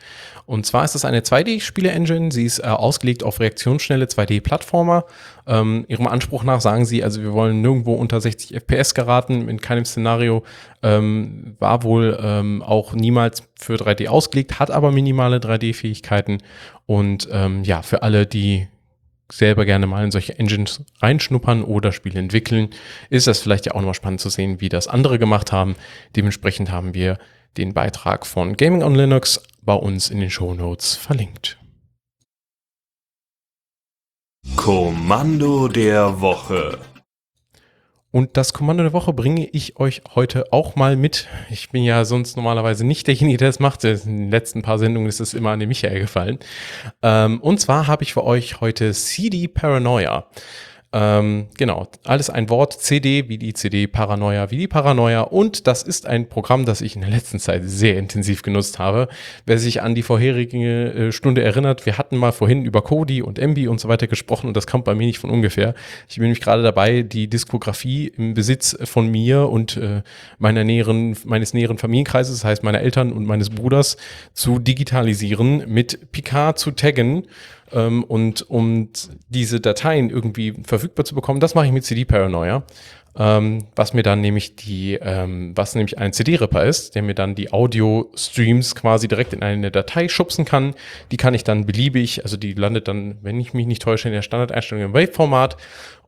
Und 0.51 0.65
zwar 0.65 0.83
ist 0.83 0.95
es 0.95 1.05
eine 1.05 1.21
2D-Spiele-Engine. 1.21 2.29
Sie 2.29 2.43
ist 2.43 2.59
äh, 2.59 2.63
ausgelegt 2.63 3.23
auf 3.23 3.39
reaktionsschnelle 3.39 4.03
2D-Plattformer. 4.03 5.05
Ähm, 5.47 5.85
ihrem 5.87 6.07
Anspruch 6.07 6.43
nach 6.43 6.59
sagen 6.59 6.83
sie, 6.83 7.05
also 7.05 7.21
wir 7.21 7.31
wollen 7.31 7.61
nirgendwo 7.61 7.93
unter 7.93 8.19
60 8.19 8.55
FPS 8.57 8.93
geraten, 8.93 9.47
in 9.47 9.61
keinem 9.61 9.85
Szenario. 9.85 10.43
Ähm, 10.83 11.55
war 11.59 11.83
wohl 11.83 12.19
ähm, 12.21 12.61
auch 12.63 12.91
niemals 12.91 13.43
für 13.57 13.75
3D 13.75 14.09
ausgelegt, 14.09 14.59
hat 14.59 14.71
aber 14.71 14.91
minimale 14.91 15.37
3D-Fähigkeiten. 15.37 16.39
Und 16.85 17.29
ähm, 17.31 17.63
ja, 17.63 17.81
für 17.81 18.03
alle, 18.03 18.27
die 18.27 18.67
selber 19.31 19.63
gerne 19.63 19.87
mal 19.87 20.03
in 20.03 20.11
solche 20.11 20.37
Engines 20.37 20.83
reinschnuppern 20.99 21.63
oder 21.63 21.93
Spiele 21.93 22.19
entwickeln, 22.19 22.71
ist 23.09 23.25
das 23.25 23.39
vielleicht 23.39 23.67
ja 23.67 23.71
auch 23.71 23.79
nochmal 23.79 23.93
spannend 23.93 24.19
zu 24.19 24.27
sehen, 24.27 24.59
wie 24.59 24.67
das 24.67 24.89
andere 24.89 25.17
gemacht 25.17 25.53
haben. 25.53 25.77
Dementsprechend 26.17 26.71
haben 26.71 26.93
wir 26.93 27.19
den 27.55 27.73
Beitrag 27.73 28.25
von 28.25 28.57
Gaming 28.57 28.83
on 28.83 28.95
Linux 28.95 29.41
bei 29.61 29.73
uns 29.73 30.09
in 30.09 30.19
den 30.19 30.29
Show 30.29 30.53
Notes 30.53 30.95
verlinkt. 30.95 31.57
Kommando 34.55 35.67
der 35.67 36.21
Woche. 36.21 36.79
Und 38.11 38.35
das 38.35 38.51
Kommando 38.51 38.83
der 38.83 38.91
Woche 38.91 39.13
bringe 39.13 39.47
ich 39.47 39.77
euch 39.77 40.01
heute 40.15 40.51
auch 40.51 40.75
mal 40.75 40.97
mit. 40.97 41.29
Ich 41.49 41.69
bin 41.69 41.83
ja 41.83 42.03
sonst 42.03 42.35
normalerweise 42.35 42.85
nicht 42.85 43.07
derjenige, 43.07 43.37
der 43.37 43.49
das 43.49 43.59
macht. 43.59 43.85
In 43.85 43.97
den 44.05 44.31
letzten 44.31 44.61
paar 44.63 44.79
Sendungen 44.79 45.07
ist 45.07 45.21
es 45.21 45.33
immer 45.33 45.51
an 45.51 45.61
den 45.61 45.69
Michael 45.69 45.99
gefallen. 45.99 46.39
Ähm, 47.01 47.39
und 47.39 47.59
zwar 47.61 47.87
habe 47.87 48.03
ich 48.03 48.13
für 48.13 48.25
euch 48.25 48.59
heute 48.59 48.91
CD 48.91 49.47
Paranoia. 49.47 50.27
Ähm, 50.93 51.47
genau, 51.57 51.87
alles 52.03 52.29
ein 52.29 52.49
Wort, 52.49 52.73
CD 52.73 53.29
wie 53.29 53.37
die 53.37 53.53
CD, 53.53 53.87
Paranoia 53.87 54.51
wie 54.51 54.57
die 54.57 54.67
Paranoia 54.67 55.21
und 55.21 55.65
das 55.65 55.83
ist 55.83 56.05
ein 56.05 56.27
Programm, 56.27 56.65
das 56.65 56.81
ich 56.81 56.95
in 56.95 57.01
der 57.01 57.09
letzten 57.09 57.39
Zeit 57.39 57.61
sehr 57.63 57.97
intensiv 57.97 58.41
genutzt 58.41 58.77
habe. 58.77 59.07
Wer 59.45 59.57
sich 59.57 59.81
an 59.81 59.95
die 59.95 60.01
vorherige 60.01 60.93
äh, 60.93 61.11
Stunde 61.13 61.43
erinnert, 61.43 61.85
wir 61.85 61.97
hatten 61.97 62.17
mal 62.17 62.33
vorhin 62.33 62.65
über 62.65 62.81
Kodi 62.81 63.21
und 63.21 63.39
Embi 63.39 63.69
und 63.69 63.79
so 63.79 63.87
weiter 63.87 64.07
gesprochen 64.07 64.47
und 64.47 64.57
das 64.57 64.67
kommt 64.67 64.83
bei 64.83 64.93
mir 64.93 65.05
nicht 65.05 65.19
von 65.19 65.29
ungefähr. 65.29 65.75
Ich 66.09 66.15
bin 66.15 66.23
nämlich 66.23 66.41
gerade 66.41 66.61
dabei, 66.61 67.03
die 67.03 67.29
Diskografie 67.29 68.11
im 68.17 68.33
Besitz 68.33 68.77
von 68.83 69.07
mir 69.07 69.47
und 69.47 69.77
äh, 69.77 70.01
meiner 70.39 70.65
näheren, 70.65 71.15
meines 71.23 71.53
näheren 71.53 71.77
Familienkreises, 71.77 72.39
das 72.39 72.43
heißt 72.43 72.63
meiner 72.63 72.81
Eltern 72.81 73.13
und 73.13 73.25
meines 73.25 73.49
Bruders, 73.49 73.95
zu 74.33 74.59
digitalisieren, 74.59 75.63
mit 75.71 76.11
Picard 76.11 76.59
zu 76.59 76.71
taggen 76.71 77.27
ähm, 77.73 78.03
und 78.03 78.49
um 78.49 78.89
diese 79.29 79.59
Dateien 79.59 80.09
irgendwie 80.09 80.53
verfügbar 80.63 81.05
zu 81.05 81.15
bekommen, 81.15 81.39
das 81.39 81.55
mache 81.55 81.65
ich 81.65 81.71
mit 81.71 81.85
CD 81.85 82.05
Paranoia. 82.05 82.63
Ähm, 83.13 83.65
was 83.75 83.93
mir 83.93 84.03
dann 84.03 84.21
nämlich 84.21 84.55
die, 84.55 84.93
ähm, 84.93 85.51
was 85.55 85.75
nämlich 85.75 85.97
ein 85.97 86.13
CD-Ripper 86.13 86.63
ist, 86.63 86.95
der 86.95 87.01
mir 87.01 87.13
dann 87.13 87.35
die 87.35 87.51
Audio-Streams 87.51 88.73
quasi 88.73 89.09
direkt 89.09 89.33
in 89.33 89.43
eine 89.43 89.69
Datei 89.69 90.07
schubsen 90.07 90.45
kann. 90.45 90.75
Die 91.11 91.17
kann 91.17 91.33
ich 91.33 91.43
dann 91.43 91.65
beliebig, 91.65 92.23
also 92.23 92.37
die 92.37 92.53
landet 92.53 92.87
dann, 92.87 93.17
wenn 93.21 93.37
ich 93.39 93.53
mich 93.53 93.67
nicht 93.67 93.81
täusche, 93.81 94.07
in 94.07 94.13
der 94.13 94.21
Standardeinstellung 94.21 94.85
im 94.85 94.93
Wave-Format. 94.93 95.57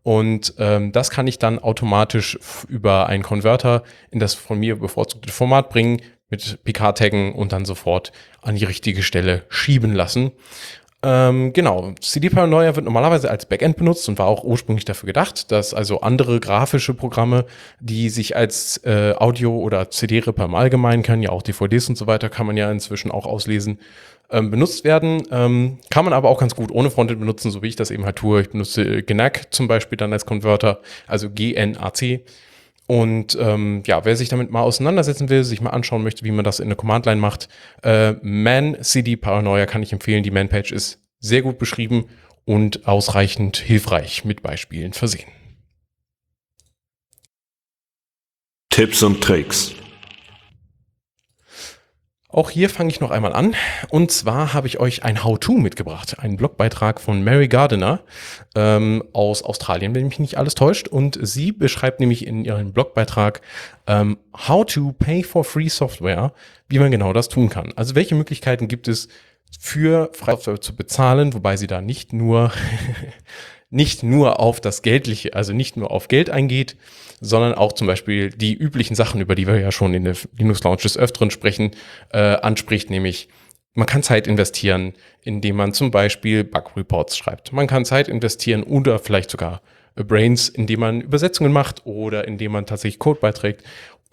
Und 0.01 0.53
ähm, 0.59 0.93
das 0.93 1.09
kann 1.09 1.27
ich 1.27 1.39
dann 1.39 1.59
automatisch 1.59 2.39
über 2.69 3.07
einen 3.07 3.23
Konverter 3.23 3.83
in 4.11 4.19
das 4.19 4.33
von 4.33 4.59
mir 4.59 4.77
bevorzugte 4.77 5.31
Format 5.31 5.69
bringen, 5.69 6.01
mit 6.33 6.63
PK-Taggen 6.63 7.33
und 7.33 7.51
dann 7.51 7.63
sofort 7.63 8.11
an 8.41 8.55
die 8.55 8.65
richtige 8.65 9.03
Stelle 9.03 9.45
schieben 9.49 9.93
lassen. 9.93 10.31
Ähm, 11.05 11.51
genau, 11.51 11.93
CD 11.99 12.29
Paranoia 12.29 12.77
wird 12.77 12.85
normalerweise 12.85 13.29
als 13.29 13.45
Backend 13.45 13.75
benutzt 13.75 14.07
und 14.07 14.17
war 14.19 14.27
auch 14.27 14.45
ursprünglich 14.45 14.85
dafür 14.85 15.07
gedacht, 15.07 15.51
dass 15.51 15.73
also 15.73 15.99
andere 15.99 16.39
grafische 16.39 16.93
Programme, 16.93 17.45
die 17.81 18.09
sich 18.09 18.37
als 18.37 18.77
äh, 18.85 19.13
Audio- 19.17 19.57
oder 19.57 19.89
CD-Ripper 19.91 20.45
im 20.45 20.55
Allgemeinen 20.55 21.03
können, 21.03 21.21
ja 21.21 21.31
auch 21.31 21.41
DVDs 21.41 21.89
und 21.89 21.97
so 21.97 22.07
weiter, 22.07 22.29
kann 22.29 22.47
man 22.47 22.55
ja 22.55 22.71
inzwischen 22.71 23.11
auch 23.11 23.25
auslesen, 23.25 23.79
ähm, 24.31 24.49
benutzt 24.49 24.85
werden. 24.85 25.23
Ähm, 25.29 25.79
kann 25.89 26.05
man 26.05 26.13
aber 26.13 26.29
auch 26.29 26.39
ganz 26.39 26.55
gut 26.55 26.71
ohne 26.71 26.89
Frontend 26.89 27.19
benutzen, 27.19 27.51
so 27.51 27.61
wie 27.61 27.67
ich 27.67 27.75
das 27.75 27.91
eben 27.91 28.05
halt 28.05 28.15
tue. 28.15 28.41
Ich 28.41 28.49
benutze 28.51 29.03
GNAC 29.03 29.53
zum 29.53 29.67
Beispiel 29.67 29.97
dann 29.97 30.13
als 30.13 30.25
Converter, 30.25 30.79
also 31.05 31.29
GNAC. 31.29 32.21
Und 32.87 33.37
ähm, 33.39 33.83
ja, 33.85 34.03
wer 34.03 34.15
sich 34.15 34.29
damit 34.29 34.51
mal 34.51 34.61
auseinandersetzen 34.61 35.29
will, 35.29 35.43
sich 35.43 35.61
mal 35.61 35.69
anschauen 35.69 36.03
möchte, 36.03 36.25
wie 36.25 36.31
man 36.31 36.43
das 36.43 36.59
in 36.59 36.67
der 36.67 36.75
Command-Line 36.75 37.21
macht, 37.21 37.47
äh, 37.81 38.13
Man 38.21 38.77
CD 38.81 39.15
Paranoia 39.15 39.65
kann 39.65 39.83
ich 39.83 39.93
empfehlen. 39.93 40.23
Die 40.23 40.31
Man-Page 40.31 40.71
ist 40.71 41.01
sehr 41.19 41.41
gut 41.41 41.57
beschrieben 41.57 42.05
und 42.45 42.87
ausreichend 42.87 43.57
hilfreich 43.57 44.25
mit 44.25 44.41
Beispielen 44.41 44.93
versehen. 44.93 45.29
Tipps 48.69 49.03
und 49.03 49.21
Tricks. 49.21 49.73
Auch 52.33 52.49
hier 52.49 52.67
fange 52.71 52.89
ich 52.89 52.99
noch 52.99 53.11
einmal 53.11 53.31
an. 53.31 53.53
Und 53.89 54.11
zwar 54.11 54.55
habe 54.55 54.65
ich 54.65 54.79
euch 54.79 55.03
ein 55.03 55.23
How-To 55.23 55.53
mitgebracht. 55.53 56.17
Einen 56.17 56.35
Blogbeitrag 56.35 56.99
von 56.99 57.23
Mary 57.23 57.47
Gardiner 57.47 57.99
ähm, 58.55 59.03
aus 59.13 59.43
Australien, 59.43 59.93
wenn 59.93 60.07
mich 60.07 60.17
nicht 60.17 60.35
alles 60.35 60.55
täuscht. 60.55 60.87
Und 60.87 61.19
sie 61.21 61.51
beschreibt 61.51 61.99
nämlich 61.99 62.25
in 62.25 62.43
ihrem 62.43 62.73
Blogbeitrag 62.73 63.41
ähm, 63.85 64.17
How 64.35 64.65
to 64.65 64.93
Pay 64.93 65.21
for 65.21 65.43
Free 65.43 65.69
Software, 65.69 66.33
wie 66.67 66.79
man 66.79 66.89
genau 66.89 67.13
das 67.13 67.29
tun 67.29 67.49
kann. 67.49 67.71
Also 67.75 67.93
welche 67.93 68.15
Möglichkeiten 68.15 68.67
gibt 68.67 68.87
es 68.87 69.09
für 69.59 70.09
freie 70.13 70.35
Software 70.37 70.59
zu 70.59 70.75
bezahlen, 70.75 71.35
wobei 71.35 71.55
sie 71.55 71.67
da 71.67 71.81
nicht 71.81 72.13
nur 72.13 72.51
nicht 73.69 74.01
nur 74.01 74.39
auf 74.39 74.59
das 74.59 74.81
Geldliche, 74.81 75.35
also 75.35 75.53
nicht 75.53 75.77
nur 75.77 75.91
auf 75.91 76.07
Geld 76.07 76.31
eingeht, 76.31 76.77
sondern 77.23 77.53
auch 77.55 77.73
zum 77.73 77.87
Beispiel 77.87 78.29
die 78.29 78.53
üblichen 78.53 78.95
Sachen, 78.95 79.21
über 79.21 79.35
die 79.35 79.47
wir 79.47 79.59
ja 79.59 79.71
schon 79.71 79.93
in 79.93 80.03
der 80.03 80.15
Linux 80.37 80.63
Launch 80.63 80.83
des 80.83 80.97
Öfteren 80.97 81.31
sprechen, 81.31 81.71
äh, 82.11 82.19
anspricht, 82.19 82.89
nämlich 82.89 83.29
man 83.73 83.87
kann 83.87 84.03
Zeit 84.03 84.27
investieren, 84.27 84.93
indem 85.21 85.55
man 85.55 85.73
zum 85.73 85.89
Beispiel 85.89 86.43
Bug 86.43 86.77
Reports 86.77 87.17
schreibt. 87.17 87.53
Man 87.53 87.65
kann 87.65 87.85
Zeit 87.85 88.07
investieren 88.07 88.61
oder 88.63 88.99
vielleicht 88.99 89.31
sogar 89.31 89.61
Brains, 89.95 90.49
indem 90.49 90.79
man 90.79 91.01
Übersetzungen 91.01 91.51
macht 91.51 91.85
oder 91.85 92.27
indem 92.27 92.51
man 92.51 92.65
tatsächlich 92.65 92.99
Code 92.99 93.19
beiträgt. 93.19 93.63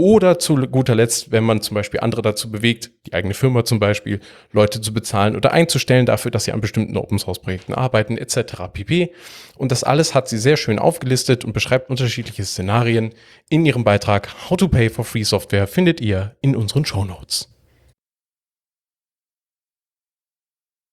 Oder 0.01 0.39
zu 0.39 0.55
guter 0.55 0.95
Letzt, 0.95 1.31
wenn 1.31 1.45
man 1.45 1.61
zum 1.61 1.75
Beispiel 1.75 2.01
andere 2.01 2.23
dazu 2.23 2.51
bewegt, 2.51 2.91
die 3.07 3.13
eigene 3.13 3.35
Firma 3.35 3.67
zum 3.67 3.81
Beispiel, 3.81 4.21
Leute 4.51 4.81
zu 4.81 4.95
bezahlen 4.95 5.37
oder 5.37 5.53
einzustellen 5.53 6.07
dafür, 6.07 6.31
dass 6.31 6.45
sie 6.45 6.53
an 6.53 6.63
bestimmten 6.63 6.97
Open 6.97 7.19
Source 7.19 7.39
Projekten 7.39 7.75
arbeiten, 7.75 8.17
etc. 8.17 8.63
pp. 8.73 9.13
Und 9.59 9.71
das 9.71 9.85
alles 9.85 10.15
hat 10.15 10.27
sie 10.27 10.39
sehr 10.39 10.57
schön 10.57 10.79
aufgelistet 10.79 11.45
und 11.45 11.53
beschreibt 11.53 11.91
unterschiedliche 11.91 12.47
Szenarien. 12.47 13.13
In 13.51 13.67
ihrem 13.67 13.85
Beitrag 13.85 14.49
How 14.49 14.57
to 14.57 14.69
Pay 14.69 14.89
for 14.89 15.05
Free 15.05 15.23
Software 15.23 15.67
findet 15.67 16.01
ihr 16.01 16.35
in 16.41 16.57
unseren 16.57 16.87
Show 16.87 17.05
Notes. 17.05 17.55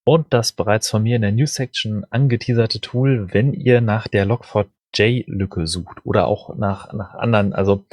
Und 0.05 0.33
das 0.33 0.51
bereits 0.51 0.89
von 0.89 1.03
mir 1.03 1.15
in 1.15 1.21
der 1.21 1.31
News 1.31 1.53
Section 1.53 2.05
angeteaserte 2.09 2.81
Tool, 2.81 3.29
wenn 3.31 3.53
ihr 3.53 3.79
nach 3.79 4.09
der 4.09 4.27
Log4j-Lücke 4.27 5.65
sucht 5.65 6.05
oder 6.05 6.27
auch 6.27 6.57
nach, 6.57 6.91
nach 6.91 7.13
anderen, 7.13 7.53
also 7.53 7.85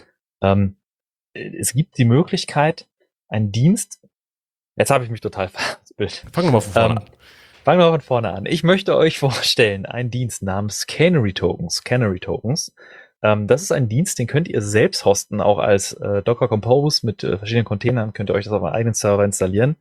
ähm, 0.42 0.74
es 1.34 1.74
gibt 1.74 1.98
die 1.98 2.04
Möglichkeit, 2.04 2.86
einen 3.28 3.52
Dienst, 3.52 4.00
jetzt 4.76 4.90
habe 4.90 5.04
ich 5.04 5.10
mich 5.10 5.20
total 5.20 5.48
verspillt. 5.48 6.24
Fangen 6.32 6.48
wir 6.48 6.52
mal 6.52 6.60
von 6.60 6.72
vorne 6.72 6.94
Ähm, 6.94 6.98
an. 6.98 7.10
Fangen 7.64 7.80
wir 7.80 7.90
von 7.90 8.00
vorne 8.00 8.32
an. 8.32 8.46
Ich 8.46 8.62
möchte 8.62 8.96
euch 8.96 9.18
vorstellen 9.20 9.86
einen 9.86 10.10
Dienst 10.10 10.42
namens 10.42 10.86
Canary 10.86 11.32
Tokens. 11.32 11.82
Canary 11.82 12.20
Tokens. 12.20 12.74
Ähm, 13.22 13.46
das 13.46 13.62
ist 13.62 13.72
ein 13.72 13.88
Dienst, 13.88 14.18
den 14.18 14.26
könnt 14.26 14.48
ihr 14.48 14.60
selbst 14.60 15.04
hosten, 15.04 15.40
auch 15.40 15.58
als 15.58 15.94
äh, 15.94 16.22
Docker 16.22 16.46
Compose 16.46 17.06
mit 17.06 17.24
äh, 17.24 17.38
verschiedenen 17.38 17.64
Containern 17.64 18.12
könnt 18.12 18.30
ihr 18.30 18.34
euch 18.34 18.44
das 18.44 18.52
auf 18.52 18.62
euren 18.62 18.74
eigenen 18.74 18.94
Server 18.94 19.24
installieren, 19.24 19.76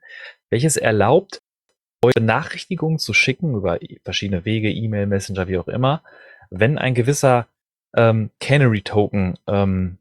welches 0.50 0.78
erlaubt, 0.78 1.42
euch 2.04 2.14
Benachrichtigungen 2.14 3.00
zu 3.00 3.14
schicken 3.14 3.54
über 3.56 3.80
verschiedene 4.04 4.46
Wege, 4.46 4.72
E-Mail, 4.72 5.08
Messenger, 5.08 5.48
wie 5.48 5.58
auch 5.58 5.68
immer, 5.68 6.04
wenn 6.50 6.78
ein 6.78 6.94
gewisser 6.94 7.48
ähm, 7.96 8.30
Canary 8.40 8.82
Token 8.82 9.38
ähm, 9.48 9.98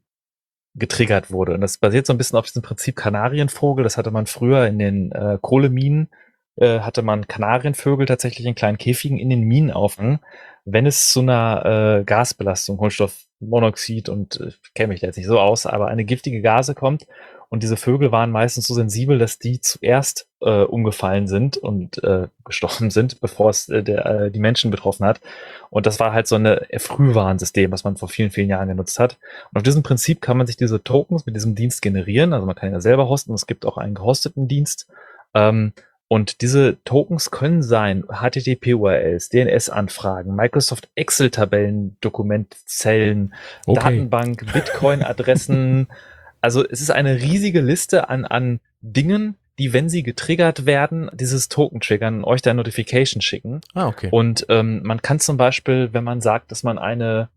getriggert 0.75 1.31
wurde. 1.31 1.53
Und 1.53 1.61
das 1.61 1.77
basiert 1.77 2.05
so 2.05 2.13
ein 2.13 2.17
bisschen 2.17 2.37
auf 2.37 2.45
diesem 2.45 2.61
Prinzip 2.61 2.95
Kanarienvogel. 2.95 3.83
Das 3.83 3.97
hatte 3.97 4.11
man 4.11 4.25
früher 4.25 4.67
in 4.67 4.79
den 4.79 5.11
äh, 5.11 5.37
Kohleminen, 5.41 6.09
äh, 6.55 6.79
hatte 6.79 7.01
man 7.01 7.27
Kanarienvögel 7.27 8.05
tatsächlich 8.05 8.47
in 8.47 8.55
kleinen 8.55 8.77
Käfigen 8.77 9.19
in 9.19 9.29
den 9.29 9.43
Minen 9.43 9.71
aufgehangen. 9.71 10.19
Wenn 10.65 10.85
es 10.85 11.09
zu 11.09 11.19
einer 11.19 11.99
äh, 11.99 12.03
Gasbelastung, 12.05 12.77
Kohlenstoffmonoxid 12.77 14.09
und 14.09 14.39
äh, 14.39 14.51
kenne 14.73 14.89
mich 14.89 15.01
da 15.01 15.07
jetzt 15.07 15.17
nicht 15.17 15.27
so 15.27 15.39
aus, 15.39 15.65
aber 15.65 15.87
eine 15.87 16.05
giftige 16.05 16.41
Gase 16.41 16.73
kommt 16.73 17.05
und 17.53 17.61
diese 17.61 17.77
Vögel 17.77 18.11
waren 18.11 18.31
meistens 18.31 18.65
so 18.65 18.73
sensibel, 18.73 19.19
dass 19.19 19.37
die 19.37 19.61
zuerst 19.61 20.27
äh, 20.41 20.63
umgefallen 20.63 21.27
sind 21.27 21.55
und 21.55 22.03
äh, 22.03 22.27
gestorben 22.43 22.89
sind, 22.89 23.21
bevor 23.21 23.51
es 23.51 23.69
äh, 23.69 23.83
der, 23.83 24.05
äh, 24.07 24.31
die 24.31 24.39
Menschen 24.39 24.71
betroffen 24.71 25.05
hat. 25.05 25.21
Und 25.69 25.85
das 25.85 25.99
war 25.99 26.13
halt 26.13 26.25
so 26.25 26.35
ein 26.35 26.57
Frühwarnsystem, 26.77 27.71
was 27.71 27.83
man 27.83 27.95
vor 27.95 28.09
vielen, 28.09 28.31
vielen 28.31 28.49
Jahren 28.49 28.69
genutzt 28.69 28.97
hat. 28.97 29.19
Und 29.51 29.57
auf 29.57 29.63
diesem 29.63 29.83
Prinzip 29.83 30.19
kann 30.19 30.35
man 30.35 30.47
sich 30.47 30.57
diese 30.57 30.83
Tokens 30.83 31.27
mit 31.27 31.35
diesem 31.35 31.53
Dienst 31.53 31.83
generieren. 31.83 32.33
Also 32.33 32.47
man 32.47 32.55
kann 32.55 32.71
ja 32.71 32.81
selber 32.81 33.07
hosten. 33.07 33.35
Es 33.35 33.45
gibt 33.45 33.67
auch 33.67 33.77
einen 33.77 33.93
gehosteten 33.93 34.47
Dienst. 34.47 34.87
Ähm, 35.35 35.73
und 36.07 36.41
diese 36.41 36.83
Tokens 36.85 37.29
können 37.29 37.61
sein 37.61 38.03
HTTP-URLs, 38.07 39.29
DNS-Anfragen, 39.29 40.35
Microsoft 40.35 40.89
Excel-Tabellen, 40.95 41.97
Dokumentzellen, 42.01 43.35
okay. 43.67 43.79
Datenbank, 43.79 44.51
Bitcoin-Adressen, 44.51 45.87
Also 46.43 46.67
es 46.67 46.81
ist 46.81 46.91
eine 46.91 47.21
riesige 47.21 47.61
Liste 47.61 48.09
an, 48.09 48.25
an 48.25 48.59
Dingen, 48.81 49.37
die, 49.59 49.71
wenn 49.71 49.87
sie 49.87 50.03
getriggert 50.03 50.65
werden, 50.65 51.09
dieses 51.13 51.47
Token 51.47 51.79
triggern, 51.79 52.25
euch 52.25 52.41
da 52.41 52.53
Notification 52.53 53.21
schicken. 53.21 53.61
Ah, 53.73 53.87
okay. 53.87 54.09
Und 54.11 54.45
ähm, 54.49 54.81
man 54.83 55.01
kann 55.01 55.21
zum 55.21 55.37
Beispiel, 55.37 55.93
wenn 55.93 56.03
man 56.03 56.19
sagt, 56.19 56.51
dass 56.51 56.63
man 56.63 56.77
eine 56.77 57.29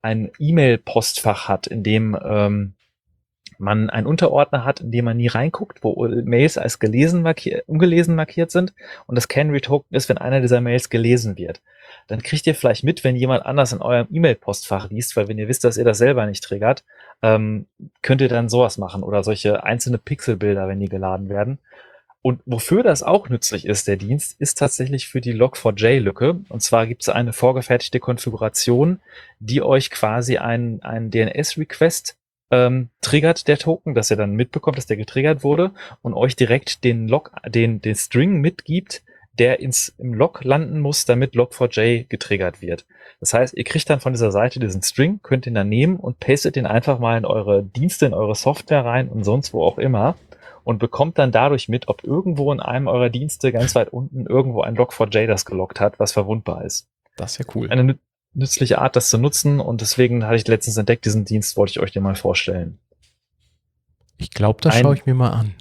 ein 0.00 0.30
E-Mail-Postfach 0.38 1.48
hat, 1.48 1.66
in 1.66 1.82
dem 1.82 2.16
ähm, 2.24 2.74
man 3.58 3.90
einen 3.90 4.06
Unterordner 4.06 4.64
hat, 4.64 4.80
in 4.80 4.92
dem 4.92 5.06
man 5.06 5.16
nie 5.16 5.28
reinguckt, 5.28 5.82
wo 5.82 6.06
Mails 6.08 6.56
als 6.56 6.78
gelesen 6.78 7.22
markiert, 7.22 7.68
ungelesen 7.68 8.14
markiert 8.14 8.52
sind 8.52 8.74
und 9.06 9.16
das 9.16 9.28
Canary 9.28 9.60
Token 9.60 9.94
ist, 9.94 10.08
wenn 10.08 10.18
einer 10.18 10.40
dieser 10.40 10.60
Mails 10.60 10.88
gelesen 10.88 11.36
wird. 11.36 11.62
Dann 12.08 12.22
kriegt 12.22 12.46
ihr 12.46 12.54
vielleicht 12.54 12.84
mit, 12.84 13.04
wenn 13.04 13.16
jemand 13.16 13.44
anders 13.46 13.72
in 13.72 13.80
eurem 13.80 14.08
E-Mail-Postfach 14.10 14.90
liest, 14.90 15.16
weil 15.16 15.28
wenn 15.28 15.38
ihr 15.38 15.48
wisst, 15.48 15.64
dass 15.64 15.76
ihr 15.76 15.84
das 15.84 15.98
selber 15.98 16.26
nicht 16.26 16.42
triggert, 16.42 16.84
ähm, 17.22 17.66
könnt 18.02 18.20
ihr 18.20 18.28
dann 18.28 18.48
sowas 18.48 18.78
machen 18.78 19.02
oder 19.02 19.22
solche 19.22 19.64
einzelne 19.64 19.98
Pixelbilder, 19.98 20.68
wenn 20.68 20.80
die 20.80 20.88
geladen 20.88 21.28
werden. 21.28 21.58
Und 22.20 22.40
wofür 22.46 22.84
das 22.84 23.02
auch 23.02 23.28
nützlich 23.28 23.66
ist, 23.66 23.88
der 23.88 23.96
Dienst, 23.96 24.40
ist 24.40 24.56
tatsächlich 24.58 25.08
für 25.08 25.20
die 25.20 25.34
Log4j-Lücke. 25.34 26.40
Und 26.48 26.62
zwar 26.62 26.86
gibt 26.86 27.02
es 27.02 27.08
eine 27.08 27.32
vorgefertigte 27.32 27.98
Konfiguration, 27.98 29.00
die 29.40 29.60
euch 29.60 29.90
quasi 29.90 30.38
einen, 30.38 30.82
einen 30.82 31.10
DNS-Request 31.10 32.16
ähm, 32.52 32.90
triggert, 33.00 33.48
der 33.48 33.58
Token, 33.58 33.94
dass 33.94 34.10
ihr 34.10 34.16
dann 34.16 34.36
mitbekommt, 34.36 34.76
dass 34.76 34.86
der 34.86 34.96
getriggert 34.96 35.42
wurde 35.42 35.72
und 36.02 36.14
euch 36.14 36.36
direkt 36.36 36.84
den 36.84 37.08
Log, 37.08 37.32
den, 37.48 37.80
den 37.80 37.96
String 37.96 38.40
mitgibt, 38.40 39.02
der 39.38 39.60
ins, 39.60 39.94
im 39.98 40.14
Log 40.14 40.44
landen 40.44 40.80
muss, 40.80 41.04
damit 41.04 41.34
Log4j 41.34 42.06
getriggert 42.08 42.60
wird. 42.60 42.84
Das 43.20 43.32
heißt, 43.32 43.54
ihr 43.54 43.64
kriegt 43.64 43.88
dann 43.88 44.00
von 44.00 44.12
dieser 44.12 44.30
Seite 44.30 44.60
diesen 44.60 44.82
String, 44.82 45.20
könnt 45.22 45.46
ihn 45.46 45.54
dann 45.54 45.68
nehmen 45.68 45.96
und 45.96 46.20
pastet 46.20 46.56
den 46.56 46.66
einfach 46.66 46.98
mal 46.98 47.16
in 47.16 47.24
eure 47.24 47.62
Dienste, 47.62 48.06
in 48.06 48.14
eure 48.14 48.34
Software 48.34 48.84
rein 48.84 49.08
und 49.08 49.24
sonst 49.24 49.52
wo 49.52 49.62
auch 49.62 49.78
immer 49.78 50.16
und 50.64 50.78
bekommt 50.78 51.18
dann 51.18 51.32
dadurch 51.32 51.68
mit, 51.68 51.88
ob 51.88 52.04
irgendwo 52.04 52.52
in 52.52 52.60
einem 52.60 52.88
eurer 52.88 53.10
Dienste 53.10 53.52
ganz 53.52 53.74
weit 53.74 53.92
unten 53.92 54.26
irgendwo 54.26 54.62
ein 54.62 54.76
Log4j 54.76 55.26
das 55.26 55.44
gelockt 55.44 55.80
hat, 55.80 55.98
was 55.98 56.12
verwundbar 56.12 56.64
ist. 56.64 56.88
Das 57.16 57.32
ist 57.32 57.38
ja 57.38 57.44
cool. 57.54 57.70
Eine 57.70 57.98
nützliche 58.34 58.80
Art, 58.80 58.96
das 58.96 59.08
zu 59.08 59.18
nutzen 59.18 59.60
und 59.60 59.80
deswegen 59.80 60.24
hatte 60.24 60.36
ich 60.36 60.46
letztens 60.46 60.76
entdeckt, 60.76 61.04
diesen 61.04 61.24
Dienst 61.24 61.56
wollte 61.56 61.72
ich 61.72 61.80
euch 61.80 61.92
dir 61.92 62.00
mal 62.00 62.14
vorstellen. 62.14 62.78
Ich 64.18 64.30
glaube, 64.30 64.60
das 64.60 64.78
schaue 64.78 64.94
ich 64.94 65.06
mir 65.06 65.14
mal 65.14 65.30
an 65.30 65.54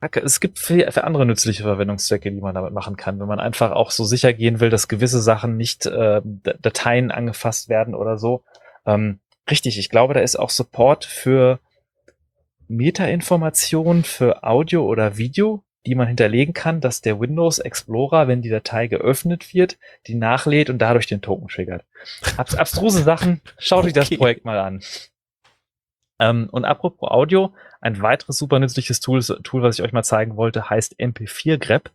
es 0.00 0.40
gibt 0.40 0.58
für, 0.58 0.90
für, 0.92 1.04
andere 1.04 1.26
nützliche 1.26 1.64
Verwendungszwecke, 1.64 2.30
die 2.30 2.40
man 2.40 2.54
damit 2.54 2.72
machen 2.72 2.96
kann, 2.96 3.18
wenn 3.18 3.26
man 3.26 3.40
einfach 3.40 3.72
auch 3.72 3.90
so 3.90 4.04
sicher 4.04 4.32
gehen 4.32 4.60
will, 4.60 4.70
dass 4.70 4.88
gewisse 4.88 5.20
Sachen 5.20 5.56
nicht 5.56 5.86
äh, 5.86 6.20
Dateien 6.60 7.10
angefasst 7.10 7.68
werden 7.68 7.94
oder 7.94 8.16
so. 8.16 8.44
Ähm, 8.86 9.18
richtig, 9.50 9.78
ich 9.78 9.90
glaube, 9.90 10.14
da 10.14 10.20
ist 10.20 10.36
auch 10.36 10.50
Support 10.50 11.04
für 11.04 11.58
Metainformationen 12.68 14.04
für 14.04 14.44
Audio 14.44 14.84
oder 14.84 15.16
Video, 15.16 15.64
die 15.86 15.94
man 15.94 16.06
hinterlegen 16.06 16.54
kann, 16.54 16.80
dass 16.80 17.00
der 17.00 17.18
Windows 17.18 17.58
Explorer, 17.58 18.28
wenn 18.28 18.42
die 18.42 18.50
Datei 18.50 18.88
geöffnet 18.88 19.54
wird, 19.54 19.78
die 20.06 20.14
nachlädt 20.14 20.70
und 20.70 20.78
dadurch 20.78 21.06
den 21.06 21.22
Token 21.22 21.48
triggert. 21.48 21.84
Abs 22.36 22.54
abstruse 22.54 23.02
Sachen, 23.02 23.40
schaut 23.58 23.80
okay. 23.80 23.88
euch 23.88 23.92
das 23.94 24.10
Projekt 24.10 24.44
mal 24.44 24.58
an. 24.58 24.82
Ähm, 26.18 26.48
und 26.50 26.64
apropos 26.64 27.10
Audio, 27.10 27.54
ein 27.80 28.00
weiteres 28.02 28.38
super 28.38 28.58
nützliches 28.58 29.00
Tool, 29.00 29.22
Tool, 29.22 29.62
was 29.62 29.78
ich 29.78 29.84
euch 29.84 29.92
mal 29.92 30.02
zeigen 30.02 30.36
wollte, 30.36 30.68
heißt 30.68 30.98
MP4grep. 30.98 31.90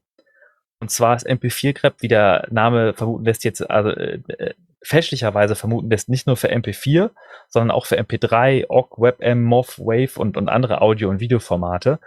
Und 0.79 0.89
zwar 0.89 1.15
ist 1.15 1.27
MP4grep, 1.27 1.95
wie 1.99 2.07
der 2.07 2.47
Name 2.51 2.93
vermuten 2.93 3.25
lässt, 3.25 3.43
jetzt 3.43 3.69
also 3.69 3.89
äh, 3.89 4.19
äh, 4.27 4.53
fälschlicherweise 4.81 5.55
vermuten 5.55 5.89
lässt, 5.89 6.09
nicht 6.09 6.27
nur 6.27 6.35
für 6.35 6.51
MP4, 6.51 7.11
sondern 7.47 7.71
auch 7.71 7.85
für 7.85 7.97
MP3, 7.97 8.65
OGG, 8.67 9.01
WebM, 9.01 9.43
MOV, 9.43 9.79
Wave 9.79 10.19
und, 10.19 10.35
und 10.35 10.49
andere 10.49 10.81
Audio- 10.81 11.09
und 11.09 11.19
Videoformate. 11.19 11.99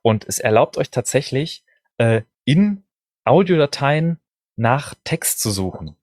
Und 0.00 0.26
es 0.26 0.38
erlaubt 0.38 0.78
euch 0.78 0.90
tatsächlich, 0.90 1.64
äh, 1.98 2.22
in 2.44 2.84
Audiodateien 3.24 4.18
nach 4.56 4.94
Text 5.04 5.40
zu 5.40 5.50
suchen. 5.50 5.96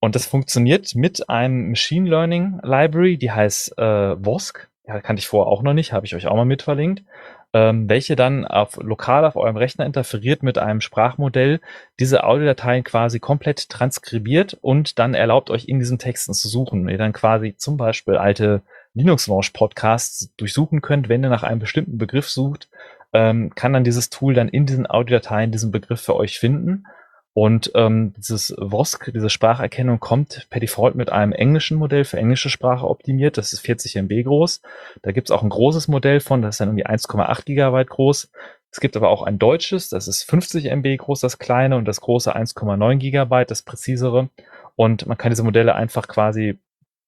Und 0.00 0.14
das 0.14 0.26
funktioniert 0.26 0.94
mit 0.94 1.28
einem 1.28 1.68
Machine 1.68 2.08
Learning 2.08 2.58
Library, 2.62 3.18
die 3.18 3.30
heißt 3.30 3.78
äh, 3.78 4.16
Vosk. 4.16 4.68
Ja, 4.88 5.00
kannte 5.00 5.20
ich 5.20 5.28
vorher 5.28 5.52
auch 5.52 5.62
noch 5.62 5.74
nicht, 5.74 5.92
habe 5.92 6.06
ich 6.06 6.14
euch 6.14 6.26
auch 6.26 6.34
mal 6.34 6.46
mit 6.46 6.62
verlinkt. 6.62 7.04
Ähm, 7.52 7.88
welche 7.88 8.16
dann 8.16 8.44
auf, 8.44 8.76
lokal 8.80 9.24
auf 9.24 9.36
eurem 9.36 9.56
Rechner 9.56 9.84
interferiert 9.84 10.42
mit 10.42 10.56
einem 10.56 10.80
Sprachmodell, 10.80 11.60
diese 11.98 12.24
Audiodateien 12.24 12.84
quasi 12.84 13.18
komplett 13.18 13.68
transkribiert 13.68 14.56
und 14.60 14.98
dann 14.98 15.14
erlaubt 15.14 15.50
euch 15.50 15.66
in 15.66 15.80
diesen 15.80 15.98
Texten 15.98 16.32
zu 16.32 16.48
suchen. 16.48 16.88
Ihr 16.88 16.98
dann 16.98 17.12
quasi 17.12 17.56
zum 17.56 17.76
Beispiel 17.76 18.16
alte 18.16 18.62
Linux 18.94 19.26
Launch 19.26 19.52
Podcasts 19.52 20.32
durchsuchen 20.36 20.80
könnt, 20.80 21.08
wenn 21.08 21.24
ihr 21.24 21.30
nach 21.30 21.42
einem 21.42 21.60
bestimmten 21.60 21.98
Begriff 21.98 22.28
sucht, 22.28 22.68
ähm, 23.12 23.52
kann 23.54 23.72
dann 23.72 23.84
dieses 23.84 24.10
Tool 24.10 24.32
dann 24.32 24.48
in 24.48 24.64
diesen 24.64 24.88
Audiodateien 24.88 25.50
diesen 25.50 25.72
Begriff 25.72 26.00
für 26.00 26.16
euch 26.16 26.38
finden 26.38 26.84
und 27.32 27.70
ähm, 27.74 28.12
dieses 28.16 28.54
WOSC, 28.58 29.12
diese 29.12 29.30
Spracherkennung, 29.30 30.00
kommt 30.00 30.48
per 30.50 30.60
Default 30.60 30.96
mit 30.96 31.10
einem 31.10 31.32
englischen 31.32 31.78
Modell 31.78 32.04
für 32.04 32.16
englische 32.16 32.50
Sprache 32.50 32.88
optimiert. 32.88 33.38
Das 33.38 33.52
ist 33.52 33.60
40 33.60 33.96
MB 33.96 34.24
groß. 34.24 34.62
Da 35.02 35.12
gibt's 35.12 35.30
auch 35.30 35.42
ein 35.42 35.48
großes 35.48 35.86
Modell 35.86 36.20
von, 36.20 36.42
das 36.42 36.56
ist 36.56 36.60
dann 36.60 36.68
irgendwie 36.68 36.86
1,8 36.86 37.44
Gigabyte 37.44 37.88
groß. 37.88 38.32
Es 38.72 38.80
gibt 38.80 38.96
aber 38.96 39.08
auch 39.08 39.22
ein 39.22 39.38
deutsches, 39.38 39.88
das 39.88 40.08
ist 40.08 40.24
50 40.24 40.66
MB 40.66 40.96
groß, 40.98 41.20
das 41.20 41.38
kleine, 41.38 41.76
und 41.76 41.86
das 41.86 42.00
große 42.00 42.34
1,9 42.34 42.96
Gigabyte, 42.96 43.50
das 43.50 43.62
präzisere. 43.62 44.28
Und 44.76 45.06
man 45.06 45.18
kann 45.18 45.30
diese 45.30 45.42
Modelle 45.42 45.74
einfach 45.74 46.08
quasi 46.08 46.58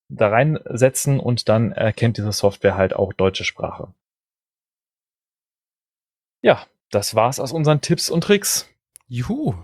da 0.09 0.29
reinsetzen 0.29 1.19
und 1.19 1.49
dann 1.49 1.71
erkennt 1.71 2.17
diese 2.17 2.31
Software 2.31 2.75
halt 2.75 2.95
auch 2.95 3.13
deutsche 3.13 3.43
Sprache. 3.45 3.93
Ja, 6.41 6.65
das 6.91 7.15
war's 7.15 7.39
aus 7.39 7.51
unseren 7.51 7.81
Tipps 7.81 8.09
und 8.09 8.21
Tricks. 8.21 8.69
Juhu, 9.07 9.55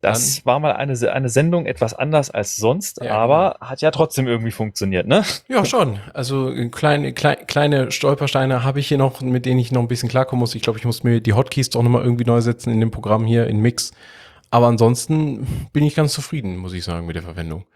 das 0.00 0.36
Dann, 0.36 0.46
war 0.46 0.60
mal 0.60 0.72
eine, 0.72 0.94
eine 1.12 1.28
Sendung 1.28 1.66
etwas 1.66 1.92
anders 1.92 2.30
als 2.30 2.56
sonst, 2.56 3.02
ja, 3.02 3.16
aber 3.16 3.54
genau. 3.58 3.70
hat 3.70 3.82
ja 3.82 3.90
trotzdem 3.90 4.26
irgendwie 4.26 4.50
funktioniert, 4.50 5.06
ne? 5.06 5.24
Ja, 5.48 5.64
schon. 5.64 5.98
Also 6.14 6.52
kleine, 6.70 7.12
kleine, 7.12 7.44
kleine 7.44 7.90
Stolpersteine 7.90 8.64
habe 8.64 8.80
ich 8.80 8.88
hier 8.88 8.96
noch, 8.96 9.20
mit 9.20 9.44
denen 9.44 9.60
ich 9.60 9.72
noch 9.72 9.82
ein 9.82 9.88
bisschen 9.88 10.08
klarkommen 10.08 10.40
muss. 10.40 10.54
Ich 10.54 10.62
glaube, 10.62 10.78
ich 10.78 10.86
muss 10.86 11.04
mir 11.04 11.20
die 11.20 11.34
Hotkeys 11.34 11.68
doch 11.68 11.82
nochmal 11.82 12.02
irgendwie 12.02 12.24
neu 12.24 12.40
setzen 12.40 12.72
in 12.72 12.80
dem 12.80 12.90
Programm 12.90 13.26
hier, 13.26 13.46
in 13.46 13.60
Mix. 13.60 13.92
Aber 14.50 14.68
ansonsten 14.68 15.68
bin 15.72 15.84
ich 15.84 15.94
ganz 15.94 16.14
zufrieden, 16.14 16.56
muss 16.56 16.72
ich 16.72 16.84
sagen, 16.84 17.06
mit 17.06 17.16
der 17.16 17.22
Verwendung. 17.22 17.66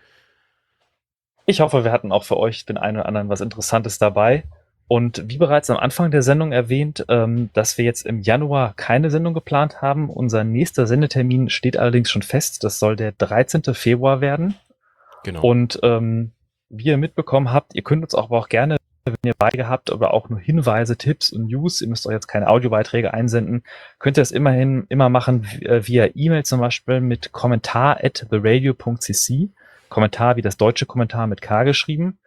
Ich 1.46 1.60
hoffe, 1.60 1.84
wir 1.84 1.92
hatten 1.92 2.10
auch 2.10 2.24
für 2.24 2.38
euch 2.38 2.64
den 2.64 2.78
einen 2.78 2.96
oder 2.96 3.06
anderen 3.06 3.28
was 3.28 3.42
Interessantes 3.42 3.98
dabei. 3.98 4.44
Und 4.86 5.24
wie 5.28 5.38
bereits 5.38 5.70
am 5.70 5.78
Anfang 5.78 6.10
der 6.10 6.22
Sendung 6.22 6.52
erwähnt, 6.52 7.04
ähm, 7.08 7.50
dass 7.54 7.78
wir 7.78 7.84
jetzt 7.84 8.04
im 8.04 8.20
Januar 8.20 8.74
keine 8.76 9.10
Sendung 9.10 9.32
geplant 9.32 9.80
haben. 9.80 10.10
Unser 10.10 10.44
nächster 10.44 10.86
Sendetermin 10.86 11.48
steht 11.48 11.76
allerdings 11.76 12.10
schon 12.10 12.22
fest. 12.22 12.64
Das 12.64 12.78
soll 12.78 12.96
der 12.96 13.12
13. 13.12 13.62
Februar 13.74 14.20
werden. 14.20 14.54
Genau. 15.24 15.42
Und 15.42 15.80
ähm, 15.82 16.32
wie 16.68 16.84
ihr 16.84 16.98
mitbekommen 16.98 17.52
habt, 17.52 17.74
ihr 17.74 17.82
könnt 17.82 18.02
uns 18.02 18.14
auch, 18.14 18.24
aber 18.24 18.38
auch 18.38 18.48
gerne 18.48 18.76
wenn 19.04 19.16
ihr 19.24 19.34
beide 19.36 19.68
habt 19.68 19.90
oder 19.90 20.14
auch 20.14 20.30
nur 20.30 20.38
Hinweise, 20.38 20.96
Tipps 20.96 21.30
und 21.30 21.46
News, 21.46 21.82
ihr 21.82 21.88
müsst 21.88 22.06
euch 22.06 22.14
jetzt 22.14 22.26
keine 22.26 22.48
Audiobeiträge 22.48 23.12
einsenden, 23.12 23.62
könnt 23.98 24.16
ihr 24.16 24.22
das 24.22 24.30
immerhin 24.30 24.86
immer 24.88 25.08
machen 25.08 25.46
äh, 25.60 25.86
via 25.86 26.08
E-Mail 26.14 26.44
zum 26.44 26.60
Beispiel 26.60 27.00
mit 27.00 27.32
kommentar 27.32 28.02
at 28.02 28.26
theradio.cc. 28.30 29.50
Kommentar 29.90 30.36
wie 30.36 30.42
das 30.42 30.56
deutsche 30.56 30.86
Kommentar 30.86 31.26
mit 31.26 31.42
K 31.42 31.64
geschrieben. 31.64 32.18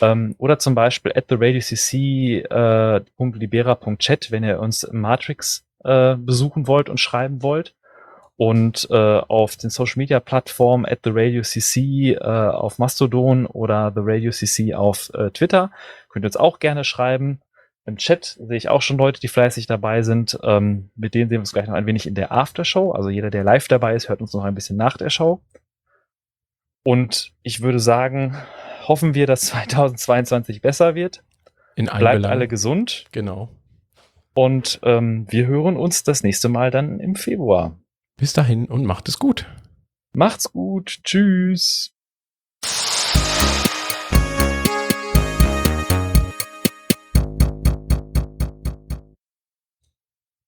Ähm, 0.00 0.34
oder 0.38 0.58
zum 0.58 0.74
Beispiel 0.74 1.12
at 1.14 1.28
theradiocc.libera.chat, 1.28 4.26
äh, 4.26 4.30
wenn 4.30 4.44
ihr 4.44 4.60
uns 4.60 4.88
Matrix 4.92 5.66
äh, 5.84 6.16
besuchen 6.16 6.66
wollt 6.66 6.88
und 6.88 6.98
schreiben 6.98 7.42
wollt 7.42 7.74
und 8.36 8.88
äh, 8.90 8.94
auf 8.94 9.56
den 9.56 9.70
Social 9.70 9.98
Media 9.98 10.20
Plattformen 10.20 10.86
at 10.86 11.00
the 11.04 11.10
Radio 11.12 11.42
CC 11.42 12.12
äh, 12.12 12.20
auf 12.20 12.78
Mastodon 12.78 13.46
oder 13.46 13.92
the 13.94 14.00
Radio 14.02 14.30
CC 14.30 14.74
auf 14.74 15.10
äh, 15.14 15.30
Twitter 15.30 15.70
könnt 16.08 16.24
ihr 16.24 16.28
uns 16.28 16.36
auch 16.36 16.58
gerne 16.58 16.84
schreiben. 16.84 17.40
Im 17.84 17.96
Chat 17.96 18.38
sehe 18.40 18.56
ich 18.56 18.68
auch 18.68 18.82
schon 18.82 18.98
Leute, 18.98 19.20
die 19.20 19.28
fleißig 19.28 19.66
dabei 19.66 20.02
sind. 20.02 20.38
Ähm, 20.42 20.90
mit 20.94 21.14
denen 21.14 21.28
sehen 21.28 21.36
wir 21.36 21.40
uns 21.40 21.52
gleich 21.52 21.66
noch 21.66 21.74
ein 21.74 21.86
wenig 21.86 22.06
in 22.06 22.14
der 22.14 22.32
Aftershow. 22.32 22.92
Also 22.92 23.08
jeder, 23.08 23.30
der 23.30 23.44
live 23.44 23.66
dabei 23.66 23.94
ist, 23.94 24.08
hört 24.08 24.20
uns 24.20 24.34
noch 24.34 24.44
ein 24.44 24.54
bisschen 24.54 24.76
nach 24.76 24.96
der 24.96 25.10
Show. 25.10 25.40
Und 26.88 27.34
ich 27.42 27.60
würde 27.60 27.80
sagen, 27.80 28.34
hoffen 28.86 29.12
wir, 29.12 29.26
dass 29.26 29.40
2022 29.48 30.62
besser 30.62 30.94
wird. 30.94 31.22
In 31.76 31.84
Bleibt 31.84 32.24
alle 32.24 32.48
gesund. 32.48 33.04
Genau. 33.12 33.50
Und 34.32 34.80
ähm, 34.82 35.26
wir 35.28 35.46
hören 35.46 35.76
uns 35.76 36.02
das 36.02 36.22
nächste 36.22 36.48
Mal 36.48 36.70
dann 36.70 36.98
im 36.98 37.14
Februar. 37.14 37.78
Bis 38.16 38.32
dahin 38.32 38.64
und 38.64 38.86
macht 38.86 39.06
es 39.06 39.18
gut. 39.18 39.44
Macht's 40.14 40.50
gut. 40.50 41.00
Tschüss. 41.04 41.94